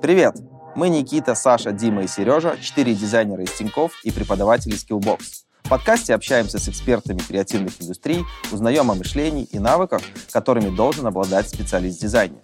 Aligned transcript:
Привет! 0.00 0.36
Мы 0.76 0.88
Никита, 0.88 1.34
Саша, 1.34 1.72
Дима 1.72 2.02
и 2.02 2.06
Сережа, 2.06 2.56
четыре 2.60 2.94
дизайнера 2.94 3.42
из 3.42 3.52
Тинькофф 3.52 3.92
и 4.04 4.10
преподаватели 4.10 4.74
Skillbox. 4.74 5.18
В 5.64 5.68
подкасте 5.68 6.14
общаемся 6.14 6.58
с 6.58 6.68
экспертами 6.68 7.18
креативных 7.18 7.74
индустрий, 7.82 8.24
узнаем 8.50 8.90
о 8.90 8.94
мышлении 8.94 9.44
и 9.44 9.58
навыках, 9.58 10.00
которыми 10.32 10.74
должен 10.74 11.06
обладать 11.06 11.48
специалист 11.48 12.00
дизайна. 12.00 12.38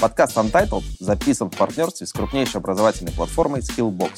Подкаст 0.00 0.36
Untitled 0.36 0.84
записан 0.98 1.50
в 1.50 1.56
партнерстве 1.56 2.06
с 2.06 2.12
крупнейшей 2.12 2.60
образовательной 2.60 3.12
платформой 3.12 3.60
Skillbox. 3.60 4.10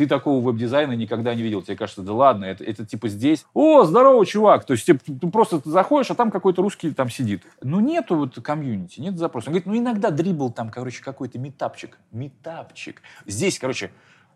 Ты 0.00 0.06
такого 0.06 0.42
веб-дизайна 0.42 0.92
никогда 0.92 1.34
не 1.34 1.42
видел. 1.42 1.60
Тебе 1.60 1.76
кажется, 1.76 2.00
да 2.00 2.14
ладно, 2.14 2.46
это, 2.46 2.64
это 2.64 2.86
типа 2.86 3.08
здесь. 3.08 3.44
О, 3.52 3.84
здорово, 3.84 4.24
чувак. 4.24 4.64
То 4.64 4.72
есть 4.72 4.86
типа, 4.86 5.00
ты 5.04 5.26
просто 5.28 5.60
заходишь, 5.62 6.10
а 6.10 6.14
там 6.14 6.30
какой-то 6.30 6.62
русский 6.62 6.90
там 6.92 7.10
сидит. 7.10 7.42
Ну, 7.62 7.80
нету 7.80 8.16
вот 8.16 8.40
комьюнити, 8.40 8.98
нет 8.98 9.18
запроса. 9.18 9.48
Он 9.48 9.52
говорит, 9.52 9.66
ну, 9.66 9.76
иногда 9.76 10.10
Dribbble 10.10 10.50
там, 10.52 10.70
короче, 10.70 11.04
какой-то 11.04 11.38
митапчик. 11.38 11.98
Митапчик. 12.12 13.02
Здесь, 13.26 13.58
короче, 13.58 13.90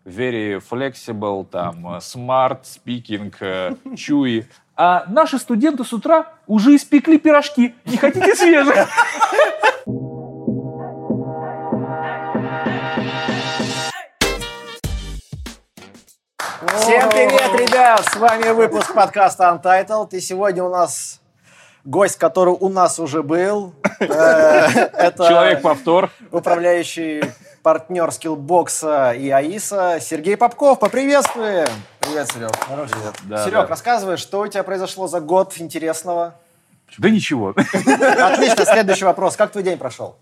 very 0.05 0.61
flexible, 0.61 1.43
там, 1.47 1.95
э, 1.95 1.97
smart 1.97 2.61
speaking, 2.61 3.33
э, 3.39 3.73
chewy. 3.95 4.45
А 4.75 5.05
наши 5.07 5.39
студенты 5.39 5.83
с 5.83 5.91
утра 5.93 6.31
уже 6.45 6.75
испекли 6.75 7.17
пирожки. 7.17 7.73
Не 7.85 7.97
хотите 7.97 8.35
свежих? 8.35 8.87
Всем 16.79 17.09
привет, 17.09 17.53
ребят! 17.69 18.05
С 18.05 18.15
вами 18.15 18.49
выпуск 18.49 18.93
подкаста 18.93 19.45
Untitled. 19.61 20.09
И 20.15 20.19
сегодня 20.19 20.63
у 20.63 20.69
нас 20.69 21.21
гость, 21.83 22.17
который 22.17 22.55
у 22.59 22.69
нас 22.69 22.99
уже 22.99 23.23
был. 23.23 23.73
Э, 23.99 24.67
это 24.67 25.25
Человек-повтор. 25.29 26.09
управляющий 26.31 27.23
партнер 27.63 28.11
скиллбокса 28.11 29.13
и 29.13 29.29
АИСа 29.29 29.99
Сергей 30.01 30.35
Попков. 30.35 30.79
Поприветствуем! 30.79 31.67
Привет, 32.01 32.29
Серег. 32.29 32.51
Привет. 32.67 33.15
Да, 33.23 33.37
Серег, 33.45 33.53
да. 33.61 33.65
рассказывай, 33.67 34.17
что 34.17 34.41
у 34.41 34.47
тебя 34.47 34.63
произошло 34.63 35.07
за 35.07 35.21
год 35.21 35.53
интересного? 35.59 36.35
Да 36.97 37.09
ничего. 37.09 37.49
Отлично, 37.57 38.65
следующий 38.65 39.05
вопрос. 39.05 39.37
Как 39.37 39.51
твой 39.51 39.63
день 39.63 39.77
прошел? 39.77 40.17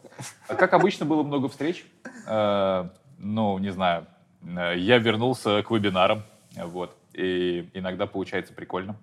Как 0.48 0.74
обычно, 0.74 1.06
было 1.08 1.24
много 1.24 1.50
встреч. 1.50 1.84
Э, 2.28 2.86
Ну, 3.18 3.58
не 3.58 3.72
знаю. 3.72 4.06
Э, 4.46 4.74
Я 4.78 5.00
вернулся 5.00 5.64
к 5.64 5.72
вебинарам. 5.72 6.24
Вот. 6.56 6.96
И 7.14 7.70
иногда 7.74 8.06
получается 8.06 8.54
прикольно. 8.54 8.96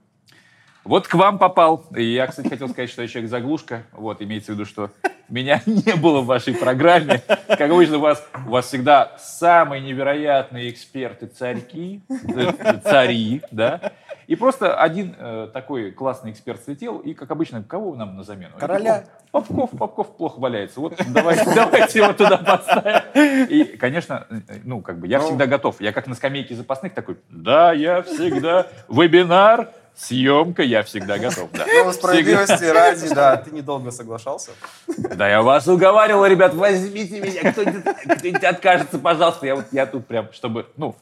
Вот 0.84 1.06
к 1.06 1.15
вам 1.15 1.39
попал. 1.39 1.87
И 1.95 2.03
я, 2.03 2.27
кстати, 2.27 2.48
хотел 2.48 2.69
сказать, 2.69 2.91
что 2.91 3.03
я 3.03 3.09
человек-заглушка. 3.09 3.84
Вот, 3.93 4.23
имеется 4.23 4.53
в 4.53 4.55
виду, 4.55 4.65
что 4.65 4.91
меня 5.29 5.62
не 5.67 5.95
было 5.95 6.21
в 6.21 6.27
вашей 6.27 6.55
программе. 6.55 7.23
Как 7.47 7.71
обычно, 7.71 7.98
у 7.98 8.01
вас, 8.01 8.27
у 8.47 8.51
вас 8.51 8.67
всегда 8.67 9.17
самые 9.19 9.83
невероятные 9.83 10.71
эксперты-царьки, 10.71 12.03
э, 12.09 12.81
цари, 12.83 13.43
да. 13.51 13.93
И 14.31 14.36
просто 14.36 14.77
один 14.77 15.17
э, 15.19 15.48
такой 15.53 15.91
классный 15.91 16.31
эксперт 16.31 16.62
слетел, 16.62 16.98
и, 16.98 17.14
как 17.14 17.33
обычно, 17.33 17.64
кого 17.64 17.97
нам 17.97 18.17
на 18.17 18.23
замену? 18.23 18.53
Короля. 18.61 19.06
Попков, 19.33 19.70
Попков 19.70 20.17
плохо 20.17 20.39
валяется. 20.39 20.78
Вот 20.78 20.95
давайте, 21.09 21.45
давайте 21.55 21.98
его 21.98 22.12
туда 22.12 22.37
поставим. 22.37 23.03
И, 23.48 23.64
конечно, 23.77 24.28
э, 24.31 24.61
ну, 24.62 24.83
как 24.83 25.00
бы 25.00 25.09
я 25.09 25.19
всегда 25.19 25.48
готов. 25.48 25.81
Я 25.81 25.91
как 25.91 26.06
на 26.06 26.14
скамейке 26.14 26.55
запасных 26.55 26.95
такой, 26.95 27.17
да, 27.28 27.72
я 27.72 28.03
всегда, 28.03 28.69
вебинар, 28.89 29.72
съемка, 30.01 30.62
я 30.62 30.83
всегда 30.83 31.19
готов. 31.19 31.51
Да, 31.53 31.67
Ну, 31.84 31.93
справедливости 31.93 32.65
ради, 32.65 33.09
да, 33.15 33.37
ты 33.37 33.51
недолго 33.51 33.91
соглашался. 33.91 34.53
да 34.97 35.29
я 35.29 35.43
вас 35.43 35.69
уговаривал, 35.69 36.27
ребят, 36.27 36.55
возьмите 36.55 37.21
меня, 37.21 37.53
кто-нибудь, 37.53 38.44
откажется, 38.44 38.99
пожалуйста. 38.99 39.47
Я, 39.47 39.56
вот, 39.56 39.66
я 39.72 39.87
тут 39.87 40.06
прям, 40.06 40.33
чтобы, 40.33 40.66
ну, 40.77 40.97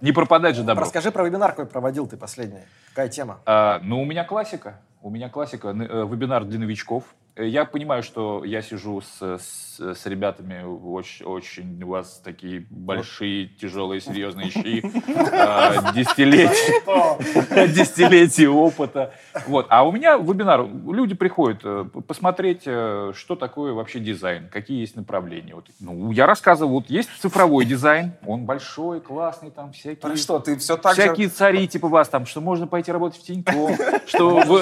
не 0.00 0.12
пропадать 0.12 0.56
же 0.56 0.62
добро. 0.62 0.84
Расскажи 0.84 1.10
про 1.10 1.24
вебинар, 1.24 1.50
какой 1.50 1.66
проводил 1.66 2.06
ты 2.06 2.16
последний. 2.16 2.60
Какая 2.90 3.08
тема? 3.08 3.40
А, 3.46 3.80
ну, 3.82 4.00
у 4.00 4.04
меня 4.04 4.24
классика. 4.24 4.80
У 5.02 5.10
меня 5.10 5.28
классика. 5.28 5.68
Э, 5.68 5.72
Вебинар 6.06 6.44
для 6.44 6.58
новичков. 6.58 7.04
Э, 7.36 7.46
Я 7.46 7.64
понимаю, 7.64 8.02
что 8.02 8.44
я 8.44 8.62
сижу 8.62 9.00
с, 9.00 9.22
с, 9.22 9.80
с 9.80 10.06
ребятами, 10.06 10.62
очень, 10.64 11.24
очень 11.26 11.82
у 11.82 11.88
вас 11.88 12.20
такие 12.24 12.66
большие, 12.70 13.46
тяжелые, 13.46 14.00
серьезные 14.00 14.50
щи, 14.50 14.82
а, 15.32 15.92
десятилетия, 17.66 18.48
опыта. 18.48 19.12
Вот. 19.46 19.66
А 19.68 19.86
у 19.86 19.92
меня 19.92 20.16
вебинар, 20.16 20.66
люди 20.66 21.14
приходят 21.14 21.60
э, 21.64 21.84
посмотреть, 22.06 22.62
э, 22.66 23.12
что 23.14 23.36
такое 23.36 23.72
вообще 23.72 24.00
дизайн, 24.00 24.48
какие 24.48 24.80
есть 24.80 24.96
направления. 24.96 25.54
Вот. 25.54 25.66
Ну, 25.80 26.10
я 26.10 26.26
рассказываю, 26.26 26.74
вот 26.74 26.90
есть 26.90 27.08
цифровой 27.20 27.64
дизайн, 27.64 28.12
он 28.26 28.44
большой, 28.44 29.00
классный, 29.00 29.50
там 29.50 29.72
всякие... 29.72 29.96
Так 29.96 30.16
что, 30.16 30.38
ты 30.38 30.56
все 30.56 30.76
так 30.76 30.94
же... 30.94 31.02
Всякие 31.02 31.28
цари 31.28 31.68
типа 31.68 31.88
вас 31.88 32.08
там, 32.08 32.26
что 32.26 32.40
можно 32.40 32.66
пойти 32.66 32.92
работать 32.92 33.20
в 33.20 33.24
Тинькофф, 33.24 33.78
что 34.06 34.40
вы 34.40 34.60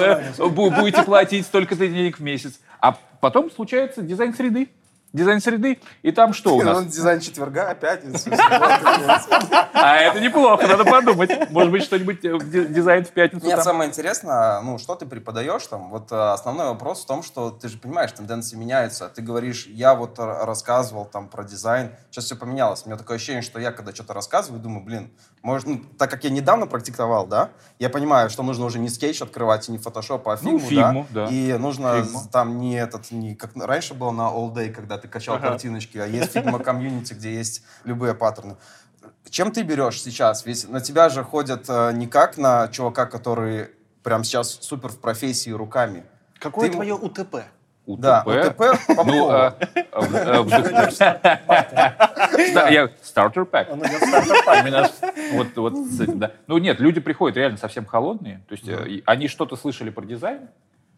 бу- 0.49 0.79
будете 0.79 1.03
платить 1.03 1.45
столько-то 1.45 1.87
денег 1.87 2.17
в 2.19 2.23
месяц. 2.23 2.58
А 2.81 2.97
потом 3.21 3.51
случается 3.51 4.01
дизайн 4.01 4.33
среды. 4.33 4.69
Дизайн 5.11 5.41
среды, 5.41 5.79
и 6.03 6.11
там 6.11 6.33
что 6.33 6.55
у 6.55 6.61
нас? 6.63 6.85
Дизайн 6.85 7.19
четверга, 7.19 7.73
пятницу. 7.73 8.29
А 9.81 9.95
это 9.95 10.19
неплохо, 10.19 10.67
надо 10.67 10.83
подумать. 10.83 11.49
Может 11.51 11.71
быть, 11.71 11.83
что-нибудь 11.83 12.23
э, 12.23 12.37
дизайн 12.67 13.05
в 13.05 13.09
пятницу 13.11 13.45
Нет, 13.45 13.63
самое 13.63 13.89
интересное, 13.89 14.59
ну, 14.61 14.77
что 14.77 14.95
ты 14.95 15.05
преподаешь 15.05 15.65
там, 15.67 15.89
вот 15.89 16.11
э, 16.11 16.15
основной 16.15 16.67
вопрос 16.67 17.03
в 17.03 17.05
том, 17.07 17.23
что 17.23 17.49
ты 17.49 17.69
же 17.69 17.77
понимаешь, 17.77 18.11
тенденции 18.11 18.57
меняются. 18.57 19.07
Ты 19.07 19.21
говоришь, 19.21 19.67
я 19.67 19.95
вот 19.95 20.19
рассказывал 20.19 21.05
там 21.05 21.29
про 21.29 21.43
дизайн, 21.43 21.91
сейчас 22.11 22.25
все 22.25 22.35
поменялось. 22.35 22.83
У 22.85 22.89
меня 22.89 22.97
такое 22.97 23.15
ощущение, 23.15 23.41
что 23.41 23.59
я 23.59 23.71
когда 23.71 23.95
что-то 23.95 24.13
рассказываю, 24.13 24.61
думаю, 24.61 24.83
блин, 24.83 25.11
может, 25.41 25.67
ну, 25.67 25.81
так 25.97 26.09
как 26.11 26.23
я 26.23 26.29
недавно 26.29 26.67
практиковал, 26.67 27.25
да, 27.27 27.49
я 27.79 27.89
понимаю, 27.89 28.29
что 28.29 28.43
нужно 28.43 28.65
уже 28.65 28.79
не 28.79 28.89
скетч 28.89 29.21
открывать, 29.21 29.69
и 29.69 29.71
не 29.71 29.77
фотошоп, 29.77 30.27
а 30.27 30.37
Ну, 30.41 30.59
фигму, 30.59 30.69
фигму, 30.69 31.07
да. 31.11 31.25
И 31.27 31.53
нужно 31.57 32.03
Фигму. 32.03 32.21
там 32.31 32.57
не 32.59 32.75
этот, 32.75 33.11
не 33.11 33.35
как 33.35 33.51
раньше 33.55 33.93
было 33.93 34.11
на 34.11 34.23
All 34.29 34.53
Day, 34.53 34.69
когда 34.71 34.97
ты 34.97 35.07
качал 35.07 35.35
Ага. 35.35 35.49
картиночки, 35.49 35.97
а 35.97 36.05
есть 36.05 36.33
Figma 36.33 36.59
Community, 36.63 37.13
где 37.13 37.33
есть 37.33 37.63
любые 37.85 38.13
паттерны. 38.15 38.57
Чем 39.29 39.51
ты 39.51 39.61
берешь 39.63 40.01
сейчас? 40.01 40.45
Ведь 40.45 40.67
на 40.69 40.81
тебя 40.81 41.07
же 41.09 41.23
ходят 41.23 41.65
э, 41.69 41.91
не 41.93 42.07
как 42.07 42.37
на 42.37 42.67
чувака, 42.67 43.05
который 43.05 43.69
прям 44.03 44.23
сейчас 44.23 44.57
супер 44.61 44.89
в 44.89 44.99
профессии 44.99 45.51
руками. 45.51 46.03
Какое 46.39 46.67
Ты- 46.67 46.73
твое 46.73 46.95
УТП? 46.95 47.43
УТП. 47.89 48.01
Да, 48.01 48.23
УТП 48.23 48.61
Ну, 49.05 49.31
э, 49.31 49.51
э, 49.75 49.83
э, 52.37 52.71
я 52.71 52.89
стартер 53.01 53.45
пак. 53.45 53.69
Вот, 55.33 55.47
вот 55.55 55.75
с 55.75 55.99
этим, 55.99 56.19
да. 56.19 56.31
Ну 56.45 56.59
нет, 56.59 56.79
люди 56.79 56.99
приходят 56.99 57.35
реально 57.37 57.57
совсем 57.57 57.85
холодные. 57.85 58.43
То 58.47 58.53
есть 58.53 58.67
э, 58.67 59.01
они 59.05 59.27
что-то 59.27 59.55
слышали 59.55 59.89
про 59.89 60.05
дизайн, 60.05 60.49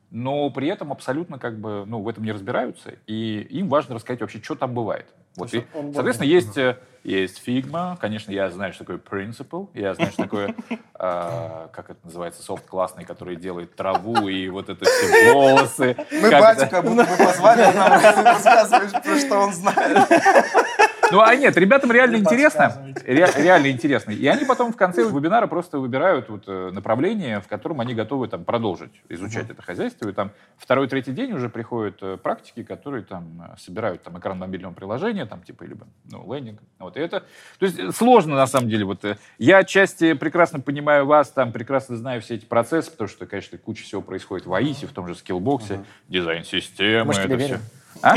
но 0.09 0.49
при 0.49 0.67
этом 0.67 0.91
абсолютно 0.91 1.39
как 1.39 1.57
бы 1.59 1.85
ну, 1.85 2.01
в 2.01 2.09
этом 2.09 2.25
не 2.25 2.33
разбираются. 2.33 2.95
И 3.07 3.47
им 3.49 3.69
важно 3.69 3.95
рассказать 3.95 4.19
вообще, 4.19 4.41
что 4.41 4.55
там 4.55 4.73
бывает. 4.73 5.07
Вот, 5.37 5.53
и, 5.53 5.65
соответственно, 5.93 6.27
есть, 6.27 6.57
э, 6.57 6.77
есть 7.03 7.41
Figma. 7.47 7.97
Конечно, 7.99 8.31
я 8.31 8.49
знаю, 8.49 8.73
что 8.73 8.83
такое 8.83 8.97
Principle. 8.97 9.69
Я 9.73 9.93
знаю, 9.95 10.11
что 10.11 10.23
такое, 10.23 10.53
э, 10.69 10.77
как 11.71 11.89
это 11.89 11.99
называется, 12.03 12.43
софт 12.43 12.65
классный, 12.65 13.05
который 13.05 13.37
делает 13.37 13.75
траву 13.75 14.27
и 14.27 14.49
вот 14.49 14.69
это 14.69 14.83
все 14.85 15.33
волосы. 15.33 15.95
Мы 16.11 16.29
Как 16.29 16.41
батю 16.41 16.61
это- 16.63 16.67
как 16.69 16.83
будто 16.85 17.03
бы 17.05 17.17
позвали, 17.25 17.61
а 17.61 17.71
нам 17.73 17.91
рассказываешь, 18.25 18.91
про 18.91 19.17
что 19.17 19.37
он 19.39 19.53
знает. 19.53 19.97
Ну, 21.11 21.21
а 21.21 21.35
нет, 21.35 21.55
ребятам 21.57 21.91
реально 21.91 22.17
интересно. 22.17 22.93
Ре- 23.05 23.31
реально 23.35 23.71
интересно. 23.71 24.11
И 24.11 24.25
они 24.27 24.45
потом 24.45 24.73
в 24.73 24.77
конце 24.77 25.03
вебинара 25.03 25.47
просто 25.47 25.79
выбирают 25.79 26.29
вот, 26.29 26.43
э, 26.47 26.71
направление, 26.71 27.41
в 27.41 27.47
котором 27.47 27.81
они 27.81 27.93
готовы 27.93 28.27
там, 28.27 28.43
продолжить 28.43 28.91
изучать 29.09 29.49
это 29.49 29.61
хозяйство. 29.61 30.09
И 30.09 30.13
там 30.13 30.31
второй-третий 30.57 31.11
день 31.11 31.33
уже 31.33 31.49
приходят 31.49 31.97
э, 32.01 32.17
практики, 32.17 32.63
которые 32.63 33.03
там 33.03 33.51
э, 33.53 33.57
собирают 33.59 34.03
там, 34.03 34.17
экран 34.19 34.37
мобильного 34.37 34.73
приложения, 34.73 35.25
там, 35.25 35.41
типа, 35.41 35.63
либо 35.63 35.87
ну, 36.09 36.31
лендинг. 36.33 36.61
Вот, 36.79 36.97
и 36.97 36.99
это, 36.99 37.23
то 37.59 37.65
есть 37.65 37.95
сложно, 37.95 38.35
на 38.35 38.47
самом 38.47 38.69
деле. 38.69 38.85
Вот, 38.85 39.03
я 39.37 39.57
отчасти 39.57 40.13
прекрасно 40.13 40.59
понимаю 40.59 41.05
вас, 41.05 41.29
там, 41.29 41.51
прекрасно 41.51 41.97
знаю 41.97 42.21
все 42.21 42.35
эти 42.35 42.45
процессы, 42.45 42.91
потому 42.91 43.07
что, 43.07 43.25
конечно, 43.25 43.57
куча 43.57 43.83
всего 43.83 44.01
происходит 44.01 44.45
в 44.45 44.53
АИСе, 44.53 44.87
в 44.87 44.91
том 44.91 45.07
же 45.07 45.15
скиллбоксе, 45.15 45.83
дизайн 46.07 46.43
системы. 46.43 47.13
Тебе 47.13 47.23
это 47.23 47.35
верим. 47.35 47.59
А? 48.01 48.15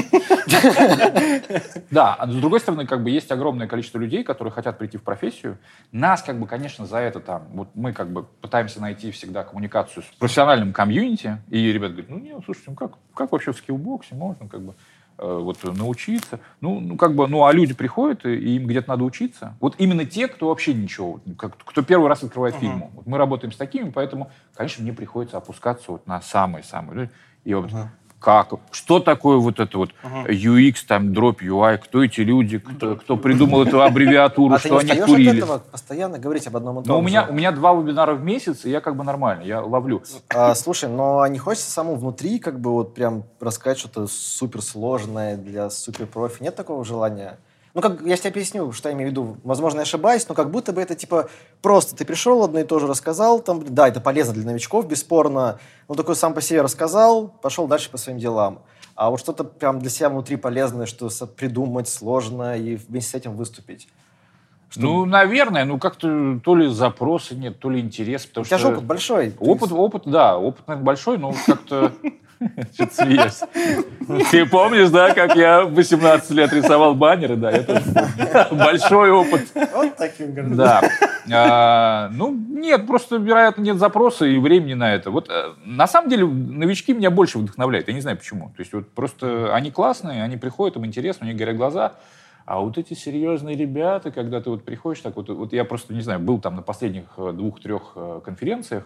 Да, 1.91 2.15
а 2.15 2.27
с 2.31 2.35
другой 2.35 2.61
стороны, 2.61 2.87
как 2.87 3.03
бы 3.03 3.11
есть 3.11 3.31
огромное 3.31 3.67
количество 3.67 3.99
людей, 3.99 4.25
которые 4.25 4.53
хотят 4.53 4.79
прийти 4.79 4.97
в 4.97 5.03
профессию. 5.03 5.59
Нас, 5.93 6.23
как 6.23 6.39
бы, 6.39 6.47
конечно, 6.47 6.87
за 6.87 6.99
это 6.99 7.21
там, 7.21 7.45
вот 7.53 7.69
мы 7.75 7.93
как 7.93 8.11
бы 8.11 8.25
пытаемся 8.25 8.81
найти 8.81 9.11
всегда 9.11 9.45
коммуникацию 9.45 10.03
с 10.03 10.07
профессиональным 10.19 10.73
комьюнити, 10.73 11.39
и 11.51 11.73
ребята 11.73 11.93
говорят, 11.93 12.11
ну 12.11 12.19
нет, 12.19 12.41
слушайте, 12.45 12.71
ну 12.71 12.77
как, 12.77 12.93
как 13.15 13.33
вообще 13.33 13.53
в 13.53 13.59
скиллбоксе 13.59 14.15
можно 14.15 14.49
как 14.49 14.63
бы 14.63 14.75
э, 15.19 15.39
вот 15.41 15.63
научиться? 15.65 16.41
Ну, 16.61 16.81
ну, 16.81 16.97
как 16.97 17.15
бы, 17.15 17.29
ну, 17.29 17.45
а 17.45 17.53
люди 17.53 17.75
приходят, 17.75 18.25
и 18.25 18.35
и 18.35 18.57
им 18.57 18.67
где-то 18.67 18.89
надо 18.91 19.05
учиться. 19.05 19.55
Вот 19.61 19.75
именно 19.79 20.05
те, 20.05 20.29
кто 20.29 20.49
вообще 20.49 20.75
ничего, 20.75 21.21
как, 21.39 21.57
кто 21.57 21.83
первый 21.83 22.09
раз 22.09 22.23
открывает 22.23 22.57
фильму. 22.57 22.91
Вот 22.95 23.07
мы 23.07 23.19
работаем 23.19 23.53
с 23.53 23.57
такими, 23.57 23.91
поэтому, 23.91 24.31
конечно, 24.55 24.83
мне 24.83 24.93
приходится 24.93 25.37
опускаться 25.37 25.93
вот 25.93 26.07
на 26.07 26.21
самые-самые. 26.21 27.11
И 27.45 27.53
вот 27.53 27.71
как, 28.25 28.55
что 28.71 29.01
такое 29.01 29.37
вот 29.37 29.61
это 29.61 29.77
вот 29.77 29.91
UX, 30.03 30.77
там, 30.89 31.13
дроп 31.13 31.43
UI, 31.43 31.77
кто 31.77 32.03
эти 32.03 32.23
люди, 32.23 32.59
кто, 32.59 32.97
кто 32.97 33.19
придумал 33.19 33.65
эту 33.65 33.83
аббревиатуру, 33.83 34.55
А 34.55 34.59
ты 34.59 34.69
что 34.69 34.81
не 34.81 34.93
они 34.93 35.03
устаешь 35.03 35.03
от 35.03 35.11
курили. 35.11 35.37
этого 35.39 35.59
постоянно 35.59 36.19
говорить 36.19 36.47
об 36.47 36.57
одном 36.57 36.77
и 36.77 36.79
Но 36.79 36.83
том 36.85 37.05
у 37.05 37.07
меня, 37.07 37.27
же? 37.27 37.33
у 37.33 37.35
меня 37.35 37.53
два 37.53 37.75
вебинара 37.75 38.15
в 38.15 38.25
месяц, 38.25 38.65
и 38.65 38.71
я 38.71 38.81
как 38.81 38.97
бы 38.97 39.05
нормально, 39.05 39.43
я 39.43 39.61
ловлю. 39.61 40.03
А, 40.31 40.55
слушай, 40.55 40.89
но 40.89 41.21
а 41.21 41.29
не 41.29 41.39
хочется 41.39 41.71
самому 41.71 41.97
внутри 41.97 42.39
как 42.39 42.59
бы 42.61 42.73
вот 42.73 42.95
прям 42.95 43.25
рассказать 43.41 43.79
что-то 43.79 44.07
суперсложное 44.07 45.37
для 45.37 45.69
суперпрофи? 45.69 46.43
Нет 46.43 46.57
такого 46.57 46.83
желания? 46.83 47.39
Ну, 47.75 47.81
как 47.81 48.03
я 48.03 48.17
тебе 48.17 48.31
объясню, 48.31 48.71
что 48.71 48.89
я 48.89 48.95
имею 48.95 49.09
в 49.09 49.11
виду. 49.11 49.37
Возможно, 49.43 49.79
я 49.79 49.83
ошибаюсь, 49.83 50.29
но 50.29 50.35
как 50.37 50.53
будто 50.53 50.73
бы 50.73 50.81
это 50.81 50.95
типа 50.95 51.29
просто 51.61 51.97
ты 51.97 52.05
пришел, 52.05 52.45
одно 52.45 52.61
и 52.61 52.65
то 52.65 52.79
же 52.79 52.87
рассказал. 52.87 53.41
Там, 53.41 53.65
да, 53.65 53.89
это 53.89 54.01
полезно 54.01 54.33
для 54.33 54.45
новичков, 54.45 54.87
бесспорно. 54.87 55.59
Ну, 55.89 55.97
такой 55.97 56.15
сам 56.15 56.35
по 56.35 56.41
себе 56.41 56.63
рассказал, 56.63 57.29
пошел 57.43 57.67
дальше 57.67 57.91
по 57.91 57.99
своим 57.99 58.19
делам. 58.19 58.63
А 58.95 59.11
вот 59.11 59.19
что-то 59.19 59.43
прям 59.43 59.81
для 59.81 59.91
себя 59.91 60.09
внутри 60.09 60.37
полезное, 60.37 60.87
что 60.87 61.09
придумать 61.27 61.89
сложно 61.89 62.57
и 62.57 62.77
вместе 62.77 63.11
с 63.11 63.15
этим 63.15 63.35
выступить. 63.35 63.89
Ну, 64.77 65.05
наверное, 65.05 65.65
ну 65.65 65.79
как-то 65.79 66.39
то 66.43 66.55
ли 66.55 66.69
запроса 66.69 67.35
нет, 67.35 67.59
то 67.59 67.71
ли 67.71 67.81
интерес, 67.81 68.27
потому 68.27 68.43
У 68.43 68.47
тебя 68.47 68.59
что... 68.59 68.69
же 68.69 68.75
опыт 68.75 68.85
большой. 68.85 69.31
Ты 69.31 69.45
Опыт, 69.45 69.73
опыт, 69.73 70.03
да, 70.07 70.39
опыт 70.39 70.67
наверное, 70.67 70.87
большой, 70.87 71.19
но 71.19 71.35
как-то... 71.47 71.93
Что 72.75 72.87
ты 72.87 72.95
смеешься? 72.95 73.49
Ты 74.31 74.47
помнишь, 74.47 74.91
да, 74.91 75.15
как 75.15 75.37
я 75.37 75.65
в 75.65 75.75
18 75.75 76.31
лет 76.31 76.53
рисовал 76.53 76.95
баннеры, 76.95 77.37
да, 77.37 77.51
это 77.51 77.83
большой 78.51 79.11
опыт. 79.11 79.43
Вот 79.75 79.97
таким 79.97 80.33
говорю. 80.33 80.55
Да. 80.55 80.83
А, 81.33 82.11
ну, 82.13 82.33
нет, 82.33 82.87
просто, 82.87 83.17
вероятно, 83.17 83.63
нет 83.63 83.79
запроса 83.79 84.27
и 84.27 84.39
времени 84.39 84.75
на 84.75 84.95
это. 84.95 85.11
Вот, 85.11 85.31
э, 85.31 85.55
на 85.65 85.87
самом 85.87 86.11
деле, 86.11 86.27
новички 86.27 86.93
меня 86.93 87.11
больше 87.11 87.39
вдохновляют. 87.39 87.89
Я 87.89 87.95
не 87.95 88.01
знаю, 88.01 88.19
почему. 88.19 88.49
То 88.57 88.61
есть, 88.61 88.73
вот 88.73 88.91
просто 88.91 89.55
они 89.55 89.71
классные, 89.71 90.23
они 90.23 90.37
приходят, 90.37 90.77
им 90.77 90.85
интересно, 90.85 91.27
у 91.27 91.29
них 91.29 91.39
горят 91.39 91.57
глаза. 91.57 91.95
А 92.47 92.61
вот 92.61 92.77
эти 92.77 92.93
серьезные 92.93 93.57
ребята, 93.57 94.11
когда 94.11 94.41
ты 94.41 94.51
вот 94.51 94.65
приходишь, 94.65 95.01
так 95.01 95.17
вот, 95.17 95.31
вот 95.31 95.53
я 95.55 95.65
просто, 95.65 95.95
не 95.95 96.03
знаю, 96.03 96.21
был 96.21 96.39
там 96.39 96.57
на 96.57 96.63
последних 96.63 97.05
э, 97.17 97.33
двух-трех 97.33 97.93
э, 97.97 98.21
конференциях, 98.23 98.85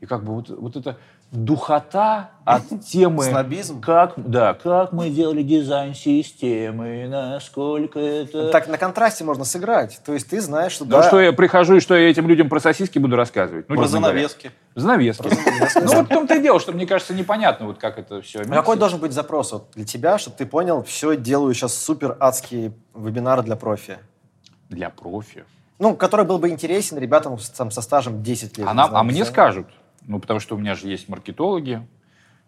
и 0.00 0.06
как 0.06 0.24
бы 0.24 0.34
вот, 0.34 0.50
вот 0.50 0.76
эта 0.76 0.98
духота 1.32 2.30
от 2.44 2.62
темы... 2.86 3.24
Снобизм? 3.24 3.80
Как, 3.80 4.12
да, 4.16 4.54
как 4.54 4.92
мы 4.92 5.08
делали 5.10 5.42
дизайн 5.42 5.94
системы, 5.94 7.06
насколько 7.08 7.98
это... 7.98 8.50
Так 8.50 8.68
на 8.68 8.76
контрасте 8.78 9.24
можно 9.24 9.44
сыграть. 9.44 10.00
То 10.04 10.12
есть 10.12 10.28
ты 10.28 10.40
знаешь, 10.40 10.72
что 10.72 10.84
Ну 10.84 10.90
да, 10.90 11.02
что, 11.02 11.20
я 11.20 11.32
прихожу, 11.32 11.76
и 11.76 11.80
что 11.80 11.96
я 11.96 12.10
этим 12.10 12.28
людям 12.28 12.48
про 12.48 12.60
сосиски 12.60 12.98
буду 12.98 13.16
рассказывать? 13.16 13.68
Ну, 13.68 13.76
Про 13.76 13.84
честно 13.84 14.00
говоря. 14.00 14.14
занавески. 14.18 14.52
Занавески. 14.74 15.28
Ну, 15.86 15.94
вот 15.94 16.06
в 16.06 16.08
том-то 16.08 16.34
и 16.34 16.42
дело, 16.42 16.60
что 16.60 16.72
мне 16.72 16.86
кажется 16.86 17.14
непонятно, 17.14 17.66
вот 17.66 17.78
как 17.78 17.98
это 17.98 18.20
все. 18.20 18.44
Какой 18.44 18.76
должен 18.76 19.00
быть 19.00 19.12
запрос 19.12 19.54
для 19.74 19.84
тебя, 19.84 20.18
чтобы 20.18 20.36
ты 20.36 20.46
понял, 20.46 20.82
все, 20.82 21.16
делаю 21.16 21.54
сейчас 21.54 21.74
супер 21.74 22.16
адские 22.20 22.72
вебинары 22.94 23.42
для 23.42 23.56
профи? 23.56 23.98
Для 24.68 24.90
профи. 24.90 25.44
Ну, 25.78 25.94
который 25.94 26.24
был 26.24 26.38
бы 26.38 26.48
интересен 26.48 26.98
ребятам 26.98 27.36
там, 27.56 27.70
со 27.70 27.80
стажем 27.82 28.22
10 28.22 28.58
лет. 28.58 28.66
А, 28.68 28.74
нам- 28.74 28.96
а 28.96 29.02
мне 29.02 29.24
скажут, 29.24 29.66
ну, 30.06 30.18
потому 30.18 30.40
что 30.40 30.54
у 30.54 30.58
меня 30.58 30.74
же 30.74 30.88
есть 30.88 31.08
маркетологи, 31.08 31.86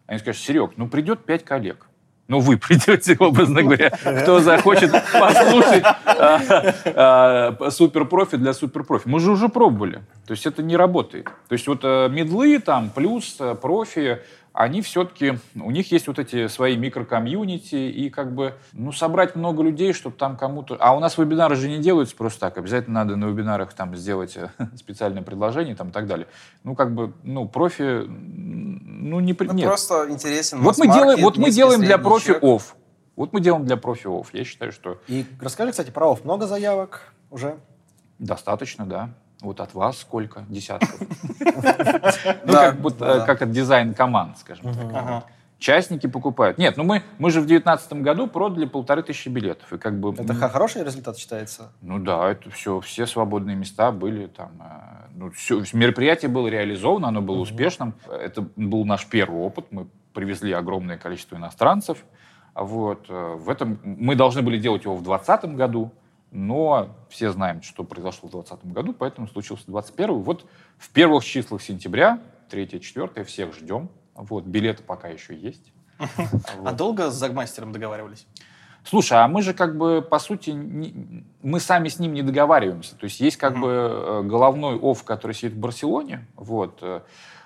они 0.06 0.18
скажут, 0.18 0.42
Серег, 0.42 0.72
ну, 0.76 0.88
придет 0.88 1.24
пять 1.24 1.44
коллег. 1.44 1.86
Ну, 2.28 2.40
вы 2.40 2.56
придете, 2.58 3.16
образно 3.18 3.62
говоря, 3.62 3.90
кто 3.90 4.40
захочет 4.40 4.92
послушать 4.92 5.82
а, 5.84 7.56
а, 7.56 7.70
суперпрофи 7.70 8.36
для 8.36 8.52
суперпрофи. 8.52 9.08
Мы 9.08 9.18
же 9.20 9.32
уже 9.32 9.48
пробовали. 9.48 10.02
То 10.26 10.32
есть 10.32 10.46
это 10.46 10.62
не 10.62 10.76
работает. 10.76 11.24
То 11.24 11.52
есть 11.54 11.66
вот 11.66 11.80
э, 11.82 12.08
медлы 12.10 12.58
там, 12.58 12.90
плюс 12.90 13.36
э, 13.40 13.54
профи, 13.54 14.18
они 14.58 14.82
все-таки, 14.82 15.38
у 15.54 15.70
них 15.70 15.92
есть 15.92 16.08
вот 16.08 16.18
эти 16.18 16.48
свои 16.48 16.76
микрокомьюнити, 16.76 17.76
и 17.76 18.10
как 18.10 18.34
бы, 18.34 18.54
ну, 18.72 18.90
собрать 18.90 19.36
много 19.36 19.62
людей, 19.62 19.92
чтобы 19.92 20.16
там 20.16 20.36
кому-то... 20.36 20.76
А 20.80 20.96
у 20.96 20.98
нас 20.98 21.16
вебинары 21.16 21.54
же 21.54 21.68
не 21.68 21.78
делаются 21.78 22.16
просто 22.16 22.40
так. 22.40 22.58
Обязательно 22.58 23.04
надо 23.04 23.14
на 23.14 23.26
вебинарах 23.26 23.72
там 23.72 23.94
сделать 23.94 24.36
э, 24.36 24.50
специальное 24.76 25.22
предложение 25.22 25.76
там 25.76 25.90
и 25.90 25.92
так 25.92 26.08
далее. 26.08 26.26
Ну, 26.64 26.74
как 26.74 26.92
бы, 26.92 27.12
ну, 27.22 27.46
профи, 27.46 28.02
ну, 28.08 29.20
не... 29.20 29.32
при- 29.32 29.46
Ну, 29.46 29.52
нет. 29.52 29.68
просто 29.68 30.10
интересен 30.10 30.58
Вот 30.58 30.76
мы 30.76 30.86
делаем, 30.88 31.22
вот 31.22 31.36
мы 31.36 31.52
делаем 31.52 31.80
для 31.80 31.96
профи 31.98 32.32
чек. 32.32 32.42
офф. 32.42 32.74
Вот 33.14 33.32
мы 33.32 33.40
делаем 33.40 33.64
для 33.64 33.76
профи 33.76 34.08
офф. 34.08 34.34
Я 34.34 34.42
считаю, 34.42 34.72
что 34.72 35.00
И 35.06 35.24
расскажи, 35.40 35.70
кстати, 35.70 35.92
про 35.92 36.10
ОФ. 36.10 36.24
Много 36.24 36.48
заявок 36.48 37.12
уже? 37.30 37.58
достаточно, 38.18 38.84
да. 38.86 39.10
Вот 39.40 39.60
от 39.60 39.74
вас 39.74 39.98
сколько? 39.98 40.44
Десятков. 40.48 40.98
Ну, 42.44 42.52
как 42.52 42.80
будто, 42.80 43.04
да. 43.04 43.26
как 43.26 43.42
от 43.42 43.50
дизайн 43.52 43.94
команд, 43.94 44.38
скажем 44.38 44.74
так. 44.74 45.24
Частники 45.58 46.06
покупают. 46.06 46.56
Нет, 46.56 46.76
ну 46.76 46.84
мы, 46.84 47.02
мы 47.18 47.30
же 47.30 47.40
в 47.40 47.46
2019 47.46 47.92
году 47.94 48.28
продали 48.28 48.64
полторы 48.64 49.02
тысячи 49.02 49.28
билетов. 49.28 49.72
И 49.72 49.78
как 49.78 49.98
бы, 49.98 50.14
Это 50.14 50.34
хороший 50.34 50.84
результат 50.84 51.18
считается? 51.18 51.72
ну 51.82 51.98
да, 51.98 52.30
это 52.30 52.48
все, 52.50 52.80
все 52.80 53.06
свободные 53.06 53.56
места 53.56 53.90
были 53.90 54.26
там. 54.26 54.50
э, 54.60 55.08
Ну, 55.16 55.30
все, 55.32 55.62
мероприятие 55.72 56.30
было 56.30 56.46
реализовано, 56.46 57.08
оно 57.08 57.22
было 57.22 57.40
успешным. 57.40 57.94
Это 58.08 58.42
был 58.54 58.84
наш 58.84 59.06
первый 59.06 59.40
опыт. 59.40 59.66
Мы 59.72 59.88
привезли 60.14 60.52
огромное 60.52 60.96
количество 60.96 61.34
иностранцев. 61.36 61.98
Вот. 62.54 63.06
э, 63.08 63.34
В 63.38 63.50
этом 63.50 63.80
мы 63.82 64.14
должны 64.14 64.42
были 64.42 64.58
делать 64.58 64.84
его 64.84 64.94
в 64.94 65.02
2020 65.02 65.56
году, 65.56 65.90
но 66.30 66.96
все 67.08 67.30
знаем, 67.30 67.62
что 67.62 67.84
произошло 67.84 68.28
в 68.28 68.32
2020 68.32 68.72
году, 68.72 68.92
поэтому 68.92 69.28
случился 69.28 69.64
2021. 69.66 70.22
Вот 70.22 70.46
в 70.76 70.90
первых 70.90 71.24
числах 71.24 71.62
сентября, 71.62 72.20
3-4, 72.50 73.24
всех 73.24 73.54
ждем. 73.54 73.88
Вот, 74.14 74.44
билеты 74.44 74.82
пока 74.82 75.08
еще 75.08 75.36
есть. 75.36 75.72
А 76.64 76.72
долго 76.72 77.10
с 77.10 77.14
Загмастером 77.14 77.72
договаривались? 77.72 78.26
Слушай, 78.84 79.18
а 79.18 79.28
мы 79.28 79.42
же 79.42 79.52
как 79.52 79.76
бы, 79.76 80.00
по 80.00 80.18
сути, 80.18 80.50
не- 80.50 81.24
мы 81.42 81.60
сами 81.60 81.88
с 81.88 81.98
ним 81.98 82.14
не 82.14 82.22
договариваемся. 82.22 82.96
То 82.96 83.04
есть 83.04 83.20
есть 83.20 83.36
как 83.36 83.58
бы 83.58 83.68
э, 83.68 84.22
головной 84.22 84.78
офф, 84.80 85.04
который 85.04 85.32
сидит 85.32 85.52
в 85.52 85.58
Барселоне, 85.58 86.26
вот, 86.36 86.78
э, 86.82 87.00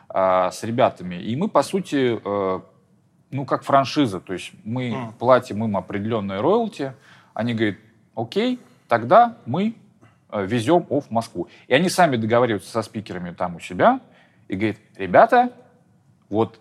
а, 0.09 0.51
с 0.51 0.63
ребятами, 0.63 1.17
и 1.17 1.35
мы, 1.37 1.49
по 1.49 1.63
сути, 1.63 2.21
э, 2.23 2.61
ну, 3.31 3.47
как 3.47 3.65
франшиза, 3.65 4.21
то 4.21 4.35
есть 4.35 4.53
мы 4.63 5.13
платим 5.19 5.65
им 5.65 5.77
определенные 5.77 6.41
роялти, 6.41 6.93
они 7.33 7.55
говорят, 7.55 7.77
окей, 8.15 8.61
тогда 8.93 9.39
мы 9.47 9.75
э, 10.31 10.45
везем 10.45 10.87
офф 10.91 11.07
в 11.07 11.11
Москву. 11.11 11.49
И 11.67 11.73
они 11.73 11.89
сами 11.89 12.17
договариваются 12.17 12.71
со 12.71 12.83
спикерами 12.83 13.31
там 13.31 13.57
у 13.57 13.59
себя 13.59 14.01
и 14.49 14.55
говорят, 14.55 14.77
ребята, 14.99 15.51
вот 16.29 16.61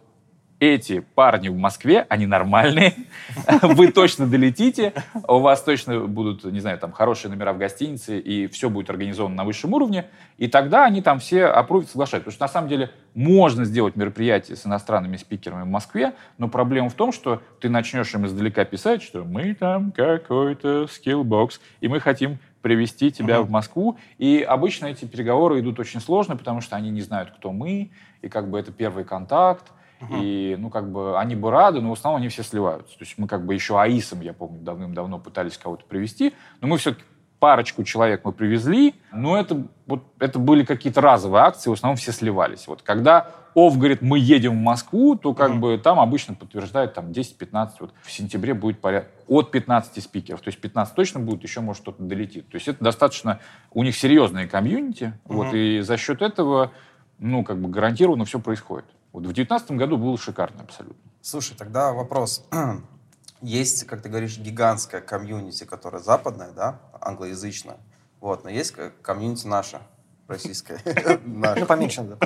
эти 0.62 1.00
парни 1.00 1.50
в 1.50 1.58
Москве, 1.58 2.06
они 2.08 2.28
нормальные, 2.28 2.94
вы 3.64 3.92
точно 3.92 4.28
долетите, 4.28 4.94
у 5.28 5.40
вас 5.40 5.64
точно 5.64 6.02
будут, 6.02 6.44
не 6.46 6.60
знаю, 6.60 6.78
там 6.78 6.92
хорошие 6.92 7.32
номера 7.32 7.52
в 7.52 7.58
гостинице, 7.58 8.20
и 8.20 8.46
все 8.46 8.70
будет 8.70 8.92
организовано 8.92 9.36
на 9.36 9.44
высшем 9.44 9.74
уровне, 9.74 10.06
и 10.38 10.48
тогда 10.48 10.86
они 10.86 11.02
там 11.02 11.18
все 11.18 11.48
апрувят, 11.48 11.90
соглашают. 11.90 12.26
Потому 12.26 12.36
что 12.36 12.44
на 12.44 12.48
самом 12.48 12.70
деле 12.70 12.92
можно 13.16 13.66
сделать 13.66 13.96
мероприятие 13.96 14.56
с 14.56 14.68
иностранными 14.68 15.18
спикерами 15.18 15.64
в 15.64 15.68
Москве, 15.68 16.14
но 16.38 16.48
проблема 16.48 16.90
в 16.90 16.94
том, 16.94 17.12
что 17.12 17.42
ты 17.60 17.68
начнешь 17.68 18.14
им 18.14 18.28
издалека 18.28 18.64
писать, 18.64 19.02
что 19.02 19.24
мы 19.24 19.56
там 19.56 19.92
какой-то 19.92 20.86
Skillbox, 20.86 21.60
и 21.82 21.88
мы 21.88 22.00
хотим 22.00 22.38
привести 22.62 23.12
тебя 23.12 23.42
в 23.42 23.50
Москву. 23.50 23.98
И 24.20 24.46
обычно 24.48 24.86
эти 24.86 25.06
переговоры 25.06 25.60
идут 25.60 25.80
очень 25.80 26.00
сложно, 26.00 26.38
потому 26.38 26.62
что 26.62 26.76
они 26.76 26.92
не 26.92 27.02
знают, 27.02 27.32
кто 27.32 27.52
мы, 27.52 27.90
и 28.22 28.30
как 28.30 28.48
бы 28.52 28.60
это 28.60 28.72
первый 28.72 29.06
контакт. 29.06 29.72
И, 30.10 30.56
ну, 30.58 30.70
как 30.70 30.92
бы, 30.92 31.20
они 31.20 31.36
бы 31.36 31.52
рады, 31.52 31.82
но 31.82 31.90
в 31.90 31.94
основном 31.94 32.22
они 32.22 32.30
все 32.30 32.44
сливаются. 32.44 32.98
То 32.98 33.04
есть 33.04 33.18
мы 33.18 33.28
как 33.28 33.46
бы 33.46 33.54
еще 33.54 33.80
AIC 33.80 34.01
ом, 34.01 34.22
я 34.22 34.34
помню, 34.34 34.60
давным-давно 34.62 35.20
пытались 35.20 35.58
кого-то 35.58 35.86
привести, 35.86 36.34
но 36.60 36.68
мы 36.68 36.78
все-таки 36.78 37.04
парочку 37.42 37.84
человек 37.84 38.22
мы 38.24 38.34
привезли, 38.34 38.94
но 39.12 39.36
это, 39.36 39.66
вот, 39.88 40.04
это 40.20 40.38
были 40.38 40.64
какие-то 40.64 41.02
разовые 41.02 41.44
акции, 41.44 41.72
в 41.72 41.74
основном 41.74 41.98
все 41.98 42.12
сливались. 42.12 42.68
Вот 42.68 42.84
когда 42.84 43.32
ОВ 43.56 43.80
говорит, 43.80 44.04
мы 44.04 44.20
едем 44.20 44.60
в 44.60 44.62
Москву, 44.62 45.16
то 45.16 45.34
как 45.34 45.60
бы 45.60 45.80
там 45.80 46.00
обычно 46.00 46.36
подтверждают 46.36 46.94
там 46.94 47.08
10-15, 47.08 47.70
вот 47.80 47.94
в 48.04 48.12
сентябре 48.12 48.54
будет 48.54 48.80
порядка 48.80 49.10
от 49.28 49.50
15 49.50 50.04
спикеров, 50.04 50.42
то 50.42 50.50
есть 50.50 50.62
15 50.62 50.94
точно 50.94 51.20
будет, 51.20 51.42
еще 51.42 51.62
может 51.62 51.82
кто-то 51.82 52.04
долетит. 52.04 52.48
То 52.48 52.56
есть 52.56 52.68
это 52.68 52.84
достаточно, 52.84 53.40
у 53.72 53.84
них 53.84 53.96
серьезные 53.96 54.48
комьюнити, 54.48 55.14
вот, 55.26 55.52
и 55.56 55.80
за 55.82 55.98
счет 55.98 56.22
этого, 56.22 56.72
ну, 57.18 57.44
как 57.44 57.60
бы 57.60 57.70
гарантированно 57.70 58.24
все 58.24 58.40
происходит. 58.40 58.86
Вот 59.12 59.22
в 59.22 59.34
2019 59.34 59.72
году 59.72 59.98
было 59.98 60.18
шикарно 60.18 60.64
абсолютно. 60.64 61.12
Слушай, 61.22 61.56
тогда 61.58 61.92
вопрос. 61.94 62.46
Есть, 63.42 63.86
как 63.86 64.02
ты 64.02 64.10
говоришь, 64.10 64.38
гигантская 64.38 65.02
комьюнити, 65.02 65.64
которая 65.64 66.02
западная, 66.02 66.52
да, 66.52 66.80
англоязычная. 67.02 67.78
Вот, 68.20 68.44
но 68.44 68.52
есть 68.52 68.76
комьюнити 69.02 69.48
наша, 69.48 69.82
российская. 70.28 70.80
наша. 71.26 71.60
Ну, 71.60 71.66
поменьше 71.66 72.04
надо. 72.04 72.18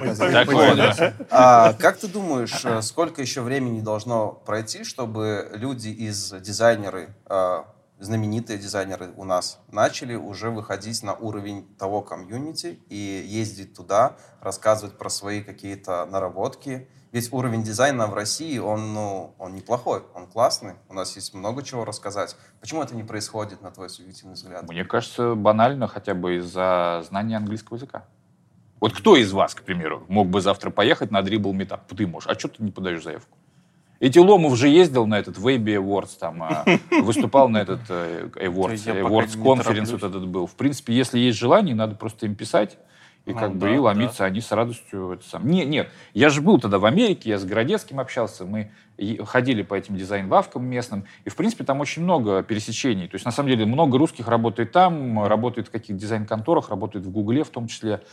А 1.29 1.71
как 1.73 1.97
ты 1.97 2.07
думаешь, 2.09 2.65
э, 2.65 2.81
сколько 2.81 3.21
еще 3.21 3.41
времени 3.41 3.79
должно 3.79 4.31
пройти, 4.31 4.83
чтобы 4.83 5.51
люди 5.53 5.87
из 5.87 6.31
дизайнеры, 6.41 7.15
э, 7.29 7.63
знаменитые 7.99 8.59
дизайнеры 8.59 9.13
у 9.15 9.23
нас 9.23 9.59
начали 9.71 10.15
уже 10.15 10.49
выходить 10.49 11.01
на 11.03 11.13
уровень 11.13 11.65
того 11.77 12.01
комьюнити 12.01 12.79
и 12.89 12.95
ездить 12.95 13.73
туда, 13.73 14.17
рассказывать 14.41 14.97
про 14.97 15.09
свои 15.09 15.41
какие-то 15.41 16.05
наработки. 16.05 16.87
Ведь 17.11 17.31
уровень 17.31 17.63
дизайна 17.63 18.07
в 18.07 18.13
России, 18.13 18.57
он, 18.57 18.93
ну, 18.93 19.35
он 19.37 19.55
неплохой, 19.55 20.03
он 20.13 20.27
классный. 20.27 20.73
У 20.89 20.93
нас 20.93 21.15
есть 21.15 21.33
много 21.33 21.63
чего 21.63 21.85
рассказать. 21.85 22.35
Почему 22.59 22.83
это 22.83 22.93
не 22.93 23.03
происходит, 23.03 23.61
на 23.61 23.71
твой 23.71 23.89
субъективный 23.89 24.33
взгляд? 24.33 24.67
Мне 24.67 24.83
кажется, 24.83 25.33
банально 25.33 25.87
хотя 25.87 26.13
бы 26.13 26.37
из-за 26.37 27.05
знания 27.07 27.37
английского 27.37 27.77
языка. 27.77 28.05
Вот 28.81 28.93
кто 28.93 29.15
из 29.15 29.31
вас, 29.31 29.55
к 29.55 29.63
примеру, 29.63 30.03
мог 30.09 30.27
бы 30.27 30.41
завтра 30.41 30.69
поехать 30.71 31.09
на 31.09 31.21
дрибл 31.21 31.53
метап? 31.53 31.87
Ты 31.87 32.05
можешь. 32.05 32.29
А 32.29 32.37
что 32.37 32.49
ты 32.49 32.61
не 32.61 32.71
подаешь 32.71 33.03
заявку? 33.03 33.37
Эти 34.05 34.19
Ломов 34.19 34.55
же 34.55 34.67
ездил 34.67 35.07
на 35.07 35.17
этот 35.17 35.37
Webby 35.37 35.77
Awards, 35.77 36.11
там, 36.19 36.43
а, 36.43 36.63
выступал 37.01 37.49
на 37.49 37.57
этот 37.57 37.79
э, 37.89 38.29
Awards, 38.35 38.85
Awards 38.85 39.35
Conference 39.35 39.91
вот 39.93 40.03
этот 40.03 40.27
был. 40.27 40.45
В 40.45 40.53
принципе, 40.53 40.93
если 40.93 41.17
есть 41.17 41.39
желание, 41.39 41.73
надо 41.73 41.95
просто 41.95 42.27
им 42.27 42.35
писать, 42.35 42.77
и 43.25 43.33
Ну 43.33 43.39
как 43.39 43.53
бы 43.53 43.61
да, 43.61 43.71
и 43.71 43.75
да. 43.77 43.81
ломиться, 43.81 44.23
они 44.23 44.41
с 44.41 44.51
радостью 44.51 45.13
это 45.13 45.27
сам. 45.27 45.47
Не, 45.47 45.65
нет, 45.65 45.89
я 46.13 46.29
же 46.29 46.41
был 46.41 46.59
тогда 46.59 46.77
в 46.77 46.85
Америке, 46.85 47.31
я 47.31 47.39
с 47.39 47.45
Городецким 47.45 47.99
общался, 47.99 48.45
мы 48.45 48.69
и- 48.97 49.19
ходили 49.25 49.63
по 49.63 49.73
этим 49.73 49.97
дизайн-лавкам 49.97 50.63
местным, 50.63 51.05
и, 51.23 51.29
в 51.29 51.35
принципе, 51.35 51.63
там 51.63 51.79
очень 51.79 52.03
много 52.03 52.43
пересечений. 52.43 53.07
То 53.07 53.15
есть, 53.15 53.25
на 53.25 53.31
самом 53.31 53.49
деле, 53.49 53.65
много 53.65 53.97
русских 53.97 54.27
работает 54.27 54.71
там, 54.71 55.25
работает 55.25 55.69
в 55.69 55.71
каких-то 55.71 55.99
дизайн-конторах, 55.99 56.69
работает 56.69 57.07
в 57.07 57.09
Гугле 57.09 57.43
в 57.43 57.49
том 57.49 57.67
числе, 57.67 58.03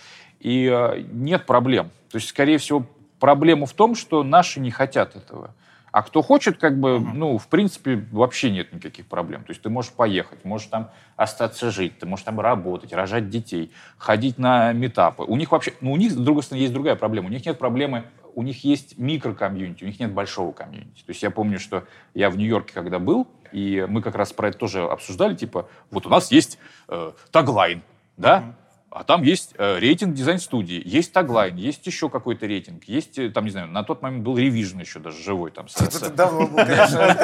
и 0.41 0.71
э, 0.73 1.03
нет 1.13 1.45
проблем. 1.45 1.91
То 2.11 2.17
есть, 2.17 2.31
скорее 2.31 2.57
всего, 2.57 2.87
проблема 3.21 3.67
в 3.67 3.75
том, 3.75 3.95
что 3.95 4.23
наши 4.23 4.59
не 4.59 4.71
хотят 4.71 5.17
этого. 5.17 5.55
А 5.93 6.03
кто 6.03 6.23
хочет, 6.23 6.57
как 6.57 6.81
бы, 6.81 6.99
ну, 6.99 7.37
в 7.37 7.49
принципе, 7.49 8.07
вообще 8.11 8.51
нет 8.51 8.73
никаких 8.73 9.07
проблем. 9.07 9.45
То 9.45 9.51
есть 9.51 9.61
ты 9.61 9.69
можешь 9.69 9.93
поехать, 9.93 10.43
можешь 10.45 10.69
там 10.69 10.91
остаться 11.17 11.71
жить, 11.71 11.99
ты 11.99 12.07
можешь 12.07 12.25
там 12.25 12.41
работать, 12.41 12.95
рожать 12.95 13.29
детей, 13.29 13.71
ходить 13.99 14.39
на 14.39 14.73
метапы. 14.73 15.23
У 15.25 15.37
них 15.37 15.53
вообще, 15.53 15.75
ну, 15.83 15.93
у 15.93 15.97
них, 15.97 16.13
с 16.13 16.17
другой 16.17 16.43
стороны, 16.43 16.63
есть 16.63 16.73
другая 16.73 16.97
проблема. 16.97 17.29
У 17.29 17.31
них 17.31 17.45
нет 17.45 17.59
проблемы, 17.59 18.05
у 18.35 18.43
них 18.43 18.65
есть 18.65 18.97
микрокомьюнити, 18.97 19.85
у 19.85 19.87
них 19.87 20.01
нет 20.01 20.13
большого 20.13 20.53
комьюнити. 20.53 21.03
То 21.05 21.11
есть 21.11 21.23
я 21.23 21.31
помню, 21.31 21.59
что 21.59 21.85
я 22.15 22.31
в 22.31 22.39
Нью-Йорке, 22.39 22.73
когда 22.73 22.99
был, 22.99 23.29
и 23.53 23.87
мы 23.87 24.01
как 24.01 24.15
раз 24.15 24.33
про 24.33 24.49
это 24.49 24.57
тоже 24.57 24.83
обсуждали, 24.85 25.35
типа, 25.35 25.69
вот 25.91 26.07
у 26.07 26.09
нас 26.09 26.33
есть 26.33 26.59
э, 26.89 27.13
таглайн, 27.31 27.83
да, 28.17 28.57
а 28.95 29.05
там 29.05 29.23
есть 29.23 29.55
э, 29.57 29.79
рейтинг 29.79 30.15
дизайн-студии, 30.15 30.83
есть 30.85 31.13
таглайн, 31.13 31.57
есть 31.57 31.87
еще 31.87 32.11
какой-то 32.11 32.47
рейтинг, 32.47 32.85
есть, 32.85 33.19
э, 33.19 33.31
там, 33.31 33.45
не 33.45 33.51
знаю, 33.51 33.69
на 33.69 33.83
тот 33.83 34.03
момент 34.03 34.23
был 34.23 34.37
ревижн 34.37 34.81
еще 34.81 34.99
даже 34.99 35.23
живой 35.23 35.51
там. 35.51 35.67
Это 35.79 36.11
давно 36.11 36.47
был, 36.47 36.57
конечно, 36.57 37.17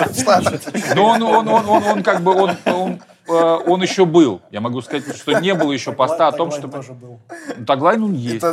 но 0.94 1.04
он, 1.04 1.22
он, 1.22 1.48
он, 1.48 1.68
он, 1.68 1.84
он 1.84 2.02
как 2.02 2.22
бы, 2.22 2.34
он, 2.34 2.50
он, 2.64 3.00
э, 3.28 3.32
он 3.32 3.82
еще 3.82 4.06
был. 4.06 4.40
Я 4.50 4.60
могу 4.60 4.80
сказать, 4.80 5.14
что 5.14 5.38
не 5.40 5.52
было 5.54 5.72
еще 5.72 5.92
поста 5.92 6.28
о 6.28 6.32
том, 6.32 6.50
что... 6.50 6.68
тоже 6.68 6.94
был. 6.94 7.20
Таглайн 7.66 8.02
он 8.02 8.14
есть. 8.14 8.44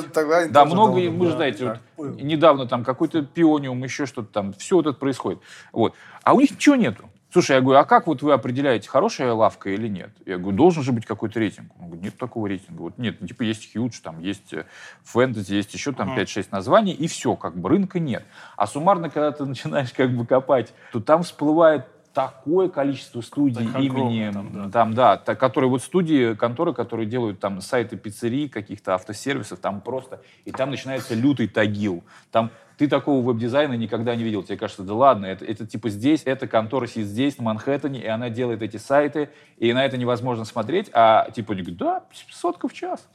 Да, 0.50 0.66
много, 0.66 1.00
вы 1.10 1.32
знаете, 1.32 1.80
недавно 1.98 2.68
там 2.68 2.84
какой-то 2.84 3.22
пиониум, 3.22 3.84
еще 3.84 4.06
что-то 4.06 4.28
там, 4.32 4.54
все 4.54 4.76
вот 4.76 4.88
это 4.88 4.98
происходит. 4.98 5.40
Вот. 5.72 5.94
А 6.24 6.34
у 6.34 6.42
них 6.42 6.52
ничего 6.52 6.76
нету. 6.76 7.10
Слушай, 7.36 7.58
я 7.58 7.62
говорю, 7.62 7.80
а 7.82 7.84
как 7.84 8.08
вот 8.08 8.22
вы 8.22 8.32
определяете, 8.32 8.88
хорошая 8.88 9.34
лавка 9.34 9.70
или 9.70 9.90
нет? 9.90 10.10
Я 10.26 10.38
говорю, 10.38 10.56
должен 10.56 10.84
же 10.84 10.94
быть 10.94 11.06
какой-то 11.06 11.38
рейтинг. 11.38 11.70
Он 11.78 11.88
говорит, 11.88 12.06
нет 12.06 12.18
такого 12.18 12.48
рейтинга. 12.48 12.80
Вот 12.84 12.98
нет, 12.98 13.18
ну, 13.20 13.28
типа 13.28 13.44
есть 13.44 13.74
хьюдж, 13.74 14.00
там 14.02 14.22
есть 14.22 14.54
э, 14.54 14.64
фэнтези, 15.04 15.54
есть 15.54 15.74
еще 15.74 15.92
там 15.92 16.18
5-6 16.18 16.48
названий, 16.52 16.94
и 16.94 17.08
все, 17.08 17.36
как 17.36 17.58
бы 17.58 17.68
рынка 17.68 18.00
нет. 18.00 18.24
А 18.56 18.68
суммарно, 18.68 19.10
когда 19.10 19.34
ты 19.34 19.44
начинаешь 19.44 19.92
как 19.92 20.16
бы 20.16 20.26
копать, 20.26 20.74
то 20.94 21.02
там 21.02 21.24
всплывает 21.24 21.86
такое 22.16 22.70
количество 22.70 23.20
студий 23.20 23.66
Так 23.68 23.76
имени, 23.76 23.90
огромное 23.90 24.32
там, 24.32 24.52
да. 24.54 24.70
там, 24.70 24.94
да, 24.94 25.18
та- 25.18 25.36
которые 25.36 25.70
вот 25.70 25.84
студии, 25.84 26.34
конторы, 26.34 26.74
которые 26.74 27.06
делают 27.06 27.42
там 27.42 27.60
сайты 27.60 27.98
пиццерий, 27.98 28.48
каких-то 28.48 28.96
автосервисов, 28.96 29.60
там 29.60 29.82
просто, 29.82 30.22
и 30.46 30.52
там 30.52 30.72
начинается 30.72 31.14
лютый 31.14 31.48
тагил. 31.50 32.06
Там 32.32 32.52
ты 32.78 32.88
такого 32.88 33.22
веб-дизайна 33.22 33.74
никогда 33.74 34.16
не 34.16 34.24
видел. 34.24 34.44
Тебе 34.44 34.58
кажется, 34.58 34.84
да 34.84 34.94
ладно, 34.94 35.26
это, 35.26 35.44
это 35.44 35.68
типа 35.68 35.90
здесь, 35.90 36.22
эта 36.24 36.48
контора 36.48 36.88
сидит 36.88 37.08
здесь, 37.08 37.38
на 37.38 37.44
Манхэттене, 37.44 38.02
и 38.02 38.08
она 38.08 38.30
делает 38.30 38.62
эти 38.62 38.78
сайты, 38.78 39.30
и 39.58 39.74
на 39.74 39.86
это 39.86 39.98
невозможно 39.98 40.46
смотреть, 40.46 40.90
а 40.94 41.30
типа 41.32 41.52
они 41.54 41.64
говорят, 41.64 41.78
да, 41.78 42.04
сотка 42.32 42.70
в 42.70 42.74
час. 42.74 43.08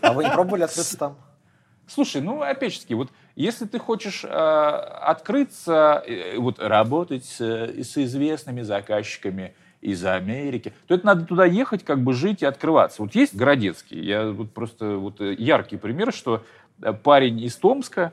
А 0.00 0.14
вы 0.14 0.24
не 0.24 0.30
пробовали 0.30 0.62
открыться 0.62 0.96
там? 0.96 1.16
Слушай, 1.86 2.22
ну, 2.22 2.40
опять-таки, 2.40 2.94
вот 2.94 3.10
если 3.36 3.66
ты 3.66 3.78
хочешь 3.78 4.24
э, 4.24 4.28
открыться, 4.28 6.02
э, 6.06 6.38
вот 6.38 6.58
работать 6.58 7.24
с, 7.24 7.40
э, 7.40 7.82
с 7.82 7.98
известными 7.98 8.62
заказчиками 8.62 9.54
из 9.80 10.04
Америки, 10.04 10.72
то 10.86 10.94
это 10.94 11.04
надо 11.04 11.24
туда 11.24 11.44
ехать, 11.44 11.84
как 11.84 12.00
бы 12.00 12.12
жить 12.12 12.42
и 12.42 12.46
открываться. 12.46 13.02
Вот 13.02 13.14
есть 13.14 13.34
Городецкий, 13.34 14.00
я 14.02 14.30
вот 14.30 14.52
просто 14.52 14.96
вот 14.96 15.20
э, 15.20 15.34
яркий 15.34 15.76
пример, 15.76 16.12
что 16.12 16.44
э, 16.80 16.92
парень 16.92 17.40
из 17.40 17.56
Томска 17.56 18.12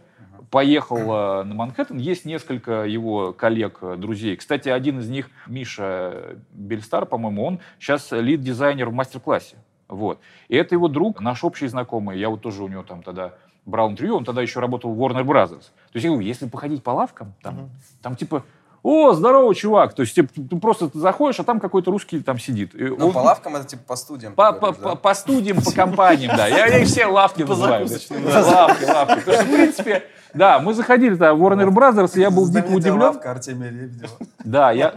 поехал 0.49 1.45
на 1.45 1.53
Манхэттен, 1.53 1.97
есть 1.97 2.25
несколько 2.25 2.83
его 2.83 3.31
коллег, 3.31 3.79
друзей. 3.97 4.35
Кстати, 4.35 4.67
один 4.67 4.99
из 4.99 5.07
них, 5.07 5.29
Миша 5.47 6.35
Бельстар, 6.51 7.05
по-моему, 7.05 7.45
он 7.45 7.59
сейчас 7.79 8.11
лид-дизайнер 8.11 8.89
в 8.89 8.93
мастер-классе. 8.93 9.55
Вот. 9.87 10.19
И 10.49 10.57
это 10.57 10.75
его 10.75 10.89
друг, 10.89 11.21
наш 11.21 11.45
общий 11.45 11.67
знакомый. 11.67 12.19
Я 12.19 12.29
вот 12.29 12.41
тоже 12.41 12.63
у 12.63 12.67
него 12.67 12.83
там 12.83 13.01
тогда 13.01 13.33
брал 13.65 13.91
интервью, 13.91 14.17
он 14.17 14.25
тогда 14.25 14.41
еще 14.41 14.59
работал 14.59 14.93
в 14.93 14.99
Warner 15.01 15.23
Brothers. 15.23 15.61
То 15.61 15.95
есть, 15.95 16.03
я 16.05 16.09
говорю, 16.11 16.25
если 16.27 16.47
походить 16.47 16.83
по 16.83 16.91
лавкам, 16.91 17.33
там, 17.41 17.69
там 18.01 18.15
типа, 18.15 18.43
о, 18.83 19.13
здорово, 19.13 19.53
чувак. 19.53 19.93
То 19.93 20.01
есть, 20.01 20.15
типа, 20.15 20.29
ты 20.33 20.55
просто 20.59 20.89
заходишь, 20.95 21.39
а 21.39 21.43
там 21.43 21.59
какой-то 21.59 21.91
русский 21.91 22.19
там 22.21 22.39
сидит. 22.39 22.73
И 22.73 22.83
Ну, 22.85 23.07
он- 23.07 23.13
по 23.13 23.19
лавкам 23.19 23.55
это 23.55 23.65
типа 23.67 23.83
по 23.87 23.95
студиям. 23.95 24.33
по, 24.33 24.51
говоришь, 24.51 24.77
по- 24.79 24.89
да? 24.89 24.95
по- 24.95 25.13
студиям, 25.13 25.61
по 25.61 25.71
компаниям, 25.71 26.35
да. 26.35 26.47
Я, 26.47 26.65
я 26.65 26.77
их 26.79 26.87
все 26.87 27.05
лавки 27.05 27.43
называю. 27.43 27.87
Лавки, 27.87 28.83
лавки. 28.85 29.19
Потому 29.19 29.33
что, 29.37 29.43
в 29.45 29.53
принципе, 29.53 30.03
да, 30.33 30.59
мы 30.59 30.73
заходили 30.73 31.15
там 31.15 31.37
в 31.37 31.43
Warner 31.43 31.69
Brothers, 31.69 32.17
и 32.17 32.21
я 32.21 32.31
был 32.31 32.49
дико 32.49 32.67
удивлен. 32.69 33.01
лавка 33.03 33.29
Артемия 33.31 33.69
Лебедева. 33.69 34.11
Да, 34.43 34.71
я... 34.71 34.91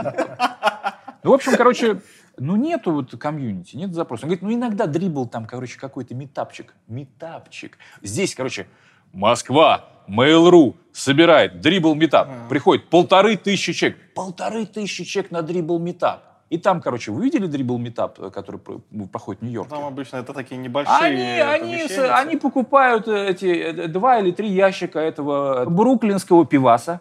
Ну, 1.23 1.31
в 1.31 1.35
общем, 1.35 1.57
короче, 1.57 2.01
ну 2.39 2.57
нету 2.57 2.93
вот 2.93 3.17
комьюнити, 3.19 3.77
нет 3.77 3.95
запроса. 3.95 4.25
Он 4.25 4.29
говорит, 4.29 4.43
ну 4.43 4.53
иногда 4.53 4.87
Dribbble 4.87 5.27
там, 5.27 5.47
короче, 5.47 5.79
какой-то 5.79 6.15
митапчик. 6.15 6.75
Митапчик. 6.89 7.79
Здесь, 8.03 8.35
короче, 8.35 8.67
Москва, 9.13 9.85
Mail.ru 10.09 10.75
собирает 10.93 11.61
Dribbble 11.61 11.95
митап. 11.95 12.29
Приходит 12.49 12.89
полторы 12.91 13.37
тысячи 13.37 13.73
человек. 13.73 13.99
Полторы 14.15 14.67
тысячи 14.67 15.05
человек 15.05 15.31
на 15.31 15.43
Dribbble 15.43 15.79
митап. 15.79 16.35
И 16.51 16.59
там, 16.59 16.81
короче, 16.81 17.11
вы 17.11 17.25
видели 17.25 17.47
Dribbble 17.47 17.79
митап, 17.79 18.21
э, 18.21 18.31
который 18.31 18.61
ну, 18.91 19.09
проходит 19.09 19.41
в 19.41 19.45
Нью-Йорке? 19.45 19.71
Там 19.71 19.85
обычно 19.87 20.19
это 20.19 20.33
такие 20.35 20.57
небольшие 20.57 20.97
Они, 20.97 21.23
они, 21.23 21.89
с- 21.89 22.15
они 22.21 22.37
покупают 22.37 23.09
э, 23.09 23.31
эти 23.31 23.47
э, 23.47 23.89
два 23.89 24.19
или 24.19 24.31
три 24.31 24.51
ящика 24.51 24.99
этого 25.01 25.65
бруклинского 25.65 26.45
пиваса, 26.45 27.01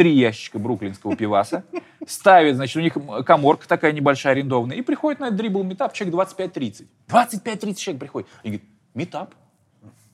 три 0.00 0.14
ящика 0.14 0.58
бруклинского 0.58 1.14
пиваса, 1.14 1.62
ставят, 2.06 2.56
значит, 2.56 2.74
у 2.74 2.80
них 2.80 2.96
каморка 3.26 3.68
такая 3.68 3.92
небольшая 3.92 4.32
арендованная, 4.32 4.78
и 4.78 4.80
приходит 4.80 5.20
на 5.20 5.26
этот 5.26 5.36
Dribbble 5.36 5.62
митап 5.62 5.92
человек 5.92 6.30
25-30. 6.30 6.86
25-30 7.06 7.74
человек 7.74 8.00
приходит. 8.00 8.28
Они 8.42 8.52
говорят, 8.52 8.68
митап? 8.94 9.34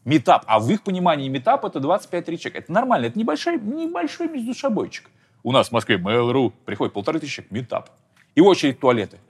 Митап. 0.04 0.42
А 0.48 0.58
в 0.58 0.68
их 0.72 0.82
понимании 0.82 1.28
митап 1.28 1.64
это 1.64 1.78
25-30 1.78 2.36
человек. 2.38 2.64
Это 2.64 2.72
нормально, 2.72 3.06
это 3.06 3.16
небольшой, 3.16 3.60
небольшой 3.60 4.26
междусобойчик. 4.26 5.08
У 5.44 5.52
нас 5.52 5.68
в 5.68 5.72
Москве 5.72 5.98
Mail.ru 5.98 6.52
приходит 6.64 6.92
полторы 6.92 7.20
тысячи 7.20 7.36
человек, 7.36 7.52
митап. 7.52 7.90
И 8.34 8.40
очередь 8.40 8.80
туалеты. 8.80 9.20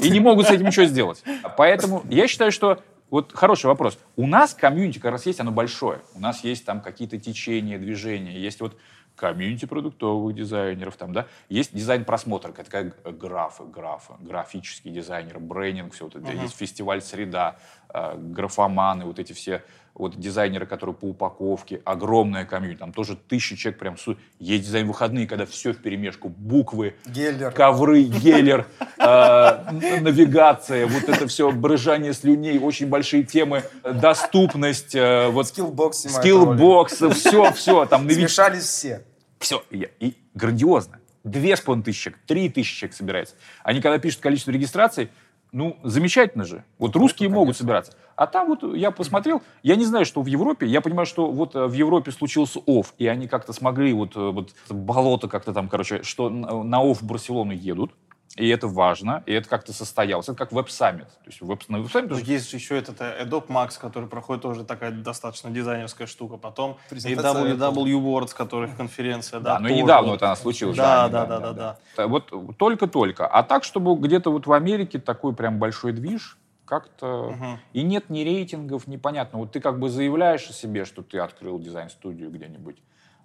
И 0.00 0.10
не 0.10 0.18
могут 0.18 0.48
с 0.48 0.50
этим 0.50 0.66
ничего 0.66 0.86
сделать. 0.86 1.22
Поэтому 1.56 2.02
я 2.10 2.26
считаю, 2.26 2.50
что 2.50 2.82
вот 3.10 3.32
хороший 3.32 3.66
вопрос. 3.66 3.98
У 4.16 4.26
нас 4.26 4.54
комьюнити 4.54 4.98
как 4.98 5.12
раз 5.12 5.24
есть, 5.24 5.38
оно 5.38 5.52
большое. 5.52 6.00
У 6.14 6.20
нас 6.20 6.42
есть 6.42 6.64
там 6.64 6.80
какие-то 6.80 7.16
течения, 7.18 7.78
движения. 7.78 8.38
Есть 8.38 8.60
вот 8.60 8.76
комьюнити 9.18 9.66
продуктовых 9.66 10.34
дизайнеров, 10.34 10.96
там, 10.96 11.12
да, 11.12 11.26
есть 11.48 11.74
дизайн 11.74 12.04
просмотра, 12.04 12.52
это 12.56 12.70
как 12.70 13.18
графы, 13.18 13.64
графы, 13.64 14.12
графический 14.20 14.90
дизайнер, 14.90 15.38
брендинг, 15.40 15.92
все 15.92 16.04
вот 16.04 16.16
это, 16.16 16.32
есть 16.32 16.56
фестиваль 16.56 17.02
«Среда», 17.02 17.56
э, 17.92 18.16
графоманы, 18.16 19.04
вот 19.04 19.18
эти 19.18 19.32
все 19.32 19.62
вот 19.94 20.16
дизайнеры, 20.16 20.64
которые 20.64 20.94
по 20.94 21.06
упаковке, 21.06 21.80
огромная 21.84 22.44
комьюнити, 22.44 22.78
там 22.78 22.92
тоже 22.92 23.16
тысячи 23.16 23.56
человек 23.56 23.80
прям, 23.80 23.96
су- 23.98 24.16
есть 24.38 24.64
дизайн 24.64 24.86
выходные, 24.86 25.26
когда 25.26 25.44
все 25.44 25.72
в 25.72 25.78
перемешку, 25.78 26.28
буквы, 26.28 26.94
Геллер. 27.06 27.50
ковры, 27.50 28.02
геллер, 28.04 28.66
э, 28.98 29.02
н- 29.04 30.04
навигация, 30.04 30.86
вот 30.86 31.08
это 31.08 31.26
все, 31.26 31.50
брызжание 31.50 32.12
слюней, 32.12 32.60
очень 32.60 32.86
большие 32.88 33.24
темы, 33.24 33.64
доступность, 33.82 34.94
э, 34.94 35.28
вот 35.30 35.48
Skillbox 35.48 35.98
снимает 36.02 36.24
ролик. 36.24 36.58
Skillbox, 36.58 37.02
все, 37.18 37.52
все, 37.52 37.84
там 37.86 38.06
навиг- 38.06 38.14
Смешались 38.28 38.64
все. 38.64 39.04
Все, 39.38 39.64
и, 39.70 39.88
и 40.00 40.16
грандиозно. 40.34 41.00
Две 41.24 41.56
с 41.56 41.60
половиной 41.60 41.84
тысячи 41.84 42.04
человек, 42.04 42.20
три 42.26 42.48
тысячи 42.48 42.76
человек 42.76 42.96
собирается. 42.96 43.34
Они 43.62 43.80
когда 43.80 43.98
пишут 43.98 44.20
количество 44.20 44.50
регистраций, 44.50 45.10
ну, 45.52 45.78
замечательно 45.82 46.44
же. 46.44 46.64
Вот 46.78 46.94
русские 46.94 47.28
могут 47.28 47.56
собираться. 47.56 47.92
А 48.16 48.26
там 48.26 48.48
вот 48.48 48.76
я 48.76 48.90
посмотрел, 48.90 49.42
я 49.62 49.76
не 49.76 49.84
знаю, 49.84 50.04
что 50.04 50.20
в 50.22 50.26
Европе, 50.26 50.66
я 50.66 50.80
понимаю, 50.80 51.06
что 51.06 51.30
вот 51.30 51.54
э, 51.54 51.66
в 51.66 51.72
Европе 51.72 52.10
случился 52.10 52.60
OFFF, 52.66 52.94
и 52.98 53.06
они 53.06 53.28
как-то 53.28 53.52
смогли 53.52 53.92
вот, 53.92 54.16
э, 54.16 54.30
вот 54.30 54.54
болото 54.68 55.28
как-то 55.28 55.52
там, 55.52 55.68
короче, 55.68 56.02
что 56.02 56.28
на 56.28 56.62
на 56.62 56.82
OFFF 56.82 57.00
в 57.00 57.06
Барселону 57.06 57.52
едут, 57.52 57.92
и 58.38 58.48
это 58.48 58.68
важно, 58.68 59.22
и 59.26 59.32
это 59.32 59.48
как-то 59.48 59.72
состоялось. 59.72 60.28
Это 60.28 60.38
как 60.38 60.52
веб-саммит. 60.52 61.08
То 61.08 61.26
есть 61.26 61.40
веб, 61.40 61.68
на 61.68 61.80
веб-саммит 61.80 62.10
Ну, 62.10 62.16
тоже- 62.16 62.30
Есть 62.30 62.50
же 62.50 62.56
еще 62.56 62.78
этот 62.78 63.00
э, 63.00 63.24
Adobe 63.24 63.48
Max, 63.48 63.78
который 63.80 64.08
проходит 64.08 64.42
тоже 64.42 64.64
такая 64.64 64.92
достаточно 64.92 65.50
дизайнерская 65.50 66.06
штука. 66.06 66.36
Потом 66.36 66.78
и 66.90 66.94
WW 66.94 67.74
Awards, 67.74 68.34
которых 68.34 68.76
конференция, 68.76 69.40
да. 69.40 69.54
Да, 69.54 69.60
ну 69.60 69.68
и 69.68 69.82
недавно 69.82 70.12
вот. 70.12 70.22
она 70.22 70.36
случилась. 70.36 70.76
Да, 70.76 71.08
да, 71.08 71.26
да, 71.26 71.38
да, 71.38 71.40
да, 71.40 71.52
да. 71.52 71.78
Да, 71.96 72.06
Вот 72.06 72.32
только-только. 72.56 73.26
А 73.26 73.42
так, 73.42 73.64
чтобы 73.64 73.96
где-то 73.96 74.30
вот 74.30 74.46
в 74.46 74.52
Америке 74.52 74.98
такой 74.98 75.34
прям 75.34 75.58
большой 75.58 75.92
движ, 75.92 76.38
как-то... 76.64 77.34
Мгм. 77.34 77.58
И 77.72 77.82
нет 77.82 78.10
ни 78.10 78.20
рейтингов, 78.20 78.86
непонятно. 78.86 79.38
Вот 79.38 79.52
ты 79.52 79.60
как 79.60 79.78
бы 79.78 79.88
заявляешь 79.88 80.48
о 80.48 80.52
себе, 80.52 80.84
что 80.84 81.02
ты 81.02 81.18
открыл 81.18 81.58
дизайн-студию 81.58 82.30
где-нибудь. 82.30 82.76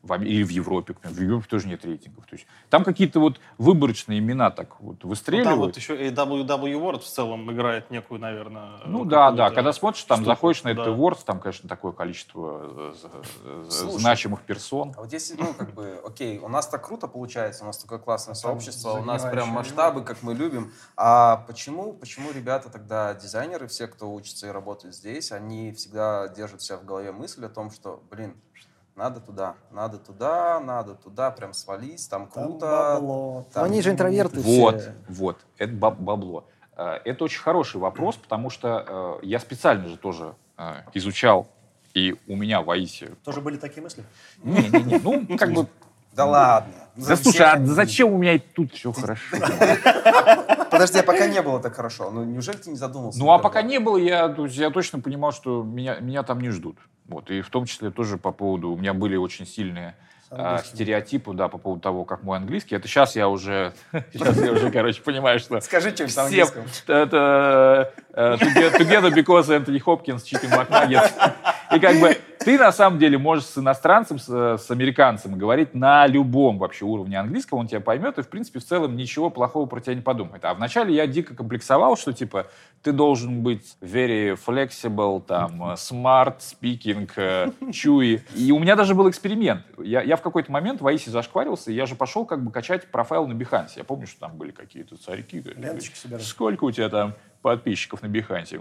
В, 0.03 0.21
или 0.21 0.43
в 0.43 0.49
Европе. 0.49 0.95
В 1.01 1.19
Европе 1.19 1.47
тоже 1.49 1.67
нет 1.69 1.85
рейтингов. 1.85 2.25
То 2.25 2.35
есть 2.35 2.45
там 2.69 2.83
какие-то 2.83 3.21
вот 3.21 3.39
выборочные 3.57 4.19
имена 4.19 4.51
так 4.51 4.81
вот 4.81 4.95
Ну, 4.95 4.97
там 4.97 5.09
выстреливают. 5.09 5.59
вот 5.59 5.77
еще 5.77 6.07
и 6.07 6.11
WW 6.11 6.45
Awards 6.45 6.99
в 6.99 7.05
целом 7.05 7.49
играет 7.51 7.89
некую, 7.89 8.19
наверное... 8.19 8.79
Ну 8.85 9.05
да, 9.05 9.31
да. 9.31 9.49
Когда 9.49 9.71
смотришь, 9.71 10.03
там 10.03 10.17
штуку, 10.17 10.29
заходишь 10.29 10.63
на 10.63 10.73
да. 10.73 10.81
этот 10.81 10.93
awards, 10.93 11.19
там, 11.25 11.39
конечно, 11.39 11.69
такое 11.69 11.93
количество 11.93 12.93
э, 12.93 12.93
э, 13.45 13.65
Слушай. 13.69 13.99
значимых 13.99 14.41
персон. 14.41 14.93
А 14.97 15.01
вот 15.01 15.13
если, 15.13 15.35
ну, 15.35 15.53
как 15.53 15.73
бы, 15.73 16.01
окей, 16.05 16.37
у 16.39 16.49
нас 16.49 16.67
так 16.67 16.85
круто 16.85 17.07
получается, 17.07 17.63
у 17.63 17.67
нас 17.67 17.77
такое 17.77 17.99
классное 17.99 18.35
сообщество, 18.35 18.91
у 18.91 19.05
нас 19.05 19.23
прям 19.23 19.47
масштабы, 19.49 20.03
как 20.03 20.21
мы 20.21 20.33
любим. 20.33 20.73
А 20.97 21.37
почему, 21.47 21.93
почему 21.93 22.31
ребята 22.31 22.69
тогда, 22.69 23.13
дизайнеры, 23.13 23.67
все, 23.67 23.87
кто 23.87 24.11
учится 24.11 24.47
и 24.47 24.49
работает 24.49 24.95
здесь, 24.95 25.31
они 25.31 25.71
всегда 25.71 26.27
держат 26.27 26.61
себя 26.61 26.77
в 26.77 26.83
голове 26.85 27.13
мысль 27.13 27.45
о 27.45 27.49
том, 27.49 27.71
что, 27.71 28.03
блин, 28.11 28.35
надо 28.95 29.19
туда, 29.19 29.55
надо 29.71 29.97
туда, 29.97 30.59
надо 30.59 30.93
туда, 30.95 31.31
прям 31.31 31.53
свались, 31.53 32.07
там 32.07 32.27
Там 32.27 32.45
круто. 32.47 32.65
бабло. 32.95 33.47
там- 33.53 33.63
Ну, 33.63 33.69
они 33.71 33.81
же 33.81 33.89
интроверты 33.91 34.39
Вот, 34.41 34.81
все. 34.81 34.93
вот, 35.07 35.37
это 35.57 35.73
баб- 35.73 35.99
бабло. 35.99 36.45
Э, 36.77 36.99
Это 37.05 37.23
очень 37.25 37.41
хороший 37.41 37.77
вопрос, 37.79 38.15
потому 38.17 38.49
что 38.49 39.19
э, 39.21 39.25
я 39.25 39.39
специально 39.39 39.87
же 39.87 39.97
тоже 39.97 40.35
э, 40.57 40.73
изучал, 40.93 41.47
и 41.93 42.15
у 42.27 42.35
меня 42.35 42.61
в 42.61 42.69
АИСе... 42.71 43.11
Тоже 43.23 43.41
были 43.41 43.57
такие 43.57 43.81
мысли? 43.83 44.03
Не-не-не, 44.43 44.99
ну, 44.99 45.37
как 45.37 45.53
бы... 45.53 45.67
Да 46.13 46.25
ладно. 46.25 46.73
Да 46.95 47.03
За 47.03 47.15
слушай, 47.15 47.41
а 47.45 47.59
зачем 47.65 48.13
у 48.13 48.17
меня 48.19 48.33
и 48.33 48.39
тут 48.39 48.71
все 48.73 48.91
хорошо? 48.91 49.23
Подожди, 50.73 50.99
а 50.99 51.03
пока 51.03 51.27
не 51.27 51.41
было 51.41 51.59
так 51.59 51.75
хорошо. 51.75 52.09
Ну, 52.11 52.23
неужели 52.23 52.57
ты 52.57 52.69
не 52.71 52.75
задумался? 52.75 53.19
Ну, 53.19 53.31
а 53.31 53.39
пока 53.39 53.61
не 53.61 53.79
было, 53.79 53.97
я, 53.97 54.27
то 54.27 54.45
есть 54.45 54.57
я 54.57 54.69
точно 54.69 54.99
понимал, 54.99 55.31
что 55.31 55.63
меня, 55.63 55.99
меня 55.99 56.23
там 56.23 56.41
не 56.41 56.49
ждут. 56.49 56.77
Вот, 57.07 57.29
и 57.29 57.41
в 57.41 57.49
том 57.49 57.65
числе 57.65 57.91
тоже 57.91 58.17
по 58.17 58.31
поводу... 58.31 58.71
У 58.71 58.77
меня 58.77 58.93
были 58.93 59.15
очень 59.15 59.45
сильные 59.45 59.95
а, 60.31 60.57
стереотипы, 60.59 61.33
да, 61.33 61.47
по 61.47 61.57
поводу 61.57 61.81
того, 61.81 62.05
как 62.05 62.23
мой 62.23 62.37
английский. 62.37 62.75
Это 62.75 62.87
сейчас 62.87 63.15
я 63.15 63.27
уже... 63.29 63.73
Сейчас 64.13 64.37
я 64.41 64.51
уже, 64.51 64.71
короче, 64.71 65.01
понимаю, 65.01 65.39
что... 65.39 65.59
Скажи 65.61 65.91
что-нибудь 65.91 66.15
на 66.15 66.23
английском. 66.23 66.63
это 66.87 67.93
э, 68.13 68.37
toge- 68.39 68.77
together 68.79 69.13
because 69.13 69.49
Anthony 69.49 69.81
Hopkins 69.83 70.23
chicken 70.23 70.49
McNuggets. 70.49 71.11
И 71.75 71.79
как 71.79 71.99
бы 71.99 72.17
ты 72.43 72.57
на 72.57 72.71
самом 72.71 72.99
деле 72.99 73.17
можешь 73.17 73.45
с 73.45 73.57
иностранцем, 73.57 74.19
с, 74.19 74.27
с 74.27 74.71
американцем 74.71 75.37
говорить 75.37 75.73
на 75.73 76.07
любом 76.07 76.57
вообще 76.57 76.85
уровне 76.85 77.19
английского, 77.19 77.59
он 77.59 77.67
тебя 77.67 77.79
поймет 77.79 78.17
и, 78.17 78.21
в 78.21 78.27
принципе, 78.27 78.59
в 78.59 78.65
целом 78.65 78.95
ничего 78.95 79.29
плохого 79.29 79.65
про 79.65 79.79
тебя 79.79 79.95
не 79.95 80.01
подумает. 80.01 80.43
А 80.45 80.53
вначале 80.53 80.93
я 80.93 81.07
дико 81.07 81.35
комплексовал, 81.35 81.97
что, 81.97 82.13
типа, 82.13 82.47
ты 82.81 82.91
должен 82.91 83.41
быть 83.41 83.77
very 83.81 84.37
flexible, 84.37 85.21
там, 85.21 85.71
э, 85.71 85.73
smart 85.75 86.39
speaking, 86.39 87.09
э, 87.15 87.49
chewy. 87.71 88.21
И 88.35 88.51
у 88.51 88.59
меня 88.59 88.75
даже 88.75 88.93
был 88.93 89.09
эксперимент. 89.09 89.63
Я, 89.77 90.01
я 90.01 90.15
в 90.15 90.21
какой-то 90.21 90.51
момент 90.51 90.81
в 90.81 90.87
Аисе 90.87 91.11
зашкварился, 91.11 91.71
и 91.71 91.75
я 91.75 91.85
же 91.85 91.95
пошел 91.95 92.25
как 92.25 92.43
бы 92.43 92.51
качать 92.51 92.91
профайл 92.91 93.27
на 93.27 93.33
Behance. 93.33 93.71
Я 93.77 93.83
помню, 93.83 94.07
что 94.07 94.21
там 94.21 94.37
были 94.37 94.51
какие-то 94.51 94.97
царьки. 94.97 95.41
Ленточки 95.55 95.95
собирать. 95.95 96.23
Сколько 96.23 96.65
у 96.65 96.71
тебя 96.71 96.89
там 96.89 97.15
подписчиков 97.41 98.01
на 98.01 98.07
Behance 98.07 98.48
е? 98.48 98.59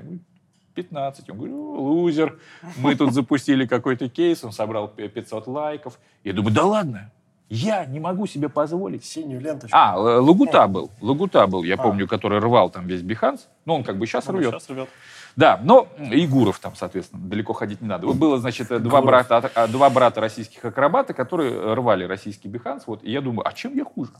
15. 0.74 1.30
Он 1.30 1.36
говорит, 1.36 1.54
«Ну, 1.54 1.72
лузер. 1.82 2.38
Мы 2.78 2.94
тут 2.94 3.12
запустили 3.12 3.66
какой-то 3.66 4.08
кейс, 4.08 4.42
он 4.44 4.52
собрал 4.52 4.88
п- 4.88 5.08
500 5.08 5.46
лайков. 5.46 5.98
Я 6.24 6.32
думаю, 6.32 6.54
да 6.54 6.64
ладно, 6.64 7.10
я 7.48 7.84
не 7.84 8.00
могу 8.00 8.26
себе 8.26 8.48
позволить. 8.48 9.04
Синюю 9.04 9.40
ленточку. 9.40 9.76
А, 9.76 9.94
Л- 9.96 10.24
Лагута 10.24 10.66
был, 10.68 10.90
Лагута 11.00 11.46
был, 11.46 11.62
я 11.64 11.76
помню, 11.76 12.08
который 12.08 12.38
рвал 12.38 12.70
там 12.70 12.86
весь 12.86 13.02
Behance. 13.02 13.48
Ну, 13.66 13.74
он 13.74 13.84
как 13.84 13.98
бы 13.98 14.06
сейчас 14.06 14.26
Ну, 14.26 14.38
рвет. 14.38 14.50
Сейчас 14.50 14.70
рвет. 14.70 14.88
Да, 15.34 15.58
но 15.62 15.88
и 15.98 16.26
Гуров 16.26 16.58
там, 16.58 16.74
соответственно, 16.76 17.22
далеко 17.26 17.54
ходить 17.54 17.80
не 17.80 17.88
надо. 17.88 18.06
Вот 18.06 18.16
было, 18.16 18.38
значит, 18.38 18.68
два 18.82 19.00
брата, 19.00 19.50
а, 19.54 19.66
два 19.66 19.88
брата 19.88 20.20
российских 20.20 20.62
акробата, 20.64 21.14
которые 21.14 21.72
рвали 21.74 22.04
российский 22.04 22.48
Behance. 22.48 22.86
Вот, 22.86 23.02
и 23.02 23.10
я 23.10 23.20
думаю, 23.22 23.46
а 23.48 23.52
чем 23.52 23.74
я 23.74 23.84
хуже? 23.84 24.12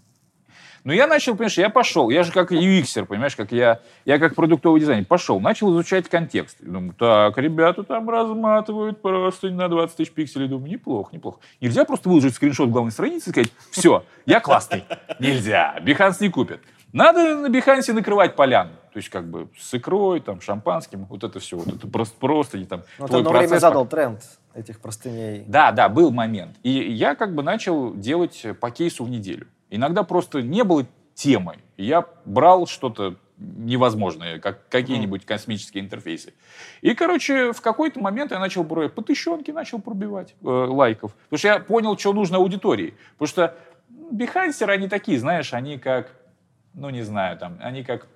Ну, 0.84 0.92
я 0.92 1.06
начал, 1.06 1.34
понимаешь, 1.34 1.58
я 1.58 1.70
пошел, 1.70 2.10
я 2.10 2.24
же 2.24 2.32
как 2.32 2.50
UXер, 2.50 3.06
понимаешь, 3.06 3.36
как 3.36 3.52
я, 3.52 3.80
я 4.04 4.18
как 4.18 4.34
продуктовый 4.34 4.80
дизайнер, 4.80 5.04
пошел, 5.04 5.38
начал 5.38 5.72
изучать 5.72 6.08
контекст. 6.08 6.56
Думаю, 6.60 6.94
так, 6.94 7.38
ребята 7.38 7.84
там 7.84 8.10
разматывают 8.10 9.00
просто 9.00 9.50
на 9.50 9.68
20 9.68 9.96
тысяч 9.96 10.10
пикселей. 10.10 10.48
Думаю, 10.48 10.72
неплохо, 10.72 11.14
неплохо. 11.14 11.38
Нельзя 11.60 11.84
просто 11.84 12.08
выложить 12.08 12.34
скриншот 12.34 12.70
главной 12.70 12.90
страницы 12.90 13.30
и 13.30 13.32
сказать, 13.32 13.52
все, 13.70 14.04
я 14.26 14.40
классный. 14.40 14.84
Нельзя, 15.20 15.78
Биханс 15.82 16.20
не 16.20 16.30
купит. 16.30 16.60
Надо 16.92 17.36
на 17.36 17.48
Бихансе 17.48 17.92
накрывать 17.92 18.36
поляну. 18.36 18.72
То 18.92 18.98
есть 18.98 19.08
как 19.08 19.26
бы 19.30 19.48
с 19.58 19.72
икрой, 19.72 20.20
там, 20.20 20.40
шампанским, 20.40 21.06
вот 21.06 21.24
это 21.24 21.38
все. 21.40 21.56
Вот 21.56 21.68
это 21.68 21.86
просто, 21.86 22.14
просто 22.18 22.58
не 22.58 22.66
там 22.66 22.82
Ну, 22.98 23.06
ты 23.06 23.10
твой 23.12 23.22
время 23.22 23.38
процесс 23.38 23.60
задал 23.62 23.86
тренд 23.86 24.20
этих 24.52 24.80
простыней. 24.80 25.44
да, 25.46 25.72
да, 25.72 25.88
был 25.88 26.10
момент. 26.10 26.56
И 26.62 26.70
я 26.70 27.14
как 27.14 27.34
бы 27.34 27.42
начал 27.42 27.94
делать 27.94 28.44
по 28.60 28.70
кейсу 28.70 29.04
в 29.04 29.08
неделю. 29.08 29.46
Иногда 29.72 30.02
просто 30.02 30.42
не 30.42 30.64
было 30.64 30.86
темы. 31.14 31.56
Я 31.78 32.06
брал 32.26 32.66
что-то 32.66 33.16
невозможное, 33.38 34.38
как 34.38 34.68
какие-нибудь 34.68 35.24
космические 35.24 35.82
интерфейсы. 35.82 36.34
И, 36.82 36.94
короче, 36.94 37.52
в 37.52 37.62
какой-то 37.62 37.98
момент 37.98 38.32
я 38.32 38.38
начал 38.38 38.64
про 38.64 38.90
по 38.90 39.02
тысячонке 39.02 39.54
начал 39.54 39.80
пробивать 39.80 40.34
э, 40.42 40.46
лайков. 40.46 41.14
Потому 41.14 41.38
что 41.38 41.48
я 41.48 41.58
понял, 41.58 41.98
что 41.98 42.12
нужно 42.12 42.36
аудитории. 42.36 42.94
Потому 43.14 43.28
что 43.28 43.56
бихансеры, 43.88 44.74
они 44.74 44.88
такие, 44.88 45.18
знаешь, 45.18 45.54
они 45.54 45.78
как, 45.78 46.12
ну, 46.74 46.90
не 46.90 47.02
знаю, 47.02 47.38
там, 47.38 47.56
они 47.62 47.82
как 47.82 48.06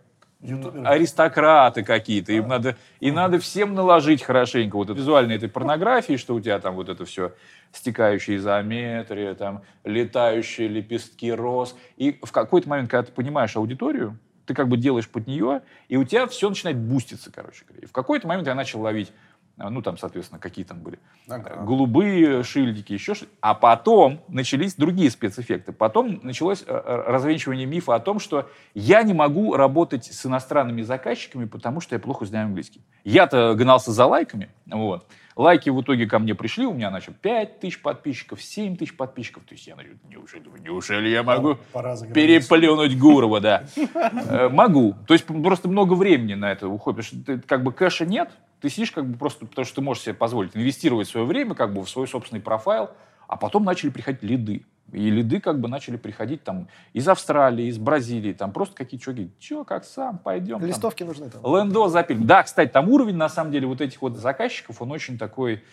Ютуберы? 0.40 0.86
аристократы 0.86 1.82
какие-то. 1.82 2.32
Им 2.32 2.48
надо, 2.48 2.76
и 3.00 3.10
надо 3.10 3.38
всем 3.38 3.74
наложить 3.74 4.22
хорошенько 4.22 4.76
вот 4.76 4.90
эту 4.90 4.98
визуальной 4.98 5.36
этой 5.36 5.48
порнографии, 5.48 6.16
что 6.16 6.34
у 6.34 6.40
тебя 6.40 6.58
там 6.58 6.74
вот 6.74 6.88
это 6.88 7.04
все 7.04 7.32
стекающая 7.72 8.36
изометрия, 8.36 9.34
там 9.34 9.62
летающие 9.84 10.68
лепестки 10.68 11.32
роз. 11.32 11.76
И 11.96 12.18
в 12.22 12.32
какой-то 12.32 12.68
момент, 12.68 12.90
когда 12.90 13.06
ты 13.06 13.12
понимаешь 13.12 13.56
аудиторию, 13.56 14.18
ты 14.46 14.54
как 14.54 14.68
бы 14.68 14.76
делаешь 14.76 15.08
под 15.08 15.26
нее, 15.26 15.62
и 15.88 15.96
у 15.96 16.04
тебя 16.04 16.26
все 16.26 16.48
начинает 16.48 16.78
буститься, 16.78 17.30
короче 17.32 17.64
говоря. 17.66 17.82
И 17.82 17.86
в 17.86 17.92
какой-то 17.92 18.28
момент 18.28 18.46
я 18.46 18.54
начал 18.54 18.80
ловить, 18.80 19.10
а, 19.10 19.25
ну, 19.56 19.80
там, 19.80 19.96
соответственно, 19.96 20.38
какие 20.38 20.64
там 20.64 20.80
были 20.80 20.98
Ага. 21.28 21.62
голубые 21.62 22.42
шильдики, 22.42 22.92
еще 22.92 23.14
что 23.14 23.26
А 23.40 23.54
потом 23.54 24.20
начались 24.28 24.74
другие 24.74 25.10
спецэффекты. 25.10 25.72
Потом 25.72 26.20
началось 26.22 26.62
э, 26.66 26.72
э, 26.72 27.02
развенчивание 27.06 27.66
мифа 27.66 27.94
о 27.94 28.00
том, 28.00 28.18
что 28.18 28.50
я 28.74 29.02
не 29.02 29.14
могу 29.14 29.54
работать 29.56 30.04
с 30.04 30.26
иностранными 30.26 30.82
заказчиками, 30.82 31.46
потому 31.46 31.80
что 31.80 31.94
я 31.94 31.98
плохо 31.98 32.26
знаю 32.26 32.46
английский. 32.46 32.82
Я-то 33.04 33.54
гнался 33.54 33.92
за 33.92 34.04
лайками, 34.04 34.50
вот. 34.66 35.06
Лайки 35.36 35.68
в 35.68 35.78
итоге 35.82 36.06
ко 36.06 36.18
мне 36.18 36.34
пришли, 36.34 36.64
у 36.64 36.72
меня, 36.72 36.88
значит, 36.88 37.14
5 37.20 37.60
тысяч 37.60 37.82
подписчиков, 37.82 38.42
7 38.42 38.78
тысяч 38.78 38.96
подписчиков. 38.96 39.44
То 39.44 39.52
есть 39.54 39.66
я, 39.66 39.74
значит, 39.74 39.96
неужели, 40.08 40.44
неужели 40.60 41.10
я 41.10 41.22
могу 41.22 41.58
Пора 41.72 41.94
переплюнуть 42.14 42.98
Гурова, 42.98 43.40
да. 43.40 43.64
Э, 43.94 44.48
Могу. 44.48 44.94
То 45.06 45.12
есть 45.12 45.26
просто 45.26 45.68
много 45.68 45.92
времени 45.92 46.32
на 46.32 46.50
это 46.50 46.68
уходит. 46.68 47.06
Потому 47.06 47.22
что 47.22 47.48
как 47.48 47.62
бы 47.62 47.72
кэша 47.72 48.06
нет, 48.06 48.30
ты 48.62 48.70
сидишь 48.70 48.92
как 48.92 49.06
бы 49.06 49.18
просто 49.18 49.44
потому, 49.44 49.66
что 49.66 49.74
ты 49.74 49.80
можешь 49.82 50.04
себе 50.04 50.14
позволить 50.14 50.56
инвестировать 50.56 51.06
свое 51.06 51.26
время 51.26 51.54
как 51.54 51.74
бы 51.74 51.82
в 51.82 51.90
свой 51.90 52.08
собственный 52.08 52.40
профайл, 52.40 52.88
а 53.28 53.36
потом 53.36 53.64
начали 53.64 53.90
приходить 53.90 54.22
лиды. 54.22 54.64
И 54.92 55.10
лиды 55.10 55.40
как 55.40 55.60
бы 55.60 55.68
начали 55.68 55.96
приходить 55.96 56.44
там 56.44 56.68
из 56.92 57.08
Австралии, 57.08 57.66
из 57.66 57.76
Бразилии, 57.76 58.32
там 58.32 58.52
просто 58.52 58.76
какие-то 58.76 59.04
чуваки, 59.04 59.30
че, 59.40 59.64
как 59.64 59.84
сам, 59.84 60.18
пойдем. 60.18 60.60
там». 60.60 60.68
Листовки 60.68 61.02
нужны 61.02 61.28
там. 61.28 61.42
Лендо 61.42 61.88
запилим. 61.88 62.24
Да, 62.24 62.44
кстати, 62.44 62.70
там 62.70 62.88
уровень, 62.88 63.16
на 63.16 63.28
самом 63.28 63.50
деле, 63.50 63.66
вот 63.66 63.80
этих 63.80 64.00
вот 64.00 64.16
заказчиков, 64.16 64.80
он 64.80 64.92
очень 64.92 65.18
такой, 65.18 65.64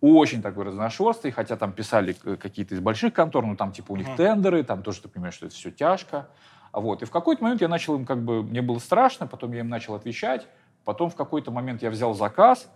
очень 0.00 0.40
такой 0.40 0.64
разношерстный, 0.64 1.32
хотя 1.32 1.56
там 1.56 1.72
писали 1.72 2.14
какие-то 2.14 2.74
из 2.74 2.80
больших 2.80 3.12
контор, 3.12 3.44
ну 3.44 3.56
там 3.56 3.72
типа 3.72 3.92
у 3.92 3.96
них 3.96 4.08
тендеры, 4.16 4.62
там 4.64 4.82
тоже 4.82 5.02
ты 5.02 5.08
понимаешь, 5.08 5.34
что 5.34 5.46
это 5.46 5.54
все 5.54 5.70
тяжко. 5.70 6.28
Вот. 6.72 7.02
И 7.02 7.04
в 7.04 7.10
какой-то 7.10 7.42
момент 7.42 7.60
я 7.60 7.68
начал 7.68 7.94
им 7.96 8.06
как 8.06 8.22
бы, 8.24 8.42
мне 8.42 8.62
было 8.62 8.78
страшно, 8.78 9.26
потом 9.26 9.52
я 9.52 9.60
им 9.60 9.68
начал 9.68 9.94
отвечать, 9.94 10.46
потом 10.84 11.10
в 11.10 11.14
какой-то 11.14 11.50
момент 11.50 11.82
я 11.82 11.90
взял 11.90 12.14
заказ, 12.14 12.70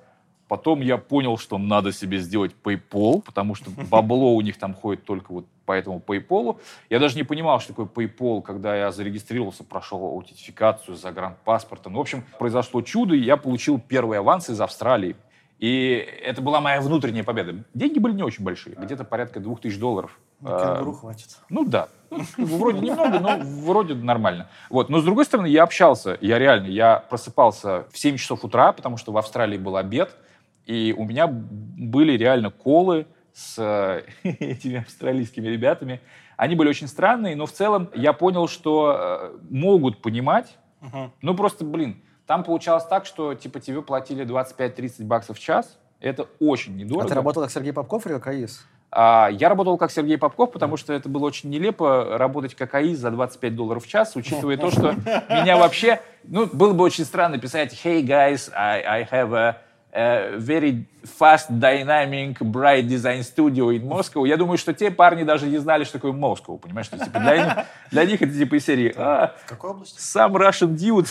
потом 0.50 0.80
я 0.80 0.98
понял, 0.98 1.38
что 1.38 1.58
надо 1.58 1.92
себе 1.92 2.18
сделать 2.18 2.50
PayPal, 2.64 3.22
потому 3.22 3.54
что 3.54 3.70
бабло 3.90 4.34
у 4.34 4.40
них 4.40 4.58
там 4.58 4.74
ходит 4.74 5.04
только 5.04 5.32
вот 5.32 5.46
по 5.64 5.72
этому 5.72 6.02
PayPal. 6.04 6.58
Я 6.90 6.98
даже 6.98 7.16
не 7.16 7.22
понимал, 7.22 7.60
что 7.60 7.72
такое 7.72 7.86
PayPal, 7.86 8.42
когда 8.42 8.74
я 8.74 8.90
зарегистрировался, 8.90 9.62
прошел 9.62 10.04
аутентификацию 10.04 10.96
загранпаспортом. 10.96 11.94
В 11.94 12.00
общем, 12.00 12.24
произошло 12.40 12.82
чудо, 12.82 13.14
и 13.14 13.20
я 13.20 13.36
получил 13.36 13.78
первый 13.78 14.18
аванс 14.18 14.50
из 14.50 14.60
Австралии. 14.60 15.14
И 15.60 16.04
это 16.24 16.42
была 16.42 16.60
моя 16.60 16.80
внутренняя 16.80 17.22
победа. 17.22 17.62
Деньги 17.72 18.00
были 18.00 18.14
не 18.14 18.24
очень 18.24 18.42
большие, 18.42 18.74
где-то 18.74 19.04
порядка 19.04 19.38
2000 19.38 19.78
долларов. 19.78 20.18
На 20.40 20.58
кенгуру 20.58 20.94
хватит. 20.94 21.36
Ну 21.48 21.64
да. 21.64 21.88
Ну, 22.10 22.24
вроде 22.38 22.80
немного, 22.80 23.20
но 23.20 23.38
вроде 23.38 23.94
нормально. 23.94 24.48
Вот. 24.68 24.88
Но 24.88 24.98
с 24.98 25.04
другой 25.04 25.26
стороны, 25.26 25.46
я 25.46 25.62
общался, 25.62 26.18
я 26.20 26.40
реально, 26.40 26.66
я 26.66 27.04
просыпался 27.08 27.84
в 27.92 27.98
7 27.98 28.16
часов 28.16 28.44
утра, 28.44 28.72
потому 28.72 28.96
что 28.96 29.12
в 29.12 29.18
Австралии 29.18 29.58
был 29.58 29.76
обед, 29.76 30.16
и 30.66 30.94
у 30.96 31.04
меня 31.04 31.26
были 31.26 32.16
реально 32.16 32.50
колы 32.50 33.06
с 33.32 34.02
этими 34.22 34.78
австралийскими 34.80 35.48
ребятами. 35.48 36.00
Они 36.36 36.54
были 36.54 36.68
очень 36.68 36.88
странные, 36.88 37.36
но 37.36 37.46
в 37.46 37.52
целом 37.52 37.90
я 37.94 38.12
понял, 38.12 38.48
что 38.48 38.96
э, 38.98 39.38
могут 39.50 40.00
понимать. 40.00 40.56
Мгм. 40.80 41.12
Ну 41.20 41.34
просто, 41.34 41.64
блин, 41.64 42.02
там 42.26 42.44
получалось 42.44 42.84
так, 42.84 43.06
что 43.06 43.34
типа 43.34 43.60
тебе 43.60 43.82
платили 43.82 44.24
25-30 44.24 45.04
баксов 45.04 45.36
в 45.36 45.40
час. 45.40 45.78
Это 46.00 46.28
очень 46.38 46.76
недорого. 46.76 47.04
А 47.04 47.08
ты 47.08 47.14
работал 47.14 47.42
как 47.42 47.52
Сергей 47.52 47.72
Попков 47.72 48.06
или 48.06 48.14
как 48.14 48.28
АИС? 48.28 48.66
А, 48.92 49.28
я 49.30 49.48
работал 49.48 49.76
как 49.76 49.90
Сергей 49.90 50.18
Попков, 50.18 50.50
потому 50.50 50.76
что 50.76 50.92
это 50.92 51.08
было 51.08 51.26
очень 51.26 51.50
нелепо 51.50 52.16
работать 52.18 52.54
как 52.54 52.74
AIC 52.74 52.98
за 52.98 53.10
25 53.10 53.54
долларов 53.54 53.84
в 53.84 53.88
час, 53.88 54.16
учитывая 54.16 54.56
то, 54.56 54.70
что 54.70 54.92
меня 55.28 55.56
вообще... 55.56 56.00
Ну, 56.24 56.46
было 56.46 56.72
бы 56.72 56.84
очень 56.84 57.04
странно 57.04 57.38
писать 57.38 57.78
«Hey, 57.84 58.02
guys, 58.02 58.50
I, 58.54 58.82
I 58.82 59.08
have 59.10 59.34
a, 59.34 59.56
a 59.92 60.36
very 60.38 60.84
fast, 61.18 61.50
dynamic, 61.58 62.38
bright 62.40 62.86
design 62.86 63.22
studio 63.22 63.70
in 63.70 63.82
Moscow». 63.82 64.26
Я 64.26 64.36
думаю, 64.36 64.58
что 64.58 64.72
те 64.74 64.90
парни 64.90 65.22
даже 65.24 65.46
не 65.46 65.58
знали, 65.58 65.84
что 65.84 65.94
такое 65.94 66.12
Москва, 66.12 66.56
понимаешь? 66.56 66.86
Что, 66.86 66.98
типа, 66.98 67.18
для, 67.20 67.36
них, 67.44 67.52
для 67.90 68.04
них 68.04 68.22
это 68.22 68.32
типа 68.32 68.56
из 68.56 68.64
серии 68.66 68.92
«А, 68.96 69.34
какой 69.46 69.70
области? 69.70 69.98
some 69.98 70.32
Russian 70.34 70.74
dude 70.76 71.08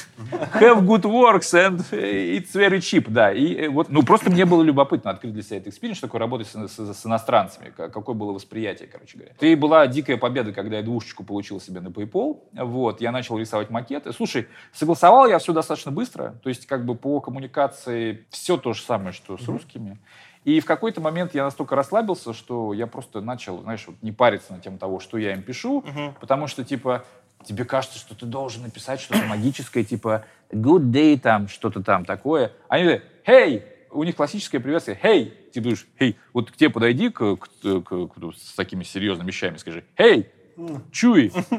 have 0.60 0.86
good 0.86 1.02
works 1.04 1.54
and 1.54 1.80
it's 1.92 2.54
very 2.54 2.80
cheap, 2.80 3.06
да. 3.10 3.32
И 3.32 3.56
э, 3.66 3.70
вот, 3.70 3.90
ну, 3.90 4.04
просто 4.04 4.30
мне 4.30 4.46
было 4.46 4.62
любопытно 4.62 5.12
открыть 5.12 5.34
для 5.34 5.44
себя 5.44 5.58
этот 5.58 5.70
experience, 5.70 5.98
что 5.98 6.08
такое 6.08 6.20
работать 6.20 6.48
с, 6.48 6.68
с- 6.68 6.94
с 6.94 7.06
иностранцами, 7.06 7.72
ка- 7.76 7.90
какое 7.90 8.16
было 8.16 8.32
восприятие, 8.32 8.88
короче 8.88 9.18
говоря. 9.18 9.34
И 9.40 9.56
была 9.56 9.88
дикая 9.88 10.18
победа, 10.18 10.52
когда 10.54 10.78
я 10.78 10.84
двушечку 10.84 11.24
получил 11.24 11.60
себе 11.60 11.82
на 11.82 11.88
PayPal, 11.88 12.38
вот, 12.54 13.02
я 13.02 13.12
начал 13.12 13.38
рисовать 13.40 13.70
макеты. 13.72 14.14
Слушай, 14.14 14.48
согласовал 14.74 15.28
я 15.28 15.40
все 15.40 15.52
достаточно 15.54 15.92
быстро, 15.92 16.36
то 16.44 16.50
есть 16.50 16.66
как 16.68 16.86
бы 16.86 16.96
по 16.96 17.20
коммуникации 17.22 18.26
все 18.30 18.58
то 18.58 18.69
же 18.74 18.82
самое, 18.82 19.12
что 19.14 19.38
с 19.38 19.48
русскими. 19.48 19.98
И 20.46 20.60
в 20.62 20.66
какой-то 20.66 21.02
момент 21.02 21.36
я 21.36 21.44
настолько 21.44 21.76
расслабился, 21.76 22.34
что 22.34 22.74
я 22.74 22.88
просто 22.88 23.22
начал, 23.22 23.62
знаешь, 23.62 23.84
вот 23.88 23.98
не 24.02 24.12
париться 24.12 24.54
на 24.54 24.60
тему 24.60 24.78
того, 24.78 25.00
что 25.00 25.18
я 25.18 25.34
им 25.34 25.42
пишу, 25.42 25.84
потому 26.20 26.48
что, 26.48 26.64
типа, 26.64 27.04
тебе 27.44 27.66
кажется, 27.66 28.00
что 28.00 28.16
ты 28.16 28.26
должен 28.26 28.64
написать 28.64 29.00
что-то 29.02 29.26
магическое, 29.26 29.84
типа 29.84 30.26
good 30.52 30.92
day, 30.92 31.20
там, 31.20 31.48
что-то 31.50 31.84
там 31.84 32.06
такое. 32.06 32.52
Они 32.70 32.84
говорят, 32.84 33.04
hey, 33.26 33.64
у 33.92 34.04
них 34.04 34.16
классическое 34.16 34.62
приветствие, 34.62 34.98
hey, 35.02 35.32
ты 35.52 35.62
будешь, 35.62 35.86
hey, 36.00 36.16
вот 36.34 36.52
к 36.52 36.56
тебе 36.56 36.70
подойди 36.70 37.10
к, 37.10 37.36
к- 37.36 37.82
к- 37.82 38.08
к- 38.08 38.34
с 38.38 38.54
такими 38.56 38.84
серьезными 38.84 39.28
вещами, 39.28 39.58
скажи, 39.58 39.84
hey, 39.98 40.26
чуй. 40.92 41.32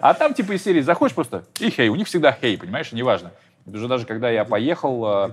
А 0.00 0.14
там 0.14 0.34
типа 0.34 0.52
из 0.52 0.62
серии 0.62 0.80
заходишь 0.80 1.14
просто 1.14 1.44
и 1.60 1.68
hey, 1.68 1.88
у 1.88 1.96
них 1.96 2.06
всегда 2.06 2.36
hey, 2.40 2.56
понимаешь, 2.58 2.92
неважно. 2.92 3.32
Уже 3.66 3.86
даже 3.88 4.06
когда 4.06 4.30
я 4.30 4.44
поехал, 4.44 5.04
а, 5.04 5.28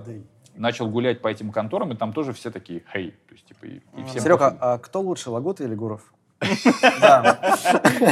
начал 0.56 0.88
гулять 0.88 1.20
по 1.20 1.28
этим 1.28 1.52
конторам, 1.52 1.92
и 1.92 1.96
там 1.96 2.12
тоже 2.12 2.32
все 2.32 2.50
такие 2.50 2.82
hey, 2.94 3.12
то 3.28 3.34
есть 3.34 3.46
типа 3.46 3.64
и, 3.66 3.76
и 3.76 4.04
всем 4.04 4.22
Серега, 4.22 4.50
пофиг. 4.50 4.58
а 4.60 4.78
кто 4.78 5.00
лучше, 5.00 5.30
Лагута 5.30 5.64
или 5.64 5.74
Гуров? 5.74 6.12
Да. 7.00 7.58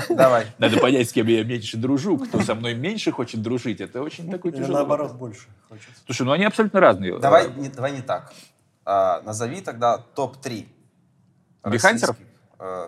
Давай. 0.09 0.47
Надо 0.59 0.79
понять, 0.79 1.09
с 1.09 1.13
кем 1.13 1.27
я 1.27 1.45
меньше 1.45 1.77
дружу, 1.77 2.19
кто 2.19 2.41
со 2.41 2.55
мной 2.55 2.75
меньше 2.75 3.13
хочет 3.13 3.43
дружить. 3.43 3.81
Это 3.81 4.03
очень 4.03 4.31
такой 4.31 4.53
тяжелый 4.53 4.73
наоборот 4.73 5.13
больше 5.13 5.49
хочется? 5.69 6.03
Слушай, 6.07 6.23
ну 6.23 6.33
они 6.33 6.45
абсолютно 6.45 6.81
разные. 6.81 7.19
Давай 7.19 7.47
Э, 7.47 7.51
не, 7.57 7.69
давай 7.69 7.93
не 7.93 8.03
так. 8.03 8.33
А, 8.85 9.21
назови 9.23 9.61
тогда 9.61 9.99
топ-3. 9.99 10.67
Бихансеров? 11.71 12.17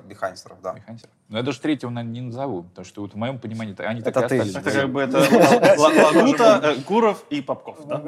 Бихансеров, 0.05 0.61
да. 0.63 0.73
Механсер. 0.73 1.09
Но 1.29 1.39
я 1.39 1.43
даже 1.43 1.61
третьего, 1.61 1.91
наверное, 1.91 2.15
не 2.15 2.21
назову, 2.21 2.63
потому 2.63 2.85
что 2.85 3.01
вот 3.03 3.15
в 3.15 3.17
моем 3.17 3.41
понимании 3.41 3.75
они 3.83 4.01
так 4.01 4.17
Это 4.17 4.27
и 4.27 4.29
ты. 4.29 4.37
остались. 4.45 4.57
Это 4.57 4.71
как 4.81 4.91
бы 4.93 5.01
это 5.03 5.19
Ла- 5.77 6.11
Лагута, 6.13 6.61
э, 6.63 6.77
Гуров 6.87 7.25
и 7.31 7.41
Попков, 7.43 7.85
да? 7.87 7.99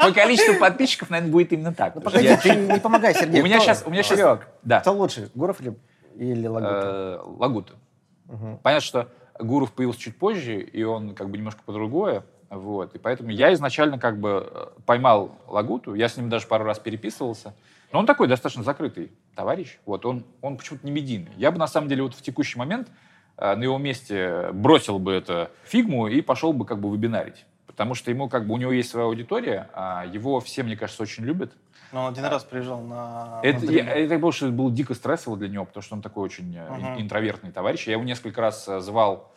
По 0.00 0.12
количеству 0.12 0.58
подписчиков, 0.58 1.10
наверное, 1.10 1.30
будет 1.32 1.52
именно 1.52 1.72
так. 1.72 1.94
Ну, 1.94 2.00
погоди, 2.00 2.36
ты 2.42 2.54
не 2.56 2.80
помогай, 2.80 3.14
Сергей. 3.14 3.40
У 3.40 3.44
меня 3.44 3.60
сейчас, 3.60 3.84
у 3.86 3.90
меня 3.90 4.02
сейчас, 4.02 4.18
Серег, 4.18 4.48
да, 4.62 4.80
кто 4.80 4.92
лучше, 4.92 5.30
Гуров 5.34 5.60
или, 5.60 5.74
или 6.16 6.46
Лагута? 6.48 6.82
э, 6.84 7.20
Лагута. 7.38 7.72
Понятно, 8.62 8.80
что 8.80 9.08
Гуров 9.38 9.72
появился 9.72 10.00
чуть 10.00 10.16
позже, 10.18 10.60
и 10.60 10.82
он 10.82 11.14
как 11.14 11.28
бы 11.30 11.36
немножко 11.36 11.62
по-другое, 11.64 12.24
вот, 12.50 12.94
и 12.94 12.98
поэтому 12.98 13.30
я 13.30 13.52
изначально 13.54 13.98
как 13.98 14.18
бы 14.18 14.48
э, 14.50 14.66
поймал 14.86 15.30
Лагуту, 15.46 15.94
я 15.94 16.08
с 16.08 16.16
ним 16.16 16.28
даже 16.28 16.46
пару 16.46 16.64
раз 16.64 16.78
переписывался, 16.78 17.54
но 17.94 18.00
он 18.00 18.06
такой 18.06 18.26
достаточно 18.26 18.64
закрытый 18.64 19.12
товарищ, 19.36 19.78
вот, 19.86 20.04
он, 20.04 20.24
он 20.40 20.56
почему-то 20.56 20.84
не 20.84 20.90
медийный. 20.90 21.30
Я 21.36 21.52
бы, 21.52 21.58
на 21.58 21.68
самом 21.68 21.88
деле, 21.88 22.02
вот 22.02 22.14
в 22.14 22.22
текущий 22.22 22.58
момент 22.58 22.88
э, 23.36 23.54
на 23.54 23.62
его 23.62 23.78
месте 23.78 24.50
бросил 24.52 24.98
бы 24.98 25.12
это 25.12 25.52
фигму 25.62 26.08
и 26.08 26.20
пошел 26.20 26.52
бы 26.52 26.66
как 26.66 26.80
бы 26.80 26.92
вебинарить, 26.92 27.46
потому 27.68 27.94
что 27.94 28.10
ему 28.10 28.28
как 28.28 28.48
бы, 28.48 28.54
у 28.54 28.56
него 28.56 28.72
есть 28.72 28.90
своя 28.90 29.06
аудитория, 29.06 29.70
а 29.74 30.04
его 30.06 30.40
все, 30.40 30.64
мне 30.64 30.76
кажется, 30.76 31.04
очень 31.04 31.22
любят, 31.22 31.52
Но 31.92 32.06
он 32.06 32.12
один 32.12 32.24
раз 32.24 32.42
приезжал 32.42 32.80
на... 32.80 33.38
это, 33.44 33.64
на 33.64 33.70
я, 33.70 33.84
это 33.84 34.18
было, 34.18 34.32
что 34.32 34.48
было 34.48 34.72
дико 34.72 34.94
стрессово 34.94 35.36
для 35.36 35.48
него, 35.48 35.64
потому 35.64 35.84
что 35.84 35.94
он 35.94 36.02
такой 36.02 36.24
очень 36.24 36.52
ин- 36.52 37.00
интровертный 37.00 37.52
товарищ. 37.52 37.86
Я 37.86 37.92
его 37.92 38.02
несколько 38.02 38.40
раз 38.40 38.66
э, 38.66 38.80
звал, 38.80 39.32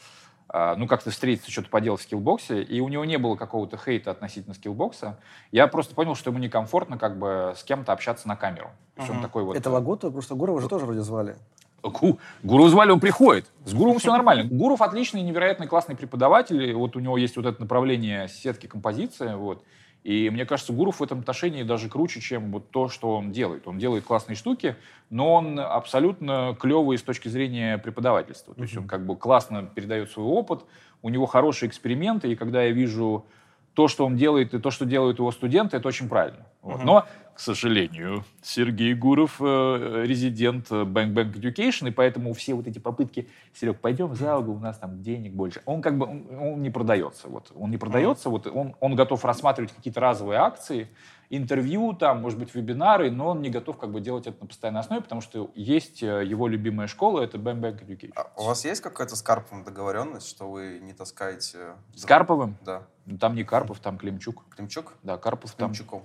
ну, 0.53 0.87
как-то 0.87 1.11
встретиться, 1.11 1.51
что-то 1.51 1.69
поделать 1.69 1.99
в 1.99 2.03
Skillbox 2.03 2.50
е, 2.50 2.61
и 2.61 2.79
у 2.79 2.87
него 2.87 3.03
не 3.05 3.17
было 3.17 3.35
какого-то 3.35 3.77
хейта 3.77 4.11
относительно 4.11 4.53
Skillbox 4.55 5.07
а. 5.07 5.19
Я 5.51 5.67
просто 5.67 5.93
понял, 5.93 6.15
что 6.15 6.29
ему 6.29 6.39
некомфортно 6.39 6.97
как 6.97 7.17
бы 7.19 7.53
с 7.55 7.63
кем-то 7.63 7.91
общаться 7.91 8.27
на 8.27 8.35
камеру. 8.35 8.69
То 8.95 9.01
есть 9.01 9.09
он 9.09 9.17
Мгм. 9.17 9.25
такой 9.25 9.43
вот... 9.43 9.57
Это 9.57 9.69
Лагута, 9.69 10.09
просто 10.09 10.35
Гурова 10.35 10.61
же 10.61 10.69
тоже 10.69 10.85
вроде 10.85 11.01
звали. 11.01 11.35
Гу- 11.83 12.17
Гуру 12.43 12.67
звали, 12.69 12.91
он 12.91 12.99
приходит. 12.99 13.45
С 13.65 13.73
Гуровым 13.73 13.99
все 13.99 14.11
нормально. 14.11 14.43
Гуров 14.45 14.81
отличный, 14.81 15.21
невероятно 15.21 15.67
классный 15.67 15.95
преподаватель. 15.95 16.73
Вот 16.73 16.95
у 16.95 16.99
него 16.99 17.17
есть 17.17 17.35
вот 17.37 17.45
это 17.45 17.61
направление 17.61 18.27
сетки 18.27 18.67
композиции. 18.67 19.33
Вот. 19.35 19.63
И 20.07 20.29
мне 20.29 20.45
кажется, 20.45 20.71
Гуров 20.71 21.01
в 21.01 21.03
этом 21.03 21.19
отношении 21.19 21.63
даже 21.63 21.89
круче, 21.89 22.21
чем 22.21 22.53
вот 22.53 22.71
то, 22.71 22.87
что 22.87 23.17
он 23.17 23.33
делает. 23.33 23.67
Он 23.67 23.77
делает 23.77 24.05
классные 24.05 24.37
штуки, 24.37 24.77
но 25.09 25.33
он 25.33 25.59
абсолютно 25.59 26.55
клевый 26.57 26.97
с 26.97 27.01
точки 27.01 27.27
зрения 27.27 27.77
преподавательства. 27.77 28.55
То 28.55 28.61
есть 28.61 28.77
он 28.77 28.87
как 28.87 29.05
бы 29.05 29.17
классно 29.17 29.63
передает 29.63 30.09
свой 30.09 30.25
опыт, 30.25 30.61
у 31.01 31.09
него 31.09 31.25
хорошие 31.25 31.67
эксперименты, 31.67 32.31
и 32.31 32.37
когда 32.37 32.63
я 32.63 32.71
вижу 32.71 33.25
то, 33.73 33.89
что 33.89 34.05
он 34.05 34.15
делает, 34.15 34.53
и 34.53 34.59
то, 34.59 34.71
что 34.71 34.85
делают 34.85 35.19
его 35.19 35.29
студенты, 35.29 35.75
это 35.75 35.89
очень 35.89 36.07
правильно. 36.07 36.45
Вот. 36.61 36.77
Мгм. 36.77 36.85
Но, 36.85 37.05
к 37.37 37.39
сожалению, 37.39 38.25
Сергей 38.41 38.95
Гуров 38.95 39.35
э, 39.39 40.03
резидент 40.07 40.71
э, 40.71 40.81
Bank 40.85 41.13
Bank 41.13 41.33
Education, 41.33 41.87
и 41.87 41.91
поэтому 41.91 42.33
все 42.33 42.55
вот 42.55 42.65
эти 42.65 42.79
попытки, 42.79 43.29
Серег, 43.53 43.79
пойдем 43.79 44.15
за 44.15 44.39
угол, 44.39 44.55
у 44.55 44.59
нас 44.59 44.79
там 44.79 45.03
денег 45.03 45.33
больше, 45.33 45.61
он 45.67 45.83
как 45.83 45.99
бы, 45.99 46.07
он, 46.07 46.25
он 46.31 46.63
не 46.63 46.71
продается. 46.71 47.27
Вот. 47.27 47.51
Он 47.55 47.69
не 47.69 47.77
продается, 47.77 48.31
вот, 48.31 48.47
он, 48.47 48.75
он 48.79 48.95
готов 48.95 49.23
рассматривать 49.23 49.71
какие-то 49.71 49.99
разовые 49.99 50.39
акции, 50.39 50.87
интервью, 51.29 51.93
там, 51.93 52.23
может 52.23 52.39
быть, 52.39 52.55
вебинары, 52.55 53.11
но 53.11 53.27
он 53.27 53.43
не 53.43 53.51
готов 53.51 53.77
как 53.77 53.91
бы 53.91 54.01
делать 54.01 54.25
это 54.25 54.41
на 54.41 54.47
постоянной 54.47 54.79
основе, 54.79 55.03
потому 55.03 55.21
что 55.21 55.51
есть 55.53 56.01
э, 56.01 56.25
его 56.25 56.47
любимая 56.47 56.87
школа, 56.87 57.21
это 57.21 57.37
Bank 57.37 57.59
Bank 57.59 57.85
Education. 57.85 58.13
А 58.15 58.31
у 58.41 58.45
вас 58.45 58.65
есть 58.65 58.81
какая-то 58.81 59.15
с 59.15 59.21
Карповым 59.21 59.63
договоренность, 59.63 60.27
что 60.27 60.49
вы 60.49 60.79
не 60.81 60.93
таскаете... 60.93 61.75
С 61.93 62.03
Карповым? 62.03 62.57
Да. 62.65 62.81
Там 63.19 63.35
не 63.35 63.43
Карпов, 63.43 63.79
там 63.79 63.99
Климчук. 63.99 64.43
Климчук? 64.55 64.95
Да, 65.03 65.19
Карпов 65.19 65.51
там 65.51 65.69
Климчуком. 65.69 66.01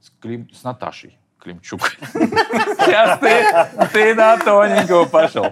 С, 0.00 0.10
Клим- 0.20 0.48
с 0.52 0.62
Наташей 0.62 1.18
Климчук. 1.40 1.80
Сейчас 2.02 3.18
ты, 3.18 3.88
ты 3.92 4.14
на 4.14 4.36
тоненького 4.36 5.06
пошел. 5.06 5.46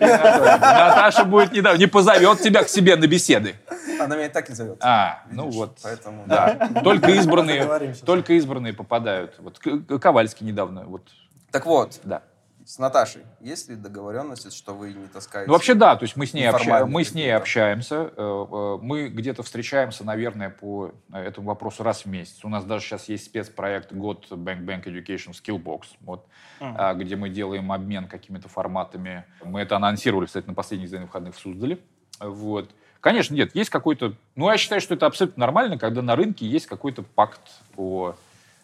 Наташа 0.00 1.24
будет 1.24 1.52
не, 1.52 1.78
не 1.78 1.86
позовет 1.86 2.40
тебя 2.40 2.64
к 2.64 2.68
себе 2.68 2.96
на 2.96 3.06
беседы. 3.06 3.54
Она 4.00 4.16
меня 4.16 4.26
и 4.26 4.30
так 4.30 4.48
не 4.48 4.54
зовет. 4.54 4.78
А, 4.80 5.22
ну 5.30 5.44
Видишь? 5.44 5.56
вот. 5.56 5.78
Поэтому... 5.82 6.24
Да, 6.26 6.70
только 6.82 7.10
избранные, 7.12 7.94
только 8.04 8.32
избранные 8.34 8.72
попадают. 8.72 9.34
Вот 9.38 9.58
Ковальский 10.00 10.46
недавно, 10.46 10.84
вот, 10.84 11.02
Так 11.50 11.66
вот, 11.66 12.00
да. 12.04 12.22
С 12.68 12.78
Наташей 12.78 13.22
есть 13.40 13.70
ли 13.70 13.76
договоренность, 13.76 14.52
что 14.52 14.74
вы 14.74 14.92
не 14.92 15.06
таскаете? 15.06 15.46
Ну, 15.46 15.54
вообще, 15.54 15.72
да, 15.72 15.96
то 15.96 16.02
есть 16.02 16.16
мы 16.16 16.26
с 16.26 16.34
ней, 16.34 16.46
обща- 16.46 16.84
мы 16.84 17.02
с 17.02 17.14
ней 17.14 17.34
общаемся, 17.34 18.12
э, 18.14 18.46
э, 18.52 18.78
мы 18.82 19.08
где-то 19.08 19.42
встречаемся, 19.42 20.04
наверное, 20.04 20.50
по 20.50 20.92
э, 21.10 21.18
этому 21.18 21.46
вопросу 21.46 21.82
раз 21.82 22.02
в 22.02 22.06
месяц. 22.10 22.44
У 22.44 22.50
нас 22.50 22.64
даже 22.64 22.84
сейчас 22.84 23.08
есть 23.08 23.24
спецпроект 23.24 23.94
«Год 23.94 24.26
Bank 24.30 24.66
Bank 24.66 24.84
Education 24.84 25.32
Skillbox», 25.32 25.84
вот, 26.02 26.26
а, 26.60 26.92
где 26.92 27.16
мы 27.16 27.30
делаем 27.30 27.72
обмен 27.72 28.06
какими-то 28.06 28.50
форматами. 28.50 29.24
Мы 29.42 29.62
это 29.62 29.76
анонсировали, 29.76 30.26
кстати, 30.26 30.46
на 30.46 30.52
последних 30.52 30.90
день 30.90 31.00
выходных 31.00 31.36
в 31.36 31.38
Суздале. 31.38 31.78
Вот. 32.20 32.70
Конечно, 33.00 33.34
нет, 33.34 33.54
есть 33.54 33.70
какой-то... 33.70 34.12
Ну, 34.36 34.50
я 34.50 34.58
считаю, 34.58 34.82
что 34.82 34.92
это 34.92 35.06
абсолютно 35.06 35.40
нормально, 35.40 35.78
когда 35.78 36.02
на 36.02 36.16
рынке 36.16 36.46
есть 36.46 36.66
какой-то 36.66 37.02
пакт 37.02 37.40
о 37.78 38.14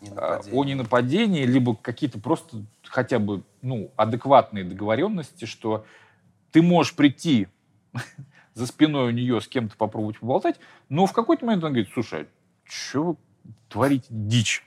Не 0.03 0.11
нападение. 0.11 0.61
о 0.61 0.65
ненападении, 0.65 1.47
либо 1.47 1.75
какие-то 1.75 2.19
просто 2.21 2.59
хотя 2.95 3.19
бы 3.19 3.43
ну, 3.61 3.91
адекватные 3.97 4.63
договоренности, 4.63 5.47
что 5.47 5.85
ты 6.53 6.63
можешь 6.63 6.95
прийти 6.95 7.49
за 8.55 8.69
спиной 8.69 9.09
у 9.09 9.11
нее 9.11 9.41
с 9.41 9.49
кем-то 9.49 9.77
попробовать 9.77 10.21
поболтать, 10.21 10.61
но 10.89 11.07
в 11.07 11.13
какой-то 11.13 11.45
момент 11.45 11.65
она 11.65 11.71
говорит, 11.71 11.91
слушай, 11.93 12.29
что 12.63 13.17
творите 13.69 14.07
дичь. 14.09 14.65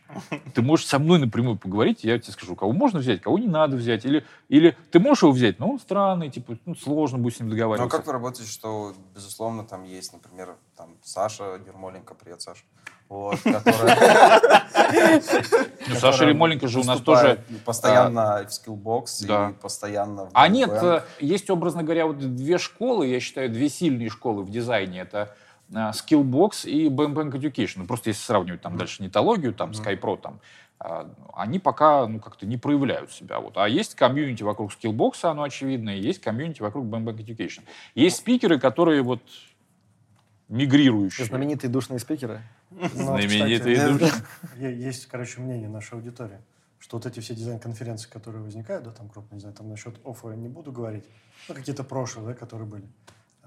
Ты 0.54 0.62
можешь 0.62 0.86
со 0.86 1.00
мной 1.00 1.18
напрямую 1.18 1.58
поговорить, 1.58 2.04
и 2.04 2.10
я 2.10 2.20
тебе 2.20 2.34
скажу, 2.34 2.58
кого 2.58 2.74
можно 2.74 3.00
взять, 3.00 3.22
кого 3.22 3.40
не 3.40 3.48
надо 3.48 3.78
взять. 3.78 4.04
Или, 4.04 4.26
или 4.50 4.76
ты 4.92 5.00
можешь 5.00 5.24
его 5.24 5.32
взять, 5.32 5.60
но 5.60 5.70
он 5.70 5.80
странный, 5.80 6.30
типа, 6.30 6.58
ну, 6.66 6.76
сложно 6.76 7.18
будет 7.18 7.38
с 7.38 7.40
ним 7.40 7.48
Ну, 7.48 7.54
а 7.54 7.58
договариваться. 7.58 7.98
как 7.98 8.06
вы 8.06 8.12
работаете, 8.12 8.52
что, 8.52 8.94
безусловно, 9.16 9.64
там 9.64 9.86
есть, 9.86 10.12
например, 10.12 10.56
там 10.76 10.90
Саша 11.04 11.58
Ермоленко, 11.66 12.16
привет, 12.16 12.42
Саша, 12.42 12.64
вот, 13.08 13.40
которая 13.40 14.42
Ну, 15.88 15.96
Саша 15.96 16.26
Ремоленко 16.26 16.68
же 16.68 16.82
у 16.82 16.84
нас 16.84 17.00
тоже... 17.00 17.28
выступает 17.48 17.64
постоянно 17.64 18.46
в 18.66 19.26
Да. 19.26 19.50
и 19.52 19.54
постоянно 19.54 20.30
А 20.34 20.48
нет, 20.50 20.70
э, 20.70 21.04
есть, 21.20 21.50
образно 21.50 21.84
говоря, 21.84 22.08
вот 22.08 22.18
две 22.36 22.58
школы, 22.58 23.08
я 23.08 23.22
считаю, 23.22 23.50
две 23.50 23.70
сильные 23.70 24.10
школы 24.10 24.44
в 24.44 24.50
дизайне. 24.50 25.00
Это 25.00 25.34
Skillbox 25.70 26.68
и 26.68 26.88
BM 26.88 27.14
Bank 27.14 27.32
Education. 27.32 27.74
Ну, 27.78 27.86
просто 27.86 28.10
если 28.10 28.22
сравнивать 28.24 28.62
там 28.62 28.78
дальше 28.78 29.04
нетологию, 29.04 29.54
там, 29.54 29.72
SkyPro, 29.72 30.20
там, 30.22 30.40
а, 30.80 31.10
они 31.34 31.60
пока, 31.60 32.08
ну, 32.08 32.20
как-то 32.20 32.46
не 32.46 32.58
проявляют 32.58 33.12
себя. 33.12 33.40
Вот. 33.40 33.58
А 33.58 33.68
есть 33.68 33.96
комьюнити 33.96 34.44
вокруг 34.44 34.72
Skillbox, 34.72 35.24
оно 35.24 35.44
очевидно, 35.44 35.90
и 35.90 36.00
есть 36.00 36.22
комьюнити 36.22 36.62
вокруг 36.62 36.86
BM 36.86 37.04
Bank 37.04 37.18
Education. 37.18 37.62
Есть 37.96 38.18
спикеры, 38.18 38.60
которые 38.60 39.02
вот 39.02 39.22
мигрирующие. 40.50 41.26
Знаменитые 41.26 41.70
душные 41.70 42.00
спикеры. 42.00 42.42
Ну, 42.72 42.88
Знаменитые 42.94 43.76
кстати, 43.76 43.98
души. 43.98 44.14
е- 44.58 44.78
Есть, 44.78 45.08
короче, 45.08 45.42
мнение 45.42 45.70
нашей 45.70 45.96
аудитории, 45.96 46.40
что 46.80 46.98
вот 46.98 47.06
эти 47.06 47.20
все 47.20 47.36
дизайн-конференции, 47.36 48.10
которые 48.10 48.44
возникают, 48.44 48.86
да, 48.86 48.92
там 48.92 49.10
крупные, 49.10 49.36
не 49.38 49.40
знаю, 49.42 49.56
там 49.56 49.70
насчет 49.70 49.96
оффа 50.06 50.30
не 50.30 50.48
буду 50.48 50.72
говорить, 50.72 51.06
ну, 51.50 51.56
какие-то 51.56 51.84
прошлые, 51.84 52.28
да, 52.28 52.34
которые 52.34 52.68
были. 52.68 52.86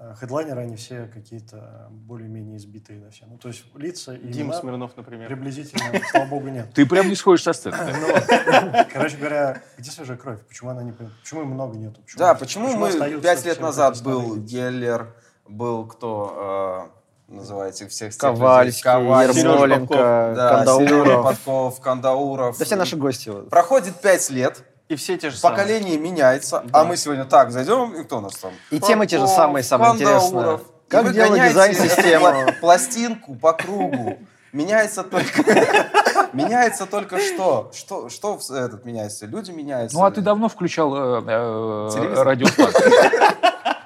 А 0.03 0.15
Хедлайнеры, 0.15 0.61
они 0.61 0.75
все 0.77 1.05
какие-то 1.13 1.87
более-менее 1.91 2.57
избитые, 2.57 2.99
да, 2.99 3.11
все. 3.11 3.25
Ну, 3.27 3.37
то 3.37 3.49
есть 3.49 3.63
лица 3.75 4.15
и 4.15 4.27
Дим 4.27 4.47
имена 4.47 4.59
Смирнов, 4.59 4.97
например. 4.97 5.27
приблизительно, 5.27 5.83
слава 6.11 6.25
богу, 6.25 6.47
нет. 6.47 6.73
Ты 6.73 6.87
прям 6.87 7.07
не 7.07 7.13
сходишь 7.15 7.43
со 7.43 7.53
сцены. 7.53 7.77
Ну, 7.77 8.71
короче 8.91 9.17
говоря, 9.17 9.61
где 9.77 9.91
свежая 9.91 10.17
кровь? 10.17 10.39
Почему 10.47 10.71
она 10.71 10.81
не... 10.81 10.91
по- 10.91 11.11
Почему 11.21 11.43
много 11.45 11.77
нету? 11.77 12.01
Да, 12.17 12.33
почему 12.33 12.75
мы 12.75 12.91
пять 13.21 13.45
лет 13.45 13.59
назад 13.59 14.01
был? 14.01 14.37
Геллер, 14.37 15.13
был 15.47 15.85
кто, 15.85 16.89
э, 17.29 17.33
называете 17.35 17.87
всех 17.87 18.17
Ковальский? 18.17 18.81
Ковальский, 18.83 19.41
Ермоленко, 19.43 19.95
да, 20.35 20.49
Кандауров. 20.65 21.23
Подков, 21.23 21.79
Кандауров. 21.79 22.57
Да 22.57 22.65
все 22.65 22.75
наши 22.75 22.97
гости. 22.97 23.31
Проходит 23.51 24.01
пять 24.01 24.27
лет, 24.31 24.63
И 24.91 24.95
все 24.97 25.17
те 25.17 25.29
же 25.29 25.37
самые. 25.37 25.57
поколение 25.57 25.97
меняется, 25.97 26.65
а 26.73 26.83
мы 26.83 26.97
сегодня 26.97 27.23
так 27.23 27.49
зайдем, 27.51 27.93
и 27.93 28.03
кто 28.03 28.17
у 28.17 28.19
нас 28.19 28.35
там? 28.35 28.51
И 28.71 28.79
темы 28.81 29.07
те 29.07 29.19
же 29.19 29.25
самые, 29.25 29.63
самое 29.63 29.93
интересное. 29.93 30.19
Кандауров. 30.19 30.61
И 30.61 30.91
Как 30.91 31.05
вы 31.05 31.13
делать 31.13 31.41
дизайн-систему? 31.41 32.51
Пластинку 32.59 33.35
по 33.35 33.53
кругу. 33.53 34.19
Меняется 34.51 35.03
только... 35.03 35.43
Меняется 36.33 36.85
только 36.87 37.19
что? 37.19 37.71
Что, 37.73 38.09
что 38.09 38.37
в- 38.37 38.51
этот 38.51 38.83
меняется? 38.83 39.27
Люди 39.27 39.51
меняются. 39.51 39.97
Ну, 39.97 40.03
а 40.03 40.11
ты 40.11 40.19
давно 40.19 40.49
включал 40.49 40.93
э, 40.93 41.23
э, 41.25 42.23
радиостанцию? 42.23 42.91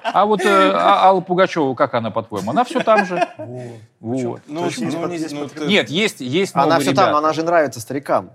А 0.02 0.26
вот 0.26 0.40
э, 0.44 0.72
А- 0.74 1.04
Алла 1.04 1.20
Пугачева, 1.20 1.72
как 1.74 1.94
она, 1.94 2.10
по-твоему? 2.10 2.50
Она 2.50 2.64
все 2.64 2.80
там 2.80 3.06
же. 3.06 3.28
Вот. 3.38 3.78
Вот. 4.00 4.40
Ну, 4.48 4.68
ну, 4.76 5.08
ну, 5.30 5.66
Нет, 5.66 5.88
есть, 5.88 6.20
есть 6.20 6.50
Она 6.56 6.80
все 6.80 6.92
там, 6.94 7.14
она 7.14 7.32
же 7.32 7.44
нравится 7.44 7.78
старикам. 7.78 8.32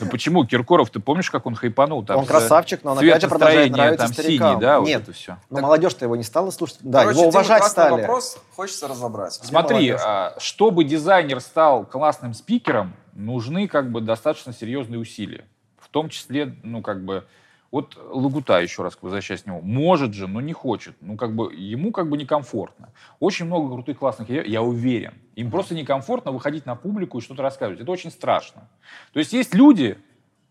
Ну 0.00 0.06
почему? 0.10 0.44
Киркоров, 0.44 0.90
ты 0.90 1.00
помнишь, 1.00 1.30
как 1.30 1.46
он 1.46 1.54
хайпанул? 1.54 2.04
Там 2.04 2.18
Он 2.18 2.26
красавчик, 2.26 2.82
но 2.84 2.92
он 2.92 2.98
опять 2.98 3.22
же 3.22 3.28
продолжает 3.28 3.72
нравиться 3.72 4.06
там 4.06 4.12
старикам. 4.14 4.50
синий, 4.52 4.60
да, 4.60 4.80
вот 4.80 4.86
Нет, 4.88 5.02
это 5.02 5.12
все. 5.12 5.38
но 5.50 5.60
молодежь-то 5.60 6.04
его 6.04 6.16
не 6.16 6.22
стала 6.22 6.50
слушать. 6.50 6.78
Да, 6.80 7.00
Короче, 7.02 7.18
его 7.20 7.28
уважать 7.28 7.64
стали. 7.64 8.00
вопрос, 8.02 8.38
хочется 8.54 8.88
разобрать. 8.88 9.32
Смотри, 9.34 9.90
а, 9.90 10.34
чтобы 10.38 10.84
дизайнер 10.84 11.40
стал 11.40 11.84
классным 11.84 12.34
спикером, 12.34 12.94
нужны 13.14 13.68
как 13.68 13.90
бы 13.90 14.00
достаточно 14.00 14.52
серьезные 14.52 14.98
усилия. 14.98 15.44
В 15.78 15.88
том 15.88 16.08
числе, 16.08 16.56
ну 16.62 16.80
как 16.82 17.04
бы, 17.04 17.24
вот 17.70 17.98
Лагута, 18.10 18.60
еще 18.60 18.82
раз 18.82 18.96
возвращаясь 19.00 19.42
к 19.42 19.46
нему, 19.46 19.60
может 19.62 20.14
же, 20.14 20.26
но 20.26 20.40
не 20.40 20.52
хочет. 20.52 20.94
Ну 21.00 21.16
как 21.16 21.34
бы, 21.34 21.52
ему 21.54 21.92
как 21.92 22.08
бы 22.08 22.16
некомфортно. 22.16 22.88
Очень 23.20 23.46
много 23.46 23.72
крутых, 23.74 23.98
классных 23.98 24.30
идей, 24.30 24.44
я 24.46 24.62
уверен. 24.62 25.14
Им 25.34 25.50
просто 25.50 25.74
некомфортно 25.74 26.30
выходить 26.32 26.66
на 26.66 26.74
публику 26.74 27.18
и 27.18 27.20
что-то 27.22 27.42
рассказывать. 27.42 27.80
Это 27.80 27.90
очень 27.90 28.10
страшно. 28.10 28.68
То 29.12 29.18
есть 29.18 29.32
есть 29.32 29.54
люди, 29.54 29.96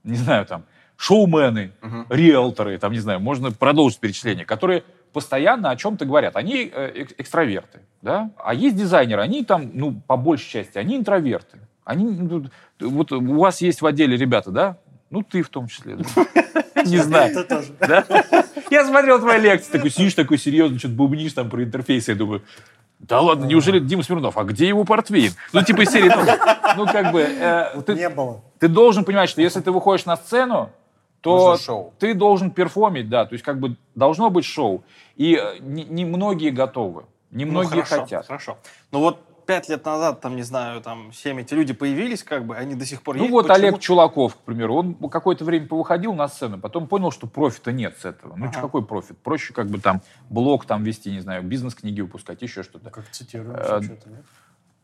не 0.04 0.16
знаю, 0.18 0.46
там, 0.46 0.64
шоумены, 0.98 1.72
риэлторы, 2.10 2.78
там, 2.78 2.92
не 2.92 3.00
знаю, 3.00 3.20
можно 3.20 3.52
продолжить 3.52 4.00
перечисление, 4.00 4.46
которые 4.46 4.84
постоянно 5.14 5.70
о 5.70 5.76
чем-то 5.76 6.06
говорят. 6.06 6.36
Они 6.36 6.72
э, 6.74 7.04
эк- 7.04 7.16
экстраверты, 7.18 7.82
да? 8.02 8.32
А 8.38 8.54
есть 8.54 8.76
дизайнеры, 8.76 9.22
они 9.22 9.44
там, 9.44 9.72
ну, 9.74 10.02
по 10.08 10.16
большей 10.18 10.50
части, 10.50 10.78
они 10.78 10.98
интроверты. 10.98 11.60
Они, 11.84 12.06
ну, 12.06 12.46
вот 12.80 13.12
у 13.12 13.40
вас 13.40 13.62
есть 13.62 13.82
в 13.82 13.86
отделе 13.86 14.16
ребята, 14.16 14.52
да? 14.52 14.78
Ну, 15.10 15.24
ты 15.24 15.42
в 15.42 15.50
том 15.50 15.68
числе. 15.68 15.98
Не 16.86 16.98
знаю. 16.98 17.34
Я 18.72 18.86
смотрел 18.86 19.20
твои 19.20 19.40
лекции, 19.42 19.72
такой 19.72 19.90
сидишь 19.90 20.14
такой 20.14 20.38
серьезно, 20.38 20.80
что-то 20.80 20.94
бубнишь 20.96 21.34
там 21.34 21.50
про 21.50 21.64
интерфейс, 21.64 22.08
я 22.08 22.16
думаю, 22.16 22.42
да 23.08 23.20
ладно, 23.20 23.46
неужели 23.46 23.80
Дима 23.80 24.04
Смирнов, 24.04 24.38
а 24.38 24.44
где 24.44 24.68
его 24.68 24.84
портвейн? 24.84 25.32
Ну, 25.54 25.64
типа 25.64 25.82
из 25.82 25.92
серии, 25.92 26.10
ну, 26.10 26.86
ну, 26.86 26.92
как 26.92 27.12
бы, 27.12 27.22
э, 27.22 27.82
ты, 27.86 27.96
Не 27.96 28.10
было. 28.10 28.42
ты 28.60 28.68
должен 28.68 29.04
понимать, 29.06 29.30
что 29.30 29.42
если 29.42 29.60
ты 29.60 29.72
выходишь 29.72 30.06
на 30.06 30.16
сцену, 30.18 30.70
то 31.22 31.58
ты 32.00 32.14
должен 32.14 32.52
перформить, 32.52 33.10
да, 33.10 33.26
то 33.26 33.34
есть 33.34 33.44
как 33.44 33.60
бы 33.60 33.76
должно 33.96 34.30
быть 34.30 34.46
шоу. 34.46 34.84
И 35.16 35.36
э, 35.36 35.58
не, 35.60 35.84
не 35.86 36.06
многие 36.06 36.52
готовы, 36.52 37.06
не 37.32 37.46
Ну, 37.46 37.64
хорошо, 37.64 38.02
хотят. 38.02 38.28
Хорошо. 38.28 38.58
Ну 38.92 39.00
вот 39.00 39.20
пять 39.46 39.70
лет 39.70 39.86
назад, 39.86 40.22
там, 40.22 40.36
не 40.36 40.44
знаю, 40.44 40.82
там, 40.82 41.12
семь 41.14 41.40
эти 41.42 41.54
люди 41.54 41.74
появились, 41.74 42.24
как 42.24 42.46
бы, 42.46 42.56
они 42.56 42.76
до 42.76 42.86
сих 42.86 43.02
пор 43.02 43.16
Ну 43.18 43.24
есть. 43.24 43.32
вот 43.32 43.48
Почему? 43.48 43.68
Олег 43.68 43.80
Чулаков, 43.80 44.36
к 44.36 44.40
примеру, 44.40 44.76
он 44.76 44.96
какое-то 45.10 45.46
время 45.46 45.68
повыходил 45.68 46.14
на 46.14 46.28
сцену, 46.28 46.60
потом 46.60 46.88
понял, 46.88 47.12
что 47.12 47.28
профита 47.28 47.72
нет 47.72 47.98
с 48.00 48.06
этого. 48.06 48.36
Ну, 48.36 48.46
Ага. 48.46 48.56
чё, 48.56 48.62
какой 48.62 48.84
профит? 48.86 49.18
Проще 49.18 49.54
как 49.54 49.68
бы 49.68 49.80
там 49.80 50.02
блог 50.30 50.66
там 50.66 50.84
вести, 50.84 51.12
не 51.12 51.20
знаю, 51.20 51.44
бизнес-книги 51.44 52.02
выпускать, 52.02 52.42
еще 52.42 52.64
что-то. 52.64 52.90
Как 52.90 53.10
цитируем 53.10 53.56
Э, 53.56 53.64
всё 53.64 53.82
что-то, 53.84 54.10
нет? 54.10 54.26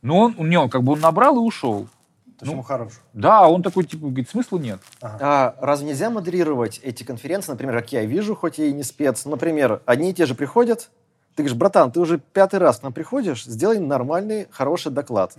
Но 0.02 0.20
он, 0.20 0.36
у 0.38 0.46
него 0.46 0.70
как 0.70 0.84
бы 0.84 0.94
он 0.94 1.00
набрал 1.00 1.36
и 1.38 1.40
ушел. 1.40 1.88
То 2.26 2.44
есть 2.44 2.46
ну, 2.46 2.52
ему 2.52 2.62
хорош. 2.62 2.94
Да, 3.14 3.48
он 3.48 3.64
такой, 3.64 3.84
типа, 3.84 4.06
говорит, 4.08 4.30
смысла 4.30 4.60
нет. 4.60 4.80
А 5.02 5.56
разве 5.60 5.88
нельзя 5.88 6.12
модерировать 6.12 6.80
эти 6.84 7.04
конференции, 7.04 7.52
например, 7.52 7.82
как 7.82 7.92
я 7.92 8.06
вижу, 8.06 8.36
хоть 8.36 8.60
я 8.60 8.66
и 8.66 8.74
не 8.74 8.84
спец, 8.84 9.26
например, 9.26 9.82
одни 9.88 10.12
и 10.12 10.14
те 10.14 10.28
же 10.28 10.36
приходят, 10.36 10.92
ты 11.38 11.44
говоришь, 11.44 11.56
братан, 11.56 11.92
ты 11.92 12.00
уже 12.00 12.18
пятый 12.18 12.58
раз 12.58 12.80
к 12.80 12.84
нам 12.84 12.92
приходишь, 12.92 13.46
сделай 13.46 13.78
нормальный, 13.78 14.48
хороший 14.50 14.92
доклад. 14.92 15.36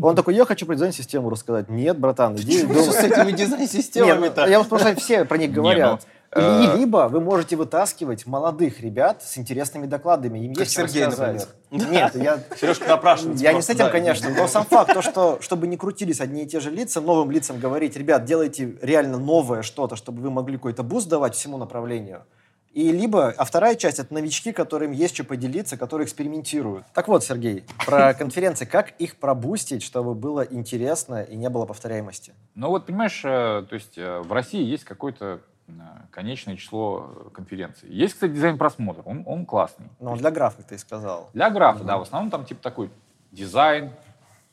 Он 0.00 0.14
такой, 0.14 0.34
я 0.34 0.44
хочу 0.44 0.66
про 0.66 0.74
дизайн-систему 0.74 1.30
рассказать. 1.30 1.70
Нет, 1.70 1.98
братан, 1.98 2.36
иди 2.36 2.58
Что 2.58 2.92
с 2.92 2.96
этими 2.96 3.32
дизайн-системами-то? 3.32 4.42
ну, 4.42 4.50
я 4.50 4.58
вам 4.58 4.68
просто 4.68 4.94
все 4.96 5.24
про 5.24 5.38
них 5.38 5.50
говорят. 5.50 6.06
ну, 6.34 6.42
э, 6.42 6.76
либо 6.76 7.08
вы 7.10 7.22
можете 7.22 7.56
вытаскивать 7.56 8.26
молодых 8.26 8.82
ребят 8.82 9.22
с 9.22 9.38
интересными 9.38 9.86
докладами, 9.86 10.40
им 10.40 10.52
Как 10.52 10.64
есть 10.64 10.76
Сергей, 10.76 11.06
рассказать. 11.06 11.48
Нет, 11.70 12.14
я, 12.16 12.38
Сережка 12.60 12.86
напрашивается. 12.88 13.42
я 13.42 13.54
не 13.54 13.62
с 13.62 13.70
этим, 13.70 13.86
да. 13.86 13.90
конечно, 13.90 14.28
но 14.28 14.46
сам 14.46 14.66
факт, 14.66 14.92
то, 14.92 15.00
что 15.00 15.38
чтобы 15.40 15.68
не 15.68 15.78
крутились 15.78 16.20
одни 16.20 16.42
и 16.42 16.46
те 16.46 16.60
же 16.60 16.70
лица, 16.70 17.00
новым 17.00 17.30
лицам 17.30 17.58
говорить, 17.58 17.96
ребят, 17.96 18.26
делайте 18.26 18.76
реально 18.82 19.16
новое 19.16 19.62
что-то, 19.62 19.96
чтобы 19.96 20.20
вы 20.20 20.30
могли 20.30 20.58
какой-то 20.58 20.82
буст 20.82 21.08
давать 21.08 21.34
всему 21.34 21.56
направлению. 21.56 22.26
И 22.72 22.92
либо, 22.92 23.34
а 23.36 23.44
вторая 23.44 23.74
часть 23.74 23.98
это 23.98 24.14
новички, 24.14 24.52
которым 24.52 24.92
есть 24.92 25.14
что 25.14 25.24
поделиться, 25.24 25.76
которые 25.76 26.06
экспериментируют. 26.06 26.84
Так 26.94 27.08
вот, 27.08 27.24
Сергей, 27.24 27.64
про 27.84 28.14
конференции, 28.18 28.64
как 28.64 28.92
их 28.98 29.16
пробустить, 29.16 29.82
чтобы 29.82 30.14
было 30.14 30.42
интересно 30.42 31.22
и 31.22 31.36
не 31.36 31.48
было 31.48 31.66
повторяемости? 31.66 32.32
Ну 32.54 32.68
вот, 32.68 32.86
понимаешь, 32.86 33.22
э, 33.24 33.64
то 33.68 33.74
есть 33.74 33.98
э, 33.98 34.20
в 34.20 34.32
России 34.32 34.62
есть 34.62 34.84
какое-то 34.84 35.40
э, 35.66 35.72
конечное 36.12 36.56
число 36.56 37.30
конференций. 37.34 37.88
Есть, 37.90 38.14
кстати, 38.14 38.32
дизайн-просмотр, 38.32 39.02
он, 39.04 39.24
он 39.26 39.46
классный. 39.46 39.88
Ну, 39.98 40.16
для 40.16 40.30
графа 40.30 40.62
ты 40.62 40.78
сказал. 40.78 41.28
Для 41.34 41.50
графа, 41.50 41.82
да, 41.82 41.98
в 41.98 42.02
основном 42.02 42.30
там 42.30 42.44
типа 42.44 42.62
такой 42.62 42.90
дизайн, 43.32 43.90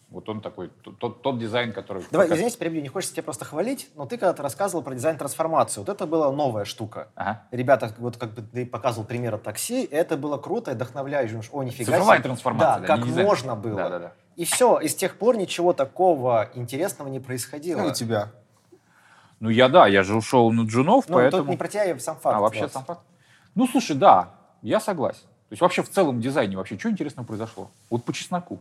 вот 0.09 0.29
он 0.29 0.41
такой, 0.41 0.69
тот, 0.69 1.21
тот 1.21 1.37
дизайн, 1.37 1.73
который... 1.73 2.03
Давай, 2.11 2.27
пока- 2.27 2.35
извините, 2.35 2.57
перебью, 2.57 2.81
не 2.81 2.87
хочется 2.87 3.13
тебя 3.15 3.23
просто 3.23 3.43
хвалить, 3.45 3.89
но 3.95 4.05
ты 4.05 4.17
когда-то 4.17 4.41
рассказывал 4.41 4.81
про 4.83 4.95
дизайн-трансформацию. 4.95 5.83
Вот 5.83 5.93
это 5.93 6.05
была 6.05 6.31
новая 6.31 6.63
штука. 6.65 7.09
Ага. 7.15 7.43
Ребята, 7.51 7.93
вот 7.97 8.15
как 8.17 8.33
бы 8.33 8.41
ты 8.41 8.65
показывал 8.65 9.05
пример 9.05 9.35
от 9.35 9.43
такси, 9.43 9.83
это 9.83 10.15
было 10.15 10.37
круто 10.37 10.71
и 10.71 10.75
вдохновляюще. 10.75 11.33
Думаешь, 11.33 11.49
О, 11.51 11.63
нифига 11.63 11.91
Цифровая 11.91 12.17
себе. 12.19 12.23
трансформация, 12.23 12.81
Да, 12.81 12.87
да, 12.87 12.95
как 12.95 13.05
дизайн. 13.05 13.27
можно 13.27 13.55
было. 13.55 13.75
Да-да-да. 13.75 14.13
И 14.37 14.45
все, 14.45 14.79
и 14.79 14.87
с 14.87 14.95
тех 14.95 15.17
пор 15.17 15.35
ничего 15.35 15.73
такого 15.73 16.49
интересного 16.53 17.09
не 17.09 17.19
происходило. 17.19 17.81
Ну, 17.81 17.87
у 17.87 17.91
тебя. 17.93 18.31
Ну 19.39 19.49
я, 19.49 19.67
да, 19.67 19.87
я 19.87 20.03
же 20.03 20.15
ушел 20.15 20.51
на 20.51 20.61
джунов, 20.65 21.09
Ну, 21.09 21.15
поэтому... 21.15 21.43
тут 21.43 21.51
не 21.51 21.57
про 21.57 21.67
тебя, 21.67 21.83
я 21.83 21.99
сам 21.99 22.15
факт. 22.17 22.37
А, 22.37 22.39
вообще 22.39 22.61
вот. 22.61 22.71
сам 22.71 22.85
факт? 22.85 23.01
Ну, 23.55 23.67
слушай, 23.67 23.95
да, 23.95 24.29
я 24.61 24.79
согласен. 24.79 25.23
То 25.49 25.53
есть 25.53 25.61
вообще 25.61 25.81
в 25.83 25.89
целом 25.89 26.21
дизайне 26.21 26.55
вообще 26.57 26.77
что 26.77 26.89
интересного 26.89 27.25
произошло? 27.25 27.69
Вот 27.89 28.03
по 28.03 28.13
чесноку. 28.13 28.59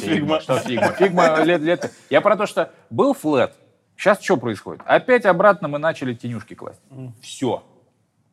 Фигма. 0.00 0.40
Что 0.40 0.58
фигма? 0.58 0.92
Фигма 0.92 1.42
лет, 1.42 1.60
лет. 1.60 1.92
Я 2.10 2.20
про 2.20 2.36
то, 2.36 2.46
что 2.46 2.72
был 2.90 3.14
flat, 3.14 3.54
сейчас 3.96 4.22
что 4.22 4.36
происходит? 4.36 4.82
Опять 4.84 5.26
обратно 5.26 5.68
мы 5.68 5.78
начали 5.78 6.14
тенюшки 6.14 6.54
класть. 6.54 6.80
Все. 7.20 7.64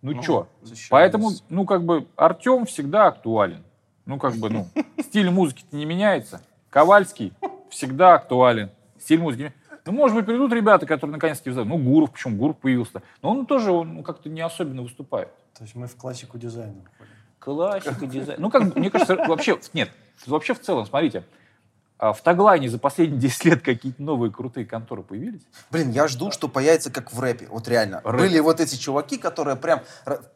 Ну, 0.01 0.21
что? 0.21 0.47
защищались. 0.61 0.89
Поэтому, 0.89 1.31
ну, 1.49 1.65
как 1.65 1.83
бы, 1.83 2.07
Артем 2.15 2.65
всегда 2.65 3.07
актуален. 3.07 3.63
Ну, 4.05 4.19
как 4.19 4.35
бы, 4.35 4.49
ну, 4.51 4.67
стиль 4.99 5.31
музыки 5.31 5.65
не 5.71 5.85
меняется. 5.85 6.41
Ковальский 6.69 7.33
всегда 7.71 8.13
актуален. 8.13 8.69
Стиль 8.99 9.19
музыки. 9.19 9.51
Ну, 9.85 9.93
может 9.93 10.15
быть, 10.15 10.25
придут 10.25 10.51
ребята, 10.53 10.85
которые 10.85 11.13
наконец-таки 11.13 11.49
взяли. 11.49 11.65
Ну, 11.65 11.77
Гуров, 11.77 12.11
почему 12.11 12.37
Гуров 12.37 12.57
появился. 12.57 13.01
Но 13.21 13.31
он 13.31 13.45
тоже 13.45 13.71
он, 13.71 13.95
ну, 13.95 14.03
как-то 14.03 14.29
не 14.29 14.41
особенно 14.41 14.83
выступает. 14.83 15.29
То 15.57 15.63
есть 15.63 15.75
мы 15.75 15.87
в 15.87 15.95
классику 15.95 16.37
дизайна. 16.37 16.81
Классика, 17.39 18.05
дизайн. 18.05 18.41
Ну, 18.41 18.49
как 18.49 18.67
бы, 18.67 18.79
мне 18.79 18.89
кажется, 18.89 19.15
вообще, 19.15 19.59
нет, 19.73 19.89
вообще 20.25 20.53
в 20.53 20.61
целом, 20.61 20.85
смотрите, 20.85 21.23
а 21.97 22.11
в 22.13 22.21
Таглайне 22.21 22.69
за 22.69 22.77
последние 22.77 23.19
10 23.21 23.45
лет 23.45 23.61
какие-то 23.61 24.01
новые 24.01 24.31
крутые 24.31 24.65
конторы 24.65 25.01
появились? 25.03 25.41
Блин, 25.71 25.91
я 25.91 26.07
жду, 26.07 26.31
что 26.31 26.47
появится 26.47 26.91
как 26.91 27.13
в 27.13 27.19
рэпе. 27.19 27.47
Вот 27.49 27.67
реально. 27.67 28.01
Рэп. 28.03 28.19
Были 28.21 28.39
вот 28.39 28.59
эти 28.59 28.75
чуваки, 28.75 29.17
которые 29.17 29.55
прям 29.55 29.81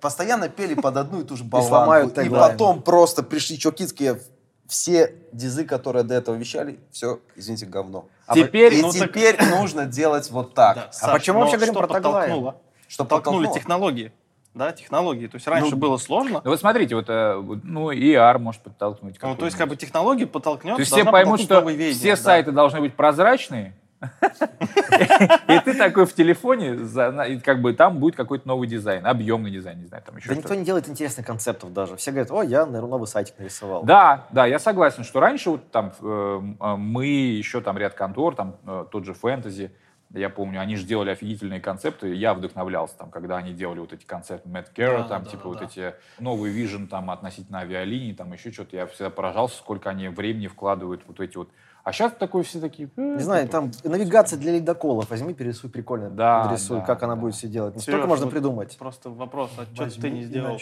постоянно 0.02 0.50
пели 0.50 0.74
под 0.74 0.98
одну 0.98 1.22
и 1.22 1.24
ту 1.24 1.36
же 1.36 1.44
болванку. 1.44 1.70
сломают 1.76 2.18
И 2.18 2.24
теглайн. 2.24 2.52
потом 2.52 2.82
просто 2.82 3.24
пришли 3.24 3.58
чуваки, 3.58 3.88
такие, 3.88 4.20
все 4.68 5.16
дизы, 5.34 5.66
которые 5.66 6.04
до 6.04 6.14
этого 6.14 6.36
вещали, 6.36 6.80
все, 6.92 7.20
извините, 7.36 7.66
говно. 7.66 8.06
А 8.28 8.36
Теперь, 8.36 8.76
И 8.76 8.82
ну 8.84 8.92
так- 8.92 9.10
теперь 9.10 9.38
нужно 9.50 9.86
делать 9.88 10.30
вот 10.30 10.54
так. 10.54 10.76
Да, 10.76 10.92
А 11.02 11.14
почему 11.14 11.40
но 11.40 11.46
вообще 11.46 11.58
говорим 11.58 11.74
что 11.74 11.88
про 11.88 11.94
Таглайн? 11.94 12.54
Что 12.88 13.04
Толкнули 13.04 13.24
подтолкнуло? 13.46 13.56
технологии. 13.56 14.12
Да, 14.60 14.74
технологии. 14.74 15.28
То 15.28 15.36
есть 15.36 15.48
раньше 15.48 15.72
Ну, 15.72 15.78
было 15.78 15.96
сложно. 15.96 16.42
Ну, 16.44 16.50
вот 16.50 16.60
смотрите, 16.60 16.94
вот, 16.94 17.06
э, 17.08 17.42
ну, 17.64 17.92
и 17.92 18.12
AR 18.14 18.40
может 18.40 18.62
подтолкнуть. 18.62 19.16
Ну, 19.22 19.36
то 19.36 19.46
есть, 19.46 19.58
как 19.58 19.70
бы 19.70 19.78
технологии 19.78 20.26
подтолкнет. 20.26 20.76
То 20.76 20.82
есть 20.82 20.92
все 20.92 21.06
поймут, 21.06 21.40
что 21.40 21.62
веяния, 21.62 21.94
все 21.94 22.18
да. 22.18 22.22
сайты 22.22 22.52
должны 22.52 22.82
быть 22.82 22.94
прозрачные, 22.94 23.74
и 24.02 25.60
ты 25.64 25.74
такой 25.78 26.06
в 26.06 26.14
телефоне, 26.14 26.74
и 26.74 27.40
как 27.40 27.62
бы 27.62 27.72
там 27.74 28.00
будет 28.00 28.18
какой-то 28.18 28.48
новый 28.50 28.68
дизайн, 28.68 29.06
объемный 29.06 29.50
дизайн, 29.50 29.80
не 29.80 29.86
знаю, 29.86 30.04
там 30.06 30.18
еще 30.18 30.28
Да 30.28 30.36
никто 30.36 30.56
не 30.56 30.66
делает 30.66 30.90
интересных 30.90 31.26
концептов 31.26 31.72
даже. 31.72 31.96
Все 31.96 32.12
говорят, 32.12 32.30
о, 32.32 32.44
я 32.44 32.66
наверное, 32.66 32.90
новый 32.90 33.08
сайтик 33.08 33.40
нарисовал. 33.40 33.84
Да, 33.84 34.28
да, 34.32 34.46
я 34.46 34.60
согласен, 34.60 35.06
что 35.06 35.22
раньше 35.22 35.52
вот 35.52 35.72
там 35.72 35.94
э, 36.02 36.42
э, 36.60 36.76
мы, 36.76 37.06
еще 37.08 37.62
там 37.62 37.78
ряд 37.78 37.94
контор, 37.94 38.36
там 38.36 38.58
тот 38.92 39.06
же 39.06 39.14
фэнтези, 39.14 39.72
я 40.14 40.30
помню, 40.30 40.60
они 40.60 40.76
же 40.76 40.86
делали 40.86 41.12
офигительные 41.12 41.62
концепты, 41.62 42.14
я 42.14 42.34
вдохновлялся 42.34 42.98
там, 42.98 43.12
когда 43.12 43.38
они 43.38 43.54
делали 43.54 43.80
вот 43.80 43.94
эти 43.94 44.06
концепты 44.06 44.50
Мэтт 44.50 44.72
Кера, 44.72 45.00
Да, 45.00 45.04
там 45.04 45.24
да, 45.24 45.30
типа 45.30 45.44
да, 45.44 45.50
вот 45.50 45.60
да. 45.60 45.66
эти 45.66 45.94
новый 46.20 46.52
вижен 46.52 46.88
там 46.88 47.12
относительно 47.12 47.60
авиалиний, 47.60 48.14
там 48.14 48.34
еще 48.34 48.52
что-то, 48.52 48.76
я 48.76 48.88
всегда 48.88 49.10
поражался, 49.10 49.58
сколько 49.58 49.90
они 49.90 50.08
времени 50.08 50.48
вкладывают 50.48 51.02
вот 51.08 51.20
эти 51.20 51.38
вот. 51.38 51.50
А 51.84 51.94
сейчас 51.94 52.12
такой 52.12 52.44
все 52.44 52.60
такие... 52.60 52.90
э, 52.98 53.02
Не 53.02 53.24
знаю, 53.24 53.48
там 53.48 53.72
навигация 53.84 54.38
для 54.38 54.54
ледоколов. 54.54 55.10
Возьми, 55.10 55.34
перерисуй 55.34 55.70
прикольно. 55.70 56.10
Да, 56.10 56.46
нарисуй, 56.46 56.80
да, 56.80 56.86
как 56.86 57.04
она 57.04 57.16
да. 57.16 57.22
будет 57.22 57.36
все 57.36 57.48
делать. 57.48 57.76
Ну, 57.76 57.82
столько 57.82 58.06
можно 58.06 58.26
вот 58.26 58.34
придумать. 58.34 58.78
Просто 58.78 59.10
вопрос, 59.10 59.52
а 59.58 59.66
что 59.74 60.02
ты 60.02 60.10
не 60.10 60.24
сделал? 60.24 60.60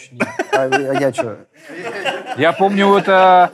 А, 0.53 0.63
а 0.63 0.93
я 0.93 1.11
что? 1.11 1.47
Я 2.37 2.53
помню 2.53 3.01
а, 3.07 3.51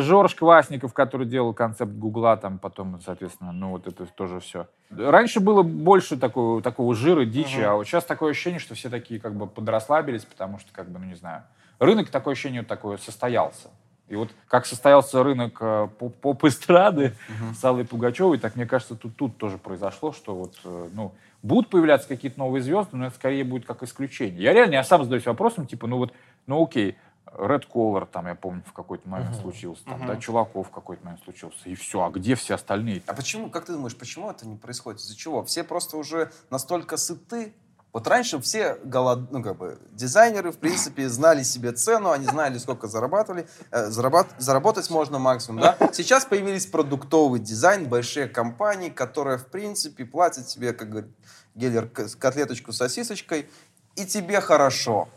Жорж 0.00 0.34
Квасников, 0.34 0.94
который 0.94 1.26
делал 1.26 1.52
концепт 1.52 1.92
Гугла, 1.92 2.36
там 2.36 2.58
потом, 2.58 3.00
соответственно, 3.04 3.52
ну 3.52 3.70
вот 3.70 3.86
это 3.86 4.06
тоже 4.06 4.40
все. 4.40 4.66
Раньше 4.90 5.40
было 5.40 5.62
больше 5.62 6.16
такого, 6.16 6.62
такого 6.62 6.94
жира, 6.94 7.24
дичи, 7.24 7.60
а 7.60 7.74
вот 7.74 7.84
сейчас 7.84 8.04
такое 8.04 8.30
ощущение, 8.30 8.58
что 8.58 8.74
все 8.74 8.88
такие 8.88 9.20
как 9.20 9.34
бы 9.34 9.46
подрасслабились, 9.46 10.24
потому 10.24 10.58
что, 10.58 10.72
как 10.72 10.88
бы, 10.88 10.98
ну 10.98 11.04
не 11.04 11.14
знаю, 11.14 11.42
рынок, 11.78 12.08
такое 12.10 12.32
ощущение, 12.32 12.62
такое 12.62 12.96
состоялся. 12.96 13.68
И 14.08 14.14
вот 14.14 14.30
как 14.46 14.66
состоялся 14.66 15.22
рынок 15.24 15.58
э, 15.60 15.88
поп- 15.98 16.14
поп-эстрады 16.16 17.14
с 17.58 17.64
Аллой 17.64 17.84
Пугачевой, 17.84 18.38
так 18.38 18.54
мне 18.54 18.64
кажется, 18.64 18.94
тут, 18.94 19.16
тут 19.16 19.36
тоже 19.36 19.58
произошло, 19.58 20.12
что 20.12 20.34
вот, 20.36 20.54
э, 20.64 20.88
ну, 20.92 21.12
будут 21.42 21.70
появляться 21.70 22.06
какие-то 22.06 22.38
новые 22.38 22.62
звезды, 22.62 22.96
но 22.96 23.06
это 23.06 23.16
скорее 23.16 23.42
будет 23.42 23.66
как 23.66 23.82
исключение. 23.82 24.40
Я 24.40 24.52
реально, 24.52 24.74
я 24.74 24.84
сам 24.84 25.02
задаюсь 25.02 25.26
вопросом, 25.26 25.66
типа, 25.66 25.88
ну 25.88 25.98
вот, 25.98 26.12
ну 26.46 26.62
окей, 26.62 26.96
Red 27.38 27.64
Collar, 27.72 28.06
там, 28.06 28.26
я 28.26 28.34
помню, 28.34 28.62
в 28.66 28.72
какой-то 28.72 29.08
момент 29.08 29.36
случился, 29.36 29.84
там, 29.84 30.06
да, 30.06 30.16
Чуваков 30.16 30.68
в 30.68 30.70
какой-то 30.70 31.04
момент 31.04 31.22
случился, 31.22 31.58
и 31.68 31.74
все, 31.74 32.02
а 32.02 32.10
где 32.10 32.34
все 32.34 32.54
остальные? 32.54 33.02
А 33.06 33.14
почему, 33.14 33.50
как 33.50 33.66
ты 33.66 33.72
думаешь, 33.72 33.96
почему 33.96 34.30
это 34.30 34.46
не 34.46 34.56
происходит? 34.56 35.00
Из-за 35.00 35.16
чего? 35.16 35.44
Все 35.44 35.64
просто 35.64 35.96
уже 35.96 36.30
настолько 36.50 36.96
сыты. 36.96 37.54
Вот 37.92 38.06
раньше 38.08 38.38
все 38.40 38.74
голод... 38.84 39.30
ну, 39.30 39.42
как 39.42 39.56
бы, 39.56 39.78
дизайнеры, 39.92 40.52
в 40.52 40.58
принципе, 40.58 41.08
знали 41.08 41.42
себе 41.42 41.72
цену, 41.72 42.10
они 42.10 42.26
знали, 42.26 42.58
сколько 42.58 42.88
зарабатывали, 42.88 43.48
э, 43.70 43.88
зарабат- 43.88 44.34
заработать 44.36 44.90
можно 44.90 45.18
максимум, 45.18 45.62
да? 45.62 45.78
Сейчас 45.92 46.26
появились 46.26 46.66
продуктовый 46.66 47.40
дизайн, 47.40 47.88
большие 47.88 48.28
компании, 48.28 48.90
которые, 48.90 49.38
в 49.38 49.46
принципе, 49.46 50.04
платят 50.04 50.46
тебе, 50.46 50.74
как 50.74 50.90
говорит 50.90 51.10
Геллер, 51.54 51.88
котлеточку 51.88 52.72
с 52.72 52.76
сосисочкой, 52.76 53.48
и 53.94 54.04
тебе 54.04 54.42
хорошо. 54.42 55.08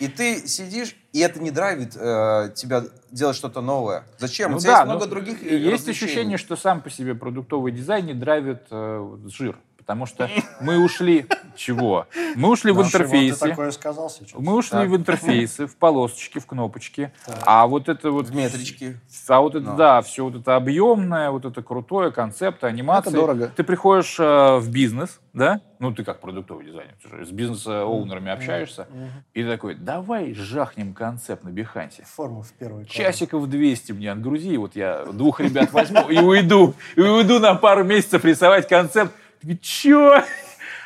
И 0.00 0.08
ты 0.08 0.46
сидишь, 0.46 0.96
и 1.12 1.20
это 1.20 1.40
не 1.40 1.50
драйвит 1.50 1.96
э, 1.96 2.50
тебя 2.54 2.82
делать 3.10 3.36
что-то 3.36 3.60
новое. 3.60 4.04
Зачем? 4.18 4.50
Ну 4.50 4.56
У 4.56 4.60
тебя 4.60 4.72
да, 4.72 4.78
есть 4.78 4.86
много 4.86 5.04
ну, 5.04 5.10
других 5.10 5.42
и 5.42 5.56
Есть 5.56 5.88
ощущение, 5.88 6.36
что 6.36 6.56
сам 6.56 6.80
по 6.80 6.90
себе 6.90 7.14
продуктовый 7.14 7.72
дизайн 7.72 8.06
не 8.06 8.14
драйвит 8.14 8.62
э, 8.70 9.16
жир. 9.26 9.56
Потому 9.84 10.06
что 10.06 10.30
мы 10.60 10.82
ушли... 10.82 11.26
Чего? 11.56 12.06
Мы 12.36 12.48
ушли 12.48 12.72
в 12.72 12.82
сейчас. 12.84 14.34
Мы 14.34 14.54
ушли 14.54 14.86
в 14.86 14.96
интерфейсы, 14.96 15.66
в 15.66 15.76
полосочки, 15.76 16.38
в 16.38 16.46
кнопочки. 16.46 17.12
А 17.42 17.66
вот 17.66 17.90
это 17.90 18.10
вот... 18.10 18.28
В 18.28 18.34
метрички. 18.34 18.98
А 19.28 19.40
вот 19.40 19.54
это, 19.54 19.74
да, 19.74 20.00
все 20.00 20.24
вот 20.24 20.36
это 20.36 20.56
объемное, 20.56 21.30
вот 21.30 21.44
это 21.44 21.62
крутое, 21.62 22.10
концепты, 22.10 22.66
анимации. 22.66 23.10
Это 23.10 23.18
дорого. 23.18 23.52
Ты 23.54 23.62
приходишь 23.62 24.16
э, 24.18 24.56
в 24.56 24.70
бизнес, 24.70 25.20
да? 25.34 25.60
Ну, 25.78 25.92
ты 25.92 26.02
как 26.02 26.20
продуктовый 26.20 26.64
дизайнер, 26.64 26.94
ты 27.02 27.08
же 27.10 27.26
с 27.26 27.30
бизнес-оунерами 27.30 28.32
общаешься. 28.32 28.86
И 29.34 29.42
ты 29.42 29.48
такой, 29.50 29.74
давай 29.74 30.32
жахнем 30.32 30.94
концепт 30.94 31.44
на 31.44 31.50
Бихансе. 31.50 32.04
Форму 32.04 32.42
в 32.42 32.52
первый 32.52 32.86
квадрат. 32.86 32.90
Часиков 32.90 33.48
200 33.48 33.92
мне 33.92 34.10
отгрузи, 34.12 34.56
вот 34.56 34.76
я 34.76 35.04
двух 35.04 35.40
ребят 35.40 35.72
возьму 35.72 36.08
и 36.08 36.18
уйду. 36.18 36.74
И 36.96 37.00
уйду 37.00 37.38
на 37.38 37.54
пару 37.54 37.84
месяцев 37.84 38.24
рисовать 38.24 38.66
концепт. 38.66 39.12
Ты 39.46 39.56
чё? 39.58 40.22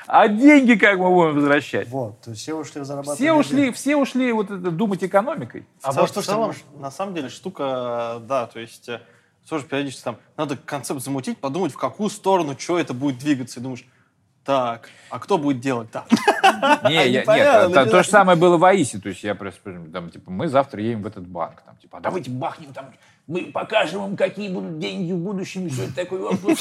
А 0.07 0.27
деньги 0.29 0.75
как 0.75 0.99
мы 0.99 1.11
будем 1.11 1.35
возвращать? 1.35 1.89
Вот, 1.89 2.21
то 2.23 2.31
есть 2.31 2.43
все 2.43 2.55
ушли 2.55 2.83
зарабатывать. 2.83 3.19
Все 3.19 3.33
ушли, 3.35 3.71
все 3.73 3.95
ушли 3.97 4.33
вот 4.33 4.47
это, 4.51 4.71
думать 4.71 5.05
экономикой. 5.05 5.67
А 5.83 5.93
вот 5.93 6.11
целом- 6.11 6.23
в 6.23 6.27
целом, 6.27 6.81
на 6.81 6.91
самом 6.91 7.15
деле, 7.15 7.29
штука, 7.29 8.19
да, 8.23 8.47
то 8.47 8.59
есть 8.59 8.89
э, 8.89 9.01
тоже 9.49 9.65
периодически 9.65 10.03
там 10.05 10.17
надо 10.39 10.57
концепт 10.57 11.03
замутить, 11.03 11.37
подумать, 11.39 11.73
в 11.73 11.77
какую 11.77 12.09
сторону, 12.09 12.57
что 12.59 12.79
это 12.79 12.95
будет 12.95 13.19
двигаться, 13.19 13.61
и 13.61 13.63
думаешь, 13.63 13.85
так, 14.45 14.89
а 15.11 15.19
кто 15.19 15.37
будет 15.37 15.61
делать 15.61 15.91
так? 15.91 16.07
Не, 16.89 16.95
я- 17.11 17.25
нет, 17.69 17.91
то, 17.91 18.03
же 18.03 18.09
самое 18.09 18.39
было 18.39 18.57
в 18.57 18.65
Аисе. 18.65 18.99
То 18.99 19.11
есть 19.11 19.23
я 19.23 19.35
просто, 19.35 19.79
там, 19.93 20.09
типа, 20.11 20.31
мы 20.31 20.49
завтра 20.49 20.81
едем 20.83 21.03
в 21.03 21.07
этот 21.07 21.27
банк. 21.27 21.61
Там, 21.67 21.77
типа, 21.77 21.99
а 21.99 22.01
давайте 22.01 22.31
бахнем 22.31 22.73
там, 22.73 22.87
мы 23.29 23.45
покажем 23.53 24.05
им, 24.07 24.17
какие 24.17 24.49
будут 24.49 24.79
деньги 24.79 25.13
в 25.13 25.19
будущем, 25.19 25.67
и 25.67 25.71
все 25.71 25.85
это 25.85 25.95
такое. 25.97 26.31
200 26.33 26.57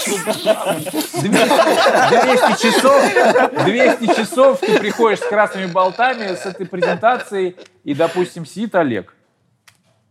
часов, 2.62 3.66
200 3.66 4.06
часов 4.16 4.60
ты 4.60 4.78
приходишь 4.78 5.20
с 5.20 5.26
красными 5.26 5.68
болтами, 5.68 6.36
с 6.36 6.46
этой 6.46 6.66
презентацией, 6.68 7.56
и, 7.86 7.94
допустим, 7.94 8.46
сидит 8.46 8.76
Олег. 8.76 9.14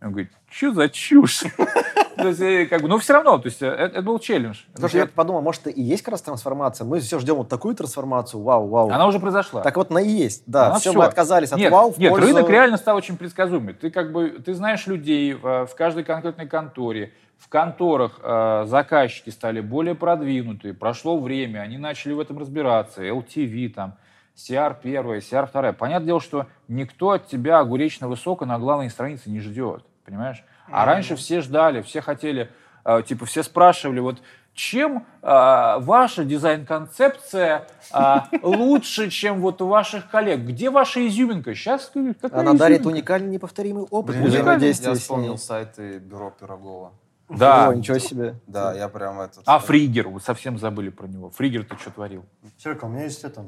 Он 0.07 0.13
говорит, 0.13 0.31
что 0.49 0.73
за 0.73 0.89
чушь? 0.89 1.43
То 2.17 2.29
есть, 2.29 2.41
э, 2.41 2.65
как 2.65 2.81
бы, 2.81 2.87
но 2.87 2.97
все 2.97 3.13
равно, 3.13 3.37
то 3.37 3.45
есть, 3.45 3.61
э, 3.61 3.67
это, 3.67 3.97
это 3.97 4.01
был 4.01 4.17
челлендж. 4.17 4.61
Потому 4.73 4.89
что 4.89 4.97
я 4.97 5.05
подумал, 5.05 5.41
может, 5.41 5.67
и 5.67 5.81
есть 5.81 6.01
как 6.01 6.13
раз 6.13 6.21
трансформация. 6.23 6.83
Мы 6.83 6.99
все 6.99 7.19
ждем 7.19 7.35
вот 7.35 7.47
такую 7.47 7.75
трансформацию. 7.75 8.41
Вау, 8.41 8.67
вау. 8.67 8.89
Она 8.89 9.05
уже 9.05 9.19
произошла. 9.19 9.61
Так 9.61 9.77
вот, 9.77 9.91
она 9.91 10.01
и 10.01 10.09
есть. 10.09 10.41
Да, 10.47 10.67
Она 10.67 10.79
все, 10.79 10.89
всё. 10.89 10.99
мы 10.99 11.05
отказались 11.05 11.51
от 11.51 11.59
нет, 11.59 11.71
вау 11.71 11.91
в 11.91 11.99
Нет, 11.99 12.11
пользу- 12.11 12.27
рынок 12.27 12.49
реально 12.49 12.77
стал 12.77 12.97
очень 12.97 13.17
предсказуемый. 13.17 13.75
Ты 13.75 13.91
как 13.91 14.11
бы, 14.11 14.29
ты 14.43 14.55
знаешь 14.55 14.87
людей 14.87 15.33
в, 15.35 15.67
в 15.67 15.75
каждой 15.75 16.03
конкретной 16.03 16.47
конторе. 16.47 17.13
В 17.37 17.49
конторах 17.49 18.19
э, 18.23 18.63
заказчики 18.65 19.29
стали 19.29 19.61
более 19.61 19.93
продвинутые. 19.93 20.73
Прошло 20.73 21.19
время, 21.19 21.59
они 21.59 21.77
начали 21.77 22.13
в 22.13 22.19
этом 22.19 22.39
разбираться. 22.39 23.03
LTV 23.03 23.69
там, 23.69 23.95
CR 24.35 24.75
первая, 24.81 25.19
CR 25.19 25.45
вторая. 25.45 25.73
Понятное 25.73 26.07
дело, 26.07 26.21
что 26.21 26.47
никто 26.67 27.11
от 27.11 27.27
тебя 27.27 27.59
огуречно 27.59 28.07
высоко 28.07 28.45
на 28.45 28.57
главной 28.57 28.89
странице 28.89 29.29
не 29.29 29.39
ждет. 29.39 29.83
Понимаешь? 30.07 30.41
А 30.71 30.85
раньше 30.85 31.17
все 31.17 31.41
ждали, 31.41 31.81
все 31.81 31.99
хотели, 31.99 32.49
э, 32.85 33.03
типа, 33.05 33.25
все 33.25 33.43
спрашивали, 33.43 33.99
вот 33.99 34.21
чем 34.53 35.05
э, 35.21 35.75
ваша 35.79 36.23
дизайн-концепция 36.23 37.67
э, 37.93 38.15
лучше, 38.41 39.09
чем 39.09 39.41
вот 39.41 39.61
у 39.61 39.67
ваших 39.67 40.09
коллег? 40.09 40.39
Где 40.39 40.69
ваша 40.69 41.05
изюминка? 41.05 41.53
Сейчас 41.53 41.91
какая 42.21 42.39
Она 42.39 42.53
дарит 42.53 42.79
изюминка? 42.79 42.87
уникальный, 42.87 43.29
неповторимый 43.31 43.83
опыт 43.83 44.15
Блин, 44.15 44.29
взаимодействия 44.29 44.91
я 44.91 44.95
вспомнил 44.95 45.37
сайты 45.37 45.99
бюро 45.99 46.31
Пирогова. 46.31 46.93
Да. 47.27 47.67
О, 47.67 47.75
ничего 47.75 47.97
себе. 47.97 48.35
Да, 48.47 48.73
я 48.73 48.87
прям 48.87 49.19
этот... 49.19 49.43
А 49.45 49.59
Фригер, 49.59 50.07
вы 50.07 50.21
совсем 50.21 50.57
забыли 50.57 50.87
про 50.87 51.07
него. 51.07 51.31
Фригер 51.31 51.65
ты 51.65 51.75
что 51.75 51.91
творил? 51.91 52.23
Серега, 52.57 52.85
у 52.85 52.87
меня 52.87 53.03
есть 53.03 53.25
это 53.25 53.45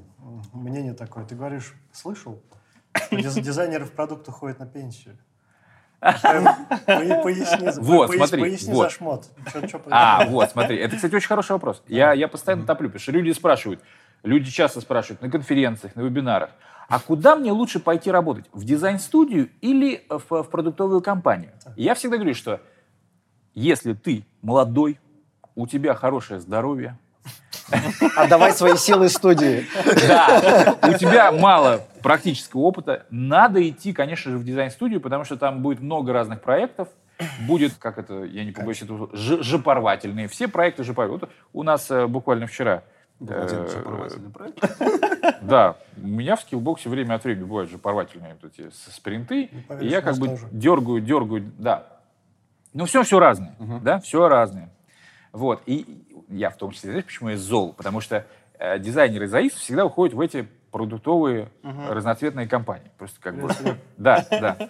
мнение 0.51 0.93
такое. 0.93 1.23
Ты 1.23 1.35
говоришь, 1.35 1.73
слышал? 1.93 2.41
Диз- 3.11 3.39
Дизайнеры 3.39 3.85
в 3.85 3.93
продукт 3.93 4.27
уходят 4.27 4.59
на 4.59 4.65
пенсию. 4.65 5.17
По- 5.99 7.21
Поясни, 7.23 7.69
Вот, 7.81 8.11
смотри, 8.13 8.41
поясни 8.41 8.73
вот. 8.73 8.83
за 8.83 8.89
шмот. 8.89 9.25
Чё- 9.51 9.67
чё 9.67 9.81
А, 9.89 10.25
вот, 10.25 10.49
смотри, 10.51 10.77
это, 10.77 10.95
кстати, 10.95 11.13
очень 11.15 11.27
хороший 11.27 11.51
вопрос. 11.53 11.83
Я, 11.87 12.13
я 12.13 12.27
постоянно 12.27 12.65
топлю, 12.65 12.87
потому 12.89 13.01
что 13.01 13.11
люди 13.11 13.31
спрашивают, 13.31 13.81
люди 14.23 14.49
часто 14.49 14.81
спрашивают 14.81 15.21
на 15.21 15.29
конференциях, 15.29 15.95
на 15.95 16.01
вебинарах, 16.01 16.51
а 16.87 16.99
куда 16.99 17.35
мне 17.35 17.51
лучше 17.51 17.79
пойти 17.79 18.09
работать? 18.11 18.45
В 18.53 18.63
дизайн-студию 18.63 19.49
или 19.61 20.05
в, 20.09 20.43
в 20.43 20.49
продуктовую 20.49 21.01
компанию? 21.01 21.51
Я 21.75 21.93
всегда 21.95 22.17
говорю, 22.17 22.33
что 22.33 22.61
если 23.53 23.93
ты 23.93 24.25
молодой, 24.41 24.99
у 25.55 25.67
тебя 25.67 25.93
хорошее 25.93 26.39
здоровье, 26.39 26.97
Отдавай 28.15 28.51
свои 28.53 28.75
силы 28.77 29.09
студии. 29.09 29.65
да, 30.07 30.75
у 30.87 30.93
тебя 30.93 31.31
мало 31.31 31.81
практического 32.01 32.61
опыта, 32.61 33.05
надо 33.09 33.67
идти, 33.67 33.93
конечно 33.93 34.31
же, 34.31 34.37
в 34.37 34.43
дизайн-студию, 34.43 35.01
потому 35.01 35.23
что 35.23 35.37
там 35.37 35.61
будет 35.61 35.79
много 35.81 36.13
разных 36.13 36.41
проектов, 36.41 36.87
будет, 37.41 37.73
как 37.75 37.97
это, 37.97 38.23
я 38.23 38.45
не 38.45 38.51
побоюсь 38.51 38.81
этого 38.81 38.97
слова, 38.97 39.15
ж- 39.15 39.43
жопорвательные. 39.43 40.27
Все 40.29 40.47
проекты 40.47 40.83
жопорвательные. 40.83 41.19
Вот 41.21 41.29
у 41.53 41.63
нас 41.63 41.91
э, 41.91 42.07
буквально 42.07 42.47
вчера 42.47 42.83
Был 43.19 43.35
один 43.35 43.59
э, 43.59 43.67
проект. 44.31 45.41
Да, 45.41 45.75
у 46.01 46.07
меня 46.07 46.35
в 46.37 46.41
скиллбоксе 46.41 46.87
время 46.89 47.15
от 47.15 47.23
времени 47.25 47.43
бывают 47.43 47.69
же 47.69 47.77
порвательные 47.77 48.37
вот 48.41 48.51
эти 48.53 48.69
с- 48.69 48.93
спринты, 48.95 49.49
и 49.81 49.87
я 49.87 50.01
как 50.01 50.17
бы 50.17 50.27
дергаю, 50.51 51.01
дергаю, 51.01 51.51
да. 51.57 51.83
Ну, 52.73 52.85
все, 52.85 53.03
все 53.03 53.19
разное, 53.19 53.55
да, 53.81 53.99
все 53.99 54.27
разное. 54.29 54.69
Вот, 55.31 55.61
и 55.65 56.03
я 56.29 56.49
в 56.49 56.57
том 56.57 56.71
числе, 56.71 56.91
знаешь, 56.91 57.05
почему 57.05 57.29
я 57.29 57.37
зол? 57.37 57.73
Потому 57.73 58.01
что 58.01 58.25
э, 58.57 58.79
дизайнеры 58.79 59.25
из 59.25 59.33
АИС 59.33 59.53
всегда 59.53 59.85
уходят 59.85 60.15
в 60.15 60.19
эти 60.19 60.47
продуктовые 60.71 61.49
разноцветные 61.63 62.47
компании. 62.47 62.91
Просто 62.97 63.19
как 63.19 63.35
бы... 63.39 63.49
Да, 63.97 64.25
да. 64.29 64.69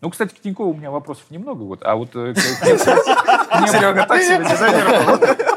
Ну, 0.00 0.10
кстати, 0.10 0.34
к 0.34 0.40
Тинькову 0.40 0.70
у 0.70 0.74
меня 0.74 0.90
вопросов 0.90 1.24
немного, 1.30 1.62
вот, 1.62 1.82
а 1.82 1.96
вот... 1.96 2.10
э, 2.14 2.34
Серега 2.34 4.06
так 4.06 4.20
себе 4.22 4.44
дизайнер 4.44 5.52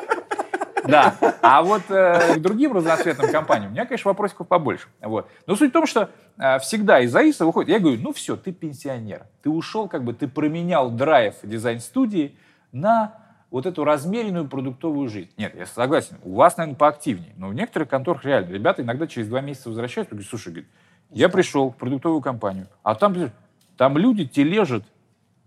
да. 0.88 1.16
А 1.42 1.62
вот 1.64 1.84
э, 1.90 2.36
к 2.36 2.42
другим 2.42 2.74
разноцветным 2.74 3.32
компаниям 3.32 3.72
у 3.72 3.74
меня, 3.74 3.86
конечно, 3.86 4.10
вопросиков 4.10 4.48
побольше. 4.48 4.88
Вот. 5.02 5.28
Но 5.48 5.56
суть 5.56 5.72
в 5.72 5.74
том, 5.74 5.86
что 5.86 6.10
э, 6.38 6.60
всегда 6.60 7.00
из 7.00 7.16
АИСа 7.16 7.46
выходит, 7.46 7.70
я 7.70 7.80
говорю, 7.80 8.00
ну 8.02 8.14
все, 8.14 8.36
ты 8.36 8.52
пенсионер. 8.52 9.24
Ты 9.42 9.50
ушел, 9.50 9.88
как 9.88 10.04
бы, 10.04 10.14
ты 10.14 10.28
променял 10.28 10.90
драйв 10.90 11.36
дизайн-студии 11.44 12.38
на 12.72 13.14
вот 13.56 13.66
эту 13.66 13.86
размеренную 13.86 14.50
продуктовую 14.50 15.08
жизнь. 15.08 15.30
Нет, 15.38 15.56
я 15.56 15.66
согласен, 15.66 16.18
у 16.24 16.36
вас, 16.36 16.58
наверное, 16.58 16.78
поактивнее. 16.78 17.32
Но 17.38 17.48
в 17.48 17.54
некоторых 17.54 17.88
конторах 17.88 18.26
реально, 18.26 18.52
ребята 18.52 18.82
иногда 18.82 19.08
через 19.08 19.30
два 19.30 19.40
месяца 19.40 19.70
возвращаются 19.70 20.14
и 20.14 20.16
говорят, 20.16 20.30
слушай, 20.30 20.50
говорит, 20.50 20.70
я 21.12 21.30
пришел 21.30 21.72
в 21.72 21.78
продуктовую 21.78 22.20
компанию, 22.20 22.68
а 22.84 22.96
там, 22.96 23.16
там 23.78 23.98
люди 23.98 24.26
тележат 24.26 24.84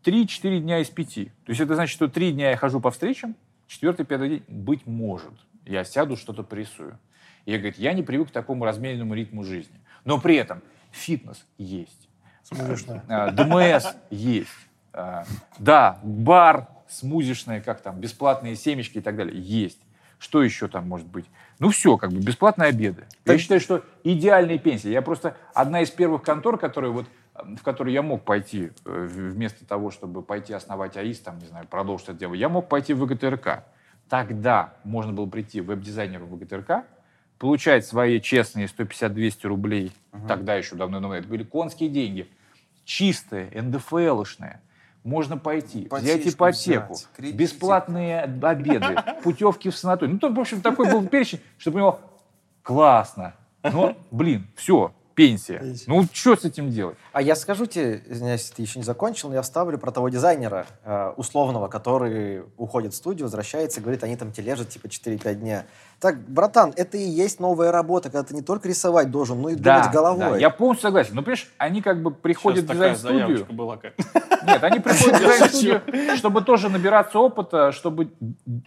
3-4 0.05 0.61
дня 0.61 0.79
из 0.79 0.89
5. 0.89 1.15
То 1.17 1.23
есть 1.49 1.61
это 1.61 1.75
значит, 1.75 1.93
что 1.93 2.09
3 2.09 2.33
дня 2.33 2.49
я 2.53 2.57
хожу 2.57 2.81
по 2.81 2.91
встречам, 2.91 3.37
четвертый, 3.67 4.07
пятый 4.07 4.29
день, 4.31 4.45
быть 4.49 4.87
может, 4.87 5.35
я 5.67 5.85
сяду, 5.85 6.17
что-то 6.17 6.43
порисую. 6.43 6.99
И 7.45 7.53
я, 7.53 7.59
говорит, 7.59 7.77
я 7.77 7.93
не 7.93 8.03
привык 8.03 8.29
к 8.29 8.31
такому 8.31 8.65
размеренному 8.65 9.13
ритму 9.13 9.45
жизни. 9.45 9.79
Но 10.07 10.19
при 10.19 10.37
этом 10.37 10.63
фитнес 10.93 11.45
есть, 11.59 12.09
Смешно. 12.43 13.03
а, 13.07 13.31
ДМС 13.33 13.85
есть, 14.09 14.49
а, 14.95 15.25
да, 15.59 16.01
бар 16.03 16.69
смузишное, 16.89 17.61
как 17.61 17.81
там, 17.81 18.01
бесплатные 18.01 18.57
семечки 18.57 18.99
и 18.99 19.01
так 19.01 19.17
далее, 19.17 19.41
есть. 19.41 19.79
Что 20.19 20.43
еще 20.43 20.67
там 20.69 20.89
может 20.89 21.07
быть? 21.07 21.27
Ну 21.59 21.71
все, 21.71 21.97
как 21.97 22.13
бы 22.13 22.19
бесплатные 22.19 22.71
обеды. 22.71 23.05
Я 23.25 23.39
считаю, 23.39 23.61
что 23.61 23.85
идеальная 24.03 24.59
пенсия. 24.59 24.91
Я 24.91 25.03
просто 25.03 25.37
одна 25.55 25.81
из 25.81 25.91
первых 25.91 26.23
контор, 26.23 26.59
которые 26.59 26.93
вот 26.93 27.07
э, 27.35 27.55
в 27.57 27.63
которую 27.63 27.95
я 27.95 28.03
мог 28.03 28.25
пойти 28.25 28.71
э, 28.85 29.07
вместо 29.09 29.65
того, 29.65 29.91
чтобы 29.91 30.23
пойти 30.23 30.53
основать 30.53 30.97
АИС, 30.97 31.21
там, 31.21 31.39
не 31.39 31.47
знаю, 31.47 31.67
продолжить 31.69 32.09
это 32.09 32.19
дело, 32.19 32.35
я 32.35 32.49
мог 32.49 32.69
пойти 32.69 32.95
в 32.95 33.05
ВГТРК. 33.05 33.65
Тогда 34.09 34.75
можно 34.85 35.13
было 35.13 35.27
прийти 35.27 35.61
веб-дизайнеру 35.61 36.27
в 36.27 36.35
ВГТРК, 36.35 36.85
получать 37.39 37.87
свои 37.87 38.21
честные 38.21 38.67
150-200 38.67 39.47
рублей, 39.47 39.93
тогда 40.27 40.55
еще 40.55 40.75
давно, 40.75 41.15
это 41.15 41.29
были 41.29 41.45
конские 41.45 41.89
деньги, 41.89 42.29
чистые, 42.85 43.51
НДФЛшные. 43.61 44.61
Можно 45.09 45.39
пойти, 45.39 45.89
взять 45.91 46.21
Ипотечку 46.27 46.31
ипотеку, 46.37 46.93
взять, 46.95 47.09
кредитик. 47.17 47.41
бесплатные 47.41 48.21
обеды, 48.23 48.97
путевки 49.23 49.71
в 49.71 49.77
санаторий. 49.77 50.13
Ну, 50.13 50.19
там, 50.19 50.35
в 50.35 50.41
общем, 50.41 50.61
такой 50.61 50.91
был 50.91 51.07
перечень, 51.07 51.41
что 51.57 51.73
понимал, 51.73 51.99
классно. 52.63 53.35
Но, 53.63 53.97
блин, 54.11 54.47
все, 54.55 54.93
пенсия. 55.15 55.59
Пенсия. 55.59 55.85
Ну, 55.91 56.07
что 56.13 56.37
с 56.37 56.45
этим 56.45 56.71
делать? 56.71 56.97
А 57.13 57.21
я 57.23 57.35
скажу 57.35 57.67
тебе, 57.67 58.03
извиняюсь, 58.07 58.43
если 58.43 58.55
ты 58.55 58.63
еще 58.63 58.79
не 58.79 58.85
закончил, 58.85 59.29
но 59.31 59.35
я 59.35 59.43
вставлю 59.43 59.77
про 59.79 59.91
того 59.91 60.09
дизайнера 60.11 60.67
э, 60.85 61.13
условного, 61.17 61.67
который 61.69 62.45
уходит 62.57 62.93
в 62.93 62.97
студию, 62.97 63.25
возвращается 63.25 63.81
и 63.81 63.83
говорит, 63.83 64.05
они 64.05 64.17
там 64.17 64.31
тележат 64.31 64.69
типа 64.69 64.87
4-5 64.87 65.35
дня. 65.35 65.65
Так, 65.99 66.21
братан, 66.21 66.73
это 66.77 66.97
и 66.97 67.03
есть 67.03 67.41
новая 67.41 67.73
работа, 67.73 68.11
когда 68.11 68.23
ты 68.23 68.33
не 68.35 68.43
только 68.43 68.69
рисовать 68.69 69.11
должен, 69.11 69.43
но 69.43 69.49
и 69.49 69.57
думать 69.57 69.91
головой. 69.91 70.31
да, 70.33 70.37
я 70.37 70.51
полностью 70.51 70.83
согласен. 70.89 71.15
Но, 71.17 71.23
понимаешь, 71.23 71.51
они 71.59 71.83
как 71.83 72.01
бы 72.01 72.13
приходят 72.13 72.61
Сейчас 72.67 72.71
в 72.71 72.73
такая 72.75 72.95
дизайн-студию. 72.95 73.27
заявочка 73.27 73.53
была. 73.53 73.77
Нет, 74.49 74.65
они 74.65 74.81
приходят 74.81 75.17
в 75.17 75.21
дизайн-студию, 75.21 76.17
чтобы 76.17 76.43
тоже 76.43 76.69
набираться 76.69 77.19
опыта, 77.19 77.73
чтобы 77.73 78.11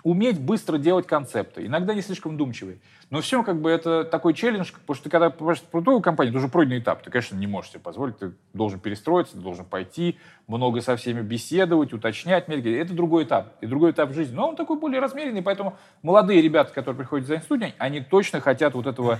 уметь 0.04 0.40
быстро 0.40 0.78
делать 0.78 1.08
концепты. 1.08 1.66
Иногда 1.66 1.94
не 1.94 2.02
слишком 2.02 2.34
вдумчивые. 2.34 2.80
Но 3.10 3.20
все 3.20 3.44
как 3.44 3.62
бы 3.62 3.70
это 3.70 4.06
такой 4.06 4.34
челлендж, 4.34 4.72
потому 4.72 4.96
что 4.96 5.04
ты 5.04 5.10
когда 5.10 5.30
попадаешь 5.30 5.60
в 5.60 5.70
крутую 5.70 6.00
компанию, 6.02 6.32
это 6.32 6.40
уже 6.40 6.48
пройденный 6.48 6.80
этап. 6.80 7.04
Ты, 7.04 7.12
конечно, 7.12 7.36
не 7.36 7.48
можешь 7.48 7.72
себе 7.72 7.82
позволить, 7.82 8.18
ты 8.18 8.32
должен 8.54 8.80
перестроиться, 8.80 9.34
ты 9.34 9.40
должен 9.40 9.66
пойти, 9.66 10.18
много 10.48 10.82
со 10.82 10.96
всеми 10.96 11.22
беседовать, 11.22 11.94
уточнять. 11.94 12.48
мерки. 12.48 12.70
Это 12.70 12.94
другой 12.94 13.26
этап. 13.26 13.54
И 13.62 13.68
другой 13.68 13.92
этап 13.92 14.14
жизни. 14.14 14.36
Но 14.36 14.50
он 14.50 14.56
такой 14.56 14.80
более 14.80 15.02
размеренный, 15.02 15.42
поэтому 15.42 15.76
молодые 16.04 16.42
ребята, 16.42 16.74
которые 16.74 16.98
приходят 16.98 17.26
в 17.26 17.28
дизайн-студию, 17.28 17.74
они 17.78 18.02
точно 18.02 18.40
хотят 18.40 18.76
вот 18.76 18.88
этого 18.88 19.20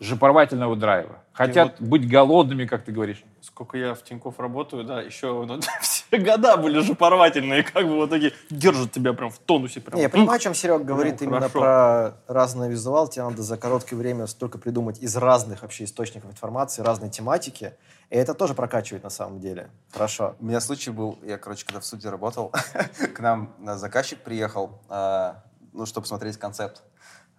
жопорвательного 0.00 0.76
драйва. 0.76 1.18
Хотят 1.32 1.76
быть 1.78 2.08
голодными, 2.08 2.64
как 2.64 2.84
ты 2.84 2.92
говоришь. 2.92 3.22
Сколько 3.42 3.76
я 3.78 3.94
в 3.94 4.02
Тинькофф 4.02 4.38
работаю, 4.40 4.84
да, 4.84 5.00
еще 5.00 5.44
ну, 5.46 5.60
года 6.18 6.56
были 6.56 6.80
же 6.80 6.94
порвательные, 6.94 7.62
как 7.62 7.86
бы 7.86 7.96
вот 7.96 8.10
такие, 8.10 8.32
держат 8.50 8.92
тебя 8.92 9.12
прям 9.12 9.30
в 9.30 9.38
тонусе. 9.38 9.80
Прям. 9.80 9.96
Не, 9.96 10.02
я 10.02 10.08
понимаю, 10.08 10.36
о 10.36 10.38
чем 10.38 10.54
Серега 10.54 10.84
говорит 10.84 11.18
Прям 11.18 11.30
именно 11.30 11.48
хорошо. 11.48 11.60
про 12.26 12.34
разный 12.34 12.68
визуал. 12.68 13.08
Тебе 13.08 13.24
надо 13.24 13.42
за 13.42 13.56
короткое 13.56 13.96
время 13.96 14.26
столько 14.26 14.58
придумать 14.58 14.98
из 15.00 15.16
разных 15.16 15.62
вообще 15.62 15.84
источников 15.84 16.30
информации, 16.30 16.82
разной 16.82 17.10
тематики. 17.10 17.74
И 18.10 18.16
это 18.16 18.34
тоже 18.34 18.54
прокачивает 18.54 19.04
на 19.04 19.10
самом 19.10 19.40
деле. 19.40 19.70
Хорошо. 19.92 20.34
У 20.40 20.44
меня 20.44 20.60
случай 20.60 20.90
был, 20.90 21.18
я, 21.22 21.38
короче, 21.38 21.64
когда 21.64 21.80
в 21.80 21.86
суде 21.86 22.08
работал, 22.08 22.52
к 23.14 23.20
нам 23.20 23.54
заказчик 23.76 24.18
приехал, 24.18 24.80
э, 24.88 25.34
ну, 25.72 25.86
чтобы 25.86 26.06
смотреть 26.06 26.36
концепт. 26.36 26.82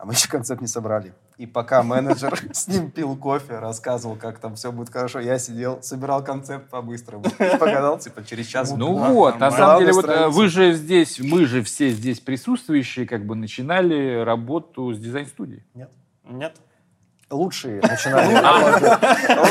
А 0.02 0.06
мы 0.06 0.14
еще 0.14 0.28
концепт 0.28 0.62
не 0.62 0.68
собрали. 0.68 1.14
И 1.38 1.45
пока 1.45 1.84
менеджер 1.84 2.36
с 2.54 2.68
ним 2.68 2.89
пил 2.89 3.16
кофе, 3.16 3.60
рассказывал, 3.60 4.16
как 4.16 4.39
там 4.39 4.56
все 4.56 4.72
будет 4.72 4.89
хорошо, 4.89 5.20
я 5.20 5.38
сидел, 5.38 5.84
собирал 5.84 6.24
концепт 6.24 6.72
по-быстрому. 6.72 7.26
И 7.38 7.58
Погадал, 7.60 7.99
типа, 7.99 8.26
через 8.26 8.47
час. 8.47 8.72
Ну 8.76 8.95
вот, 8.95 9.38
на 9.39 9.52
самом 9.52 9.82
деле, 9.82 9.93
вот 9.93 10.10
э, 10.10 10.28
вы 10.30 10.47
же 10.47 10.74
здесь, 10.74 11.20
мы 11.20 11.45
же 11.45 11.62
все 11.62 11.91
здесь 11.91 12.20
присутствующие, 12.20 13.06
как 13.06 13.28
бы 13.28 13.36
начинали 13.36 14.24
работу 14.24 14.91
с 14.91 14.97
дизайн-студией. 14.97 15.64
Нет? 16.24 16.56
Лучшие 17.30 17.80
начинали. 17.82 18.34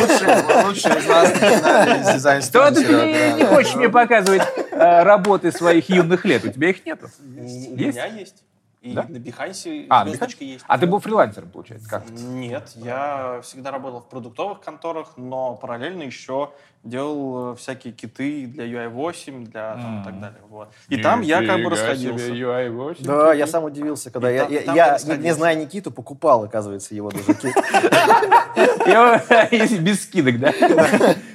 Лучшие 0.00 0.66
лучшие 0.66 0.98
из 0.98 1.06
нас 1.06 1.32
начинали 1.32 2.02
с 2.02 2.14
дизайн 2.14 2.42
Что 2.42 2.72
ты 2.72 3.32
не 3.34 3.44
хочешь 3.44 3.76
мне 3.76 3.88
показывать 3.88 4.42
э, 4.72 5.02
работы 5.04 5.52
своих 5.52 5.88
юных 5.88 6.24
лет? 6.24 6.44
У 6.44 6.48
тебя 6.48 6.70
их 6.70 6.84
нету. 6.84 7.08
У 7.20 7.76
меня 7.76 8.06
есть. 8.06 8.42
И 8.82 8.94
Да? 8.94 9.04
на 9.06 9.18
Бихансе 9.18 9.84
А, 9.90 10.04
на 10.04 10.08
звездочка 10.10 10.42
есть. 10.42 10.64
А 10.66 10.78
ты 10.78 10.86
был 10.86 11.00
фрилансером, 11.00 11.50
получается, 11.50 11.86
как? 11.86 12.08
Нет, 12.08 12.70
я 12.76 13.40
всегда 13.42 13.70
работал 13.72 14.00
в 14.00 14.08
продуктовых 14.08 14.62
конторах, 14.62 15.12
но 15.18 15.54
параллельно 15.54 16.02
еще 16.02 16.50
делал 16.82 17.52
э, 17.52 17.56
всякие 17.56 17.92
киты 17.92 18.46
для 18.46 18.64
UI8, 18.66 19.44
для 19.44 19.74
там, 19.74 19.96
и 19.96 19.98
М. 19.98 20.04
так 20.04 20.18
далее. 20.20 20.40
Вот. 20.48 20.70
И 20.88 20.96
там 20.96 21.20
я 21.20 21.44
как 21.44 21.62
бы 21.62 21.68
расходился. 21.68 22.28
себе, 22.28 22.38
UI8. 22.40 23.04
Да, 23.04 23.34
я 23.34 23.46
сам 23.46 23.64
удивился, 23.64 24.10
когда 24.10 24.30
И 24.30 24.34
я, 24.36 24.44
там- 24.44 24.52
я- 24.54 24.60
там 24.62 24.74
я, 24.74 24.96
я 24.98 25.16
не, 25.18 25.22
не 25.24 25.34
зная 25.34 25.54
Никиту, 25.56 25.90
покупал, 25.90 26.44
оказывается, 26.44 26.94
его 26.94 27.10
даже 27.10 27.34
кит. 27.34 27.54
Без 29.82 30.02
скидок, 30.04 30.38
да? 30.40 30.50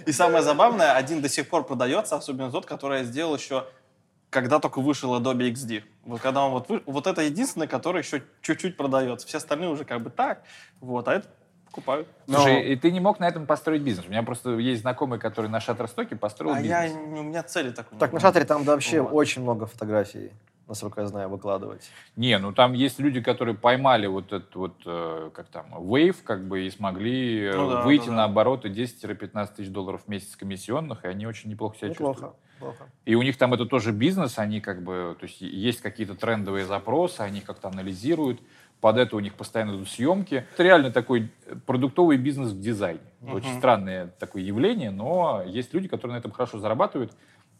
И 0.07 0.11
самое 0.11 0.43
забавное, 0.43 0.93
один 0.93 1.21
до 1.21 1.29
сих 1.29 1.47
пор 1.47 1.63
продается, 1.63 2.15
особенно 2.15 2.51
тот, 2.51 2.65
который 2.65 2.99
я 2.99 3.03
сделал 3.03 3.35
еще 3.35 3.65
когда 4.35 4.59
только 4.59 4.81
вышел 4.81 5.15
Adobe 5.17 5.49
XD. 5.53 5.83
Вот 6.03 6.19
когда 6.19 6.43
он 6.45 6.51
вот 6.51 6.67
вы- 6.67 6.83
вот 6.85 7.07
это 7.07 7.21
единственный, 7.21 7.67
который 7.69 8.01
еще 8.01 8.21
чуть-чуть 8.41 8.75
продается. 8.75 9.25
Все 9.25 9.37
остальные 9.37 9.69
уже 9.69 9.85
как 9.85 10.01
бы 10.01 10.09
так, 10.09 10.43
вот, 10.81 11.07
а 11.07 11.13
это 11.13 11.27
покупают. 11.67 12.05
Слушай, 12.27 12.73
и 12.73 12.75
ты 12.75 12.91
не 12.91 12.99
мог 12.99 13.19
на 13.21 13.27
этом 13.29 13.45
построить 13.45 13.81
бизнес. 13.81 14.05
У 14.07 14.09
меня 14.09 14.23
просто 14.23 14.57
есть 14.57 14.81
знакомый, 14.81 15.19
который 15.19 15.49
на 15.49 15.61
Шаттерстоке 15.61 16.17
построил 16.17 16.53
А 16.53 16.61
бизнес. 16.61 16.91
я, 16.91 16.97
у 16.97 17.23
меня 17.23 17.43
цели 17.43 17.69
такой. 17.71 17.97
Так, 17.97 18.11
на 18.11 18.19
шатре 18.19 18.43
там 18.43 18.63
вообще 18.63 18.99
Вот. 19.01 19.13
очень 19.13 19.41
много 19.41 19.67
фотографий, 19.67 20.31
насколько 20.67 21.01
я 21.01 21.07
знаю, 21.07 21.29
выкладывать. 21.29 21.89
Не, 22.15 22.37
ну 22.39 22.51
там 22.53 22.73
есть 22.73 22.99
люди, 22.99 23.21
которые 23.21 23.55
поймали 23.55 24.07
вот 24.07 24.33
этот 24.33 24.55
вот, 24.55 24.75
э, 24.85 25.29
как 25.33 25.47
там, 25.47 25.73
wave, 25.75 26.17
как 26.23 26.47
бы, 26.47 26.65
и 26.65 26.69
смогли 26.69 27.45
э, 27.45 27.55
Ну 27.55 27.69
да, 27.69 27.81
выйти 27.81 28.07
да, 28.07 28.13
на 28.13 28.23
обороты 28.25 28.69
10-15 28.69 29.55
тысяч 29.55 29.69
долларов 29.69 30.03
в 30.05 30.07
месяц 30.07 30.35
комиссионных, 30.35 31.05
и 31.05 31.07
они 31.07 31.27
очень 31.27 31.49
неплохо 31.49 31.77
себя 31.77 31.89
чувствуют. 31.89 32.17
Неплохо. 32.17 32.35
Плохо. 32.59 32.89
И 33.03 33.15
у 33.15 33.21
них 33.21 33.37
там 33.37 33.53
это 33.53 33.65
тоже 33.65 33.91
бизнес, 33.91 34.39
они 34.39 34.61
как 34.61 34.81
бы, 34.81 35.15
то 35.19 35.25
есть 35.25 35.41
есть 35.41 35.81
какие-то 35.81 36.15
трендовые 36.15 36.65
запросы, 36.65 37.21
они 37.21 37.41
как-то 37.41 37.67
анализируют, 37.67 38.39
под 38.81 38.97
это 38.97 39.15
у 39.15 39.19
них 39.19 39.35
постоянно 39.35 39.71
идут 39.71 39.89
съемки. 39.89 40.45
Это 40.53 40.63
реально 40.63 40.91
такой 40.91 41.31
продуктовый 41.65 42.17
бизнес 42.17 42.51
в 42.51 42.59
дизайне. 42.59 42.99
Это 43.21 43.33
Очень 43.33 43.57
странное 43.57 44.07
такое 44.19 44.43
явление, 44.43 44.91
но 44.91 45.43
есть 45.45 45.73
люди, 45.73 45.87
которые 45.87 46.15
на 46.15 46.19
этом 46.19 46.31
хорошо 46.31 46.59
зарабатывают. 46.59 47.11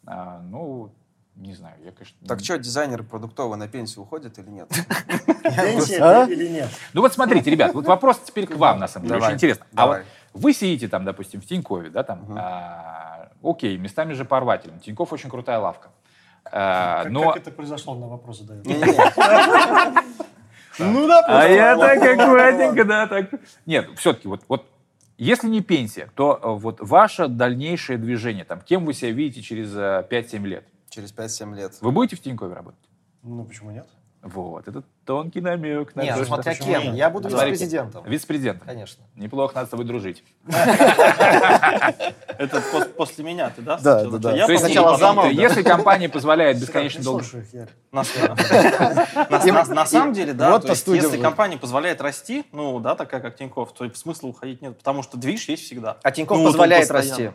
А, 0.06 0.39
ну, 0.41 0.93
Не 1.36 1.54
знаю, 1.54 1.76
я, 1.84 1.92
конечно... 1.92 2.18
Так 2.28 2.40
что, 2.40 2.58
дизайнеры 2.58 3.04
продуктовые 3.04 3.58
на 3.58 3.68
пенсию 3.68 4.04
уходят 4.04 4.40
или 4.40 4.50
нет? 4.50 4.70
Пенсия 5.44 6.02
А? 6.02 6.26
или 6.26 6.48
нет? 6.48 6.70
Ну 6.94 7.02
вот 7.02 7.14
смотрите, 7.14 7.50
ребят, 7.52 7.74
вот 7.74 7.86
вопрос 7.86 8.20
теперь 8.26 8.48
к 8.48 8.56
вам, 8.56 8.80
на 8.80 8.88
самом 8.88 9.08
деле, 9.08 9.20
Давай, 9.20 9.30
очень 9.30 9.36
интересно. 9.36 9.66
А 9.76 9.88
вот 9.88 9.98
вы 10.34 10.54
сидите 10.54 10.88
там, 10.88 11.04
допустим, 11.04 11.42
в 11.42 11.46
Тинькове, 11.46 11.90
да, 11.90 12.04
там, 12.04 12.26
а, 12.38 13.30
окей, 13.44 13.78
местами 13.78 14.14
же 14.14 14.24
порвательно. 14.26 14.80
Тиньков 14.80 15.12
очень 15.12 15.30
крутая 15.30 15.60
лавка. 15.60 15.90
А, 16.46 17.04
Как, 17.04 17.12
но... 17.12 17.32
как 17.32 17.42
это 17.42 17.52
произошло, 17.52 17.96
на 17.96 18.08
вопрос. 18.08 18.42
Не-не-не. 18.42 20.04
Ну 20.78 21.08
да, 21.08 21.24
А 21.26 21.48
я 21.48 21.78
так 21.78 22.04
аккуратненько, 22.04 22.84
да, 22.84 23.08
так. 23.08 23.30
Нет, 23.66 23.88
все-таки 23.96 24.28
вот, 24.28 24.42
вот 24.50 24.66
если 25.18 25.48
не 25.48 25.62
пенсия, 25.62 26.10
то 26.16 26.38
э, 26.42 26.48
вот 26.50 26.82
ваше 26.82 27.30
дальнейшее 27.30 27.98
движение, 27.98 28.44
там, 28.44 28.60
кем 28.60 28.86
вы 28.86 28.94
себя 28.94 29.12
видите 29.12 29.42
через 29.42 29.74
э, 29.74 30.06
5-7 30.10 30.46
лет? 30.46 30.66
Через 30.96 31.14
5-7 31.14 31.56
лет. 31.56 31.74
Вы 31.82 31.91
будете 31.91 32.16
в 32.16 32.22
Тинькове 32.22 32.54
работать? 32.54 32.80
Ну, 33.22 33.43
почему 33.43 33.72
нет? 33.72 33.86
Вот, 34.22 34.66
это 34.66 34.82
тонкий 35.04 35.41
намек. 35.41 35.93
на 35.93 36.04
Нет, 36.04 36.14
то, 36.14 36.22
ну 36.22 36.26
смотря 36.26 36.56
кем. 36.56 36.84
нет? 36.84 36.96
Я 36.96 37.10
буду 37.10 37.28
вице-президентом. 37.28 38.06
Вице-президент. 38.06 38.64
Конечно. 38.64 39.04
Неплохо, 39.14 39.56
надо 39.56 39.68
с 39.68 39.72
тобой 39.72 39.86
дружить. 39.86 40.24
Это 40.46 40.54
пос- 42.74 42.93
после 42.93 43.26
меня 43.26 43.50
ты, 43.50 43.62
да? 43.62 43.76
Да, 43.76 44.00
сначала? 44.00 44.12
да, 44.12 44.18
да. 44.32 44.38
Я 44.38 44.46
То 44.46 44.54
есть, 44.54 44.64
сначала 44.64 44.98
замом, 44.98 45.30
если 45.30 45.64
компания 45.64 46.08
позволяет 46.08 46.56
Не 46.58 46.64
бесконечно 46.64 47.04
долго... 47.04 47.26
На, 47.91 48.04
самом 49.86 50.14
деле, 50.14 50.32
да, 50.34 50.62
если 50.64 51.22
компания 51.22 51.58
позволяет 51.58 52.00
расти, 52.00 52.46
ну, 52.54 52.80
да, 52.80 52.96
такая 52.96 53.20
как 53.20 53.36
Тинькофф, 53.36 53.74
то 53.74 53.93
смысла 53.93 54.30
уходить 54.30 54.62
нет, 54.62 54.78
потому 54.78 55.04
что 55.04 55.18
движ 55.18 55.50
есть 55.50 55.66
всегда. 55.66 55.98
А 56.02 56.12
Тинькофф 56.12 56.39
Ну, 56.39 56.46
позволяет 56.46 56.89
расти. 56.89 57.32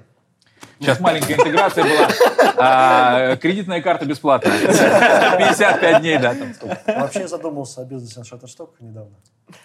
Сейчас 0.78 1.00
маленькая 1.00 1.34
интеграция 1.34 1.84
была. 1.84 2.08
А, 2.56 3.36
Кредитная 3.36 3.80
карта 3.82 4.04
бесплатная. 4.04 4.58
55 4.58 6.00
дней, 6.00 6.18
да. 6.18 6.34
там 6.34 6.54
сколько. 6.54 6.80
Вообще 6.86 7.28
задумался 7.28 7.82
о 7.82 7.84
бизнесе 7.84 8.20
на 8.20 8.24
Shutterstock 8.24 8.70
недавно. 8.80 9.16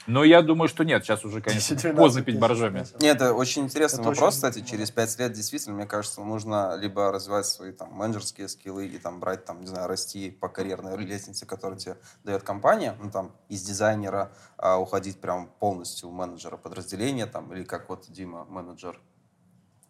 Но 0.08 0.24
я 0.24 0.42
думаю, 0.42 0.68
что 0.68 0.84
нет. 0.84 1.04
Сейчас 1.04 1.24
уже, 1.26 1.42
конечно, 1.42 1.76
10-12 1.76 1.96
поздно 1.96 2.22
пить 2.24 2.40
боржоми. 2.40 2.86
Нет, 3.00 3.18
это 3.18 3.34
очень 3.34 3.64
интересный 3.64 4.00
Это 4.02 4.10
вопрос, 4.10 4.36
очень- 4.36 4.50
кстати. 4.50 4.66
Через 4.66 4.92
5 4.92 5.20
лет 5.20 5.34
действительно, 5.34 5.76
мне 5.76 5.86
кажется, 5.86 6.22
нужно 6.22 6.76
либо 6.76 7.12
развивать 7.12 7.46
свои 7.46 7.72
там 7.72 7.92
менеджерские 7.94 8.48
скиллы 8.48 8.88
и 8.88 8.98
там 8.98 9.20
брать, 9.20 9.46
там, 9.46 9.62
не 9.62 9.68
знаю, 9.68 9.88
расти 9.88 10.32
по 10.32 10.48
карьерной 10.50 10.98
лестнице, 10.98 11.46
которую 11.46 11.80
тебе 11.80 11.98
дает 12.24 12.44
компания, 12.44 12.96
ну 13.02 13.12
там 13.12 13.32
из 13.50 13.62
дизайнера 13.64 14.32
а, 14.58 14.78
уходить 14.78 15.20
прям 15.20 15.50
полностью 15.60 16.10
в 16.10 16.14
менеджера 16.14 16.58
подразделения, 16.58 17.26
там, 17.26 17.54
или 17.54 17.64
как 17.64 17.90
вот 17.90 18.06
Дима, 18.10 18.46
менеджер 18.46 19.00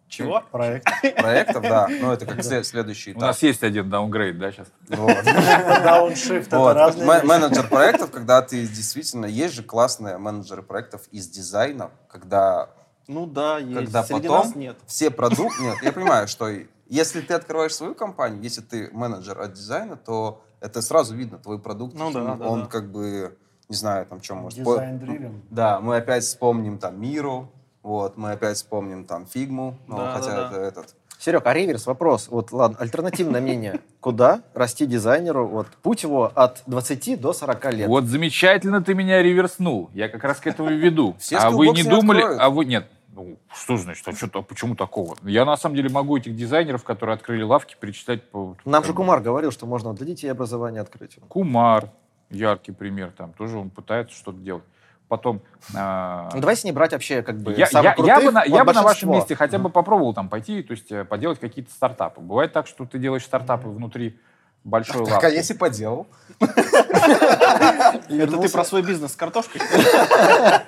Чего? 0.07 0.41
Проект. 0.51 0.85
проектов, 1.17 1.63
да. 1.63 1.87
Ну, 1.89 2.11
это 2.11 2.25
как 2.25 2.43
след- 2.43 2.65
следующий 2.65 3.11
У 3.11 3.13
этап. 3.13 3.21
нас 3.23 3.41
есть 3.43 3.63
один 3.63 3.89
даунгрейд, 3.89 4.37
да, 4.37 4.51
сейчас? 4.51 4.67
Дауншифт. 4.87 6.47
Это 6.47 6.73
разные. 6.73 7.23
Менеджер 7.23 7.67
проектов, 7.67 8.11
когда 8.11 8.41
ты 8.41 8.65
действительно... 8.67 9.25
Есть 9.25 9.55
же 9.55 9.63
классные 9.63 10.17
менеджеры 10.17 10.61
проектов 10.63 11.01
из 11.11 11.27
дизайна, 11.27 11.91
когда 12.07 12.69
Ну 13.07 13.25
да, 13.25 13.57
есть. 13.59 13.73
Когда 13.75 14.03
Среди 14.03 14.27
потом- 14.27 14.45
нас 14.47 14.55
нет. 14.55 14.77
все 14.85 15.09
продукты... 15.11 15.61
Нет, 15.63 15.77
я 15.81 15.91
понимаю, 15.91 16.27
что 16.27 16.49
если 16.87 17.21
ты 17.21 17.33
открываешь 17.33 17.73
свою 17.75 17.95
компанию, 17.95 18.41
если 18.41 18.61
ты 18.61 18.89
менеджер 18.91 19.39
от 19.41 19.53
дизайна, 19.53 19.95
то 19.97 20.43
это 20.61 20.81
сразу 20.81 21.15
видно, 21.15 21.37
твой 21.39 21.59
продукт, 21.59 21.95
Ну 21.95 22.11
да, 22.11 22.23
он, 22.23 22.37
да, 22.39 22.47
он 22.47 22.61
да. 22.63 22.67
как 22.67 22.91
бы, 22.91 23.37
не 23.69 23.75
знаю, 23.75 24.05
там, 24.05 24.21
что 24.23 24.35
может... 24.35 24.59
Дизайн-дривен. 24.59 25.41
Да, 25.49 25.79
мы 25.79 25.97
опять 25.97 26.23
вспомним 26.23 26.77
там 26.77 26.99
Миру, 27.01 27.51
вот, 27.85 28.17
мы 28.17 28.31
опять 28.31 28.57
вспомним 28.57 29.05
там 29.05 29.27
Фигму, 29.27 29.77
ну, 29.85 29.97
Да, 29.97 30.13
хотя 30.13 30.31
да, 30.31 30.47
это 30.47 30.55
да. 30.55 30.61
этот... 30.63 30.95
Серег, 31.19 31.45
а 31.45 31.53
реверс, 31.53 31.85
вопрос. 31.85 32.29
Вот, 32.31 32.51
ладно, 32.51 32.77
альтернативное 32.79 33.41
мнение. 33.41 33.79
Куда 33.99 34.41
расти 34.55 34.87
дизайнеру? 34.87 35.47
Вот, 35.47 35.67
путь 35.83 36.01
его 36.01 36.31
от 36.33 36.63
20 36.65 37.21
до 37.21 37.31
40 37.31 37.73
лет. 37.73 37.87
Вот 37.87 38.05
замечательно 38.05 38.83
ты 38.83 38.95
меня 38.95 39.21
реверснул. 39.21 39.91
Я 39.93 40.09
как 40.09 40.23
раз 40.23 40.39
к 40.39 40.47
этому 40.47 40.71
и 40.71 40.77
веду. 40.77 41.15
Все 41.19 41.37
а 41.37 41.51
вы 41.51 41.67
не 41.67 41.83
не 41.83 41.83
думали... 41.83 42.21
откроют. 42.21 42.41
А 42.41 42.49
вы... 42.49 42.65
Нет. 42.65 42.87
Ну, 43.09 43.37
что 43.53 43.77
значит? 43.77 44.07
А 44.07 44.13
что, 44.13 44.41
почему 44.41 44.75
такого? 44.75 45.15
Я 45.21 45.45
на 45.45 45.55
самом 45.55 45.75
деле 45.75 45.89
могу 45.89 46.17
этих 46.17 46.35
дизайнеров, 46.35 46.83
которые 46.83 47.13
открыли 47.13 47.43
лавки, 47.43 47.77
перечислять 47.79 48.27
по... 48.31 48.57
Нам 48.65 48.81
как 48.81 48.87
же 48.87 48.93
бы, 48.93 48.97
Кумар 48.97 49.21
говорил, 49.21 49.51
что 49.51 49.67
можно 49.67 49.93
для 49.93 50.07
детей 50.07 50.29
образование 50.29 50.81
открыть. 50.81 51.19
Кумар, 51.27 51.91
яркий 52.31 52.71
пример 52.71 53.13
там. 53.15 53.31
Тоже 53.33 53.59
он 53.59 53.69
пытается 53.69 54.15
что-то 54.15 54.39
делать. 54.39 54.63
Потом... 55.07 55.41
а, 55.75 56.29
Ну, 56.33 56.39
давайте 56.41 56.67
не 56.67 56.71
брать 56.71 56.91
вообще 56.91 57.21
как 57.21 57.37
бы 57.37 57.53
Я, 57.53 57.67
самых 57.67 57.83
я- 57.83 57.89
я 57.89 57.95
крутых 58.15 58.25
бы, 58.25 58.31
на, 58.31 58.43
я 58.43 58.65
бы 58.65 58.73
на 58.73 58.81
вашем 58.81 59.11
месте 59.11 59.35
хотя 59.35 59.59
бы 59.59 59.69
попробовал 59.69 60.15
там 60.15 60.29
пойти, 60.29 60.63
то 60.63 60.71
есть 60.71 60.91
э, 60.91 61.05
поделать 61.05 61.39
какие-то 61.39 61.71
стартапы. 61.71 62.21
Бывает 62.21 62.53
так, 62.53 62.65
что 62.65 62.85
ты 62.85 62.97
делаешь 62.97 63.23
стартапы 63.23 63.69
внутри 63.69 64.17
большой 64.63 65.05
Так, 65.05 65.23
а 65.23 65.27
лавки. 65.27 65.35
если 65.35 65.53
поделал? 65.53 66.07
Это 66.39 68.37
ты 68.41 68.49
про 68.49 68.65
свой 68.65 68.81
бизнес 68.81 69.13
с 69.13 69.15
картошкой? 69.15 69.61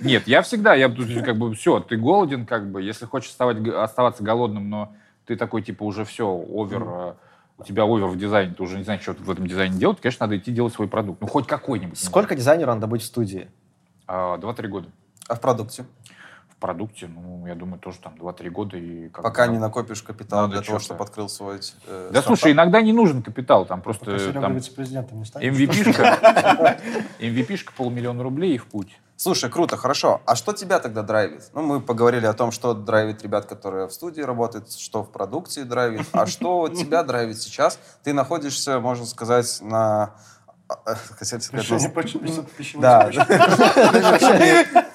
Нет, 0.00 0.26
я 0.26 0.42
всегда, 0.42 0.74
я 0.74 0.88
тут 0.88 1.08
как 1.24 1.36
бы 1.36 1.54
все, 1.54 1.80
ты 1.80 1.96
голоден, 1.96 2.46
как 2.46 2.70
бы, 2.70 2.82
если 2.82 3.06
хочешь 3.06 3.34
оставаться 3.34 4.22
голодным, 4.22 4.68
но 4.70 4.92
ты 5.26 5.36
такой 5.36 5.62
типа 5.62 5.82
уже 5.84 6.04
все, 6.04 6.26
овер, 6.28 6.84
э, 6.86 7.14
у 7.58 7.62
тебя 7.64 7.84
овер 7.84 8.06
в 8.08 8.16
дизайне, 8.18 8.52
ты 8.54 8.62
уже 8.62 8.78
не 8.78 8.84
знаешь, 8.84 9.02
что 9.02 9.12
в 9.14 9.30
этом 9.30 9.46
дизайне 9.46 9.78
делать, 9.78 10.00
конечно, 10.00 10.26
надо 10.26 10.36
идти 10.38 10.50
делать 10.52 10.72
свой 10.74 10.88
продукт. 10.88 11.20
Ну, 11.20 11.26
хоть 11.26 11.46
какой-нибудь. 11.46 11.98
Сколько 11.98 12.34
дизайнеру 12.34 12.72
надо 12.74 12.86
быть 12.86 13.02
в 13.02 13.06
студии? 13.06 13.48
А, 14.06 14.36
Два-три 14.38 14.68
года. 14.68 14.88
А 15.28 15.34
в 15.36 15.40
продукте? 15.40 15.84
В 16.48 16.56
продукте, 16.56 17.08
ну, 17.08 17.46
я 17.46 17.54
думаю, 17.54 17.78
тоже 17.78 17.98
там 17.98 18.16
два-три 18.16 18.48
года. 18.50 18.76
И 18.76 19.08
как 19.10 19.22
Пока 19.22 19.46
бы, 19.46 19.52
не 19.52 19.58
накопишь 19.58 20.02
капитал 20.02 20.42
Надо 20.42 20.54
для 20.54 20.62
того, 20.62 20.78
чтобы 20.78 21.04
открыл 21.04 21.28
свой... 21.28 21.56
э, 21.56 21.58
Да 21.58 22.20
стартап. 22.20 22.24
слушай, 22.24 22.52
иногда 22.52 22.80
не 22.80 22.92
нужен 22.92 23.22
капитал, 23.22 23.66
там 23.66 23.82
просто 23.82 24.06
Пока 24.06 24.40
там 24.40 24.54
вице-президентом 24.54 25.18
не 25.18 25.24
станет. 25.24 25.52
MVP-шка, 25.54 26.78
MVP-шка 27.20 27.72
полмиллиона 27.76 28.22
рублей 28.22 28.54
и 28.54 28.58
в 28.58 28.66
путь. 28.66 28.98
Слушай, 29.16 29.48
круто, 29.48 29.76
хорошо. 29.76 30.20
А 30.26 30.34
что 30.34 30.52
тебя 30.52 30.80
тогда 30.80 31.02
драйвит? 31.02 31.50
Ну, 31.52 31.62
мы 31.62 31.80
поговорили 31.80 32.26
о 32.26 32.32
том, 32.32 32.50
что 32.50 32.74
драйвит 32.74 33.22
ребят, 33.22 33.46
которые 33.46 33.86
в 33.86 33.92
студии 33.92 34.22
работают, 34.22 34.72
что 34.72 35.04
в 35.04 35.12
продукции 35.12 35.62
драйвит. 35.62 36.06
А 36.12 36.26
что 36.26 36.68
тебя 36.68 37.04
драйвит 37.04 37.40
сейчас? 37.40 37.78
Ты 38.02 38.12
находишься, 38.12 38.80
можно 38.80 39.06
сказать, 39.06 39.58
на... 39.60 40.16
а, 40.68 40.74
а, 40.84 40.94
Хотел 40.94 41.40
сказать, 41.40 41.64
Решение 41.64 41.90
пищевой 42.56 42.82
Да, 42.82 43.10
цепочки. 43.12 43.34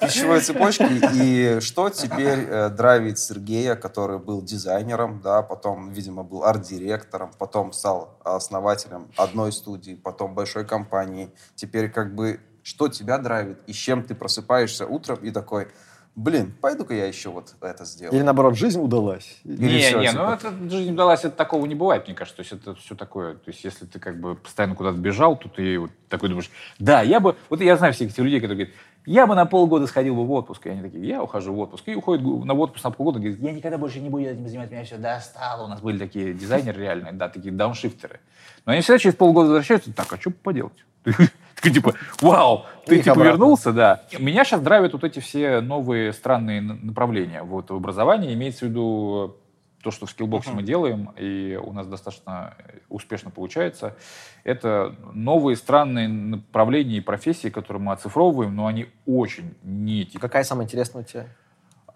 пищевой 0.04 0.40
цепочки. 0.40 1.00
И 1.14 1.60
что 1.60 1.88
теперь 1.88 2.40
э, 2.46 2.68
драйвит 2.68 3.18
Сергея, 3.18 3.74
который 3.74 4.18
был 4.18 4.42
дизайнером, 4.42 5.22
да, 5.22 5.40
потом, 5.40 5.92
видимо, 5.92 6.24
был 6.24 6.44
арт-директором, 6.44 7.30
потом 7.38 7.72
стал 7.72 8.18
основателем 8.22 9.10
одной 9.16 9.50
студии, 9.50 9.94
потом 9.94 10.34
большой 10.34 10.66
компании. 10.66 11.32
Теперь 11.54 11.90
как 11.90 12.14
бы 12.14 12.40
что 12.70 12.88
тебя 12.88 13.18
драйвит 13.18 13.58
и 13.66 13.72
с 13.72 13.76
чем 13.76 14.04
ты 14.04 14.14
просыпаешься 14.14 14.86
утром 14.86 15.18
и 15.22 15.32
такой, 15.32 15.66
блин, 16.14 16.54
пойду-ка 16.60 16.94
я 16.94 17.06
еще 17.06 17.30
вот 17.30 17.54
это 17.60 17.84
сделаю. 17.84 18.14
Или 18.14 18.22
наоборот, 18.22 18.56
жизнь 18.56 18.80
удалась? 18.80 19.38
Или 19.42 19.74
не, 19.74 19.80
всё, 19.80 20.00
не, 20.00 20.06
типа? 20.06 20.22
ну 20.22 20.32
это 20.32 20.70
жизнь 20.70 20.92
удалась, 20.92 21.24
это 21.24 21.36
такого 21.36 21.66
не 21.66 21.74
бывает, 21.74 22.06
мне 22.06 22.14
кажется. 22.14 22.36
То 22.36 22.42
есть 22.42 22.52
это 22.52 22.76
все 22.76 22.94
такое. 22.94 23.34
То 23.34 23.50
есть 23.50 23.64
если 23.64 23.86
ты 23.86 23.98
как 23.98 24.20
бы 24.20 24.36
постоянно 24.36 24.76
куда-то 24.76 24.98
бежал, 24.98 25.36
то 25.36 25.48
ты 25.48 25.80
вот 25.80 25.90
такой 26.08 26.28
думаешь, 26.28 26.48
да, 26.78 27.02
я 27.02 27.18
бы... 27.18 27.34
Вот 27.48 27.60
я 27.60 27.76
знаю 27.76 27.92
всех 27.92 28.12
этих 28.12 28.18
людей, 28.18 28.40
которые 28.40 28.66
говорят, 28.66 28.74
я 29.04 29.26
бы 29.26 29.34
на 29.34 29.46
полгода 29.46 29.88
сходил 29.88 30.14
бы 30.14 30.24
в 30.24 30.30
отпуск. 30.30 30.64
И 30.66 30.70
они 30.70 30.80
такие, 30.80 31.04
я 31.08 31.24
ухожу 31.24 31.52
в 31.52 31.58
отпуск. 31.58 31.88
И 31.88 31.96
уходят 31.96 32.22
гу- 32.22 32.44
на 32.44 32.54
отпуск 32.54 32.84
на 32.84 32.92
полгода, 32.92 33.18
говорят, 33.18 33.40
я 33.40 33.50
никогда 33.50 33.78
больше 33.78 33.98
не 33.98 34.10
буду 34.10 34.24
этим 34.24 34.46
заниматься, 34.46 34.74
меня 34.74 34.84
все 34.84 34.96
достало. 34.96 35.64
У 35.64 35.68
нас 35.68 35.80
были 35.80 35.98
такие 35.98 36.34
дизайнеры 36.34 36.80
реальные, 36.80 37.14
да, 37.14 37.28
такие 37.28 37.52
дауншифтеры. 37.52 38.20
Но 38.64 38.72
они 38.72 38.82
всегда 38.82 38.98
через 38.98 39.16
полгода 39.16 39.48
возвращаются, 39.48 39.92
так, 39.92 40.12
а 40.12 40.20
что 40.20 40.30
поделать? 40.30 40.84
Такой 41.56 41.72
типа, 41.72 41.94
вау, 42.22 42.64
ты 42.86 42.98
типа 42.98 43.12
обратно. 43.12 43.30
вернулся, 43.30 43.72
да. 43.72 44.02
Меня 44.18 44.44
сейчас 44.44 44.62
драйвят 44.62 44.94
вот 44.94 45.04
эти 45.04 45.18
все 45.18 45.60
новые 45.60 46.12
странные 46.12 46.62
направления 46.62 47.42
вот, 47.42 47.70
в 47.70 47.74
образовании. 47.74 48.32
Имеется 48.32 48.64
в 48.64 48.68
виду 48.68 49.36
то, 49.82 49.90
что 49.90 50.06
в 50.06 50.10
скиллбоксе 50.10 50.50
мы 50.52 50.62
делаем, 50.62 51.10
и 51.16 51.58
у 51.62 51.72
нас 51.72 51.86
достаточно 51.86 52.54
э, 52.58 52.78
успешно 52.88 53.30
получается. 53.30 53.96
Это 54.44 54.94
новые 55.14 55.56
странные 55.56 56.08
направления 56.08 56.98
и 56.98 57.00
профессии, 57.00 57.48
которые 57.48 57.82
мы 57.82 57.92
оцифровываем, 57.92 58.54
но 58.54 58.66
они 58.66 58.88
очень 59.06 59.54
не 59.62 60.04
Какая 60.04 60.44
самая 60.44 60.66
интересная 60.66 61.02
у 61.02 61.04
тебя? 61.04 61.26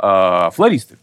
А, 0.07 0.51
флористы. 0.51 0.99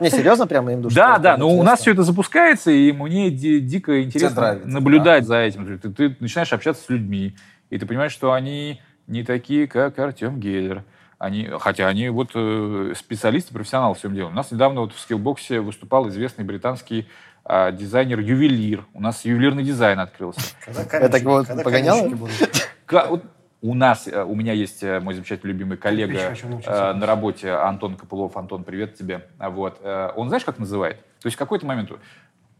Не, 0.00 0.10
серьезно, 0.10 0.46
прямо 0.46 0.72
им 0.72 0.82
душу? 0.82 0.94
Да, 0.94 1.18
да, 1.18 1.38
но 1.38 1.48
у 1.48 1.62
нас 1.62 1.80
все 1.80 1.92
это 1.92 2.02
запускается, 2.02 2.70
и 2.70 2.92
мне 2.92 3.30
ди- 3.30 3.60
дико 3.60 4.02
интересно 4.02 4.58
наблюдать 4.64 5.26
за 5.26 5.38
этим. 5.38 5.78
Ты, 5.78 6.14
начинаешь 6.20 6.52
общаться 6.52 6.84
с 6.84 6.88
людьми, 6.90 7.34
и 7.70 7.78
ты 7.78 7.86
понимаешь, 7.86 8.12
что 8.12 8.32
они 8.32 8.82
не 9.06 9.22
такие, 9.22 9.66
как 9.66 9.98
Артем 9.98 10.38
Геллер. 10.38 10.84
Они, 11.18 11.48
хотя 11.58 11.88
они 11.88 12.10
вот 12.10 12.30
э, 12.34 12.92
специалисты, 12.94 13.54
профессионалы 13.54 13.94
в 13.94 13.98
своем 13.98 14.14
деле. 14.14 14.26
У 14.26 14.30
нас 14.30 14.52
недавно 14.52 14.82
вот 14.82 14.92
в 14.92 15.00
скиллбоксе 15.00 15.60
выступал 15.60 16.08
известный 16.10 16.44
британский 16.44 17.08
а, 17.44 17.72
дизайнер-ювелир. 17.72 18.84
У 18.94 19.00
нас 19.00 19.24
ювелирный 19.24 19.64
дизайн 19.64 19.98
открылся. 19.98 20.40
Когда 20.64 20.82
Это 21.06 21.18
каменщики- 21.18 21.24
вот 21.24 21.64
погоняло? 21.64 23.18
У 23.60 23.74
нас, 23.74 24.06
э, 24.06 24.22
у 24.22 24.34
меня 24.34 24.52
есть 24.52 24.82
э, 24.82 25.00
мой 25.00 25.14
замечательный 25.14 25.50
любимый 25.50 25.76
коллега 25.76 26.34
э, 26.66 26.92
на 26.92 27.06
работе, 27.06 27.50
Антон 27.50 27.96
Копылов. 27.96 28.36
Антон, 28.36 28.62
привет 28.64 28.96
тебе. 28.96 29.26
Вот. 29.38 29.78
э, 29.82 30.10
Он 30.16 30.28
знаешь, 30.28 30.44
как 30.44 30.58
называет? 30.58 30.98
То 31.20 31.26
есть 31.26 31.36
в 31.36 31.38
какой-то 31.38 31.66
момент 31.66 31.90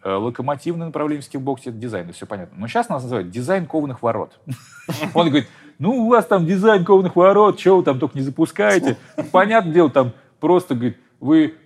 Локомотивное 0.04 0.86
направление 0.86 1.22
в 1.22 1.24
скиллбоксе— 1.24 1.70
это 1.70 1.78
дизайн, 1.78 2.12
все 2.12 2.24
понятно. 2.24 2.56
Но 2.58 2.68
сейчас 2.68 2.88
нас 2.88 3.02
называют 3.02 3.30
дизайн 3.30 3.66
кованых 3.66 4.00
ворот. 4.00 4.38
Он 5.14 5.26
говорит, 5.28 5.48
ну, 5.80 5.90
у 5.90 6.08
вас 6.08 6.24
там 6.24 6.46
дизайн 6.46 6.84
кованых 6.84 7.16
ворот, 7.16 7.58
чего 7.58 7.78
вы 7.78 7.82
там 7.82 7.98
только 7.98 8.16
не 8.16 8.22
запускаете. 8.22 8.96
Понятное 9.32 9.72
дело, 9.72 9.90
там 9.90 10.12
просто, 10.38 10.76
говорит, 10.76 10.98
вы 11.18 11.56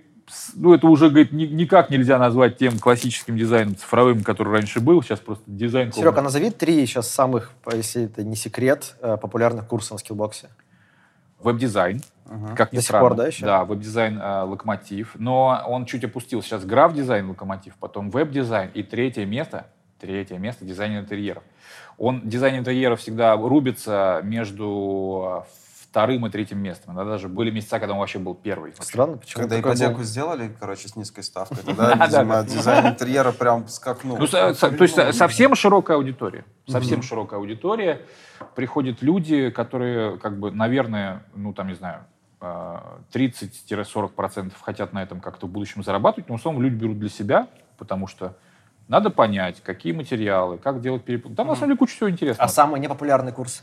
ну, 0.55 0.75
это 0.75 0.87
уже, 0.87 1.09
говорит, 1.11 1.33
ни- 1.33 1.47
никак 1.47 1.91
нельзя 1.91 2.19
назвать 2.19 2.57
тем 2.59 2.79
классическим 2.79 3.37
дизайном 3.37 3.77
цифровым, 3.77 4.23
который 4.23 4.53
раньше 4.53 4.81
был. 4.81 5.03
Сейчас 5.03 5.21
просто 5.21 5.45
дизайн 5.47 5.93
Серега, 5.93 6.11
кованых- 6.11 6.23
назови 6.25 6.51
три 6.51 6.87
сейчас 6.87 7.09
самых, 7.09 7.53
если 7.73 8.05
это 8.05 8.23
не 8.25 8.37
секрет, 8.37 8.95
э, 9.01 9.17
популярных 9.21 9.67
курса 9.67 9.95
на 9.95 9.99
скиллбоксе. 9.99 10.49
Веб-дизайн, 11.43 12.01
как 12.57 12.73
ни 12.73 12.77
До 12.77 12.83
сих 12.83 12.89
странно. 12.89 13.09
пор, 13.09 13.17
да, 13.17 13.27
еще? 13.27 13.45
Да, 13.45 13.65
веб-дизайн 13.65 14.19
э, 14.21 14.43
локомотив. 14.43 15.13
Но 15.17 15.63
он 15.67 15.87
чуть 15.87 16.05
опустил. 16.05 16.41
Сейчас 16.43 16.65
граф-дизайн 16.65 17.29
локомотив, 17.29 17.75
потом 17.81 18.11
веб-дизайн. 18.11 18.71
И 18.75 18.83
третье 18.85 19.27
место, 19.27 19.67
третье 20.01 20.39
место 20.39 20.65
дизайн 20.65 20.99
интерьеров. 21.01 21.43
Он, 21.99 22.21
дизайн 22.29 22.59
интерьеров 22.59 23.01
всегда 23.01 23.37
рубится 23.37 24.21
между 24.23 25.45
э, 25.45 25.53
вторым 25.93 26.25
и 26.27 26.31
третьим 26.31 26.59
местом. 26.59 26.95
Да, 26.95 27.05
даже 27.05 27.29
были 27.29 27.51
месяца, 27.51 27.79
когда 27.79 27.93
он 27.93 27.99
вообще 28.01 28.19
был 28.19 28.35
первый. 28.35 28.73
Странно, 28.81 29.19
почему 29.19 29.43
Когда 29.43 29.61
ипотеку 29.61 29.97
был? 29.99 30.05
сделали, 30.05 30.51
короче, 30.59 30.89
с 30.89 30.97
низкой 30.97 31.23
ставкой, 31.23 31.59
тогда, 31.67 31.95
Да, 31.95 32.07
видимо, 32.07 32.43
дизайн 32.45 32.87
интерьера 32.87 33.31
прям 33.33 33.69
скакнул. 33.69 34.17
Ну, 34.17 34.27
то 34.27 34.49
есть 34.49 34.59
со- 34.95 35.13
совсем 35.13 35.55
широкая 35.55 35.99
аудитория. 35.99 36.47
Совсем 36.67 37.03
широкая 37.03 37.39
аудитория. 37.39 38.01
Приходят 38.55 39.03
люди, 39.03 39.51
которые, 39.51 40.17
как 40.19 40.39
бы, 40.41 40.51
наверное, 40.51 41.25
ну, 41.35 41.53
там, 41.53 41.69
не 41.69 41.75
знаю, 41.75 42.05
э, 42.41 42.79
30-40% 43.13 44.53
хотят 44.63 44.95
на 44.95 45.03
этом 45.03 45.21
как-то 45.21 45.47
в 45.47 45.51
будущем 45.51 45.85
зарабатывать, 45.85 46.29
но 46.31 46.37
в 46.37 46.41
основном 46.41 46.63
люди 46.63 46.75
берут 46.75 46.99
для 46.99 47.11
себя, 47.11 47.49
потому 47.77 48.07
что 48.07 48.35
надо 48.89 49.11
понять, 49.11 49.63
какие 49.63 49.93
материалы, 49.93 50.57
как 50.57 50.81
делать 50.81 51.05
перепутку. 51.05 51.37
Там, 51.37 51.49
на 51.49 51.55
самом 51.55 51.69
деле, 51.69 51.79
куча 51.79 51.95
всего 51.97 52.11
интересного. 52.11 52.45
А 52.47 52.49
самый 52.49 52.81
непопулярный 52.81 53.33
курс? 53.33 53.63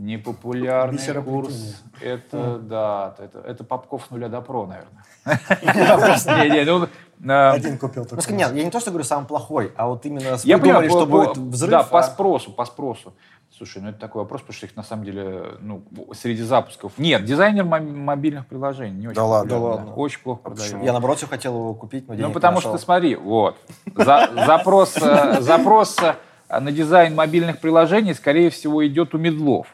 Непопулярный 0.00 1.22
курс. 1.22 1.82
Это, 2.00 2.58
да, 2.58 3.14
это, 3.18 3.38
это 3.40 3.64
Попков 3.64 4.06
с 4.06 4.10
нуля 4.10 4.28
до 4.28 4.40
про, 4.40 4.66
наверное. 4.66 5.04
Не, 6.44 6.50
не, 6.50 6.64
ну, 6.64 6.86
э, 7.30 7.50
Один 7.50 7.76
купил 7.76 8.06
только. 8.06 8.32
нет, 8.32 8.54
я 8.54 8.64
не 8.64 8.70
то, 8.70 8.80
что 8.80 8.90
говорю 8.90 9.04
самый 9.04 9.26
плохой, 9.26 9.72
а 9.76 9.88
вот 9.88 10.06
именно 10.06 10.38
Я 10.44 10.56
вы 10.56 10.62
думали, 10.64 10.88
понимаю, 10.88 10.90
что 10.90 11.06
будет 11.06 11.36
взрыв. 11.36 11.70
Да, 11.70 11.82
по 11.82 11.98
а- 11.98 12.02
спросу, 12.02 12.50
по 12.52 12.64
спросу. 12.64 13.12
Слушай, 13.54 13.82
ну 13.82 13.90
это 13.90 13.98
такой 13.98 14.22
вопрос, 14.22 14.40
потому 14.40 14.54
что 14.56 14.66
их 14.66 14.76
на 14.76 14.82
самом 14.82 15.04
деле, 15.04 15.42
ну, 15.60 15.82
среди 16.14 16.42
запусков. 16.42 16.92
Нет, 16.96 17.24
дизайнер 17.26 17.64
мо- 17.64 17.80
мобильных 17.80 18.46
приложений 18.46 18.96
не 18.98 19.08
очень. 19.08 19.16
Да 19.16 19.24
ладно? 19.24 19.50
Да 19.50 19.58
ладно. 19.58 19.94
Очень 19.94 20.20
плохо 20.20 20.40
А 20.44 20.48
продает. 20.48 20.70
почему? 20.70 20.84
Я, 20.86 20.92
наоборот, 20.92 21.18
все 21.18 21.26
хотел 21.26 21.54
его 21.54 21.74
купить, 21.74 22.08
но 22.08 22.14
денег 22.14 22.28
Ну, 22.28 22.32
потому 22.32 22.60
что, 22.62 22.78
смотри, 22.78 23.16
вот, 23.16 23.58
За- 23.94 24.30
запрос, 24.46 24.96
э, 24.96 25.42
запрос 25.42 25.98
э, 25.98 26.58
на 26.58 26.72
дизайн 26.72 27.14
мобильных 27.14 27.58
приложений, 27.58 28.14
скорее 28.14 28.48
всего, 28.48 28.86
идет 28.86 29.14
у 29.14 29.18
мидлов. 29.18 29.66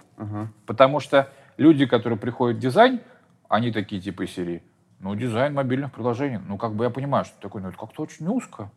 Потому 0.67 1.01
что 1.01 1.29
люди, 1.57 1.87
которые 1.87 2.19
приходят 2.19 2.59
в 2.59 2.61
дизайн, 2.61 3.01
они 3.49 3.73
такие 3.73 4.01
типа 4.01 4.23
из 4.23 4.33
серии, 4.33 4.63
ну, 5.01 5.15
дизайн 5.15 5.55
мобильных 5.55 5.93
приложений, 5.93 6.41
ну, 6.47 6.57
как 6.57 6.75
бы 6.75 6.85
я 6.85 6.91
понимаю, 6.91 7.25
что 7.25 7.35
такое, 7.41 7.63
ну, 7.63 7.69
это 7.69 7.79
как-то 7.79 8.03
очень 8.03 8.27
узко. 8.29 8.71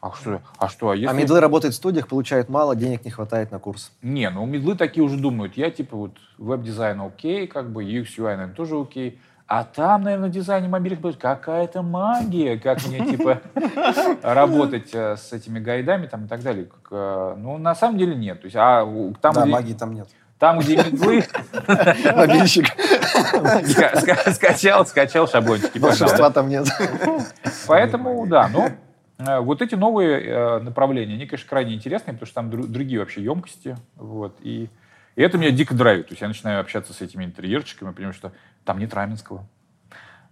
А 0.00 0.12
что, 0.12 0.42
а 0.58 0.68
что, 0.68 0.90
а 0.90 0.96
если... 0.96 1.06
А 1.06 1.18
мидлы 1.18 1.40
работают 1.40 1.74
в 1.74 1.78
студиях, 1.78 2.08
получают 2.08 2.50
мало, 2.50 2.76
денег 2.76 3.06
не 3.06 3.10
хватает 3.10 3.50
на 3.50 3.58
курс. 3.58 3.90
Не, 4.02 4.28
ну 4.28 4.44
мидлы 4.44 4.76
такие 4.76 5.02
уже 5.02 5.16
думают, 5.16 5.56
я 5.56 5.70
типа 5.70 5.96
вот 5.96 6.18
веб-дизайн 6.36 7.00
окей, 7.00 7.46
как 7.46 7.70
бы 7.70 7.82
UX, 7.82 8.08
UI, 8.18 8.36
наверное, 8.36 8.54
тоже 8.54 8.78
окей. 8.78 9.18
А 9.46 9.64
там, 9.64 10.02
наверное, 10.02 10.28
в 10.28 10.32
дизайне 10.32 10.68
мобильных 10.68 11.00
будет 11.00 11.16
какая-то 11.16 11.82
магия, 11.82 12.58
как 12.58 12.86
мне, 12.86 13.06
типа, 13.06 13.40
работать 14.22 14.90
э, 14.94 15.16
с 15.16 15.32
этими 15.32 15.58
гайдами 15.58 16.06
там 16.06 16.24
и 16.24 16.28
так 16.28 16.42
далее. 16.42 16.68
Э, 16.90 17.34
Ну, 17.38 17.58
на 17.58 17.74
самом 17.74 17.98
деле 17.98 18.14
нет. 18.14 18.40
То 18.40 18.46
есть, 18.46 18.56
а 18.56 18.84
там, 19.20 19.34
Да, 19.34 19.44
магии 19.44 19.74
там 19.74 19.92
нет. 19.92 20.08
Там, 20.38 20.58
где 20.58 20.76
мидлы, 20.76 21.24
Мобильщик. 22.14 22.66
ска- 23.64 23.94
ска- 23.94 24.32
скачал, 24.32 24.86
скачал 24.86 25.28
шаблончики. 25.28 25.78
Волшебства 25.78 26.30
там 26.30 26.48
нет. 26.48 26.66
Поэтому, 27.66 28.26
да, 28.26 28.48
ну, 28.48 28.70
э, 29.18 29.38
вот 29.40 29.62
эти 29.62 29.74
новые 29.74 30.20
э, 30.20 30.58
направления, 30.60 31.14
они, 31.14 31.26
конечно, 31.26 31.48
крайне 31.48 31.74
интересные, 31.74 32.14
потому 32.14 32.26
что 32.26 32.34
там 32.34 32.50
дру- 32.50 32.66
другие 32.66 33.00
вообще 33.00 33.22
емкости, 33.22 33.76
вот, 33.96 34.36
и, 34.42 34.68
и 35.16 35.22
это 35.22 35.38
меня 35.38 35.50
дико 35.50 35.74
драйвит, 35.74 36.08
то 36.08 36.12
есть 36.12 36.22
я 36.22 36.28
начинаю 36.28 36.60
общаться 36.60 36.92
с 36.92 37.00
этими 37.00 37.24
интерьерчиками, 37.24 37.92
потому 37.92 38.12
что 38.12 38.32
там 38.64 38.78
нет 38.78 38.92
Раменского, 38.92 39.46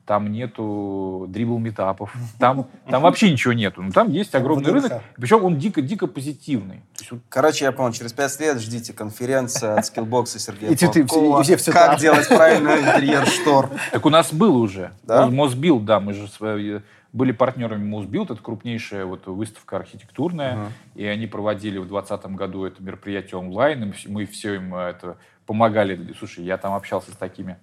там 0.07 0.33
нету 0.33 1.27
дрибл 1.29 1.59
метапов, 1.59 2.13
там, 2.39 2.69
там 2.89 3.03
вообще 3.03 3.31
ничего 3.31 3.53
нету, 3.53 3.83
но 3.83 3.93
там 3.93 4.11
есть 4.11 4.35
огромный 4.35 4.71
рынок, 4.73 5.03
причем 5.17 5.45
он 5.45 5.59
дико-дико 5.59 6.07
позитивный. 6.07 6.79
То 6.97 7.01
есть 7.01 7.11
вот 7.13 7.21
Короче, 7.29 7.65
я 7.65 7.73
понял, 7.73 7.93
через 7.93 8.13
пять 8.13 8.39
лет 8.41 8.61
ждите 8.61 8.93
конференция 8.93 9.77
от 9.77 9.87
скиллбокса 9.87 10.39
Сергея 10.39 10.71
И 10.73 10.77
Попкова. 10.77 11.43
и 11.43 11.57
все. 11.57 11.73
Как 11.73 11.99
делать 12.01 12.29
правильно 12.29 12.71
интерьер 12.71 13.27
штор. 13.27 13.71
Так 13.93 14.05
у 14.05 14.11
нас 14.11 14.33
было 14.33 14.59
уже. 14.59 14.93
Да? 15.05 15.27
Мосбилд, 15.29 15.85
да, 15.85 16.01
мы 16.01 16.15
же 16.15 16.27
свои- 16.29 16.81
были 17.13 17.33
партнерами 17.33 17.85
Мосбилд, 17.85 18.31
это 18.31 18.43
крупнейшая 18.43 19.05
вот 19.05 19.27
выставка 19.27 19.77
архитектурная, 19.77 20.73
и 20.95 21.05
они 21.05 21.27
проводили 21.27 21.79
в 21.79 21.87
2020 21.87 22.27
году 22.37 22.65
это 22.65 22.83
мероприятие 22.83 23.39
онлайн, 23.39 23.85
и 23.85 24.09
мы 24.09 24.25
все 24.27 24.55
им 24.55 24.75
э, 24.75 24.91
это 24.91 25.19
помогали. 25.47 26.15
Слушай, 26.19 26.45
я 26.45 26.57
там 26.57 26.73
общался 26.73 27.13
с 27.13 27.17
такими, 27.17 27.59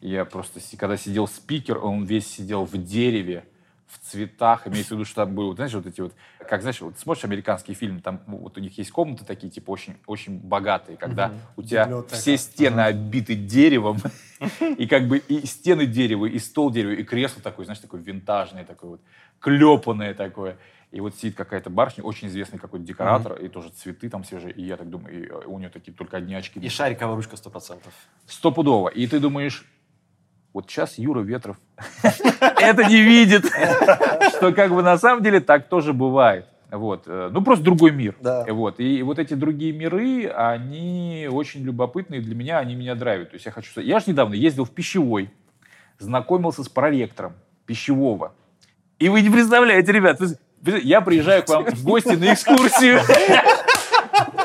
я 0.00 0.24
просто, 0.24 0.60
когда 0.76 0.96
сидел 0.96 1.26
спикер, 1.26 1.78
он 1.78 2.04
весь 2.04 2.26
сидел 2.26 2.64
в 2.64 2.76
дереве, 2.76 3.44
в 3.90 3.98
цветах, 3.98 4.68
имеется 4.68 4.94
в 4.94 4.98
виду, 4.98 5.04
что 5.04 5.24
там 5.24 5.34
были, 5.34 5.54
знаешь, 5.56 5.74
вот 5.74 5.84
эти 5.84 6.00
вот, 6.00 6.14
как, 6.48 6.62
знаешь, 6.62 6.80
вот 6.80 6.96
смотришь 6.98 7.24
американские 7.24 7.74
фильмы, 7.74 8.00
там 8.00 8.20
вот 8.28 8.56
у 8.56 8.60
них 8.60 8.78
есть 8.78 8.92
комнаты 8.92 9.24
такие, 9.24 9.50
типа, 9.50 9.72
очень, 9.72 9.96
очень 10.06 10.38
богатые, 10.38 10.96
когда 10.96 11.32
у 11.56 11.62
тебя 11.62 11.86
Библиотека. 11.86 12.14
все 12.14 12.38
стены 12.38 12.80
обиты 12.82 13.34
деревом, 13.34 13.98
и 14.78 14.86
как 14.86 15.08
бы 15.08 15.18
и 15.18 15.44
стены 15.44 15.86
дерева, 15.86 16.26
и 16.26 16.38
стол 16.38 16.70
дерева, 16.70 16.92
и 16.92 17.02
кресло 17.02 17.42
такое, 17.42 17.64
знаешь, 17.64 17.80
такое 17.80 18.00
винтажное, 18.00 18.64
такое 18.64 18.90
вот, 18.92 19.00
клепанное 19.40 20.14
такое. 20.14 20.56
И 20.92 21.00
вот 21.00 21.14
сидит 21.14 21.36
какая-то 21.36 21.70
барышня, 21.70 22.02
очень 22.02 22.28
известный 22.28 22.58
какой-то 22.58 22.84
декоратор, 22.84 23.34
и 23.34 23.48
тоже 23.48 23.70
цветы 23.70 24.08
там 24.08 24.24
свежие, 24.24 24.52
и 24.52 24.62
я 24.62 24.76
так 24.76 24.90
думаю, 24.90 25.22
и 25.22 25.28
э, 25.28 25.46
у 25.46 25.58
нее 25.58 25.68
такие 25.68 25.92
только 25.92 26.16
одни 26.16 26.34
очки. 26.34 26.58
И 26.58 26.68
шариковая 26.68 27.14
ручка 27.14 27.36
100%. 27.36 27.80
Стопудово. 28.26 28.88
И 28.88 29.06
ты 29.06 29.20
думаешь, 29.20 29.64
вот 30.52 30.70
сейчас 30.70 30.98
Юра 30.98 31.20
Ветров 31.20 31.56
это 32.40 32.84
не 32.84 33.02
видит, 33.02 33.44
что 34.36 34.52
как 34.52 34.72
бы 34.72 34.82
на 34.82 34.98
самом 34.98 35.22
деле 35.22 35.40
так 35.40 35.68
тоже 35.68 35.92
бывает. 35.92 36.46
Вот. 36.70 37.04
э, 37.06 37.30
Ну, 37.32 37.42
просто 37.42 37.64
другой 37.64 37.90
мир. 37.90 38.14
Да. 38.20 38.44
Вот. 38.48 38.78
И 38.78 39.02
вот 39.02 39.18
эти 39.18 39.34
другие 39.34 39.72
миры, 39.72 40.28
они 40.28 41.28
очень 41.30 41.62
любопытные. 41.62 42.20
Для 42.20 42.34
меня 42.34 42.58
они 42.58 42.74
меня 42.74 42.94
драйвят. 42.94 43.30
То 43.30 43.34
есть 43.34 43.46
я 43.46 43.52
хочу 43.52 43.70
сказать, 43.70 43.88
я 43.88 43.98
же 43.98 44.06
недавно 44.08 44.34
ездил 44.34 44.64
в 44.64 44.70
пищевой, 44.70 45.30
знакомился 45.98 46.62
с 46.62 46.68
проректором 46.68 47.34
пищевого. 47.66 48.34
И 48.98 49.08
вы 49.08 49.22
не 49.22 49.30
представляете, 49.30 49.92
ребят, 49.92 50.20
я 50.62 51.00
приезжаю 51.00 51.42
к 51.42 51.48
вам 51.48 51.64
в 51.64 51.84
гости 51.84 52.14
на 52.14 52.34
экскурсию, 52.34 53.00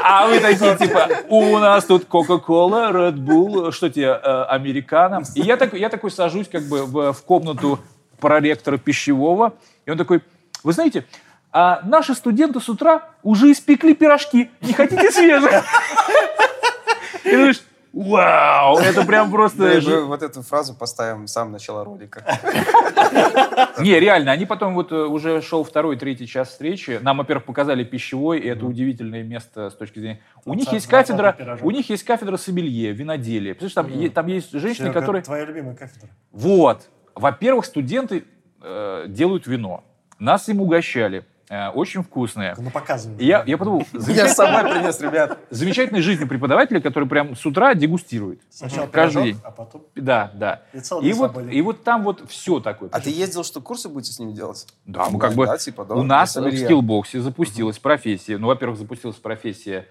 а 0.08 0.28
вы 0.28 0.39
такие, 0.39 0.78
типа, 0.78 1.10
у 1.30 1.58
нас 1.58 1.84
тут 1.86 2.06
Кока-Кола, 2.06 2.91
Red 2.91 3.16
Bull, 3.16 3.72
что 3.72 3.89
тебе, 3.89 4.20
э, 4.22 4.43
американо. 4.49 5.24
И 5.34 5.41
я 5.41 5.58
такой, 5.58 5.80
я 5.80 5.89
такой 5.89 6.12
сажусь 6.12 6.47
как 6.47 6.64
бы 6.64 6.86
в, 6.86 7.12
в 7.12 7.24
комнату 7.24 7.80
проректора 8.20 8.78
пищевого, 8.78 9.53
и 9.88 9.91
он 9.91 9.97
такой, 9.97 10.22
вы 10.64 10.74
знаете, 10.74 11.06
а 11.51 11.82
наши 11.84 12.14
студенты 12.14 12.60
с 12.60 12.70
утра 12.70 13.01
уже 13.24 13.51
испекли 13.51 13.95
пирожки. 13.95 14.51
Не 14.62 14.74
хотите 14.74 15.12
свежих? 15.12 15.51
И 17.24 17.32
думаешь, 17.32 17.62
вау, 17.96 18.78
это 18.78 19.06
прям 19.06 19.32
просто... 19.32 19.80
Вот 20.06 20.22
эту 20.22 20.41
фразу 20.41 20.74
поставим 20.74 21.26
в 21.26 21.30
самое 21.30 21.54
начало 21.54 21.84
ролика. 21.84 22.24
Не, 23.80 24.00
реально, 24.00 24.32
они 24.32 24.46
потом 24.46 24.74
вот 24.76 24.91
э, 24.91 24.96
уже 24.96 25.41
шел 25.41 25.64
второй, 25.64 25.98
третий 25.98 26.28
час 26.28 26.50
встречи. 26.50 27.00
Нам, 27.02 27.18
во-первых, 27.18 27.46
показали 27.46 27.84
пищевой, 27.84 28.39
и 28.39 28.48
это 28.48 28.66
удивительное 28.66 29.24
место 29.24 29.70
с 29.70 29.76
точки 29.76 30.00
зрения. 30.00 30.22
У 30.46 30.54
них 30.54 30.72
есть 30.72 30.88
кафедра, 30.88 31.38
у 31.62 31.72
них 31.72 31.89
есть 31.89 32.04
кафедра 32.04 32.38
сомелье, 32.38 32.91
виноделия. 32.91 33.54
Представляешь, 33.56 34.12
там, 34.14 34.28
есть 34.28 34.52
женщины, 34.52 34.91
которые. 34.91 35.24
Твоя 35.24 35.46
любимая 35.46 35.76
кафедра. 35.76 36.10
Вот. 36.32 36.89
Во-первых, 37.16 37.66
студенты 37.66 38.26
э, 38.62 39.06
делают 39.08 39.48
вино. 39.48 39.84
Нас 40.20 40.50
им 40.50 40.62
угощали. 40.62 41.26
Э, 41.50 41.70
очень 41.70 42.02
вкусное. 42.02 42.56
Ну, 42.58 42.72
показывай. 42.72 43.24
Я, 43.24 43.43
я 43.46 43.58
подумал, 43.58 43.84
Я 43.93 44.00
замечательный, 44.00 44.30
с 44.30 44.36
собой 44.36 44.72
принес, 44.72 45.00
ребят. 45.00 45.38
замечательный 45.52 46.02
жизнь 46.02 46.28
преподавателя, 46.28 46.82
который 46.82 47.08
прям 47.08 47.36
с 47.36 47.46
утра 47.46 47.76
дегустирует. 47.76 48.41
Сначала 48.50 48.88
каждый 48.88 49.24
день. 49.24 49.39
а 49.43 49.52
потом 49.52 49.84
Да, 49.96 50.32
да. 50.34 50.62
и 51.02 51.14
вот, 51.14 51.38
и 51.52 51.62
вот 51.62 51.84
там 51.84 52.04
вот 52.04 52.24
все 52.30 52.60
такое. 52.60 52.89
А 52.91 53.00
ты 53.00 53.12
ездил, 53.12 53.43
что 53.43 53.62
курсы 53.62 53.89
будете 53.89 54.12
с 54.12 54.20
ними 54.20 54.32
делать? 54.32 54.66
Да, 54.86 55.08
мы 55.10 55.20
как 55.20 55.34
бы... 55.34 55.48
Типа, 55.60 55.82
У 55.82 56.04
нас 56.04 56.36
в 56.36 56.58
скиллбоксе 56.58 57.22
запустилась 57.22 57.78
профессия. 57.78 58.38
Ну, 58.38 58.48
во-первых, 58.48 58.80
запустилась 58.80 59.18
профессия 59.18 59.88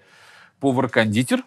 повар-кондитер, 0.59 1.43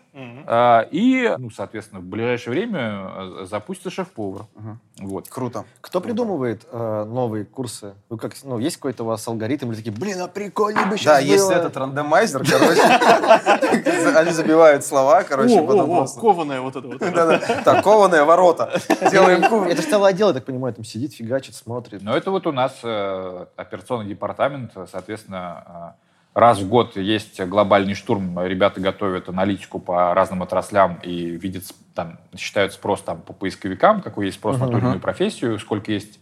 а, 0.50 0.88
и, 0.90 1.34
ну, 1.38 1.50
соответственно, 1.50 2.00
в 2.00 2.04
ближайшее 2.04 2.52
время 2.52 2.80
э, 2.80 3.46
запустится 3.50 3.90
шеф-повар. 3.90 4.46
Мгм. 4.54 4.80
Вот. 5.00 5.28
Круто. 5.28 5.64
Кто 5.80 6.00
придумывает 6.00 6.66
э, 6.72 7.04
новые 7.04 7.44
курсы? 7.44 7.94
Вы 8.08 8.16
как, 8.16 8.32
ну, 8.44 8.58
есть 8.58 8.76
какой-то 8.76 9.04
у 9.04 9.06
вас 9.06 9.28
алгоритм? 9.28 9.68
Или 9.68 9.76
такие, 9.76 9.92
блин, 9.92 10.20
а 10.22 10.26
прикольно 10.26 10.84
бы 10.84 10.92
Да, 10.92 10.96
сейчас 10.96 11.22
есть 11.22 11.50
этот 11.50 11.76
рандомайзер, 11.76 12.44
короче. 12.50 12.80
Они 14.18 14.30
забивают 14.30 14.84
слова, 14.84 15.22
короче, 15.22 15.60
потом 15.62 15.86
просто... 15.86 16.20
кованая 16.20 16.60
вот 16.62 16.76
это 16.76 16.88
вот. 16.88 16.98
Да-да. 17.00 17.38
Так, 17.62 17.84
кованые 17.84 18.24
ворота. 18.24 18.80
Делаем 19.10 19.48
кур. 19.48 19.66
Это 19.66 19.82
же 19.82 19.88
целое 19.88 20.10
отдел, 20.10 20.28
я 20.28 20.34
так 20.34 20.44
понимаю, 20.44 20.74
там 20.74 20.84
сидит, 20.84 21.12
фигачит, 21.12 21.54
смотрит. 21.54 22.02
Но 22.02 22.16
это 22.16 22.30
вот 22.30 22.46
у 22.46 22.52
нас 22.52 22.78
э, 22.82 23.46
операционный 23.56 24.06
департамент, 24.06 24.72
соответственно, 24.90 25.94
э, 25.98 26.07
раз 26.38 26.58
в 26.60 26.68
год 26.68 26.96
есть 26.96 27.40
глобальный 27.42 27.94
штурм, 27.94 28.40
ребята 28.44 28.80
готовят 28.80 29.28
аналитику 29.28 29.78
по 29.78 30.14
разным 30.14 30.42
отраслям 30.42 30.98
и 31.02 31.30
видят, 31.30 31.64
там, 31.94 32.18
считают 32.36 32.72
спрос 32.72 33.02
там, 33.02 33.20
по 33.20 33.32
поисковикам, 33.32 34.00
какой 34.02 34.26
есть 34.26 34.38
спрос 34.38 34.58
на 34.58 34.66
ту 34.66 34.78
или 34.78 34.84
иную 34.84 35.00
профессию, 35.00 35.58
сколько 35.58 35.90
есть 35.92 36.20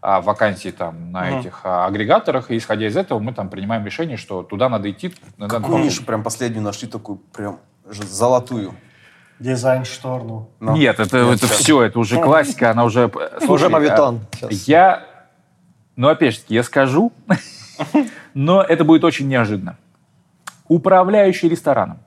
а, 0.00 0.20
вакансий 0.20 0.72
там 0.72 1.12
на 1.12 1.26
Мгм. 1.26 1.38
этих 1.40 1.60
а, 1.64 1.86
агрегаторах, 1.86 2.50
и 2.50 2.56
исходя 2.56 2.86
из 2.88 2.96
этого 2.96 3.20
мы 3.20 3.32
там 3.32 3.48
принимаем 3.48 3.84
решение, 3.86 4.16
что 4.16 4.42
туда 4.42 4.68
надо 4.68 4.90
идти. 4.90 5.14
на 5.36 5.46
данный 5.46 5.62
Какую 5.62 5.84
нишу 5.84 6.04
прям 6.04 6.22
последнюю 6.24 6.62
нашли, 6.62 6.88
такую 6.88 7.18
прям 7.18 7.60
золотую? 7.88 8.74
Дизайн 9.38 9.84
штор, 9.84 10.22
ну. 10.24 10.50
Ну. 10.60 10.76
Нет, 10.76 11.00
это, 11.00 11.18
это 11.18 11.46
все, 11.46 11.82
это 11.82 11.98
уже 11.98 12.20
классика, 12.20 12.70
она 12.70 12.84
уже... 12.84 13.10
Уже 13.48 13.68
мавитон. 13.68 14.20
а. 14.40 14.46
Я, 14.50 15.04
ну, 15.96 16.08
опять 16.08 16.34
же 16.34 16.40
я 16.48 16.62
скажу, 16.62 17.12
но 18.34 18.62
это 18.62 18.84
будет 18.84 19.04
очень 19.04 19.28
неожиданно. 19.28 19.76
Управляющий 20.68 21.48
рестораном. 21.48 21.98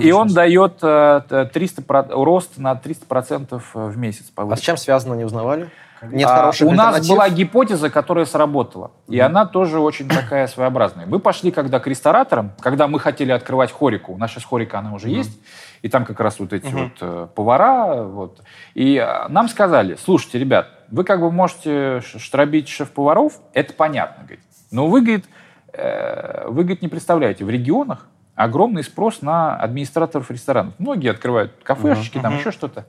И 0.00 0.12
он 0.12 0.28
дает 0.28 0.78
э, 0.82 1.22
т- 1.28 1.46
300 1.46 1.82
про- 1.82 2.06
рост 2.08 2.58
на 2.58 2.72
300% 2.74 3.60
в 3.74 3.96
месяц. 3.98 4.26
по 4.30 4.50
А 4.50 4.56
с 4.56 4.60
чем 4.60 4.76
связано, 4.76 5.14
не 5.14 5.24
узнавали? 5.24 5.68
Нет 6.02 6.28
А, 6.28 6.36
хороших 6.36 6.68
У 6.68 6.72
нас 6.72 7.08
была 7.08 7.28
гипотеза, 7.28 7.88
которая 7.90 8.24
сработала. 8.24 8.90
И 9.08 9.18
она 9.20 9.46
тоже 9.46 9.78
очень 9.78 10.08
такая 10.08 10.46
своеобразная. 10.48 11.06
Мы 11.06 11.18
пошли 11.20 11.50
когда 11.52 11.78
к 11.80 11.86
рестораторам, 11.86 12.52
когда 12.60 12.88
мы 12.88 12.98
хотели 12.98 13.30
открывать 13.32 13.70
хорику. 13.72 14.12
У 14.12 14.18
нас 14.18 14.30
сейчас 14.30 14.44
хорика, 14.44 14.78
она 14.80 14.94
уже 14.94 15.08
есть. 15.10 15.38
И 15.82 15.88
там 15.88 16.04
как 16.04 16.20
раз 16.20 16.38
вот 16.38 16.52
эти 16.52 16.66
вот 16.72 16.92
э, 17.00 17.26
повара. 17.34 18.02
Вот. 18.04 18.40
И 18.74 18.96
э, 18.96 19.28
нам 19.28 19.48
сказали, 19.48 19.96
слушайте, 20.02 20.38
ребят, 20.38 20.68
вы 20.90 21.04
как 21.04 21.20
бы 21.20 21.30
можете 21.30 22.00
ш- 22.00 22.18
штробить 22.18 22.68
шеф-поваров, 22.68 23.34
это 23.54 23.72
понятно, 23.72 24.24
говорит. 24.24 24.44
Но 24.72 24.88
вы, 24.88 25.02
говорит, 25.02 25.26
э, 25.72 26.46
вы, 26.48 26.62
говорит, 26.62 26.82
не 26.82 26.88
представляете, 26.88 27.44
в 27.44 27.50
регионах 27.50 28.08
огромный 28.34 28.82
спрос 28.82 29.22
на 29.22 29.56
администраторов 29.56 30.30
ресторанов. 30.30 30.74
Многие 30.78 31.10
открывают 31.10 31.52
кафешечки, 31.62 32.18
там 32.18 32.38
еще 32.38 32.50
что-то. 32.50 32.86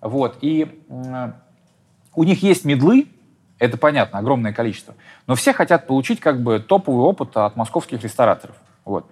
Вот. 0.00 0.38
И 0.40 0.82
м, 0.88 1.34
у 2.14 2.24
них 2.24 2.42
есть 2.42 2.64
медлы, 2.64 3.06
это 3.58 3.76
понятно, 3.76 4.18
огромное 4.18 4.52
количество, 4.52 4.94
но 5.26 5.34
все 5.34 5.52
хотят 5.52 5.86
получить 5.86 6.18
как 6.20 6.42
бы 6.42 6.58
топовый 6.58 7.04
опыт 7.04 7.36
от 7.36 7.56
московских 7.56 8.02
рестораторов. 8.02 8.56
Вот. 8.84 9.06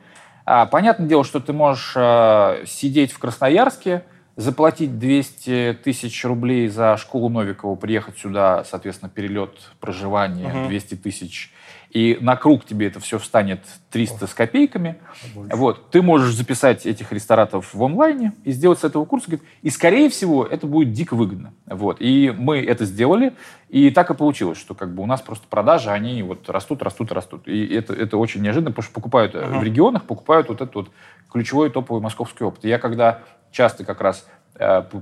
А, 0.46 0.66
понятное 0.66 1.06
дело, 1.06 1.24
что 1.24 1.40
ты 1.40 1.52
можешь 1.52 1.92
э, 1.94 2.64
сидеть 2.66 3.12
в 3.12 3.18
Красноярске, 3.18 4.02
заплатить 4.36 4.98
200 4.98 5.80
тысяч 5.84 6.24
рублей 6.24 6.68
за 6.68 6.96
школу 6.96 7.28
Новикова, 7.28 7.74
приехать 7.76 8.18
сюда, 8.18 8.64
соответственно, 8.64 9.10
перелет, 9.10 9.50
проживание, 9.80 10.48
Мгм. 10.48 10.68
200 10.68 10.94
тысяч, 10.94 11.52
и 11.90 12.18
на 12.20 12.36
круг 12.36 12.66
тебе 12.66 12.88
это 12.88 13.00
все 13.00 13.18
встанет 13.18 13.60
300 13.90 14.26
с 14.26 14.34
копейками. 14.34 14.98
Вот. 15.34 15.90
Ты 15.90 16.02
можешь 16.02 16.34
записать 16.34 16.84
этих 16.84 17.12
рестораторов 17.12 17.72
в 17.72 17.82
онлайне 17.82 18.34
и 18.44 18.52
сделать 18.52 18.78
с 18.80 18.84
этого 18.84 19.06
курса. 19.06 19.30
говорит, 19.30 19.48
И, 19.62 19.70
скорее 19.70 20.10
всего, 20.10 20.44
это 20.44 20.66
будет 20.66 20.92
дико 20.92 21.14
выгодно. 21.14 21.54
Вот. 21.66 21.96
И 22.00 22.34
мы 22.36 22.58
это 22.58 22.84
сделали. 22.84 23.32
И 23.70 23.90
так 23.90 24.10
и 24.10 24.14
получилось, 24.14 24.58
что 24.58 24.74
как 24.74 24.94
бы 24.94 25.02
у 25.02 25.06
нас 25.06 25.22
просто 25.22 25.46
продажи, 25.48 25.90
они 25.90 26.22
вот 26.22 26.48
растут, 26.50 26.82
растут, 26.82 27.10
растут. 27.12 27.48
И 27.48 27.66
это, 27.66 27.94
это 27.94 28.18
очень 28.18 28.42
неожиданно, 28.42 28.70
потому 28.70 28.84
что 28.84 28.92
покупают 28.92 29.34
э, 29.34 29.46
в 29.46 29.62
регионах, 29.62 30.04
покупают 30.04 30.48
вот 30.48 30.60
этот 30.60 30.74
вот 30.74 30.90
ключевой 31.30 31.70
топовый 31.70 32.02
московский 32.02 32.44
опыт. 32.44 32.64
И 32.64 32.68
я 32.68 32.78
когда 32.78 33.20
часто 33.50 33.84
как 33.84 34.00
раз 34.00 34.26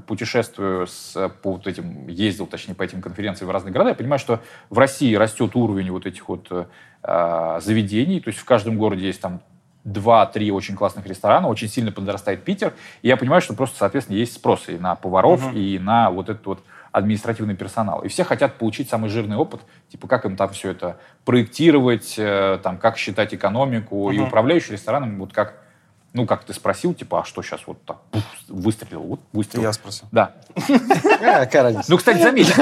путешествую 0.07 0.87
с, 0.87 1.17
э, 1.17 1.29
по 1.29 1.53
вот 1.53 1.67
этим, 1.67 2.09
ездил, 2.09 2.47
точнее, 2.47 2.75
по 2.75 2.83
этим 2.83 3.01
конференциям 3.01 3.49
в 3.49 3.51
разные 3.53 3.73
города, 3.73 3.91
я 3.91 3.97
понимаю, 3.97 4.19
что 4.19 4.41
в 4.71 4.79
России 4.79 5.15
растет 5.15 5.57
уровень 5.57 5.91
вот 5.91 6.07
этих 6.07 6.29
вот 6.29 6.49
э, 6.51 7.59
заведений, 7.61 8.21
то 8.21 8.29
есть 8.29 8.41
в 8.41 8.45
каждом 8.45 8.77
городе 8.79 9.07
есть 9.07 9.21
там 9.21 9.41
два-три 9.85 10.51
очень 10.51 10.75
классных 10.75 11.07
ресторана, 11.07 11.49
очень 11.49 11.69
сильно 11.69 11.93
подрастает 11.93 12.43
Питер, 12.43 12.75
и 13.03 13.09
я 13.09 13.17
понимаю, 13.17 13.41
что 13.41 13.55
просто, 13.55 13.79
соответственно, 13.79 14.17
есть 14.17 14.35
спрос 14.35 14.69
и 14.69 14.77
на 14.77 14.97
поваров, 14.97 15.55
и 15.55 15.79
на 15.79 16.11
вот 16.11 16.29
этот 16.29 16.45
вот 16.47 16.65
административный 16.91 17.55
персонал. 17.55 18.01
И 18.03 18.09
все 18.09 18.25
хотят 18.25 18.55
получить 18.55 18.89
самый 18.89 19.11
жирный 19.11 19.37
опыт, 19.37 19.61
типа 19.89 20.09
как 20.09 20.25
им 20.25 20.37
там 20.37 20.51
все 20.51 20.71
это 20.71 20.99
проектировать, 21.25 22.15
э, 22.19 22.59
там, 22.63 22.79
как 22.79 22.97
считать 22.97 23.33
экономику, 23.33 24.11
и 24.11 24.19
управляющий 24.19 24.73
рестораном, 24.73 25.19
вот 25.19 25.33
как, 25.33 25.55
ну, 26.17 26.27
как 26.27 26.45
ты 26.45 26.55
спросил, 26.55 26.95
типа, 26.95 27.21
а 27.21 27.25
что 27.25 27.43
сейчас 27.43 27.61
вот 27.67 27.83
так 27.85 27.99
пуф, 28.11 28.25
выстрелил, 28.49 29.03
вот 29.03 29.21
выстрелил. 29.33 29.65
Я 29.65 29.73
спросил. 29.73 30.07
Да. 30.11 30.35
А? 31.19 31.83
Ну, 31.89 31.97
кстати, 31.97 32.23
заметь, 32.23 32.53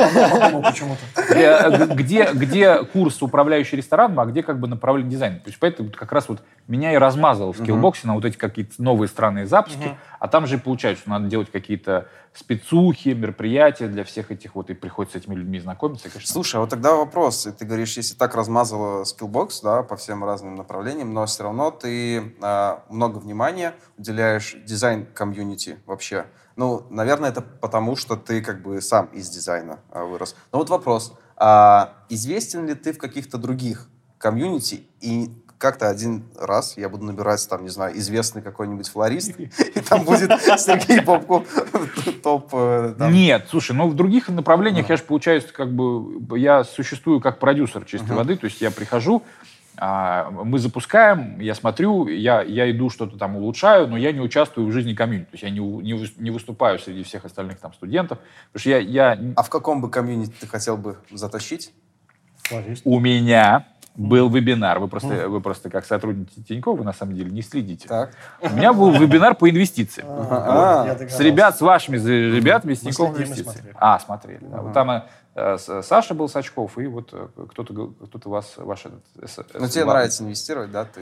э, 1.17 1.87
где, 1.95 2.31
где 2.33 2.85
курс 2.85 3.21
управляющий 3.23 3.77
рестораном, 3.77 4.21
а 4.21 4.27
где 4.27 4.43
как 4.43 4.59
бы 4.59 4.69
направление 4.69 5.11
дизайна. 5.11 5.37
То 5.37 5.49
есть 5.49 5.59
поэтому 5.59 5.91
как 5.91 6.13
раз 6.13 6.29
вот 6.29 6.43
меня 6.67 6.93
и 6.93 6.97
размазало 6.97 7.53
в 7.53 7.59
скиллбоксе 7.59 8.07
на 8.07 8.15
вот 8.15 8.25
эти 8.25 8.37
какие-то 8.37 8.83
новые 8.83 9.09
странные 9.09 9.47
запуски, 9.47 9.97
а 10.25 10.29
там 10.29 10.47
же 10.47 10.57
получается, 10.57 11.11
надо 11.11 11.29
делать 11.29 11.53
какие-то 11.53 12.09
спецухи, 12.33 13.11
мероприятия 13.11 13.89
для 13.89 14.05
всех 14.05 14.31
этих 14.31 14.55
вот, 14.55 14.71
и 14.71 14.75
приходится 14.75 15.19
с 15.19 15.21
этими 15.21 15.35
людьми 15.35 15.61
знакомиться. 15.61 16.09
конечно, 16.09 16.33
Слушай, 16.33 16.57
а 16.57 16.61
вот 16.61 16.71
тогда 16.71 16.95
вопрос. 16.95 17.47
Ты 17.59 17.67
говоришь, 17.67 17.99
если 17.99 18.15
так 18.15 18.35
размазала 18.35 19.03
Skillbox, 19.03 19.61
да, 19.63 19.83
по 19.83 19.97
всем 19.97 20.25
разным 20.25 20.55
направлениям, 20.55 21.13
но 21.13 21.27
все 21.27 21.43
равно 21.43 21.71
ты 21.71 22.35
а, 22.41 22.85
много 22.89 23.19
внимания 23.19 23.75
уделяешь 23.99 24.57
дизайн-комьюнити 24.65 25.81
вообще. 25.85 26.25
Ну, 26.57 26.87
наверное, 26.89 27.29
это 27.29 27.43
потому, 27.43 27.95
что 27.95 28.17
ты 28.17 28.41
как 28.41 28.63
бы 28.63 28.81
сам 28.81 29.09
из 29.09 29.29
дизайна 29.29 29.81
а, 29.91 30.05
вырос. 30.05 30.37
Но 30.53 30.59
вот 30.61 30.71
вопрос. 30.71 31.13
а 31.37 31.99
известен 32.09 32.67
ли 32.67 32.75
ты 32.75 32.95
в 32.95 32.99
каких-то 32.99 33.37
других 33.37 33.91
комьюнити 34.17 34.89
и 35.03 35.44
как-то 35.59 35.89
один 35.89 36.25
раз 36.39 36.77
я 36.77 36.89
буду 36.89 37.05
набирать, 37.05 37.47
там, 37.49 37.63
не 37.63 37.69
знаю, 37.69 37.97
известный 37.99 38.43
какой-нибудь 38.43 38.89
флорист, 38.89 39.39
и 39.39 39.81
там 39.81 40.05
будет 40.05 40.31
Сергей 40.43 41.03
Попков 41.03 41.47
топ... 42.23 42.49
э, 42.53 42.95
там, 42.99 43.13
Нет, 43.13 43.47
слушай, 43.51 43.73
ну 43.73 43.89
в 43.89 43.95
других 43.95 44.29
направлениях 44.29 44.89
я 44.89 44.97
же 44.97 45.03
получаюсь 45.03 45.45
как 45.45 45.73
бы, 45.73 46.39
я 46.39 46.65
существую 46.65 47.21
как 47.21 47.39
продюсер 47.39 47.85
чистой 47.85 48.17
воды, 48.17 48.37
то 48.37 48.47
есть 48.47 48.61
я 48.61 48.71
прихожу, 48.71 49.23
а, 49.77 50.31
мы 50.31 50.59
запускаем, 50.59 51.41
я 51.41 51.55
смотрю, 51.55 52.07
я, 52.07 52.43
я 52.43 52.71
иду 52.71 52.91
что-то 52.91 53.19
там 53.19 53.37
улучшаю, 53.37 53.89
но 53.89 53.97
я 53.97 54.13
не 54.13 54.21
участвую 54.21 54.69
в 54.69 54.73
жизни 54.73 54.95
комьюнити, 54.95 55.31
то 55.31 55.35
есть 55.35 55.43
я 55.43 55.51
не, 55.51 55.59
не, 55.59 56.09
не 56.19 56.31
выступаю 56.31 56.79
среди 56.79 57.03
всех 57.03 57.25
остальных 57.25 57.59
там 57.59 57.73
студентов, 57.73 58.19
потому 58.53 58.61
что 58.61 58.71
я, 58.71 58.79
я 58.79 59.19
А 59.37 59.43
в 59.43 59.51
каком 59.51 59.81
бы 59.81 59.91
комьюнити 59.91 60.33
ты 60.39 60.47
хотел 60.47 60.77
бы 60.77 60.99
затащить? 61.11 61.73
Флорист. 62.45 62.83
у 62.85 63.01
меня 63.01 63.67
был 63.97 64.29
вебинар, 64.29 64.81
вы 64.81 64.89
просто, 64.89 65.29
вы 65.29 65.41
просто 65.41 65.71
как 65.71 65.85
сотрудники 65.87 66.41
Тинькофф, 66.41 66.79
вы 66.79 66.85
на 66.85 66.93
самом 66.93 67.15
деле 67.15 67.31
не 67.31 67.43
следите. 67.43 67.89
Так. 67.89 68.11
У 68.41 68.49
меня 68.51 68.73
был 68.73 68.91
вебинар 68.91 69.35
по 69.37 69.49
инвестициям. 69.49 70.09
А, 70.11 70.97
С 71.09 71.21
ребят, 71.21 71.57
с 71.57 71.61
вашими 71.61 71.97
ребятами 71.97 72.75
следим 72.75 73.13
и 73.15 73.23
Инвестиции. 73.23 73.73
А, 73.77 73.99
смотрели. 74.01 74.41
да. 74.45 74.63
Вот 74.63 74.73
там 74.73 74.91
с- 74.91 75.05
Саша 75.37 76.15
был 76.15 76.29
Сачков, 76.29 76.79
и 76.79 76.87
вот 76.87 77.09
э, 77.13 77.27
кто-то 77.51 77.89
кто-то 78.07 78.29
вас, 78.31 78.55
ваш 78.57 78.87
этот... 78.87 79.01
с- 79.29 79.39
Ну, 79.55 79.67
тебе 79.67 79.81
ладно. 79.83 79.95
нравится 79.95 80.23
инвестировать, 80.23 80.71
да? 80.71 80.85
Ты 80.85 81.01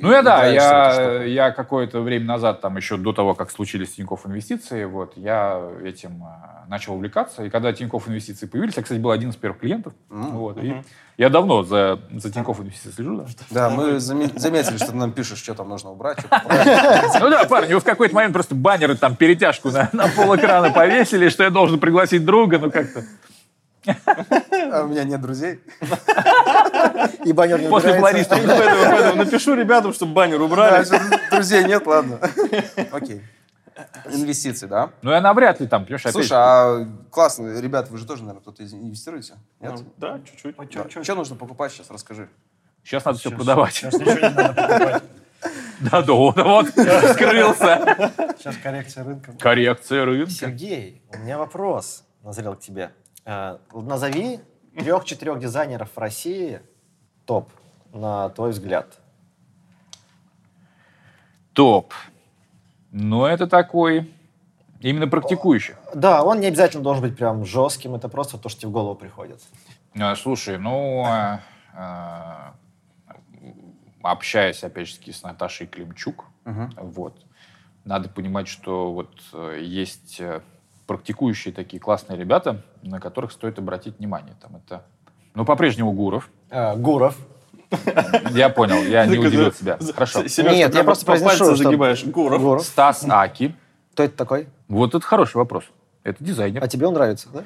Ну, 0.00 0.12
я 0.12 0.22
да, 0.22 0.46
я, 0.46 1.22
я 1.24 1.50
какое-то 1.50 2.00
время 2.00 2.26
назад, 2.26 2.60
там 2.60 2.76
еще 2.76 2.96
до 2.96 3.12
того, 3.12 3.34
как 3.34 3.50
случились 3.50 3.90
Тинькофф 3.94 4.26
инвестиции, 4.26 4.84
вот, 4.84 5.16
я 5.16 5.60
этим 5.84 6.22
э, 6.22 6.68
начал 6.68 6.94
увлекаться. 6.94 7.42
И 7.44 7.50
когда 7.50 7.72
Тинькофф 7.72 8.06
инвестиции 8.08 8.46
появились, 8.46 8.76
я, 8.76 8.84
кстати, 8.84 9.00
был 9.00 9.10
один 9.10 9.30
из 9.30 9.36
первых 9.36 9.58
клиентов. 9.58 9.92
М. 10.10 10.30
Вот, 10.36 10.62
и 10.62 10.80
я 11.18 11.28
давно 11.28 11.64
за, 11.64 11.98
за 12.12 12.30
Тинькофф 12.30 12.60
инвестиции 12.60 12.90
слежу. 12.92 13.16
Да. 13.16 13.26
Да, 13.50 13.70
мы 13.70 13.96
заме- 13.96 14.30
заметили, 14.38 14.76
что 14.76 14.86
ты 14.92 14.96
нам 14.96 15.10
пишешь, 15.12 15.38
что 15.38 15.54
там 15.54 15.68
нужно 15.68 15.90
убрать. 15.90 16.18
Ну 17.20 17.30
да, 17.30 17.44
парни, 17.44 17.74
вы 17.74 17.80
в 17.80 17.84
какой-то 17.84 18.14
момент 18.14 18.32
просто 18.32 18.54
баннеры 18.54 18.94
там 18.96 19.16
перетяжку 19.16 19.70
на, 19.70 19.88
на 19.92 20.06
пол 20.08 20.36
экрана 20.36 20.70
повесили, 20.70 21.28
что 21.28 21.42
я 21.42 21.50
должен 21.50 21.80
пригласить 21.80 22.24
друга, 22.24 22.58
ну 22.60 22.70
как-то. 22.70 23.02
А 23.86 24.82
у 24.84 24.88
меня 24.88 25.04
нет 25.04 25.20
друзей. 25.20 25.60
И 27.24 27.32
баннер 27.32 27.60
не 27.60 27.68
После 27.68 27.94
поэтому 28.00 29.16
напишу 29.16 29.54
ребятам, 29.54 29.92
чтобы 29.92 30.12
баннер 30.12 30.40
убрали. 30.40 30.86
Друзей 31.30 31.64
нет, 31.64 31.86
ладно. 31.86 32.18
Окей. 32.92 33.22
Инвестиции, 34.06 34.66
да? 34.66 34.90
Ну 35.02 35.10
я 35.10 35.20
навряд 35.20 35.60
ли 35.60 35.66
там, 35.66 35.84
понимаешь, 35.84 36.02
Слушай, 36.10 36.32
а 36.34 36.86
классно, 37.10 37.58
ребята, 37.58 37.90
вы 37.90 37.98
же 37.98 38.06
тоже, 38.06 38.22
наверное, 38.22 38.42
кто-то 38.42 38.62
инвестируете? 38.64 39.34
Нет? 39.60 39.72
Ну, 39.76 39.84
Да, 39.96 40.20
чуть-чуть. 40.24 41.04
Что 41.04 41.14
нужно 41.14 41.36
покупать 41.36 41.72
сейчас, 41.72 41.90
расскажи. 41.90 42.28
сейчас 42.84 43.04
надо 43.04 43.18
все 43.18 43.30
продавать. 43.30 43.74
Сейчас 43.74 43.94
ничего 43.94 44.28
не 44.28 44.34
надо 44.34 44.54
покупать. 44.54 45.02
Да, 45.80 46.02
да, 46.02 46.12
вот, 46.12 46.36
вот, 46.36 46.68
скрылся. 46.68 48.12
Сейчас 48.38 48.56
коррекция 48.62 49.02
рынка. 49.02 49.32
Коррекция 49.40 50.04
рынка. 50.04 50.30
Сергей, 50.30 51.02
у 51.12 51.18
меня 51.18 51.38
вопрос 51.38 52.04
назрел 52.22 52.54
к 52.54 52.60
тебе. 52.60 52.92
Э, 53.24 53.58
Назови 53.72 54.40
трех-четырех 54.76 55.38
дизайнеров 55.38 55.90
в 55.94 55.98
России 55.98 56.60
топ, 57.24 57.50
на 57.92 58.30
твой 58.30 58.50
взгляд. 58.50 58.98
Топ. 61.52 61.92
Ну, 62.90 63.24
это 63.24 63.46
такой 63.46 64.12
именно 64.80 65.06
практикующий. 65.06 65.74
Да, 65.94 66.24
он 66.24 66.40
не 66.40 66.46
обязательно 66.46 66.82
должен 66.82 67.02
быть 67.02 67.16
прям 67.16 67.44
жестким, 67.44 67.94
это 67.94 68.08
просто 68.08 68.38
то, 68.38 68.48
что 68.48 68.62
тебе 68.62 68.70
в 68.70 68.72
голову 68.72 68.94
приходит. 68.96 69.40
А, 69.98 70.16
Слушай, 70.16 70.58
ну, 70.58 71.06
э, 71.06 72.52
общаясь, 74.02 74.64
опять 74.64 74.88
же, 74.88 75.12
с 75.12 75.22
Наташей 75.22 75.66
Климчук, 75.66 76.24
вот, 76.44 77.24
надо 77.84 78.08
понимать, 78.08 78.48
что 78.48 78.92
вот 78.92 79.10
есть 79.60 80.20
практикующие 80.86 81.54
такие 81.54 81.78
классные 81.78 82.18
ребята, 82.18 82.62
на 82.82 83.00
которых 83.00 83.32
стоит 83.32 83.58
обратить 83.58 83.98
внимание. 83.98 84.34
Там 84.40 84.56
это, 84.56 84.84
ну, 85.34 85.44
по-прежнему 85.44 85.92
Гуров. 85.92 86.30
Э, 86.50 86.76
Гуров. 86.76 87.16
Я 88.32 88.50
понял, 88.50 88.82
я 88.82 89.06
не 89.06 89.16
удивил 89.18 89.52
себя. 89.52 89.78
Хорошо. 89.94 90.22
Нет, 90.22 90.74
я 90.74 90.84
просто 90.84 91.06
по 91.06 91.12
произношу, 91.12 91.56
загибаешь. 91.56 92.04
Гуров. 92.04 92.62
Стас 92.62 93.04
Аки. 93.08 93.54
Кто 93.92 94.02
это 94.04 94.16
такой? 94.16 94.48
Вот 94.68 94.94
это 94.94 95.04
хороший 95.04 95.36
вопрос. 95.36 95.64
Это 96.04 96.22
дизайнер. 96.24 96.62
А 96.62 96.68
тебе 96.68 96.86
он 96.86 96.94
нравится, 96.94 97.28
да? 97.32 97.44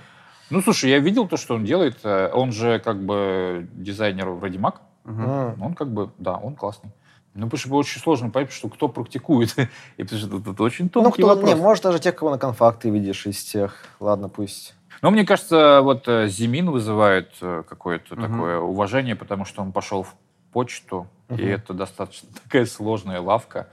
Ну, 0.48 0.62
слушай, 0.62 0.88
я 0.90 1.00
видел 1.00 1.26
то, 1.26 1.36
что 1.36 1.56
он 1.56 1.64
делает. 1.64 1.98
Э, 2.04 2.30
Он 2.32 2.52
же 2.52 2.78
как 2.78 3.02
бы 3.04 3.66
дизайнер 3.72 4.28
вроде 4.30 4.58
Mac. 4.58 4.74
М. 5.04 5.60
Он 5.60 5.74
как 5.74 5.88
бы, 5.92 6.10
да, 6.18 6.36
он 6.36 6.54
классный. 6.54 6.90
Ну, 7.34 7.46
потому 7.46 7.58
что 7.58 7.74
очень 7.74 8.00
сложно 8.00 8.30
понять, 8.30 8.52
что 8.52 8.68
кто 8.68 8.88
практикует. 8.88 9.54
И 9.96 10.02
потому 10.04 10.20
что 10.20 10.38
это, 10.38 10.50
это 10.52 10.62
очень 10.62 10.84
Ну, 10.84 10.90
тонкий 11.02 11.22
кто, 11.22 11.26
вопрос. 11.34 11.48
не, 11.48 11.56
может, 11.56 11.82
даже 11.82 11.98
тех, 11.98 12.14
кого 12.14 12.30
на 12.30 12.38
конфакт 12.38 12.82
ты 12.82 12.90
видишь 12.90 13.26
из 13.26 13.42
тех. 13.42 13.74
Ладно, 13.98 14.28
пусть. 14.28 14.75
Но 15.02 15.10
мне 15.10 15.24
кажется, 15.24 15.80
вот 15.82 16.08
э, 16.08 16.28
Зимин 16.28 16.70
вызывает 16.70 17.32
э, 17.40 17.62
какое-то 17.68 18.14
Мгм. 18.14 18.22
такое 18.32 18.58
уважение, 18.58 19.16
потому 19.16 19.44
что 19.44 19.62
он 19.62 19.72
пошел 19.72 20.02
в 20.02 20.14
почту, 20.52 21.06
Мгм. 21.28 21.40
и 21.40 21.44
это 21.44 21.74
достаточно 21.74 22.28
такая 22.44 22.66
сложная 22.66 23.20
лавка. 23.20 23.68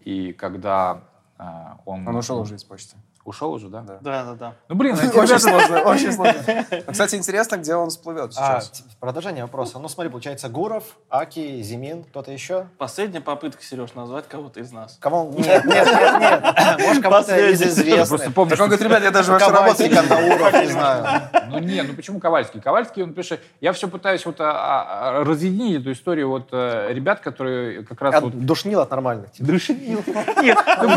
И 0.00 0.32
когда 0.32 1.02
э, 1.38 1.44
он... 1.84 2.06
Он 2.06 2.16
ушел 2.16 2.40
уже 2.40 2.54
из 2.54 2.64
почты. 2.64 2.96
Ушел 3.30 3.52
уже, 3.52 3.68
да? 3.68 3.82
Да. 3.82 3.98
Да, 4.00 4.24
да, 4.24 4.34
да. 4.34 4.52
Ну, 4.68 4.74
блин, 4.74 4.94
эти 4.96 5.06
Очень 5.16 5.36
ребята- 5.36 5.38
сложно, 5.38 5.80
очень 5.82 6.12
сложно. 6.12 6.42
Ну, 6.86 6.92
Кстати, 6.92 7.14
интересно, 7.14 7.56
где 7.58 7.74
он 7.76 7.90
всплывет 7.90 8.32
А, 8.36 8.60
сейчас. 8.60 8.70
т- 8.70 8.82
продолжение 8.98 9.44
вопроса. 9.44 9.78
Ну, 9.78 9.88
смотри, 9.88 10.10
получается, 10.10 10.48
Гуров, 10.48 10.82
Аки, 11.08 11.62
Зимин, 11.62 12.02
кто-то 12.02 12.32
еще? 12.32 12.66
Последняя 12.76 13.20
попытка, 13.20 13.62
Сереж, 13.62 13.94
назвать 13.94 14.26
кого-то 14.26 14.58
из 14.58 14.72
нас. 14.72 14.96
Кого? 15.00 15.32
Нет, 15.38 15.64
нет, 15.64 15.86
нет, 15.86 16.20
нет. 16.20 16.80
Может, 16.80 17.02
кого-то 17.04 17.38
из. 17.50 17.60
Я 17.60 17.66
просто 17.66 17.82
известных. 17.82 18.34
помню, 18.34 18.50
Так 18.50 18.60
он 18.60 18.66
говорит, 18.68 18.84
ребят, 18.86 19.02
я 19.04 19.10
даже 19.12 19.30
работать 19.38 19.54
Ковальский, 19.54 19.88
Кандауров, 19.90 20.52
не 20.54 20.66
знаю. 20.72 21.22
Ну 21.50 21.58
не, 21.60 21.82
ну 21.82 21.94
почему 21.94 22.18
Ковальский? 22.18 22.60
Ковальский, 22.60 23.02
он 23.04 23.14
пишет, 23.14 23.40
я 23.60 23.72
все 23.72 23.86
пытаюсь 23.88 24.26
вот 24.26 24.40
а, 24.40 25.18
а, 25.20 25.24
разъединить 25.24 25.80
эту 25.82 25.92
историю 25.92 26.28
вот 26.30 26.48
э, 26.52 26.92
ребят, 26.92 27.20
которые 27.20 27.84
как 27.84 28.00
раз 28.02 28.20
вот 28.20 28.34
От- 28.34 28.44
Душнил 28.46 28.80
от 28.80 28.90
нормальных. 28.90 29.30
типа. 29.32 29.52
Душнил. 29.52 30.02
Нет, 30.42 30.58
ну 30.82 30.88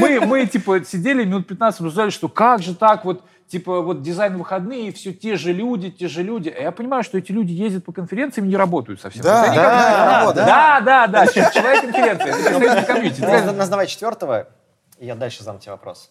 мы, 0.00 0.20
мы, 0.20 0.46
типа, 0.46 0.84
сидели 0.84 1.24
минут 1.24 1.46
15, 1.56 1.80
обсуждали, 1.80 2.10
что 2.10 2.28
как 2.28 2.62
же 2.62 2.74
так 2.74 3.04
вот, 3.04 3.24
типа, 3.48 3.80
вот 3.80 4.02
дизайн 4.02 4.36
выходные, 4.36 4.92
все 4.92 5.12
те 5.12 5.36
же 5.36 5.52
люди, 5.52 5.90
те 5.90 6.06
же 6.08 6.22
люди. 6.22 6.48
А 6.48 6.62
я 6.62 6.70
понимаю, 6.72 7.02
что 7.02 7.16
эти 7.18 7.32
люди 7.32 7.52
ездят 7.52 7.84
по 7.84 7.92
конференциям 7.92 8.46
и 8.46 8.50
не 8.50 8.56
работают 8.56 9.00
совсем. 9.00 9.22
Да, 9.22 9.42
Это 9.42 9.50
они 9.50 9.56
да, 9.56 9.80
да, 9.80 10.20
работают. 10.20 10.46
да, 10.46 10.80
да, 10.80 11.06
да, 11.06 11.26
ч- 11.26 11.50
человек 11.54 11.80
конференции, 11.82 12.28
это 12.28 12.58
представитель 12.58 12.84
комьюнити. 12.86 13.20
Наз- 13.22 13.52
Назвай 13.52 13.86
четвертого, 13.86 14.48
и 14.98 15.06
я 15.06 15.14
дальше 15.14 15.42
задам 15.42 15.58
тебе 15.58 15.72
вопрос. 15.72 16.10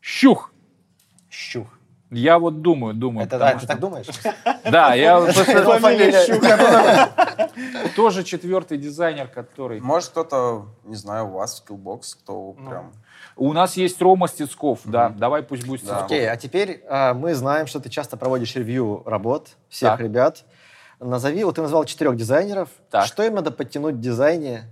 Щух. 0.00 0.50
Щух. 1.30 1.68
Я 2.10 2.38
вот 2.38 2.60
думаю, 2.60 2.92
думаю. 2.94 3.26
Это, 3.26 3.38
потому 3.38 3.50
а, 3.50 3.54
ты 3.54 3.58
что- 3.58 3.66
так 3.68 3.80
думаешь? 3.80 4.06
Да, 4.70 4.94
я 4.94 5.18
тоже 7.96 8.22
четвертый 8.24 8.78
дизайнер, 8.78 9.28
который... 9.28 9.80
Может, 9.80 10.10
кто-то, 10.10 10.66
не 10.84 10.96
знаю, 10.96 11.28
у 11.28 11.32
вас 11.32 11.60
в 11.60 11.70
Skillbox, 11.70 12.00
кто 12.22 12.54
Ну. 12.58 12.68
прям... 12.70 12.92
У 13.36 13.52
нас 13.52 13.76
есть 13.76 14.00
Рома 14.00 14.28
Стецков, 14.28 14.80
да, 14.84 15.08
давай 15.08 15.42
пусть 15.42 15.66
будет. 15.66 15.80
Стецков. 15.80 16.04
Окей, 16.04 16.28
а 16.28 16.36
теперь 16.36 16.82
а, 16.88 17.14
мы 17.14 17.34
знаем, 17.34 17.66
что 17.66 17.80
ты 17.80 17.88
часто 17.88 18.16
проводишь 18.16 18.54
ревью 18.56 19.02
работ 19.06 19.48
всех 19.68 19.92
Так. 19.92 20.00
ребят. 20.00 20.44
Назови, 21.00 21.42
вот 21.44 21.56
ты 21.56 21.62
назвал 21.62 21.84
четырех 21.84 22.16
дизайнеров. 22.16 22.68
Так. 22.90 23.06
Что 23.06 23.24
им 23.24 23.34
надо 23.34 23.50
подтянуть 23.50 23.96
в 23.96 24.00
дизайне 24.00 24.64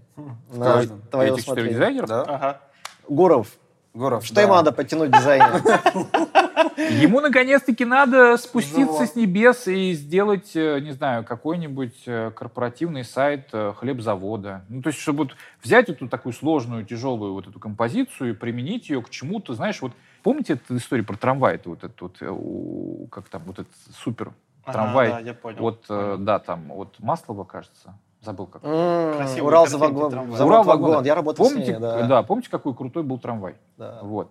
на 0.52 0.64
каждом. 0.64 1.02
твое 1.10 1.32
Этих 1.32 1.44
четырех 1.44 1.72
дизайнеров? 1.72 2.08
Да? 2.08 2.22
Ага. 2.22 2.60
Гуров, 3.08 3.48
Гуров, 3.94 4.24
что 4.24 4.36
да. 4.36 4.42
ему 4.42 4.54
надо 4.54 4.70
подтянуть 4.70 5.10
в 5.10 5.18
дизайне? 5.18 5.46
Ему 6.76 7.20
наконец-таки 7.20 7.84
надо 7.84 8.36
спуститься 8.36 9.06
с 9.06 9.14
небес 9.16 9.66
и 9.68 9.92
сделать, 9.92 10.50
э, 10.54 10.80
не 10.80 10.92
знаю, 10.92 11.24
какой-нибудь 11.24 12.02
э, 12.06 12.30
корпоративный 12.34 13.04
сайт 13.04 13.48
э, 13.52 13.72
хлебзавода. 13.76 14.64
Ну, 14.68 14.82
то 14.82 14.88
есть, 14.88 14.98
чтобы 15.00 15.24
вот 15.24 15.36
взять 15.62 15.88
эту 15.88 16.08
такую 16.08 16.32
сложную, 16.32 16.84
тяжелую 16.84 17.32
вот 17.34 17.46
эту 17.46 17.58
композицию 17.58 18.30
и 18.30 18.32
применить 18.32 18.88
ее 18.90 19.02
к 19.02 19.10
чему-то, 19.10 19.54
знаешь, 19.54 19.80
вот 19.82 19.92
помните 20.22 20.54
эту 20.54 20.76
историю 20.76 21.06
про 21.06 21.16
трамвай, 21.16 21.54
это 21.56 21.70
вот 21.70 21.84
этот 21.84 22.00
вот, 22.00 23.08
как 23.10 23.28
там, 23.28 23.42
вот 23.46 23.58
этот 23.58 23.72
супер 23.94 24.32
Ага, 24.64 24.72
трамвай. 24.72 25.08
да, 25.10 25.20
я 25.20 25.34
понял. 25.34 25.58
Вот, 25.60 25.84
да, 25.88 26.38
там, 26.38 26.64
вот 26.68 26.96
Маслова, 26.98 27.44
кажется, 27.44 27.94
забыл 28.20 28.46
как. 28.46 28.62
М, 28.64 29.14
Красивые 29.16 29.44
Урал 29.44 29.66
трамвая. 29.66 29.88
завод 29.90 30.12
Урал-вагон. 30.40 30.90
вагон. 30.90 31.04
Я 31.04 31.14
работал 31.14 31.46
Помните, 31.46 31.66
с 31.66 31.68
ней, 31.70 31.80
да. 31.80 32.06
да, 32.06 32.22
помните, 32.22 32.50
какой 32.50 32.74
крутой 32.74 33.02
был 33.02 33.18
трамвай? 33.18 33.54
Да. 33.78 34.00
Вот. 34.02 34.30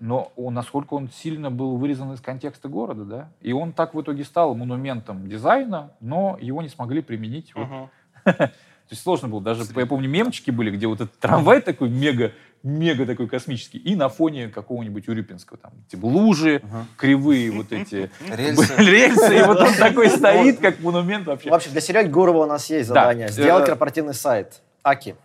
Но 0.00 0.32
он, 0.36 0.54
насколько 0.54 0.94
он 0.94 1.08
сильно 1.10 1.50
был 1.50 1.76
вырезан 1.76 2.12
из 2.12 2.20
контекста 2.20 2.68
города, 2.68 3.04
да? 3.04 3.28
И 3.40 3.52
он 3.52 3.72
так 3.72 3.94
в 3.94 4.00
итоге 4.00 4.24
стал 4.24 4.54
монументом 4.54 5.28
дизайна, 5.28 5.92
но 6.00 6.36
его 6.40 6.62
не 6.62 6.68
смогли 6.68 7.02
применить. 7.02 7.52
вот. 7.54 7.88
То 8.88 8.92
есть 8.92 9.02
сложно 9.02 9.26
было. 9.26 9.40
Даже, 9.40 9.64
я 9.74 9.86
помню, 9.86 10.08
мемчики 10.08 10.52
были, 10.52 10.70
где 10.70 10.86
вот 10.86 11.00
этот 11.00 11.18
трамвай 11.18 11.60
такой 11.60 11.88
мега, 11.88 12.30
мега 12.62 13.04
такой 13.04 13.26
космический, 13.26 13.78
и 13.78 13.96
на 13.96 14.08
фоне 14.08 14.46
какого-нибудь 14.46 15.08
Урюпинского, 15.08 15.58
там, 15.58 15.72
типа 15.88 16.06
лужи, 16.06 16.60
Мгм. 16.62 16.86
кривые 16.96 17.50
вот 17.50 17.72
эти 17.72 18.10
Рельсы. 18.30 18.74
рельсы, 18.78 19.38
и 19.38 19.42
вот 19.42 19.58
он 19.60 19.74
такой 19.74 20.08
стоит, 20.08 20.60
как 20.60 20.78
монумент 20.80 21.26
вообще. 21.26 21.50
В 21.50 21.54
общем, 21.54 21.72
для 21.72 21.80
Сереги 21.80 22.08
Гурова 22.08 22.44
у 22.44 22.46
нас 22.46 22.70
есть 22.70 22.88
Да. 22.88 22.94
задание. 22.94 23.28
Сделать 23.28 23.64
Э, 23.64 23.66
корпоративный 23.66 24.14
сайт. 24.14 24.62
Аки. 24.84 25.16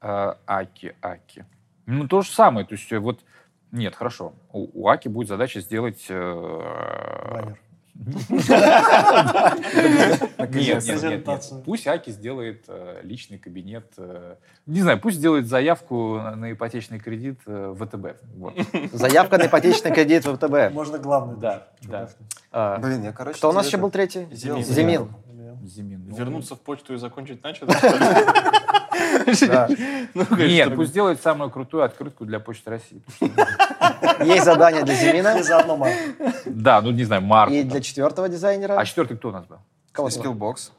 А, 0.00 0.36
Аки, 0.46 0.94
Аки. 1.02 1.44
Ну, 1.86 2.06
то 2.06 2.22
же 2.22 2.30
самое. 2.30 2.64
То 2.66 2.74
есть, 2.74 2.92
э, 2.92 3.00
вот, 3.00 3.18
нет, 3.72 3.94
хорошо. 3.94 4.34
У, 4.52 4.82
у 4.82 4.88
Аки 4.88 5.08
будет 5.08 5.28
задача 5.28 5.60
сделать... 5.60 6.06
э, 6.08 7.30
Баннер. 7.30 7.58
Нет. 10.50 10.84
Пусть 11.64 11.86
Аки 11.88 12.10
сделает 12.10 12.64
э, 12.68 13.00
личный 13.02 13.38
кабинет. 13.38 13.92
э, 13.96 14.36
не 14.66 14.82
знаю, 14.82 15.00
пусть 15.00 15.16
сделает 15.16 15.48
заявку 15.48 16.20
на, 16.20 16.52
ипотечный 16.52 17.00
кредит 17.00 17.40
э, 17.46 17.74
в 17.76 17.84
ВТБ. 17.84 18.92
Заявка 18.92 19.38
на 19.38 19.46
ипотечный 19.46 19.92
кредит 19.92 20.24
в 20.26 20.36
ВТБ. 20.36 20.72
Можно 20.72 20.98
главный. 20.98 21.36
Да, 21.38 21.66
да. 21.82 22.08
А, 22.52 22.78
Блин, 22.78 23.02
я, 23.02 23.12
короче... 23.12 23.36
Кто 23.38 23.50
у 23.50 23.52
нас 23.52 23.66
еще 23.66 23.78
был 23.78 23.90
третий? 23.90 24.28
Зимин. 24.30 24.62
Зимин. 25.64 26.04
ну, 26.08 26.16
Вернуться 26.16 26.54
в 26.54 26.60
почту 26.60 26.94
и 26.94 26.98
закончить 26.98 27.42
начато. 27.42 27.66
Ну, 30.14 30.24
Нет, 30.36 30.74
пусть 30.74 30.90
сделает 30.90 31.20
самую 31.20 31.50
крутую 31.50 31.82
открытку 31.82 32.24
для 32.24 32.40
Почты 32.40 32.70
России. 32.70 33.02
Есть 34.24 34.44
задание 34.44 34.82
для 34.84 34.94
Зимина 34.94 35.38
И 35.38 35.42
заодно 35.42 35.76
Марк. 35.76 35.94
Да, 36.46 36.80
ну 36.80 36.90
не 36.90 37.04
знаю, 37.04 37.22
Марк. 37.22 37.52
и 37.52 37.62
для 37.62 37.80
четвертого 37.80 38.28
дизайнера. 38.28 38.78
А 38.78 38.84
четвертый 38.84 39.16
кто 39.16 39.28
у 39.28 39.32
нас 39.32 39.44
был? 39.46 39.58
Кого 39.92 40.08
Skillbox. 40.08 40.70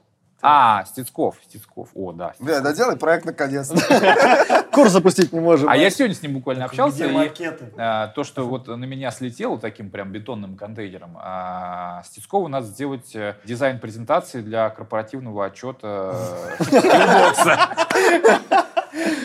А, 0.42 0.86
Стецков. 0.86 1.36
Стецков. 1.44 1.90
О, 1.94 2.12
да. 2.12 2.34
Бля, 2.40 2.62
доделай 2.62 2.96
проект 2.96 3.26
наконец-то. 3.26 4.66
Курс 4.72 4.92
запустить 4.92 5.34
не 5.34 5.40
можем. 5.40 5.68
А 5.70 5.76
я 5.76 5.90
сегодня 5.90 6.16
с 6.16 6.22
ним 6.22 6.34
буквально 6.34 6.66
общался. 6.66 7.06
Где 7.06 7.08
макеты? 7.08 7.66
а, 7.78 8.08
то, 8.08 8.24
что 8.24 8.48
вот 8.48 8.68
на 8.68 8.86
меня 8.86 9.12
слетело 9.12 9.60
таким 9.60 9.90
прям 9.90 10.12
бетонным 10.12 10.56
контейнером, 10.56 11.18
а, 11.20 12.04
Стецкову 12.06 12.48
надо 12.48 12.68
сделать 12.68 13.16
э, 13.16 13.36
дизайн 13.44 13.80
презентации 13.80 14.42
для 14.42 14.70
корпоративного 14.70 15.46
отчета 15.46 16.16
э. 16.60 18.40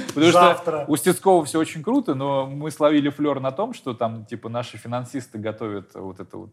Потому 0.08 0.32
Завтра. 0.32 0.82
что 0.82 0.92
у 0.92 0.96
Стецкова 0.96 1.44
все 1.44 1.58
очень 1.58 1.82
круто, 1.82 2.14
но 2.14 2.46
мы 2.46 2.70
словили 2.70 3.08
флер 3.08 3.40
на 3.40 3.50
том, 3.50 3.74
что 3.74 3.94
там 3.94 4.24
типа 4.24 4.48
наши 4.48 4.78
финансисты 4.78 5.38
готовят 5.38 5.94
вот 5.94 6.20
это 6.20 6.36
вот 6.36 6.52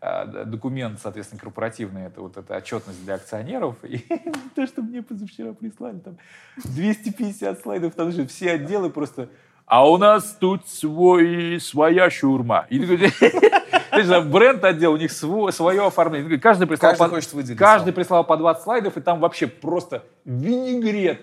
э, 0.00 0.44
документ, 0.46 0.98
соответственно, 1.00 1.40
корпоративный, 1.40 2.06
это 2.06 2.20
вот 2.20 2.36
эта 2.36 2.56
отчетность 2.56 3.04
для 3.04 3.14
акционеров. 3.14 3.76
И 3.84 3.98
то, 4.54 4.66
что 4.66 4.82
мне 4.82 5.02
позавчера 5.02 5.52
прислали, 5.52 5.98
там 5.98 6.18
250 6.64 7.60
слайдов, 7.60 7.94
там 7.94 8.10
же 8.10 8.26
все 8.26 8.52
отделы 8.52 8.90
просто 8.90 9.28
а 9.66 9.88
у 9.88 9.96
нас 9.96 10.36
тут 10.38 10.68
свой, 10.68 11.58
своя 11.58 12.10
шаурма. 12.10 12.66
И 12.68 12.78
ты 12.78 14.20
бренд 14.24 14.62
отдел, 14.64 14.92
у 14.92 14.96
них 14.98 15.10
сво- 15.10 15.50
свое 15.50 15.86
оформление. 15.86 16.38
Каждый 16.38 16.66
прислал, 16.66 16.94
Каждый 16.94 17.54
по, 17.54 17.56
каждый 17.56 17.92
прислал 17.94 18.24
по 18.24 18.36
20 18.36 18.62
слайдов, 18.62 18.96
и 18.98 19.00
там 19.00 19.20
вообще 19.20 19.46
просто 19.46 20.04
винегрет. 20.26 21.22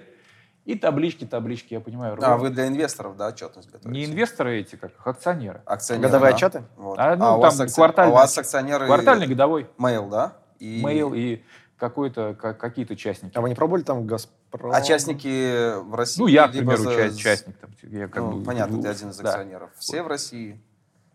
И 0.70 0.76
таблички, 0.76 1.26
таблички, 1.26 1.74
я 1.74 1.80
понимаю. 1.80 2.14
А, 2.14 2.16
ровно. 2.16 2.38
вы 2.38 2.50
для 2.52 2.68
инвесторов, 2.68 3.18
да, 3.18 3.30
отчетность 3.30 3.72
готовите? 3.72 3.90
Не 3.90 4.06
инвесторы 4.06 4.60
эти, 4.60 4.76
как 4.76 4.92
акционеры. 5.04 5.64
Акционеры, 5.66 6.08
Годовые 6.10 6.30
да? 6.30 6.36
отчеты? 6.36 6.64
Вот. 6.78 7.00
А, 7.00 7.16
ну, 7.16 7.38
у 7.38 7.40
вас 7.40 7.58
там 7.58 7.66
акци- 7.66 7.74
квартальные. 7.76 8.12
У 8.14 8.16
вас 8.16 8.38
акционеры... 8.38 8.86
Квартальный, 8.86 9.26
годовой. 9.26 9.68
Mail, 9.80 10.08
да? 10.12 10.38
И... 10.60 10.84
Mail 10.84 11.18
и 11.18 11.44
какой-то, 11.78 12.36
ка- 12.36 12.54
какие-то 12.54 12.96
частники. 12.96 13.36
А 13.36 13.42
вы 13.42 13.50
не 13.50 13.56
пробовали 13.56 13.82
там 13.82 14.06
Газпром? 14.06 14.72
А 14.72 14.80
частники 14.84 15.80
в 15.82 15.96
России? 15.96 16.22
Ну, 16.22 16.28
я, 16.28 16.48
к 16.48 16.52
примеру, 16.52 16.84
за- 16.84 16.94
ча- 17.10 17.16
частник. 17.16 17.58
Там, 17.58 17.72
я 17.82 18.08
как 18.08 18.22
Ну, 18.24 18.32
бы, 18.34 18.46
понятно, 18.46 18.76
ну, 18.78 18.84
ты 18.84 18.90
один 18.90 19.10
из 19.10 19.18
да. 19.18 19.30
акционеров. 19.30 19.72
Все 19.80 20.04
в 20.04 20.08
России? 20.08 20.62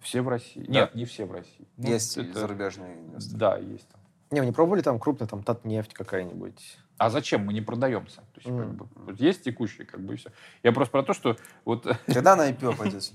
Все 0.01 0.21
в 0.21 0.29
России. 0.29 0.65
Да. 0.67 0.73
Нет, 0.73 0.95
не 0.97 1.05
все 1.05 1.27
в 1.27 1.31
России. 1.33 1.69
Ну, 1.77 1.89
Есть 1.91 2.17
это- 2.19 2.41
зарубежные 2.41 2.99
инвесторы. 2.99 3.39
Да, 3.39 3.57
есть. 3.59 3.89
там. 3.89 4.01
Не, 4.33 4.41
вы 4.41 4.47
не 4.47 4.53
пробовали 4.53 4.81
там 4.83 4.99
крупный, 4.99 5.29
там, 5.29 5.45
Татнефть 5.45 5.95
какая-нибудь? 5.95 6.79
А 6.97 7.11
зачем? 7.11 7.45
Мы 7.47 7.53
не 7.53 7.61
продаемся. 7.61 8.17
То 8.21 8.37
есть, 8.37 8.47
Мгм. 8.49 8.59
как 8.61 8.75
бы, 8.75 8.87
вот 9.07 9.21
есть 9.21 9.43
текущие, 9.43 9.87
как 9.87 10.01
бы, 10.01 10.15
и 10.15 10.17
все. 10.17 10.31
Я 10.63 10.73
просто 10.73 10.93
про 10.93 11.03
то, 11.03 11.13
что 11.13 11.37
вот, 11.65 11.87
Когда 12.07 12.37
на 12.37 12.49
IPO 12.51 12.77
пойдете? 12.77 13.13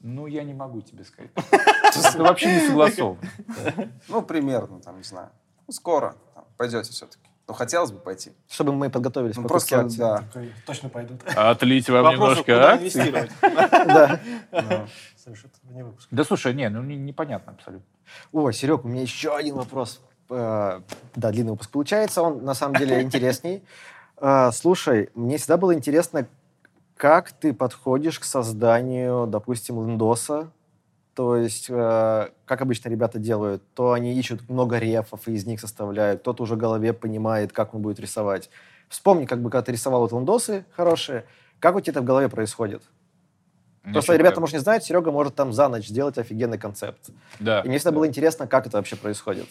ну, 0.00 0.26
я 0.26 0.44
не 0.44 0.54
могу 0.54 0.80
тебе 0.82 1.04
сказать. 1.04 1.30
Это 1.36 2.22
вообще 2.22 2.54
не 2.54 2.66
согласовано. 2.68 3.20
Ну, 4.08 4.22
примерно, 4.22 4.80
там, 4.80 4.98
не 4.98 5.02
знаю. 5.02 5.30
Ну, 5.66 5.72
скоро 5.72 6.14
пойдете 6.56 6.92
все-таки. 6.92 7.22
Ну, 7.48 7.54
хотелось 7.54 7.90
бы 7.90 7.98
пойти. 7.98 8.32
Чтобы 8.48 8.74
мы 8.74 8.90
подготовились 8.90 9.36
Ну, 9.36 9.44
к 9.44 9.48
просто, 9.48 9.80
акций. 9.80 9.98
да. 9.98 10.22
Точно 10.66 10.90
пойдут. 10.90 11.22
Отлить 11.34 11.88
вам 11.88 12.12
немножко 12.12 12.72
акций. 12.72 12.82
инвестировать. 13.00 13.30
Да. 13.86 14.86
Слушай, 15.16 15.46
это 15.46 15.74
не 15.74 15.82
выпуск. 15.82 16.08
Да 16.10 16.24
слушай, 16.24 16.54
не, 16.54 16.68
ну 16.68 16.82
не- 16.82 16.96
непонятно 16.96 17.52
абсолютно. 17.52 17.86
О, 18.32 18.50
Серег, 18.50 18.84
у 18.84 18.88
меня 18.88 19.02
еще 19.02 19.34
один 19.36 19.56
вопрос. 19.56 20.00
Да, 20.28 20.82
длинный 21.14 21.52
выпуск 21.52 21.70
получается, 21.70 22.22
он 22.22 22.44
на 22.44 22.54
самом 22.54 22.76
деле 22.76 23.02
интересней. 23.02 23.62
Э, 24.20 24.50
Слушай, 24.52 25.10
мне 25.14 25.38
всегда 25.38 25.56
было 25.56 25.74
интересно, 25.74 26.26
как 26.96 27.32
ты 27.32 27.54
подходишь 27.54 28.18
к 28.18 28.24
созданию, 28.24 29.26
допустим, 29.26 29.86
лендоса. 29.86 30.50
То 31.14 31.36
есть, 31.36 31.66
э, 31.68 32.28
как 32.44 32.60
обычно 32.60 32.90
ребята 32.90 33.18
делают, 33.18 33.62
то 33.74 33.92
они 33.92 34.14
ищут 34.14 34.48
много 34.48 34.78
рефов 34.78 35.26
и 35.26 35.32
из 35.32 35.46
них 35.46 35.60
составляют, 35.60 36.20
кто-то 36.20 36.44
уже 36.44 36.54
в 36.54 36.58
голове 36.58 36.92
понимает, 36.92 37.52
как 37.52 37.74
он 37.74 37.82
будет 37.82 37.98
рисовать. 37.98 38.50
Вспомни, 38.88 39.26
как 39.26 39.42
бы, 39.42 39.50
когда 39.50 39.62
ты 39.62 39.72
рисовал 39.72 40.02
вот 40.02 40.12
лендосы 40.12 40.64
хорошие, 40.76 41.24
как 41.58 41.74
у 41.74 41.80
тебя 41.80 41.92
это 41.92 42.02
в 42.02 42.04
голове 42.04 42.28
происходит? 42.28 42.82
Просто 43.82 44.12
Значит, 44.12 44.20
ребята, 44.20 44.36
э, 44.36 44.40
может, 44.40 44.54
не 44.54 44.60
знают, 44.60 44.84
Серега 44.84 45.10
может 45.10 45.34
там 45.34 45.52
за 45.52 45.68
ночь 45.68 45.88
сделать 45.88 46.18
офигенный 46.18 46.58
концепт. 46.58 47.10
Да. 47.40 47.62
И 47.62 47.68
мне 47.68 47.78
всегда 47.78 47.92
было 47.92 48.06
интересно, 48.06 48.46
как 48.46 48.66
это 48.66 48.76
вообще 48.76 48.96
происходит. 48.96 49.48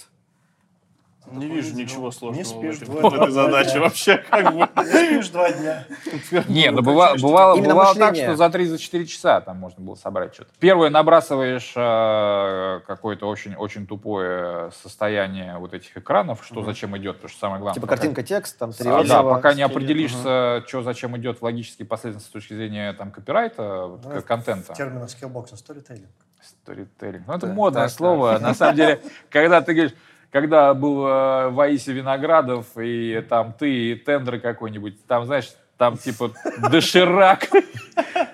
Не 1.31 1.47
вижу 1.47 1.75
ничего 1.75 2.11
сложного 2.11 2.37
Не 2.37 2.43
в 2.43 2.47
спишь 2.47 2.75
этой- 2.77 2.85
два 2.87 3.09
в 3.09 3.13
этой 3.13 3.31
задаче 3.31 3.79
вообще. 3.79 4.17
Как 4.29 4.53
бы. 4.53 4.59
Не 4.77 4.85
спишь 4.85 5.29
два 5.29 5.51
дня. 5.51 5.85
Не, 6.47 6.71
ну 6.71 6.77
Ну, 6.77 6.83
бывало, 6.83 7.15
бывало, 7.17 7.57
именно 7.57 7.73
бывало 7.73 7.95
так, 7.95 8.15
что 8.15 8.35
за 8.35 8.45
3-4 8.45 9.05
часа 9.05 9.41
там 9.41 9.57
можно 9.57 9.83
было 9.83 9.95
собрать 9.95 10.33
что-то. 10.33 10.51
Первое, 10.59 10.89
набрасываешь 10.89 11.73
э, 11.75 12.79
какое-то 12.87 13.27
очень, 13.27 13.55
очень 13.55 13.87
тупое 13.87 14.71
состояние 14.81 15.57
вот 15.57 15.73
этих 15.73 15.95
экранов, 15.97 16.45
что 16.45 16.63
зачем 16.63 16.97
идет, 16.97 17.15
потому 17.17 17.29
что 17.29 17.39
самое 17.39 17.59
главное. 17.59 17.75
Типа 17.75 17.87
картинка, 17.87 18.23
текст, 18.23 18.57
там 18.57 18.71
три 18.73 18.89
А, 18.89 19.03
да, 19.03 19.23
пока 19.23 19.53
не 19.53 19.63
определишься, 19.63 20.63
что 20.67 20.81
зачем 20.81 21.17
идет 21.17 21.39
в 21.39 21.43
логической 21.43 21.85
последовательности 21.85 22.29
с 22.29 22.33
точки 22.33 22.53
зрения 22.53 22.93
там 22.93 23.11
копирайта, 23.11 23.87
Ну, 24.03 24.21
контента. 24.21 24.73
В 24.73 24.77
терминах 24.77 25.09
скиллбокса 25.09 25.57
сторителлинг. 25.57 26.09
Сторителлинг. 26.41 27.27
Ну, 27.27 27.33
это 27.33 27.47
Да, 27.47 27.53
модное 27.53 27.87
слово. 27.89 28.37
На 28.39 28.53
самом 28.53 28.75
деле, 28.75 29.01
когда 29.29 29.61
ты 29.61 29.73
говоришь, 29.73 29.93
когда 30.31 30.73
был 30.73 31.05
э, 31.05 31.49
Ваиси 31.49 31.91
Виноградов, 31.91 32.65
и 32.77 33.23
там 33.29 33.53
ты, 33.53 33.91
и 33.91 33.95
тендер 33.95 34.39
какой-нибудь, 34.39 35.05
там, 35.05 35.25
знаешь, 35.25 35.49
там 35.77 35.95
типа 35.97 36.31
доширак, 36.71 37.49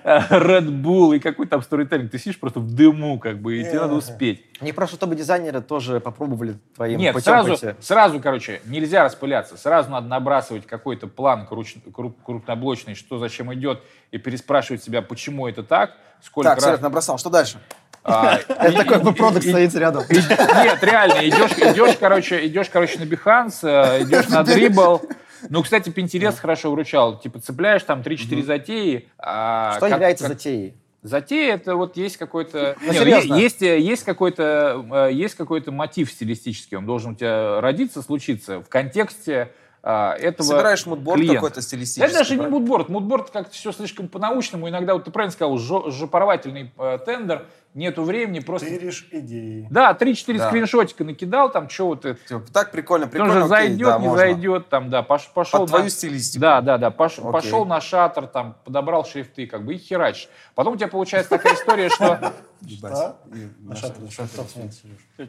Red 0.04 0.82
Bull 0.82 1.16
и 1.16 1.20
какой 1.20 1.46
там 1.46 1.62
сторителлинг. 1.62 2.10
Ты 2.10 2.18
сидишь 2.18 2.40
просто 2.40 2.60
в 2.60 2.74
дыму, 2.74 3.18
как 3.18 3.38
бы, 3.38 3.58
и 3.58 3.64
тебе 3.64 3.80
надо 3.80 3.94
успеть. 3.94 4.44
Не 4.62 4.72
прошу, 4.72 4.96
чтобы 4.96 5.14
дизайнеры 5.14 5.60
тоже 5.60 6.00
попробовали 6.00 6.56
твоим 6.74 6.98
Нет, 6.98 7.12
путем 7.12 7.44
сразу, 7.44 7.76
сразу, 7.80 8.20
короче, 8.20 8.62
нельзя 8.64 9.04
распыляться. 9.04 9.56
Сразу 9.58 9.90
надо 9.90 10.08
набрасывать 10.08 10.66
какой-то 10.66 11.06
план 11.06 11.46
круч- 11.46 11.76
круп- 11.92 12.16
крупноблочный, 12.24 12.94
что 12.94 13.18
зачем 13.18 13.52
идет, 13.52 13.82
и 14.10 14.16
переспрашивать 14.18 14.82
себя, 14.82 15.02
почему 15.02 15.46
это 15.46 15.62
так, 15.62 15.98
сколько 16.22 16.48
Так, 16.48 16.58
раз... 16.58 16.64
Серег, 16.64 16.80
набросал. 16.80 17.18
Что 17.18 17.28
дальше? 17.28 17.60
А, 18.04 18.38
Это 18.48 18.72
такой 18.72 18.98
бы 19.00 19.12
продукт 19.12 19.46
стоит 19.46 19.74
рядом. 19.74 20.04
Нет, 20.10 20.78
реально, 20.82 21.26
идешь, 21.26 21.52
идешь, 21.52 21.96
короче, 21.98 22.46
идешь, 22.46 22.68
короче, 22.68 22.98
на 22.98 23.04
Behance, 23.04 23.60
э, 23.62 24.02
идешь 24.02 24.28
на 24.28 24.42
Dribble. 24.42 25.00
Ну, 25.48 25.62
кстати, 25.62 25.88
Pinterest 25.88 26.38
хорошо 26.38 26.70
выручал. 26.70 27.18
Типа, 27.18 27.40
цепляешь 27.40 27.82
там 27.82 28.00
3-4 28.02 28.42
затеи. 28.44 29.08
а 29.18 29.76
Что 29.76 29.86
является 29.86 30.28
затеей? 30.28 30.74
Затея 31.02 31.56
это 31.56 31.76
вот 31.76 31.98
есть 31.98 32.16
какой-то 32.16 32.76
Ну, 32.80 32.92
е- 32.92 33.42
есть 33.42 33.60
э, 33.60 33.78
есть 33.78 34.04
какой-то 34.04 35.08
э, 35.10 35.12
есть 35.12 35.34
какой-то 35.34 35.70
мотив 35.70 36.10
стилистический 36.10 36.78
он 36.78 36.86
должен 36.86 37.12
у 37.12 37.14
тебя 37.14 37.60
родиться 37.60 38.00
случиться 38.00 38.62
в 38.62 38.70
контексте 38.70 39.50
а, 39.86 40.14
этого 40.14 40.46
Собираешь 40.46 40.86
мудборд 40.86 41.20
какой-то 41.28 41.60
стилистический. 41.60 42.04
Это 42.04 42.14
даже 42.20 42.36
не 42.36 42.46
мудборд. 42.46 42.88
Мудборд 42.88 43.28
как-то 43.28 43.52
все 43.52 43.70
слишком 43.70 44.08
по-научному. 44.08 44.66
Иногда, 44.66 44.94
вот 44.94 45.04
ты 45.04 45.10
правильно 45.10 45.30
сказал, 45.30 45.58
жо- 45.58 45.90
жопорвательный 45.90 46.72
э, 46.78 46.98
тендер, 47.04 47.44
нету 47.74 48.02
времени, 48.02 48.40
просто... 48.40 48.66
Тыришь 48.66 49.06
идеи. 49.10 49.68
Да, 49.70 49.92
3-4 49.92 50.38
Да. 50.38 50.48
скриншотика 50.48 51.04
накидал, 51.04 51.52
там 51.52 51.68
что 51.68 51.88
вот 51.88 52.06
это. 52.06 52.18
Типа, 52.26 52.44
так 52.50 52.70
прикольно, 52.70 53.08
прикольно, 53.08 53.34
же 53.34 53.38
окей, 53.40 53.48
зайдет, 53.48 53.86
да, 53.86 53.98
не 53.98 54.04
можно. 54.04 54.18
зайдет, 54.18 54.68
там, 54.70 54.88
да, 54.88 55.02
пош- 55.02 55.28
пошел 55.34 55.60
Под 55.60 55.68
твою 55.68 55.84
на... 55.84 55.90
стилистику. 55.90 56.40
Да, 56.40 56.60
да, 56.62 56.78
да, 56.78 56.88
пош- 56.90 57.18
Окей. 57.18 57.32
пошел 57.32 57.66
на 57.66 57.80
шаттер, 57.82 58.26
там, 58.26 58.56
подобрал 58.64 59.04
шрифты, 59.04 59.46
как 59.46 59.66
бы, 59.66 59.74
и 59.74 59.78
херачишь. 59.78 60.30
Потом 60.54 60.74
у 60.74 60.76
тебя 60.78 60.88
получается 60.88 61.28
такая 61.28 61.52
история, 61.56 61.90
что... 61.90 62.32
На? 62.80 63.16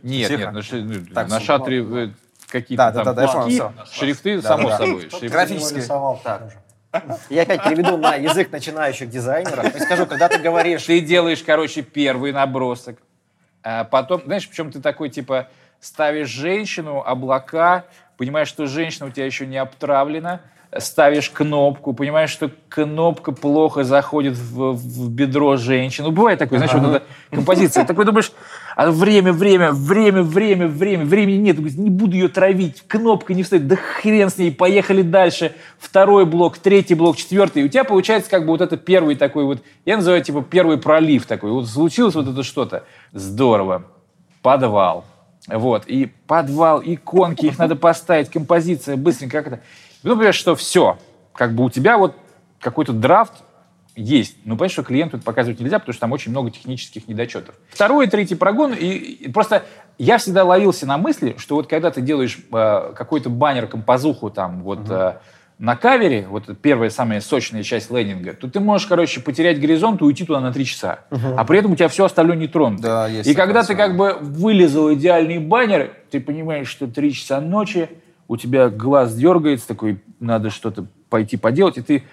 Нет, 0.01 0.29
нет, 0.31 0.53
на 1.13 1.39
шатре 1.41 1.79
э, 1.83 2.09
какие-то 2.47 2.91
Да, 2.91 2.91
да, 2.91 3.03
там 3.03 3.15
да, 3.15 3.21
да, 3.27 3.33
куски, 3.33 3.51
всё. 3.51 3.73
шрифты, 3.91 4.41
Да, 4.41 4.47
само 4.47 4.69
да, 4.69 4.77
да. 4.77 4.85
собой. 4.85 5.01
Шрифты. 5.01 5.27
Графически. 5.27 5.81
Так. 6.23 6.43
Я 7.29 7.41
опять 7.41 7.63
переведу 7.63 7.97
на 7.97 8.15
язык 8.15 8.51
начинающих 8.51 9.09
дизайнеров. 9.09 9.75
И 9.75 9.79
скажу, 9.79 10.05
когда 10.05 10.29
ты 10.29 10.39
говоришь... 10.39 10.83
Ты 10.83 11.01
делаешь, 11.01 11.43
короче, 11.43 11.81
первый 11.81 12.31
набросок, 12.31 12.99
а 13.63 13.83
потом, 13.83 14.21
знаешь, 14.25 14.47
причем 14.47 14.71
ты 14.71 14.79
такой, 14.79 15.09
типа, 15.09 15.49
ставишь 15.79 16.29
женщину, 16.29 17.01
облака, 17.05 17.85
понимаешь, 18.17 18.47
что 18.47 18.65
женщина 18.67 19.07
у 19.07 19.09
тебя 19.09 19.25
еще 19.25 19.45
не 19.45 19.57
обтравлена, 19.57 20.39
ставишь 20.77 21.29
кнопку, 21.29 21.93
понимаешь, 21.93 22.29
что 22.29 22.51
кнопка 22.69 23.31
плохо 23.31 23.83
заходит 23.83 24.37
в, 24.37 24.73
в 24.73 25.09
бедро 25.09 25.57
женщины. 25.57 26.07
Ну, 26.07 26.13
бывает 26.13 26.39
такое, 26.39 26.59
знаешь, 26.59 26.73
вот 26.73 26.95
эта 26.95 27.03
композиция. 27.31 27.85
Такой 27.85 28.05
думаешь, 28.05 28.31
а 28.75 28.91
время, 28.91 29.31
время, 29.31 29.71
время, 29.71 30.21
время, 30.21 30.67
время, 30.67 31.05
времени 31.05 31.37
нет. 31.37 31.57
Не 31.59 31.89
буду 31.89 32.13
ее 32.13 32.27
травить, 32.27 32.83
кнопка 32.87 33.33
не 33.33 33.43
встает, 33.43 33.67
да 33.67 33.75
хрен 33.75 34.29
с 34.29 34.37
ней, 34.37 34.51
поехали 34.51 35.01
дальше. 35.01 35.53
Второй 35.79 36.25
блок, 36.25 36.57
третий 36.57 36.95
блок, 36.95 37.17
четвертый. 37.17 37.61
И 37.61 37.65
у 37.65 37.69
тебя 37.69 37.83
получается 37.83 38.29
как 38.29 38.41
бы 38.41 38.49
вот 38.49 38.61
это 38.61 38.77
первый 38.77 39.15
такой 39.15 39.45
вот, 39.45 39.63
я 39.85 39.95
называю 39.95 40.23
типа 40.23 40.43
первый 40.43 40.77
пролив 40.77 41.25
такой. 41.25 41.51
Вот 41.51 41.67
случилось 41.67 42.15
вот 42.15 42.27
это 42.27 42.43
что-то. 42.43 42.83
Здорово. 43.13 43.83
Подвал. 44.41 45.05
Вот. 45.47 45.85
И 45.87 46.11
подвал, 46.27 46.81
иконки, 46.83 47.45
их 47.45 47.59
надо 47.59 47.75
поставить, 47.75 48.29
композиция, 48.29 48.97
быстренько 48.97 49.41
как 49.41 49.53
это. 49.53 49.61
Потом 50.05 50.19
понимаешь, 50.19 50.35
что 50.35 50.55
все. 50.55 50.99
Как 51.33 51.55
бы 51.55 51.63
у 51.63 51.69
тебя 51.71 51.97
вот 51.97 52.15
какой-то 52.59 52.93
драфт 52.93 53.33
есть. 53.95 54.37
Но 54.45 54.55
понятно, 54.55 54.73
что 54.73 54.83
клиенту 54.83 55.17
это 55.17 55.25
показывать 55.25 55.59
нельзя, 55.59 55.79
потому 55.79 55.93
что 55.93 56.01
там 56.01 56.11
очень 56.11 56.29
много 56.29 56.51
технических 56.51 57.07
недочетов. 57.07 57.55
Второй 57.69 58.05
и 58.05 58.09
третий 58.09 58.35
прогон. 58.35 58.73
И, 58.73 58.85
и 58.85 59.31
просто 59.31 59.63
я 59.97 60.19
всегда 60.19 60.43
ловился 60.43 60.85
на 60.85 60.99
мысли, 60.99 61.35
что 61.39 61.55
вот 61.55 61.65
когда 61.65 61.89
ты 61.89 62.01
делаешь 62.01 62.37
э, 62.37 62.93
какой-то 62.95 63.31
баннер, 63.31 63.65
композуху 63.65 64.29
там 64.29 64.61
вот 64.61 64.87
э, 64.91 65.15
на 65.57 65.75
кавере, 65.75 66.27
вот 66.29 66.55
первая 66.61 66.91
самая 66.91 67.19
сочная 67.19 67.63
часть 67.63 67.89
лендинга, 67.89 68.33
то 68.33 68.47
ты 68.47 68.59
можешь, 68.59 68.85
короче, 68.85 69.21
потерять 69.21 69.59
горизонт 69.59 70.01
и 70.01 70.03
уйти 70.03 70.23
туда 70.23 70.39
на 70.39 70.53
три 70.53 70.65
часа. 70.65 70.99
А 71.09 71.45
при 71.45 71.57
этом 71.57 71.71
у 71.71 71.75
тебя 71.75 71.87
все 71.87 72.05
остальное 72.05 72.35
не 72.35 72.47
тронуто. 72.47 72.83
Да, 72.83 73.07
есть 73.07 73.27
и 73.27 73.33
когда 73.33 73.63
ты 73.63 73.73
как 73.73 73.97
бы 73.97 74.17
вылезал 74.21 74.93
идеальный 74.93 75.39
баннер, 75.39 75.93
ты 76.11 76.19
понимаешь, 76.19 76.67
что 76.67 76.85
три 76.85 77.11
часа 77.11 77.41
ночи, 77.41 77.89
у 78.27 78.37
тебя 78.37 78.69
глаз 78.69 79.15
дергается, 79.15 79.67
такой, 79.67 80.01
надо 80.19 80.49
что-то 80.49 80.85
пойти 81.09 81.37
поделать, 81.37 81.77
и 81.77 81.81
ты 81.81 82.03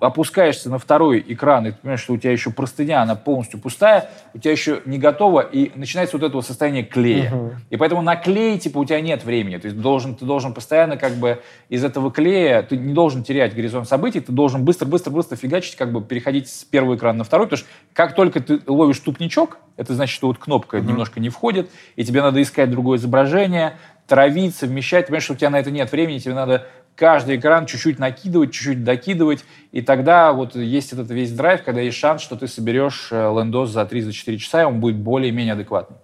опускаешься 0.00 0.70
на 0.70 0.78
второй 0.78 1.24
экран, 1.28 1.66
и 1.66 1.70
ты 1.72 1.76
понимаешь, 1.78 2.00
что 2.00 2.14
у 2.14 2.16
тебя 2.16 2.32
еще 2.32 2.50
простыня, 2.50 3.02
она 3.02 3.14
полностью 3.14 3.60
пустая, 3.60 4.10
у 4.34 4.38
тебя 4.38 4.52
еще 4.52 4.80
не 4.86 4.98
готова, 4.98 5.40
и 5.40 5.70
начинается 5.78 6.16
вот 6.16 6.26
это 6.26 6.36
вот 6.36 6.46
состояние 6.46 6.84
клея. 6.84 7.32
И 7.70 7.76
поэтому 7.76 8.02
на 8.02 8.16
клей, 8.16 8.58
типа, 8.58 8.78
у 8.78 8.84
тебя 8.84 9.00
нет 9.00 9.24
времени. 9.24 9.58
То 9.58 9.66
есть 9.66 9.78
должен, 9.78 10.14
ты 10.14 10.24
должен 10.24 10.54
постоянно 10.54 10.96
как 10.96 11.14
бы 11.14 11.40
из 11.68 11.84
этого 11.84 12.10
клея, 12.10 12.62
ты 12.62 12.76
не 12.76 12.94
должен 12.94 13.22
терять 13.22 13.54
горизонт 13.54 13.88
событий, 13.88 14.20
ты 14.20 14.32
должен 14.32 14.64
быстро-быстро-быстро 14.64 15.36
фигачить, 15.36 15.76
как 15.76 15.92
бы 15.92 16.00
переходить 16.00 16.48
с 16.48 16.64
первого 16.64 16.96
экрана 16.96 17.18
на 17.18 17.24
второй, 17.24 17.46
потому 17.46 17.58
что 17.58 17.68
как 17.92 18.14
только 18.14 18.40
ты 18.40 18.60
ловишь 18.66 18.98
тупничок, 19.00 19.58
это 19.76 19.94
значит, 19.94 20.14
что 20.14 20.28
вот 20.28 20.38
кнопка 20.38 20.80
немножко 20.80 21.20
не 21.20 21.28
входит, 21.28 21.70
и 21.96 22.04
тебе 22.04 22.22
надо 22.22 22.40
искать 22.40 22.70
другое 22.70 22.98
изображение, 22.98 23.74
травить, 24.10 24.56
совмещать. 24.56 25.06
Ты 25.06 25.10
понимаешь, 25.10 25.24
что 25.24 25.34
у 25.34 25.36
тебя 25.36 25.50
на 25.50 25.60
это 25.60 25.70
нет 25.70 25.90
времени, 25.92 26.18
тебе 26.18 26.34
надо 26.34 26.66
каждый 26.96 27.36
экран 27.36 27.66
чуть-чуть 27.66 28.00
накидывать, 28.00 28.50
чуть-чуть 28.50 28.82
докидывать, 28.82 29.44
и 29.70 29.82
тогда 29.82 30.32
вот 30.32 30.56
есть 30.56 30.92
этот 30.92 31.10
весь 31.10 31.30
драйв, 31.30 31.62
когда 31.62 31.80
есть 31.80 31.96
шанс, 31.96 32.20
что 32.20 32.34
ты 32.34 32.48
соберешь 32.48 33.08
э, 33.12 33.32
лендос 33.32 33.70
за 33.70 33.82
3-4 33.82 34.36
часа, 34.36 34.62
и 34.62 34.64
он 34.64 34.80
будет 34.80 34.96
более-менее 34.96 35.54
адекватный. 35.54 35.96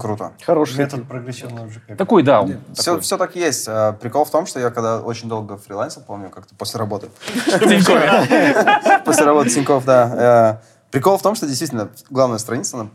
Круто. 0.00 0.32
Хороший 0.46 0.78
Метод 0.78 1.06
прогрессивного 1.08 1.68
ЖК. 1.68 1.96
Такой, 1.98 2.22
да, 2.22 2.46
Все, 2.72 2.84
такой. 2.84 3.00
все 3.02 3.18
так 3.18 3.36
и 3.36 3.40
есть. 3.40 3.66
А, 3.68 3.92
Прикол 3.92 4.24
в 4.24 4.30
том, 4.30 4.46
что 4.46 4.60
я 4.60 4.70
когда 4.70 5.00
очень 5.00 5.28
долго 5.28 5.58
фрилансил, 5.58 6.02
помню, 6.06 6.30
как-то 6.30 6.54
после 6.54 6.78
работы. 6.78 7.08
После 9.04 9.24
работы 9.26 9.50
Тинькофф, 9.50 9.84
да. 9.84 10.60
Э, 10.62 10.90
Прикол 10.90 11.18
в 11.18 11.22
том, 11.22 11.34
что 11.34 11.46
действительно 11.46 11.90
главная 12.08 12.38
страница, 12.38 12.88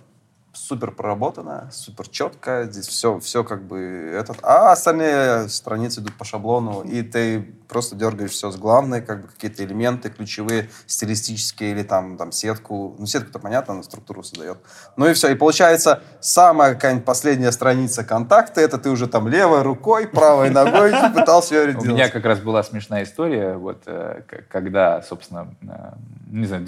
супер 0.53 0.91
проработана, 0.91 1.69
супер 1.71 2.07
четкая, 2.07 2.69
здесь 2.69 2.87
все, 2.87 3.19
все 3.19 3.43
как 3.43 3.63
бы 3.63 3.79
этот, 4.13 4.37
а 4.43 4.71
остальные 4.71 5.49
страницы 5.49 5.99
идут 5.99 6.15
по 6.15 6.25
шаблону, 6.25 6.83
и 6.83 7.01
ты 7.01 7.41
просто 7.67 7.95
дергаешь 7.95 8.31
все 8.31 8.51
с 8.51 8.55
главной, 8.55 9.01
как 9.01 9.23
бы 9.23 9.27
какие-то 9.29 9.63
элементы 9.65 10.11
ключевые, 10.11 10.69
стилистические 10.85 11.71
или 11.71 11.81
там, 11.81 12.17
там 12.17 12.31
сетку, 12.31 12.95
ну 12.99 13.07
сетку-то 13.07 13.39
понятно, 13.39 13.73
она 13.73 13.83
структуру 13.83 14.21
создает. 14.21 14.59
Ну 14.95 15.07
и 15.07 15.13
все, 15.13 15.31
и 15.31 15.35
получается 15.35 16.03
самая 16.21 16.75
какая-нибудь 16.75 17.05
последняя 17.05 17.51
страница 17.51 18.03
контакта, 18.03 18.61
это 18.61 18.77
ты 18.77 18.91
уже 18.91 19.07
там 19.07 19.27
левой 19.27 19.63
рукой, 19.63 20.07
правой 20.07 20.51
ногой 20.51 20.93
пытался 21.15 21.55
ее 21.55 21.75
У 21.75 21.83
меня 21.83 22.09
как 22.09 22.25
раз 22.25 22.39
была 22.39 22.61
смешная 22.61 23.03
история, 23.03 23.55
вот, 23.55 23.83
э, 23.87 24.21
когда, 24.49 25.01
собственно, 25.01 25.47
э, 25.63 25.93
не 26.29 26.45
знаю, 26.45 26.63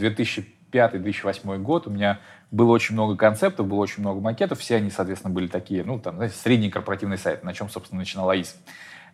2005-2008 0.76 1.58
год, 1.60 1.88
у 1.88 1.90
меня 1.90 2.20
было 2.52 2.72
очень 2.72 2.94
много 2.94 3.16
концептов, 3.16 3.68
было 3.68 3.80
очень 3.80 4.02
много 4.02 4.20
макетов, 4.22 4.60
все 4.60 4.76
они, 4.76 4.90
соответственно, 4.90 5.34
были 5.34 5.48
такие, 5.48 5.84
ну, 5.84 6.00
там, 6.00 6.16
знаете, 6.16 6.36
средний 6.36 6.70
корпоративный 6.70 7.18
сайт, 7.18 7.44
на 7.44 7.54
чем, 7.54 7.70
собственно, 7.70 8.00
начинал 8.00 8.30
АИС. 8.30 8.56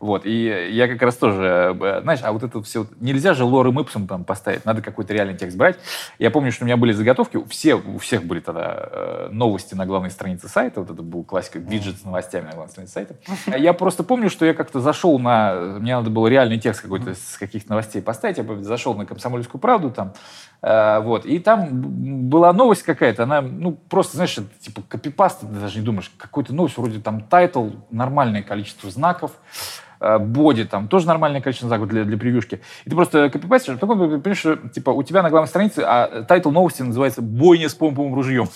Вот, 0.02 0.26
и 0.26 0.68
я 0.72 0.88
как 0.88 1.00
раз 1.04 1.16
тоже, 1.16 1.78
э, 1.80 2.02
знаешь, 2.02 2.22
а 2.24 2.32
вот 2.32 2.42
это 2.42 2.60
все, 2.64 2.88
нельзя 3.00 3.36
же 3.36 3.44
лорем 3.44 3.80
ипсом 3.80 4.08
там 4.08 4.24
поставить, 4.24 4.66
надо 4.66 4.82
какой-то 4.82 5.14
реальный 5.14 5.38
текст 5.38 5.56
брать. 5.56 5.78
Я 6.18 6.32
помню, 6.32 6.52
что 6.52 6.64
у 6.64 6.66
меня 6.66 6.76
были 6.76 6.92
заготовки, 6.92 7.38
у, 7.38 7.46
все, 7.46 7.76
у 7.76 8.00
всех 8.00 8.24
были 8.24 8.40
тогда 8.40 8.90
э, 8.92 9.30
новости 9.32 9.76
на 9.76 9.86
главной 9.86 10.10
странице 10.10 10.48
сайта, 10.48 10.82
вот 10.82 10.90
это 10.90 11.04
был 11.04 11.24
классика, 11.24 11.60
виджет 11.60 11.98
с 11.98 12.04
новостями 12.04 12.46
на 12.46 12.54
главной 12.54 12.72
странице 12.72 12.94
сайта. 12.94 13.16
Я 13.60 13.74
просто 13.74 14.04
помню, 14.04 14.32
что 14.32 14.44
я 14.44 14.56
как-то 14.56 14.80
зашел 14.80 15.20
на, 15.20 15.78
мне 15.80 15.96
надо 15.96 16.10
было 16.10 16.26
реальный 16.26 16.60
текст 16.60 16.82
какой-то 16.82 17.14
с 17.14 17.38
каких-то 17.38 17.70
новостей 17.70 18.02
поставить, 18.02 18.40
я 18.40 18.44
зашел 18.64 18.96
на 18.96 19.06
«Комсомольскую 19.06 19.62
правду» 19.62 19.92
там, 19.92 20.14
вот, 20.62 21.26
и 21.26 21.40
там 21.40 22.30
была 22.30 22.54
новость 22.54 22.84
какая-то, 22.84 23.24
она, 23.24 23.42
ну, 23.42 23.72
просто, 23.72 24.18
знаешь, 24.18 24.38
это, 24.38 24.48
типа 24.60 24.84
копипаст, 24.88 25.40
ты 25.42 25.48
даже 25.48 25.80
не 25.80 25.86
думаешь, 25.86 26.12
какой-то 26.18 26.54
новость, 26.54 26.78
вроде 26.78 27.00
там 27.00 27.22
title, 27.22 27.70
нормальное 27.90 28.44
количество 28.44 28.92
знаков, 28.92 29.32
э, 30.00 30.20
body, 30.20 30.66
там 30.66 30.88
тоже 30.88 31.08
нормальное 31.08 31.42
количество 31.42 31.68
знаков 31.68 31.88
для, 31.88 32.04
для 32.04 32.18
превьюшки. 32.18 32.62
И 32.86 32.90
ты 32.90 32.96
просто 32.96 33.32
копипастишь, 33.32 33.74
а 33.74 33.78
потом 33.78 33.98
понимаешь, 33.98 34.38
что 34.38 34.56
типа 34.56 34.92
у 34.92 35.02
тебя 35.02 35.24
на 35.24 35.32
главной 35.32 35.48
странице, 35.48 35.80
а 35.80 36.24
title 36.24 36.52
новости 36.52 36.84
называется 36.84 37.24
«Бойня 37.24 37.68
с 37.68 37.74
помповым 37.74 38.14
ружьем». 38.14 38.48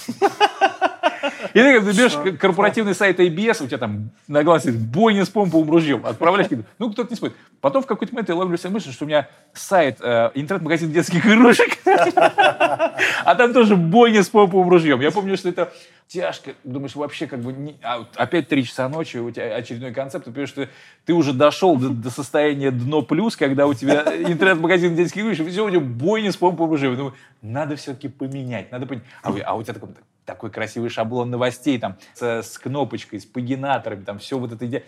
И 1.56 1.60
ты 1.60 1.74
как 1.74 1.86
берешь 1.86 2.38
корпоративный 2.38 2.94
сайт 2.94 3.18
ABS, 3.18 3.64
у 3.64 3.68
тебя 3.68 3.78
там 3.78 4.10
на 4.28 4.42
странице 4.42 4.74
«Бойня 4.74 5.24
с 5.24 5.30
помповым 5.30 5.72
ружьем», 5.72 6.06
отправляешь, 6.06 6.52
ну, 6.80 6.92
кто-то 6.92 7.10
не 7.10 7.16
смотрит. 7.16 7.38
Потом 7.62 7.82
в 7.82 7.86
какой-то 7.86 8.14
момент 8.14 8.28
я 8.28 8.36
ловлю 8.36 8.58
себя 8.58 8.72
мысль, 8.72 8.92
что 8.92 9.06
у 9.06 9.08
меня 9.08 9.30
сайт, 9.54 10.00
э, 10.02 10.32
интернет-магазин 10.34 10.92
детских 10.92 11.26
игрушек, 11.26 11.78
а 11.86 13.36
там 13.36 13.54
тоже 13.54 13.78
бойня 13.78 14.24
с 14.24 14.28
помповым 14.28 14.68
ружьем. 14.68 15.00
Я 15.00 15.12
помню, 15.12 15.38
что 15.38 15.48
это 15.48 15.72
тяжко. 16.10 16.52
Думаешь, 16.66 16.94
вообще 16.94 17.26
как 17.26 17.40
бы... 17.40 17.54
не- 17.54 17.78
а 17.82 18.06
опять 18.16 18.50
три 18.50 18.66
часа 18.66 18.90
ночи, 18.90 19.16
у 19.16 19.32
тебя 19.32 19.56
очередной 19.56 19.94
концепт, 19.94 20.26
ты 20.26 20.32
понимаешь, 20.32 20.50
что 20.50 20.68
ты 21.06 21.14
уже 21.14 21.32
дошел 21.32 21.78
до, 21.78 21.88
до 21.88 22.10
состояния 22.10 22.70
дно 22.70 23.02
плюс, 23.02 23.38
когда 23.38 23.66
у 23.66 23.74
тебя 23.74 24.02
интернет-магазин 24.28 24.94
детских 24.94 25.22
игрушек, 25.22 25.48
и 25.48 25.52
все, 25.52 25.66
у 25.66 25.70
тебя 25.70 25.80
бойня 25.80 26.34
с 26.34 26.36
помповым 26.36 26.72
ружьем. 26.72 26.98
Думаю, 26.98 27.14
надо 27.42 27.78
все-таки 27.78 28.10
поменять, 28.10 28.74
надо 28.74 28.88
поменять. 28.88 29.08
А, 29.24 29.34
а 29.46 29.56
у 29.56 29.64
тебя 29.64 29.74
такой, 29.74 29.90
такой 30.26 30.50
красивый 30.50 30.90
шаблон 30.90 31.30
новостей, 31.30 31.80
там, 31.80 31.98
с, 32.14 32.42
с 32.42 32.58
кнопочкой, 32.58 33.20
с 33.20 33.26
пагинаторами, 33.26 34.04
там, 34.04 34.20
все 34.20 34.38
вот 34.38 34.52
это 34.52 34.66
идея. 34.66 34.84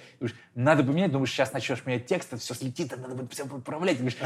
Надо 0.56 0.84
поменять, 0.84 1.12
думаешь, 1.12 1.32
сейчас 1.32 1.54
начнешь 1.54 1.86
менять 1.86 2.06
текст, 2.08 2.38
все 2.40 2.54
слетит, 2.54 2.92
надо 2.98 3.16
будет 3.16 3.32
все 3.32 3.44
отправлять. 3.44 3.98
Думаешь, 3.98 4.18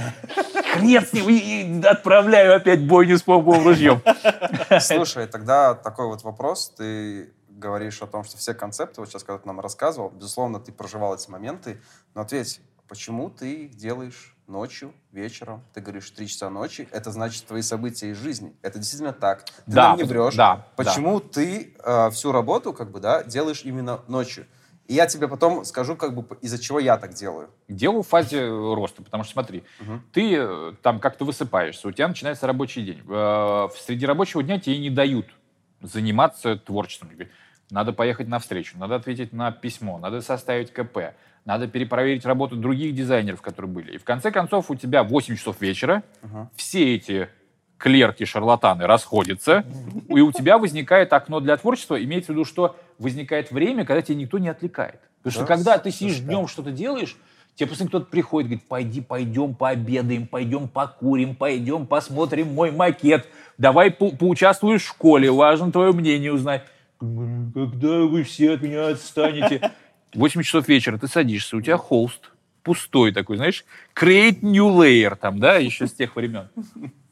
хрен 0.74 1.06
с 1.06 1.14
ним, 1.14 1.26
и 1.30 1.86
отправляю 1.86 2.56
опять 2.56 2.86
бойню 2.86 3.18
с 3.18 3.24
помповым 3.24 3.66
ружьем. 3.66 4.02
Слушай, 4.80 5.28
тогда 5.28 5.76
такой 5.76 6.08
вот 6.08 6.24
вопрос. 6.24 6.74
Ты 6.78 7.34
говоришь 7.50 8.02
о 8.02 8.08
том, 8.08 8.24
что 8.24 8.38
все 8.38 8.54
концепты, 8.54 9.02
вот 9.02 9.10
сейчас, 9.10 9.24
когда 9.24 9.40
ты 9.40 9.48
нам 9.48 9.60
рассказывал, 9.60 10.10
безусловно, 10.10 10.60
ты 10.60 10.72
проживал 10.72 11.14
эти 11.16 11.30
моменты, 11.30 11.80
но 12.16 12.22
ответь, 12.22 12.60
почему 12.88 13.30
ты 13.30 13.66
их 13.66 13.76
делаешь 13.76 14.36
ночью, 14.52 14.94
вечером? 15.12 15.64
Ты 15.74 15.82
говоришь 15.82 16.10
3 16.12 16.28
часа 16.28 16.50
ночи, 16.50 16.88
это 16.92 17.12
значит 17.12 17.46
твои 17.46 17.62
события 17.62 18.12
из 18.12 18.18
жизни. 18.18 18.54
Это 18.62 18.78
действительно 18.78 19.14
так. 19.14 19.46
Ты 19.46 19.52
Да, 19.68 19.90
нам 19.90 19.98
не 19.98 20.04
врешь. 20.04 20.36
да, 20.36 20.68
Почему 20.76 21.20
ты 21.20 21.74
э, 21.84 22.10
всю 22.12 22.32
работу, 22.32 22.74
как 22.74 22.92
бы, 22.92 23.00
да, 23.00 23.24
делаешь 23.24 23.62
именно 23.64 24.02
ночью? 24.08 24.46
И 24.88 24.94
я 24.94 25.08
тебе 25.08 25.28
потом 25.30 25.64
скажу, 25.64 25.96
как 25.96 26.14
бы, 26.14 26.38
из-за 26.42 26.60
чего 26.60 26.78
я 26.80 26.98
так 26.98 27.14
делаю. 27.14 27.50
Делаю 27.70 28.04
в 28.04 28.08
фазе 28.08 28.46
роста, 28.50 29.02
потому 29.02 29.24
что 29.24 29.34
смотри, 29.34 29.64
Мгм. 29.80 30.04
ты 30.12 30.36
э, 30.36 30.74
там 30.82 31.00
как-то 31.00 31.24
высыпаешься, 31.24 31.88
у 31.88 31.92
тебя 31.92 32.08
начинается 32.10 32.46
рабочий 32.46 32.84
день. 32.84 33.02
Э, 33.10 33.70
Среди 33.80 34.06
рабочего 34.06 34.44
дня 34.44 34.60
тебе 34.60 34.78
не 34.80 34.90
дают 34.90 35.28
заниматься 35.82 36.58
творчеством. 36.58 37.10
Надо 37.72 37.94
поехать 37.94 38.28
на 38.28 38.40
встречу, 38.40 38.78
надо 38.78 38.96
ответить 38.96 39.32
на 39.32 39.50
письмо, 39.52 39.98
надо 39.98 40.22
составить 40.22 40.74
КП, 40.74 41.14
надо 41.46 41.68
перепроверить 41.68 42.26
работу 42.26 42.58
других 42.58 42.94
дизайнеров, 42.94 43.42
которые 43.42 43.72
были. 43.72 43.94
И 43.94 43.98
в 43.98 44.04
конце 44.04 44.30
концов 44.30 44.70
у 44.70 44.76
тебя 44.76 45.04
8 45.04 45.38
часов 45.38 45.62
вечера, 45.62 46.04
Мгм. 46.22 46.50
все 46.54 46.96
эти 46.96 47.30
клерки, 47.78 48.26
шарлатаны 48.26 48.86
расходятся, 48.86 49.64
и 50.10 50.20
у 50.20 50.34
тебя 50.34 50.58
возникает 50.58 51.14
окно 51.14 51.40
для 51.40 51.56
творчества. 51.56 52.02
Имеется 52.04 52.34
в 52.34 52.36
виду, 52.36 52.44
что 52.46 52.76
возникает 53.00 53.52
время, 53.52 53.86
когда 53.86 54.02
тебя 54.02 54.18
никто 54.18 54.38
не 54.38 54.50
отвлекает. 54.50 55.00
Потому 55.24 55.32
что 55.32 55.42
Да, 55.42 55.48
когда 55.48 55.78
ты 55.78 55.92
слушай, 55.92 56.12
сидишь 56.12 56.20
да. 56.26 56.34
днем 56.34 56.48
что-то 56.48 56.72
делаешь, 56.72 57.16
тебе 57.56 57.68
просто 57.68 57.88
кто-то 57.88 58.06
приходит, 58.08 58.50
говорит, 58.50 58.68
пойди, 58.68 59.00
пойдем 59.02 59.56
пообедаем, 59.56 60.28
пойдем 60.28 60.68
покурим, 60.68 61.36
пойдем 61.36 61.88
посмотрим 61.88 62.54
мой 62.54 62.72
макет, 62.72 63.28
давай 63.58 63.92
по- 63.92 64.12
поучаствуешь 64.12 64.84
в 64.84 64.88
школе, 64.90 65.32
важно 65.32 65.72
твое 65.72 65.94
мнение 65.94 66.34
узнать. 66.34 66.64
Когда 67.02 68.02
вы 68.02 68.24
все 68.24 68.52
от 68.52 68.62
меня 68.62 68.90
отстанете? 68.90 69.72
8 70.14 70.44
часов 70.44 70.68
вечера 70.68 70.98
ты 70.98 71.08
садишься, 71.08 71.58
у 71.58 71.62
тебя 71.62 71.78
холст 71.78 72.32
пустой 72.64 73.12
такой, 73.12 73.38
знаешь, 73.38 73.66
create 73.96 74.42
new 74.42 74.70
layer 74.70 75.16
там, 75.16 75.40
да, 75.40 75.56
еще 75.56 75.88
с 75.88 75.94
тех 75.94 76.16
времен. 76.16 76.50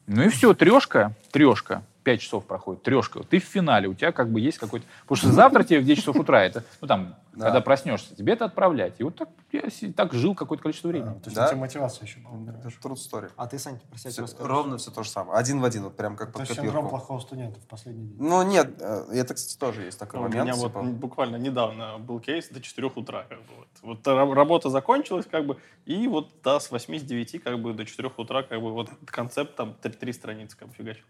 Ну 0.06 0.22
и 0.22 0.28
все, 0.28 0.54
трешка, 0.54 1.14
трешка. 1.32 1.82
Пять 2.02 2.22
часов 2.22 2.46
проходит, 2.46 2.82
трешка. 2.82 3.22
Ты 3.24 3.38
в 3.40 3.44
финале, 3.44 3.86
у 3.86 3.92
тебя 3.94 4.10
как 4.10 4.30
бы 4.32 4.40
есть 4.40 4.56
какой-то... 4.56 4.86
Потому 5.02 5.16
что 5.16 5.28
завтра 5.32 5.64
тебе 5.64 5.80
в 5.80 5.84
10 5.84 5.98
часов 6.00 6.16
утра, 6.16 6.42
это, 6.42 6.64
ну 6.80 6.88
там, 6.88 7.14
Да. 7.34 7.46
когда 7.46 7.60
проснешься, 7.60 8.16
тебе 8.16 8.32
это 8.32 8.46
отправлять. 8.46 8.94
И 9.00 9.02
вот 9.04 9.16
так 9.16 9.28
я 9.52 9.62
так 9.94 10.14
жил 10.14 10.34
какое-то 10.34 10.62
количество 10.62 10.88
А, 10.88 10.92
времени. 10.92 11.12
то 11.18 11.26
есть 11.26 11.34
Да? 11.36 11.44
у 11.44 11.48
тебя 11.48 11.58
мотивация 11.58 12.06
еще 12.06 12.20
была. 12.20 12.52
Это 12.54 12.68
true 12.68 12.94
story. 12.94 13.30
А 13.36 13.46
ты, 13.46 13.58
Сань, 13.58 13.78
Всё- 13.94 14.22
расскажи. 14.22 14.48
ровно 14.48 14.78
все 14.78 14.90
то 14.90 15.02
же 15.02 15.10
самое. 15.10 15.38
Один 15.38 15.60
в 15.60 15.64
один, 15.64 15.84
вот 15.84 15.96
прям 15.96 16.16
как 16.16 16.28
То 16.28 16.38
под 16.38 16.40
есть 16.48 16.54
синдром 16.54 16.84
копирку. 16.84 16.88
плохого 16.88 17.18
студента 17.20 17.60
в 17.60 17.66
последний 17.66 18.06
день. 18.06 18.16
Ну, 18.18 18.42
нет, 18.44 18.80
э, 18.80 19.04
это, 19.12 19.34
кстати, 19.34 19.58
тоже 19.58 19.82
есть 19.82 19.98
такой 19.98 20.20
Ну, 20.20 20.26
У 20.26 20.28
момент. 20.30 20.44
меня 20.48 20.54
вот 20.56 20.68
типа, 20.68 20.82
буквально 20.82 21.36
недавно 21.36 21.98
был 21.98 22.18
кейс 22.20 22.48
до 22.48 22.62
4 22.62 22.96
утра. 22.96 23.24
Как 23.28 23.38
бы, 23.40 23.44
вот. 23.58 23.68
Вот 23.82 24.06
ра- 24.06 24.32
работа 24.32 24.70
закончилась, 24.70 25.26
как 25.30 25.44
бы, 25.46 25.58
и 25.84 26.08
вот 26.08 26.30
да, 26.42 26.58
с 26.60 26.70
8 26.70 26.98
с 26.98 27.02
9 27.02 27.38
как 27.38 27.60
бы, 27.60 27.74
до 27.74 27.84
4 27.84 28.10
утра 28.16 28.42
как 28.42 28.58
бы, 28.62 28.72
вот 28.72 28.88
концепт 29.04 29.54
там 29.54 29.74
три, 29.82 29.92
три 29.92 30.12
страницы 30.14 30.56
как 30.56 30.68
бы, 30.68 30.74
фигачил. 30.74 31.04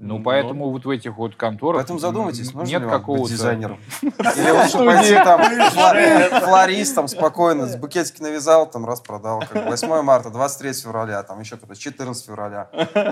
Ну, 0.00 0.18
Ну, 0.18 0.22
поэтому 0.22 0.70
вот 0.70 0.84
в 0.84 0.90
этих 0.90 1.16
вот 1.16 1.34
конторах 1.34 1.80
Поэтому 1.80 1.98
задумайтесь, 1.98 2.54
нужно 2.54 2.70
нет 2.70 2.82
ли 2.82 2.86
вам 2.86 3.00
какого-то... 3.00 3.24
быть 3.24 3.32
дизайнером? 3.32 3.80
Или 4.02 4.50
лучше 4.50 4.78
пойти 4.78 5.14
там 5.14 6.40
флористом 6.40 7.08
спокойно, 7.08 7.66
с 7.66 7.74
букетики 7.74 8.22
навязал, 8.22 8.70
там 8.70 8.86
раз 8.86 9.00
продал. 9.00 9.40
Как 9.40 9.64
бы 9.64 9.70
8 9.70 10.02
марта, 10.02 10.30
23 10.30 10.72
февраля, 10.74 11.20
там 11.24 11.40
еще 11.40 11.56
когда 11.56 11.74
14 11.74 12.24
февраля. 12.24 12.68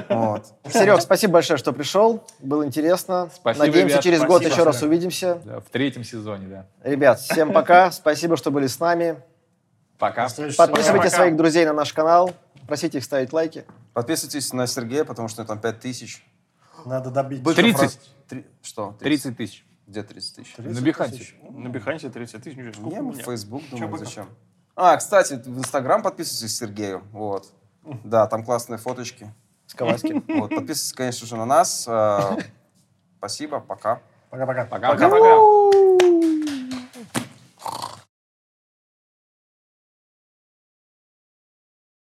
Вот. 0.08 0.46
Серег, 0.72 1.00
спасибо 1.00 1.34
большое, 1.34 1.56
что 1.56 1.72
пришел. 1.72 2.22
Было 2.38 2.64
интересно. 2.64 3.30
Спасибо, 3.34 3.66
Надеемся, 3.66 3.94
ребят, 3.94 4.04
через 4.04 4.22
год 4.22 4.44
еще 4.44 4.62
раз 4.62 4.80
увидимся. 4.82 5.40
Да, 5.44 5.58
в 5.58 5.68
третьем 5.70 6.04
сезоне, 6.04 6.46
да. 6.46 6.66
Ребят, 6.88 7.18
всем 7.18 7.52
пока. 7.52 7.90
Спасибо, 7.90 8.36
что 8.36 8.52
были 8.52 8.68
с 8.68 8.78
нами. 8.78 9.16
Пока. 9.98 10.28
Подписывайте 10.56 11.10
своих 11.10 11.36
друзей 11.36 11.64
на 11.64 11.72
наш 11.72 11.92
канал. 11.92 12.30
Просите 12.68 12.98
их 12.98 13.04
ставить 13.04 13.32
лайки. 13.32 13.64
Подписывайтесь 13.92 14.52
на 14.52 14.68
Сергея, 14.68 15.04
потому 15.04 15.26
что 15.26 15.44
там 15.44 15.58
5 15.58 15.80
тысяч. 15.80 16.24
Надо 16.86 17.10
добить. 17.10 17.42
Быков 17.42 17.56
30. 17.56 17.82
раз- 17.82 17.98
Три- 18.28 18.46
Что? 18.62 18.96
30 19.00 19.36
тысяч. 19.36 19.66
Где 19.86 20.02
30 20.02 20.34
тысяч? 20.36 20.54
30 20.54 20.80
На 20.80 20.84
Бихансе. 20.84 21.16
тысяч. 21.18 21.36
На 21.50 21.68
Бихансе 21.68 22.10
30 22.10 22.42
тысяч, 22.42 22.74
сколько 22.74 23.02
мы 23.02 23.12
в? 23.12 23.16
Facebook 23.22 23.62
Чё, 23.62 23.70
думаем, 23.72 23.90
Быков? 23.92 24.06
зачем. 24.08 24.28
А, 24.74 24.96
кстати, 24.96 25.34
в 25.34 25.58
Инстаграм 25.58 26.02
подписывайтесь 26.02 26.56
Сергею. 26.56 27.02
Вот. 27.12 27.52
Да, 28.04 28.26
там 28.26 28.44
классные 28.44 28.78
фоточки. 28.78 29.32
С 29.66 29.74
Ковальским. 29.74 30.24
Вот, 30.28 30.50
подписывайтесь, 30.50 30.92
конечно 30.92 31.26
же, 31.26 31.36
на 31.36 31.44
нас. 31.44 31.86
Э, 31.88 32.36
Спасибо, 33.18 33.60
пока. 33.60 34.00
Пока-пока. 34.30 34.64
Пока-пока. 34.66 35.06